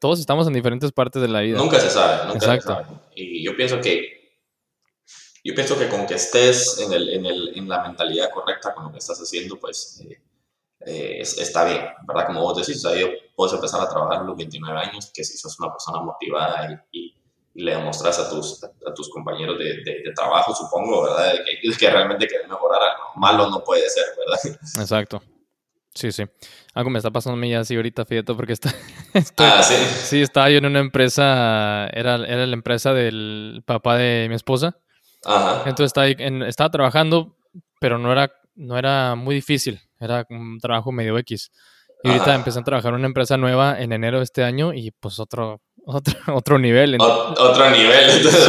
Todos 0.00 0.20
estamos 0.20 0.46
en 0.46 0.52
diferentes 0.52 0.92
partes 0.92 1.22
de 1.22 1.28
la 1.28 1.40
vida. 1.40 1.58
Nunca 1.58 1.80
se 1.80 1.90
sabe, 1.90 2.26
nunca 2.26 2.54
Exacto. 2.54 2.76
se 2.76 2.84
sabe. 2.84 3.00
Y 3.14 3.44
yo 3.44 3.56
pienso 3.56 3.80
que. 3.80 4.22
Yo 5.42 5.54
pienso 5.54 5.78
que 5.78 5.88
con 5.88 6.06
que 6.06 6.14
estés 6.14 6.80
en, 6.80 6.92
el, 6.92 7.08
en, 7.10 7.26
el, 7.26 7.52
en 7.54 7.68
la 7.68 7.82
mentalidad 7.82 8.30
correcta 8.30 8.74
con 8.74 8.84
lo 8.84 8.92
que 8.92 8.98
estás 8.98 9.18
haciendo, 9.18 9.58
pues 9.60 10.02
eh, 10.02 10.18
eh, 10.86 11.20
está 11.20 11.64
bien, 11.64 11.82
¿verdad? 12.06 12.26
Como 12.26 12.42
vos 12.42 12.58
decís, 12.58 12.84
o 12.84 12.88
sea, 12.88 12.98
yo 12.98 13.08
puedes 13.34 13.54
empezar 13.54 13.80
a 13.80 13.88
trabajar 13.88 14.20
a 14.20 14.24
los 14.24 14.36
29 14.36 14.78
años, 14.78 15.10
que 15.14 15.24
si 15.24 15.36
sos 15.38 15.58
una 15.58 15.70
persona 15.70 16.00
motivada 16.00 16.86
y, 16.92 17.13
le 17.54 17.76
demostras 17.76 18.18
a 18.18 18.28
tus, 18.28 18.62
a, 18.64 18.94
tus 18.94 19.08
compañeros 19.10 19.58
de, 19.58 19.82
de, 19.84 20.12
trabajo, 20.14 20.54
supongo, 20.54 21.04
¿verdad? 21.04 21.34
Que, 21.44 21.70
que 21.70 21.90
realmente 21.90 22.26
quieres 22.26 22.48
mejorar, 22.48 22.80
malo 23.16 23.48
no 23.48 23.62
puede 23.62 23.88
ser, 23.88 24.04
¿verdad? 24.18 24.58
Exacto. 24.80 25.22
Sí, 25.94 26.10
sí. 26.10 26.24
Algo 26.74 26.90
me 26.90 26.98
está 26.98 27.12
pasando 27.12 27.36
a 27.36 27.40
mí 27.40 27.54
así 27.54 27.76
ahorita, 27.76 28.04
fíjate, 28.04 28.34
porque 28.34 28.52
está, 28.52 28.74
ah, 29.38 29.62
¿sí? 29.62 29.74
sí, 29.74 30.22
estaba 30.22 30.50
yo 30.50 30.58
en 30.58 30.66
una 30.66 30.80
empresa, 30.80 31.86
era, 31.92 32.16
era 32.16 32.46
la 32.46 32.54
empresa 32.54 32.92
del 32.92 33.62
papá 33.64 33.96
de 33.96 34.26
mi 34.28 34.34
esposa. 34.34 34.76
Ajá. 35.24 35.62
Entonces 35.68 35.86
estaba, 35.86 36.08
en, 36.08 36.42
estaba 36.42 36.70
trabajando, 36.70 37.36
pero 37.78 37.98
no 37.98 38.10
era, 38.10 38.32
no 38.56 38.76
era 38.76 39.14
muy 39.14 39.36
difícil, 39.36 39.80
era 40.00 40.26
un 40.28 40.58
trabajo 40.58 40.90
medio 40.90 41.16
X. 41.18 41.52
Y 42.02 42.08
ahorita 42.08 42.34
empecé 42.34 42.58
a 42.58 42.64
trabajar 42.64 42.90
en 42.90 42.96
una 42.96 43.06
empresa 43.06 43.38
nueva 43.38 43.80
en 43.80 43.92
enero 43.92 44.18
de 44.18 44.24
este 44.24 44.42
año 44.42 44.74
y 44.74 44.90
pues 44.90 45.18
otro, 45.18 45.62
otro, 45.84 46.14
otro 46.34 46.58
nivel. 46.58 46.96
otro 47.00 47.70
nivel, 47.70 48.10
entonces 48.16 48.44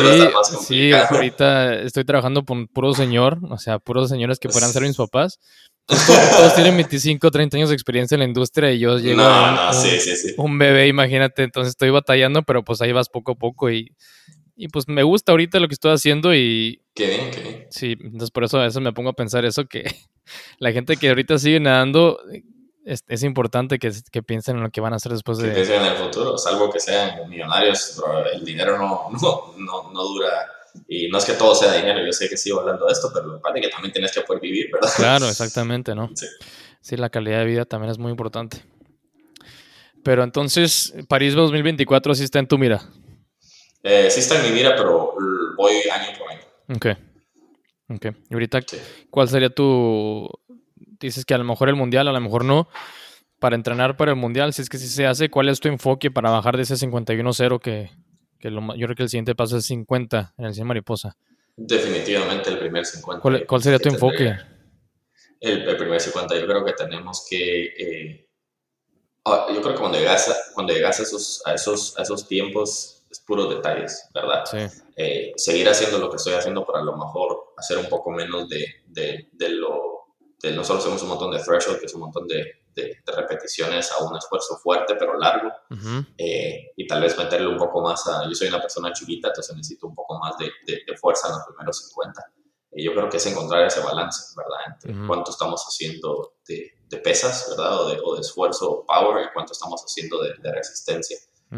sí, 0.62 0.66
sí, 0.66 0.92
ahorita 0.92 1.82
estoy 1.82 2.06
trabajando 2.06 2.46
con 2.46 2.68
puro 2.68 2.94
señor, 2.94 3.40
o 3.50 3.58
sea, 3.58 3.80
puros 3.80 4.10
señores 4.10 4.40
que 4.40 4.50
podrán 4.50 4.72
ser 4.72 4.84
mis 4.84 4.98
papás. 4.98 5.40
Todos, 5.88 6.56
tienen 6.56 6.76
25, 6.78 7.30
30 7.30 7.58
años 7.58 7.70
de 7.70 7.76
experiencia 7.76 8.16
en 8.16 8.22
la 8.22 8.26
industria 8.26 8.72
y 8.72 8.80
yo 8.80 8.98
llego 8.98 9.22
a 9.22 9.72
un, 9.72 10.46
un, 10.52 10.58
bebé, 10.58 10.88
imagínate. 10.88 11.44
Entonces 11.44 11.70
estoy 11.72 11.92
batallando, 11.92 12.42
pero 12.42 12.64
pues 12.64 12.82
ahí 12.82 12.92
vas 12.92 13.08
poco 13.08 13.34
a 13.34 13.36
poco 13.36 13.70
y, 13.70 13.92
y 14.56 14.68
pues 14.70 14.88
me 14.88 15.04
gusta 15.04 15.32
ahorita 15.32 15.60
lo 15.60 15.68
que 15.68 15.76
estoy 15.76 15.92
haciendo 15.92 16.34
y... 16.34 16.82
Qué 16.96 17.08
bien, 17.08 17.30
qué 17.30 17.40
bien. 17.40 17.68
Sí, 17.70 17.96
entonces 18.00 18.32
por 18.32 18.46
eso 18.46 18.60
a 18.60 18.64
veces 18.64 18.82
me 18.82 18.94
pongo 18.94 19.10
a 19.10 19.14
pensar 19.14 19.46
eso, 19.46 19.66
que 19.66 19.84
la 20.58 20.72
gente 20.72 20.98
que 20.98 21.10
ahorita 21.10 21.38
sigue 21.38 21.60
nadando, 21.60 22.20
es, 22.86 23.04
es 23.08 23.24
importante 23.24 23.80
que, 23.80 23.92
que, 24.12 24.24
piensen 24.24 24.58
en 24.58 24.64
lo 24.64 24.70
que 24.70 24.80
van 24.80 24.94
a 24.94 24.98
hacer 24.98 25.12
después 25.12 25.40
de... 25.40 25.52
Que 25.54 25.76
en 25.76 25.84
el 25.84 25.96
futuro, 25.96 26.38
salvo 26.38 26.70
que 26.70 26.80
sean 26.80 27.28
millonarios, 27.28 28.02
el 28.34 28.46
dinero 28.46 28.78
no, 28.78 29.10
no, 29.22 29.54
no, 29.58 29.92
no 29.92 30.04
dura 30.04 30.30
y 30.88 31.08
no 31.08 31.18
es 31.18 31.26
que 31.26 31.34
todo 31.34 31.56
sea 31.56 31.74
dinero, 31.74 32.06
yo 32.06 32.12
sé 32.12 32.30
que 32.30 32.38
sigo 32.38 32.60
hablando 32.60 32.86
de 32.86 32.94
esto, 32.94 33.10
pero 33.14 33.28
lo 33.28 33.42
que 33.42 33.62
que 33.62 33.70
también 33.70 33.92
tienes 33.92 34.12
que 34.12 34.22
poder 34.22 34.42
vivir, 34.42 34.70
¿verdad? 34.72 34.90
Claro, 34.96 35.26
exactamente, 35.30 35.96
¿no? 35.96 36.10
Sí. 36.14 36.28
sí. 36.82 36.98
la 36.98 37.10
calidad 37.10 37.40
de 37.40 37.46
vida 37.46 37.66
también 37.66 37.92
es 37.92 37.98
muy 37.98 38.12
importante. 38.12 38.64
Pero 40.04 40.24
entonces, 40.24 40.94
París 41.08 41.34
2024 41.34 42.14
sí 42.14 42.24
está 42.24 42.40
en 42.40 42.48
tu 42.48 42.58
mira. 42.58 42.82
Eh, 43.82 44.10
sí 44.12 44.20
está 44.20 44.40
en 44.40 44.44
mi 44.44 44.52
mira, 44.52 44.76
pero 44.76 45.16
voy 45.58 45.74
año 45.90 46.18
por 46.18 46.30
año. 46.30 46.42
Ok. 46.76 46.88
Ok. 47.90 48.16
Y 48.30 48.34
ahorita, 48.34 48.60
¿cuál 49.10 49.30
sería 49.30 49.50
tu... 49.50 50.28
Dices 51.06 51.26
que 51.26 51.34
a 51.34 51.38
lo 51.38 51.44
mejor 51.44 51.70
el 51.70 51.76
mundial, 51.76 52.08
a 52.08 52.12
lo 52.12 52.22
mejor 52.22 52.46
no. 52.46 52.68
Para 53.40 53.56
entrenar 53.56 53.98
para 53.98 54.12
el 54.12 54.18
mundial, 54.18 54.54
si 54.54 54.62
es 54.62 54.70
que 54.70 54.78
sí 54.78 54.88
se 54.88 55.06
hace, 55.06 55.30
¿cuál 55.30 55.50
es 55.50 55.60
tu 55.60 55.68
enfoque 55.68 56.10
para 56.10 56.30
bajar 56.30 56.58
de 56.58 56.64
ese 56.64 56.76
51-0 56.76 57.60
que, 57.60 57.92
yo 58.50 58.86
creo 58.86 58.96
que 58.96 59.04
el 59.04 59.10
siguiente 59.10 59.36
paso 59.36 59.58
es 59.58 59.66
50 59.66 60.34
en 60.38 60.46
el 60.46 60.54
100 60.54 60.68
mariposa. 60.68 61.18
Definitivamente 61.56 62.50
el 62.50 62.60
primer 62.60 62.86
50. 62.86 63.46
¿Cuál, 63.48 63.64
sería 63.64 63.80
tu 63.80 63.90
enfoque? 63.90 64.36
El, 65.40 65.78
primer 65.78 66.02
50, 66.02 66.40
yo 66.40 66.46
creo 66.46 66.66
que 66.66 66.74
tenemos 66.74 67.26
que... 67.30 67.64
Eh, 67.66 68.30
ah, 69.26 69.48
yo 69.54 69.62
creo 69.62 69.74
que 69.74 69.80
cuando 69.80 69.98
llegas, 69.98 70.30
a, 70.30 70.36
cuando 70.54 70.74
llegas 70.74 71.00
a, 71.00 71.04
esos, 71.04 71.42
a, 71.46 71.54
esos, 71.54 71.98
a 71.98 72.04
esos 72.04 72.28
tiempos 72.28 73.06
es 73.10 73.20
puros 73.20 73.50
detalles, 73.50 74.10
¿verdad? 74.14 74.44
Sí. 74.46 74.82
Eh, 74.98 75.34
seguir 75.38 75.70
haciendo 75.70 76.00
lo 76.00 76.10
que 76.10 76.18
estoy 76.18 76.34
haciendo 76.34 76.66
para 76.66 76.80
a 76.80 76.84
lo 76.84 76.98
mejor 76.98 77.54
hacer 77.58 77.78
un 77.78 77.88
poco 77.88 78.12
menos 78.12 78.50
de, 78.50 78.66
de, 78.88 79.30
de 79.32 79.50
lo... 79.50 79.85
De, 80.46 80.56
nosotros 80.56 80.84
hacemos 80.84 81.02
un 81.04 81.10
montón 81.10 81.32
de 81.32 81.40
threshold, 81.40 81.80
que 81.80 81.86
es 81.86 81.94
un 81.94 82.02
montón 82.02 82.28
de, 82.28 82.64
de, 82.74 83.02
repeticiones 83.08 83.92
a 83.92 84.04
un 84.04 84.16
esfuerzo 84.18 84.58
fuerte 84.58 84.96
pero 84.96 85.18
largo 85.18 85.50
eh, 86.18 86.72
y 86.76 86.86
tal 86.86 87.02
vez 87.02 87.18
meterle 87.18 87.48
un 87.48 87.58
poco 87.58 87.82
más 87.82 88.06
a, 88.08 88.28
yo 88.28 88.36
soy 88.36 88.50
una 88.50 88.60
persona 88.60 88.92
chiquita, 88.94 89.30
entonces 89.30 89.56
necesito 89.56 89.88
un 89.88 89.96
poco 89.96 90.20
más 90.20 90.38
de, 90.38 90.52
de 90.66 90.98
fuerza 90.98 91.28
en 91.28 91.34
los 91.36 91.46
primeros 91.46 91.90
50. 91.90 92.22
Y 92.78 92.84
yo 92.84 92.94
creo 92.94 93.10
que 93.10 93.18
es 93.18 93.26
encontrar 93.26 93.66
ese 93.66 93.80
balance, 93.80 94.36
¿verdad? 94.36 94.60
Entre 94.68 95.08
cuánto 95.08 95.32
estamos 95.32 95.64
haciendo 95.64 96.34
de, 96.46 96.98
pesas, 97.02 97.48
¿verdad? 97.50 97.82
O 97.82 97.90
de, 97.90 98.02
o 98.04 98.16
de, 98.16 98.22
esfuerzo, 98.22 98.84
power, 98.86 99.26
y 99.26 99.34
cuánto 99.34 99.54
estamos 99.54 99.82
haciendo 99.82 100.22
de, 100.22 100.52
resistencia. 100.52 101.18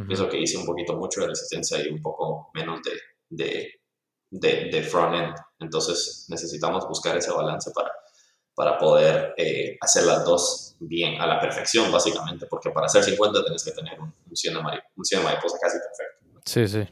Eso 0.09 0.29
que 0.29 0.39
hice 0.39 0.57
un 0.57 0.65
poquito 0.67 0.93
mucho 0.93 1.21
de 1.21 1.29
resistencia 1.29 1.83
y 1.83 1.89
un 1.89 2.03
poco 2.03 2.51
menos 2.53 2.81
de, 3.29 3.81
de, 4.29 4.83
front 4.83 5.15
end. 5.15 5.35
Entonces 5.59 6.27
necesitamos 6.29 6.87
buscar 6.87 7.17
ese 7.17 7.31
balance 7.31 7.71
para, 7.71 7.91
para 8.57 8.75
poder 8.75 9.35
eh, 9.37 9.77
hacer 9.79 10.05
las 10.05 10.25
dos 10.25 10.75
bien, 10.79 11.21
a 11.21 11.27
la 11.27 11.39
perfección, 11.39 11.91
básicamente, 11.91 12.47
porque 12.49 12.71
para 12.71 12.87
hacer 12.87 13.03
50 13.03 13.45
tenés 13.45 13.63
que 13.63 13.69
tener 13.69 13.99
un, 13.99 14.11
un, 14.27 14.35
100 14.35 14.55
de 14.55 14.61
mariposa 14.63 15.57
casi 15.61 15.77
perfecto. 15.77 16.41
Sí, 16.43 16.67
sí. 16.67 16.87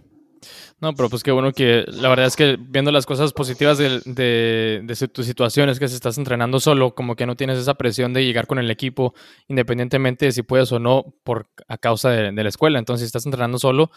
No, 0.79 0.93
pero 0.93 1.09
pues 1.09 1.23
qué 1.23 1.31
bueno 1.31 1.53
que 1.53 1.83
la 1.87 2.09
verdad 2.09 2.27
es 2.27 2.35
que 2.35 2.55
viendo 2.59 2.91
las 2.91 3.07
cosas 3.07 3.33
positivas 3.33 3.79
de, 3.79 3.99
de, 4.05 4.81
de 4.83 5.07
tu 5.07 5.23
situación 5.23 5.69
es 5.69 5.79
que 5.79 5.87
si 5.87 5.95
estás 5.95 6.19
entrenando 6.19 6.59
solo, 6.59 6.93
como 6.93 7.15
que 7.15 7.25
no 7.25 7.35
tienes 7.35 7.57
esa 7.57 7.73
presión 7.73 8.13
de 8.13 8.23
llegar 8.23 8.45
con 8.45 8.59
el 8.59 8.69
equipo, 8.69 9.15
independientemente 9.47 10.25
de 10.25 10.33
si 10.33 10.43
puedes 10.43 10.71
o 10.71 10.77
no, 10.77 11.15
por 11.23 11.47
a 11.67 11.79
causa 11.79 12.11
de, 12.11 12.31
de 12.31 12.43
la 12.43 12.49
escuela. 12.49 12.77
Entonces, 12.77 13.05
si 13.05 13.07
estás 13.07 13.25
entrenando 13.25 13.57
solo, 13.57 13.89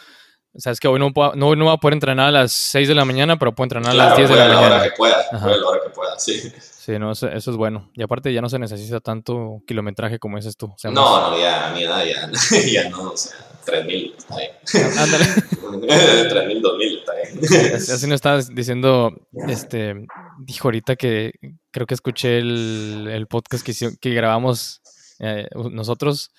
sabes 0.57 0.81
que 0.81 0.89
hoy 0.89 0.99
no, 0.99 1.13
no, 1.35 1.55
no 1.55 1.67
va 1.67 1.73
a 1.73 1.77
poder 1.77 1.93
entrenar 1.93 2.29
a 2.29 2.33
las 2.33 2.53
6 2.53 2.89
de 2.89 2.95
la 2.95 3.05
mañana, 3.05 3.39
pero 3.39 3.55
puedo 3.55 3.67
entrenar 3.67 3.91
a 3.91 3.95
las 3.95 4.17
10 4.17 4.31
de 4.31 4.37
la, 4.37 4.49
mañana. 4.49 4.77
Hora 4.77 4.85
que 4.85 4.97
pueda, 4.97 5.17
a 5.31 5.47
la 5.47 5.67
hora 5.67 5.81
que 5.85 5.91
pueda, 5.91 6.19
sí. 6.19 6.51
Sí, 6.89 6.99
no, 6.99 7.13
eso, 7.13 7.29
es 7.29 7.47
bueno. 7.49 7.91
Y 7.93 8.03
aparte 8.03 8.33
ya 8.33 8.41
no 8.41 8.49
se 8.49 8.59
necesita 8.59 8.99
tanto 9.01 9.63
kilometraje 9.67 10.19
como 10.19 10.39
dices 10.39 10.57
tú. 10.57 10.73
no, 10.85 10.91
no, 10.91 11.39
ya 11.39 11.69
a 11.69 11.75
mi 11.75 11.83
edad 11.83 12.03
ya, 12.03 12.31
ya 12.73 12.89
no, 12.89 13.11
o 13.11 13.15
sea, 13.15 13.37
3.000 13.67 14.15
está 14.17 14.37
bien. 14.39 14.53
Ándale. 14.99 15.25
3.000, 15.61 16.63
2.000 16.63 16.99
está 16.99 17.13
bien. 17.15 17.75
Así 17.75 18.07
nos 18.07 18.15
estabas 18.15 18.55
diciendo, 18.55 19.13
este, 19.49 19.97
dijo 20.39 20.69
ahorita 20.69 20.97
que 20.97 21.33
creo 21.71 21.87
que 21.87 21.93
escuché 21.93 22.39
el, 22.39 23.07
el 23.13 23.27
podcast 23.27 23.67
que, 23.67 23.75
que 24.01 24.15
grabamos 24.15 24.81
eh, 25.19 25.47
nosotros 25.71 26.31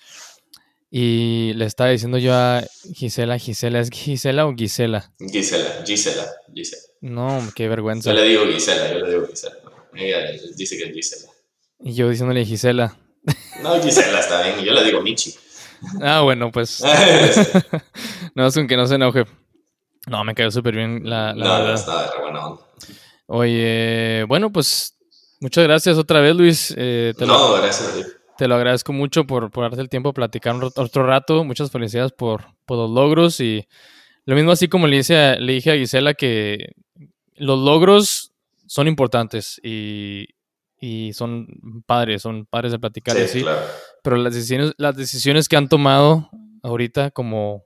y 0.90 1.52
le 1.54 1.66
estaba 1.66 1.90
diciendo 1.90 2.18
yo 2.18 2.34
a 2.34 2.64
Gisela, 2.92 3.38
Gisela, 3.38 3.78
¿es 3.78 3.90
Gisela 3.90 4.46
o 4.46 4.54
Gisela? 4.56 5.12
Gisela, 5.20 5.84
Gisela, 5.86 6.26
Gisela. 6.52 6.82
No, 7.02 7.40
qué 7.54 7.68
vergüenza. 7.68 8.10
Yo 8.10 8.16
le 8.16 8.24
digo 8.24 8.44
Gisela, 8.46 8.92
yo 8.92 9.06
le 9.06 9.10
digo 9.12 9.28
Gisela. 9.28 9.59
Dice 9.92 10.76
que 10.76 10.84
es 10.84 10.94
Gisela. 10.94 11.32
Y 11.80 11.94
yo 11.94 12.08
diciéndole 12.08 12.44
Gisela. 12.44 12.96
No, 13.62 13.80
Gisela 13.82 14.20
está 14.20 14.42
bien, 14.42 14.64
yo 14.64 14.72
le 14.72 14.84
digo 14.84 15.00
Michi. 15.00 15.34
Ah, 16.02 16.20
bueno, 16.20 16.50
pues. 16.50 16.82
no, 18.34 18.46
es 18.46 18.54
que 18.54 18.76
no 18.76 18.86
se 18.86 18.94
enoje. 18.94 19.24
No, 20.06 20.24
me 20.24 20.34
cayó 20.34 20.50
súper 20.50 20.74
bien 20.74 21.02
la, 21.04 21.34
la 21.34 21.44
no, 21.44 21.54
verdad. 21.58 21.74
Está 21.74 22.10
de 22.10 22.18
buena 22.20 22.46
onda. 22.46 22.62
Oye, 23.26 24.24
bueno, 24.26 24.50
pues 24.50 24.96
muchas 25.40 25.64
gracias 25.64 25.98
otra 25.98 26.20
vez, 26.20 26.34
Luis. 26.34 26.74
Eh, 26.76 27.14
no, 27.20 27.52
gracias, 27.54 27.94
Luis. 27.94 28.16
Te 28.36 28.48
lo 28.48 28.54
agradezco 28.54 28.92
mucho 28.92 29.24
por, 29.26 29.50
por 29.50 29.64
darte 29.64 29.82
el 29.82 29.88
tiempo 29.88 30.08
de 30.08 30.14
platicar 30.14 30.56
otro 30.62 31.06
rato. 31.06 31.44
Muchas 31.44 31.70
felicidades 31.70 32.12
por, 32.12 32.44
por, 32.64 32.78
los 32.78 32.90
logros. 32.90 33.38
Y 33.40 33.68
lo 34.24 34.34
mismo 34.34 34.50
así 34.50 34.66
como 34.66 34.86
le, 34.86 34.96
hice 34.96 35.36
le 35.38 35.52
dije 35.52 35.70
a 35.70 35.76
Gisela 35.76 36.14
que 36.14 36.72
los 37.36 37.58
logros 37.58 38.29
son 38.70 38.86
importantes 38.86 39.60
y, 39.64 40.28
y 40.80 41.12
son 41.12 41.48
padres, 41.86 42.22
son 42.22 42.46
padres 42.46 42.70
de 42.70 42.78
platicar 42.78 43.16
sí, 43.16 43.22
así. 43.22 43.42
Claro. 43.42 43.62
Pero 44.04 44.16
las 44.16 44.32
decisiones, 44.32 44.74
las 44.78 44.96
decisiones 44.96 45.48
que 45.48 45.56
han 45.56 45.68
tomado 45.68 46.30
ahorita 46.62 47.10
como, 47.10 47.64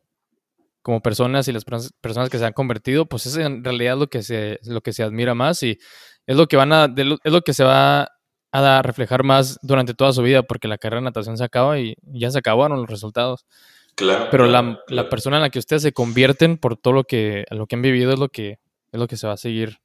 como 0.81 1.03
personas 1.03 1.47
y 1.47 1.53
las 1.53 1.67
personas 1.67 2.31
que 2.31 2.39
se 2.39 2.47
han 2.47 2.55
convertido, 2.55 3.05
pues 3.05 3.27
es 3.27 3.37
en 3.37 3.63
realidad 3.63 3.99
lo 3.99 4.07
que 4.07 4.23
se, 4.23 4.59
lo 4.65 4.81
que 4.81 4.95
se 4.95 5.03
admira 5.03 5.35
más 5.35 5.63
y 5.63 5.79
es 6.27 6.37
lo 6.39 6.47
que 6.47 6.57
van 6.57 6.73
a, 6.73 6.87
es 6.97 7.33
lo 7.33 7.43
que 7.43 7.53
se 7.53 7.65
va 7.65 8.09
a 8.51 8.83
reflejar 8.83 9.25
más 9.25 9.59
durante 9.61 9.93
toda 9.93 10.15
su 10.15 10.23
vida, 10.23 10.43
porque 10.43 10.69
la 10.69 10.79
carrera 10.79 11.03
de 11.03 11.05
natación 11.05 11.37
se 11.37 11.45
acaba 11.45 11.79
y 11.79 11.97
ya 12.01 12.31
se 12.31 12.39
acabaron 12.39 12.81
los 12.81 12.89
resultados. 12.89 13.45
Claro. 13.95 14.29
Pero 14.31 14.47
la, 14.47 14.81
la, 14.89 15.11
persona 15.11 15.37
en 15.37 15.43
la 15.43 15.51
que 15.51 15.59
ustedes 15.59 15.83
se 15.83 15.93
convierten 15.93 16.57
por 16.57 16.79
todo 16.79 16.95
lo 16.95 17.05
que, 17.05 17.45
lo 17.51 17.67
que 17.67 17.77
han 17.77 17.83
vivido 17.83 18.11
es 18.11 18.19
lo 18.19 18.31
que, 18.31 18.59
es 18.91 18.99
lo 18.99 19.07
que 19.07 19.19
se 19.19 19.27
va 19.27 19.35
a 19.35 19.37
seguir 19.37 19.84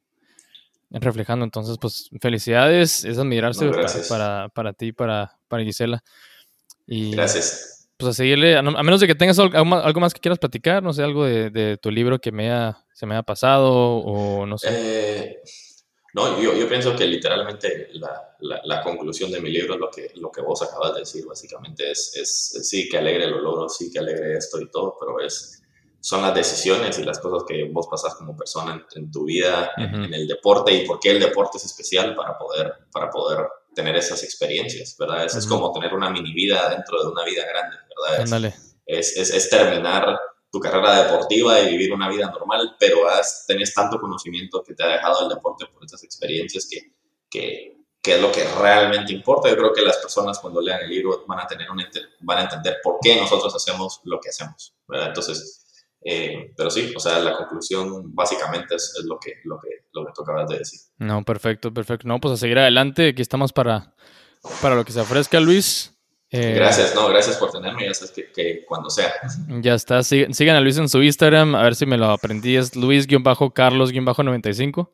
reflejando. 0.90 1.46
Entonces, 1.46 1.78
pues 1.80 2.10
felicidades, 2.22 3.06
es 3.06 3.18
admirarse 3.18 3.70
para, 4.08 4.50
para, 4.50 4.74
ti, 4.74 4.92
para, 4.92 5.38
para 5.48 5.64
Gisela. 5.64 6.04
Y, 6.88 7.12
gracias. 7.12 7.88
Pues 7.98 8.12
a 8.12 8.14
seguirle, 8.14 8.56
a, 8.58 8.62
menos 8.62 9.02
de 9.02 9.08
que 9.08 9.16
tengas 9.16 9.38
algo, 9.40 9.66
más 9.66 10.14
que 10.14 10.22
quieras 10.22 10.40
platicar, 10.40 10.82
no 10.82 10.94
sé, 10.94 11.04
algo 11.04 11.26
de, 11.26 11.50
de 11.50 11.78
tu 11.78 11.92
libro 11.92 12.20
que 12.20 12.32
me 12.32 12.74
se 12.94 13.06
me 13.06 13.16
ha 13.16 13.24
pasado 13.24 13.72
o 13.72 14.46
no 14.46 14.58
sé. 14.58 14.70
Eh, 14.72 15.42
no, 16.14 16.42
yo, 16.42 16.56
yo 16.56 16.68
pienso 16.68 16.96
que 16.96 17.06
literalmente 17.06 17.90
la, 17.94 18.62
la, 18.64 18.82
conclusión 18.82 19.32
de 19.32 19.40
mi 19.40 19.52
libro 19.52 19.76
es 19.76 19.80
lo 19.80 19.92
que, 19.92 20.12
lo 20.16 20.32
que 20.32 20.42
vos 20.42 20.62
acabas 20.64 20.94
de 20.96 21.02
decir, 21.02 21.26
básicamente 21.26 21.92
es, 21.92 22.16
es, 22.16 22.68
sí 22.68 22.90
que 22.90 22.98
alegre 22.98 23.28
los 23.28 23.42
logros, 23.42 23.78
sí 23.78 23.92
que 23.92 24.00
alegre 24.00 24.36
esto 24.36 24.60
y 24.60 24.70
todo, 24.72 24.98
pero 25.00 25.20
es, 25.22 25.59
son 26.02 26.22
las 26.22 26.34
decisiones 26.34 26.97
y 27.00 27.04
las 27.04 27.20
cosas 27.20 27.43
que 27.47 27.66
vos 27.66 27.88
pasas 27.88 28.16
como 28.16 28.36
persona 28.36 28.86
en, 28.95 29.12
tu 29.12 29.26
vida, 29.26 29.72
en, 29.78 30.14
el 30.14 30.28
deporte 30.28 30.74
y 30.74 30.86
por 30.86 31.00
qué 31.00 31.12
el 31.12 31.20
deporte 31.20 31.58
es 31.58 31.66
especial 31.66 32.16
para 32.16 32.38
poder, 32.38 32.74
para 32.91 33.10
poder 33.10 33.47
tener 33.76 33.95
esas 33.95 34.24
experiencias, 34.24 34.95
¿verdad? 34.97 35.26
Es, 35.26 35.36
es 35.36 35.45
como 35.45 35.72
tener 35.74 35.93
una 35.93 36.10
mini 36.10 36.34
vida 36.34 36.70
dentro 36.70 37.02
de 37.04 37.10
una 37.10 37.26
vida 37.26 37.43
grande, 37.45 37.78
¿verdad? 37.89 38.54
Es, 38.86 39.18
es, 39.18 39.30
es, 39.30 39.50
terminar 39.50 40.20
tu 40.52 40.60
carrera 40.60 41.04
deportiva 41.04 41.60
y 41.60 41.70
vivir 41.70 41.93
una 41.93 42.10
vida 42.10 42.32
normal, 42.32 42.76
pero 42.80 43.08
has, 43.08 43.45
tenés 43.45 43.74
tanto 43.74 44.00
conocimiento 44.00 44.64
que 44.64 44.74
te 44.74 44.84
ha 44.84 44.88
dejado 44.88 45.24
el 45.24 45.30
deporte 45.30 45.66
por 45.68 45.84
estas 45.84 46.04
experiencias 46.04 46.68
que, 46.70 46.93
que, 47.30 47.78
que, 48.02 48.16
es 48.16 48.22
lo 48.22 48.32
que 48.32 48.43
realmente 48.60 49.14
importa. 49.14 49.50
Yo 49.50 49.58
creo 49.58 49.74
que 49.74 49.84
las 49.84 49.97
personas 49.97 50.39
cuando 50.39 50.60
lean 50.60 50.82
el 50.82 50.89
libro 50.89 51.24
van 51.28 51.39
a, 51.39 51.45
tener 51.45 51.70
un, 51.70 51.84
van 52.22 52.38
a 52.39 52.41
entender 52.43 52.78
por 52.82 52.97
qué 53.00 53.16
nosotros 53.18 53.54
hacemos 53.54 54.02
lo 54.06 54.20
que 54.20 54.30
hacemos. 54.30 54.74
Entonces, 54.89 55.68
eh, 56.02 56.54
pero 56.56 56.70
sí, 56.70 56.93
o 56.95 57.00
sea, 57.00 57.20
la 57.20 57.36
conclusión 57.36 58.16
básicamente 58.16 58.76
es, 58.76 58.95
es, 58.97 59.06
lo, 59.06 59.20
que, 59.20 59.34
lo, 59.43 59.60
que, 59.60 59.70
lo 59.93 60.06
que 60.06 60.12
tú 60.16 60.22
acabas 60.22 60.50
de 60.50 60.60
decir. 60.60 60.80
No, 60.97 61.24
perfecto, 61.24 61.74
perfecto. 61.74 62.08
No, 62.08 62.20
pues 62.20 62.34
a 62.34 62.38
seguir 62.38 62.60
adelante. 62.60 63.10
Aquí 63.10 63.22
estamos 63.22 63.52
para, 63.52 63.93
para 64.62 64.76
lo 64.76 64.86
que 64.86 64.91
se 64.91 65.02
ofrezca, 65.02 65.39
Luis. 65.39 65.95
Eh, 66.32 66.54
gracias, 66.54 66.93
no, 66.93 67.10
gracias 67.10 67.38
por 67.38 67.52
tenerme, 67.52 67.88
ya 67.88 67.93
sabes 67.93 68.12
que, 68.12 68.64
cuando 68.68 68.91
sea. 68.91 69.12
Ya 69.62 69.74
está, 69.74 70.04
sigan 70.04 70.56
a 70.56 70.62
Luis 70.62 70.78
en 70.78 70.88
su 70.88 71.02
Instagram, 71.02 71.56
a 71.56 71.64
ver 71.64 71.76
si 71.76 71.88
me 71.88 71.97
lo 71.97 72.12
aprendí, 72.12 72.56
es 72.56 72.76
Luis-Carlos-95. 72.76 74.91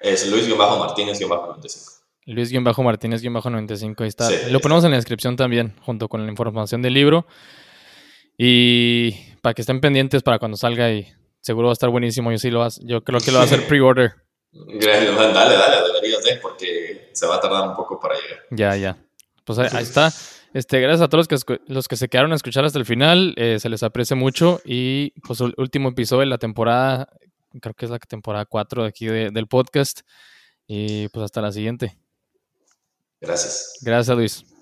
Es 0.00 0.30
Luis-Martínez-95. 0.30 1.98
Luis-Martínez-95, 2.26 4.00
ahí 4.02 4.08
está. 4.08 4.30
lo 4.50 4.60
ponemos 4.60 4.84
en 4.84 4.92
la 4.92 4.98
descripción 4.98 5.34
también, 5.34 5.74
junto 5.82 6.08
con 6.08 6.24
la 6.24 6.30
información 6.30 6.80
del 6.80 6.94
libro. 6.94 7.26
Y 8.36 9.16
para 9.40 9.54
que 9.54 9.62
estén 9.62 9.80
pendientes 9.80 10.22
para 10.22 10.38
cuando 10.38 10.56
salga 10.56 10.90
y 10.90 11.06
seguro 11.40 11.68
va 11.68 11.72
a 11.72 11.74
estar 11.74 11.90
buenísimo. 11.90 12.30
Yo 12.30 12.38
sí 12.38 12.50
lo 12.50 12.66
yo 12.82 13.02
creo 13.02 13.20
que 13.20 13.30
lo 13.30 13.38
va 13.38 13.44
a 13.44 13.46
hacer 13.46 13.66
pre-order. 13.68 14.14
Gracias, 14.52 15.16
dale, 15.16 15.54
dale, 15.56 15.86
deberías 15.86 16.24
de, 16.24 16.36
porque 16.36 17.10
se 17.12 17.26
va 17.26 17.36
a 17.36 17.40
tardar 17.40 17.68
un 17.68 17.76
poco 17.76 18.00
para 18.00 18.14
llegar. 18.14 18.40
Ya, 18.50 18.76
ya. 18.76 18.96
Pues 19.44 19.58
ahí 19.58 19.82
está. 19.82 20.12
Este, 20.54 20.80
gracias 20.80 21.02
a 21.02 21.08
todos 21.08 21.26
los 21.30 21.44
que, 21.44 21.60
los 21.66 21.88
que 21.88 21.96
se 21.96 22.08
quedaron 22.08 22.32
a 22.32 22.36
escuchar 22.36 22.64
hasta 22.64 22.78
el 22.78 22.86
final. 22.86 23.34
Eh, 23.36 23.58
se 23.60 23.68
les 23.68 23.82
aprecia 23.82 24.16
mucho. 24.16 24.60
Y 24.64 25.10
pues 25.20 25.40
el 25.40 25.54
último 25.56 25.90
episodio 25.90 26.20
de 26.20 26.26
la 26.26 26.38
temporada, 26.38 27.08
creo 27.60 27.74
que 27.74 27.84
es 27.84 27.90
la 27.90 27.98
temporada 27.98 28.46
4 28.46 28.82
de 28.82 28.88
aquí 28.88 29.06
del 29.06 29.46
podcast. 29.46 30.00
Y 30.66 31.08
pues 31.08 31.24
hasta 31.24 31.40
la 31.40 31.52
siguiente. 31.52 31.96
Gracias. 33.20 33.78
Gracias, 33.82 34.16
Luis. 34.16 34.57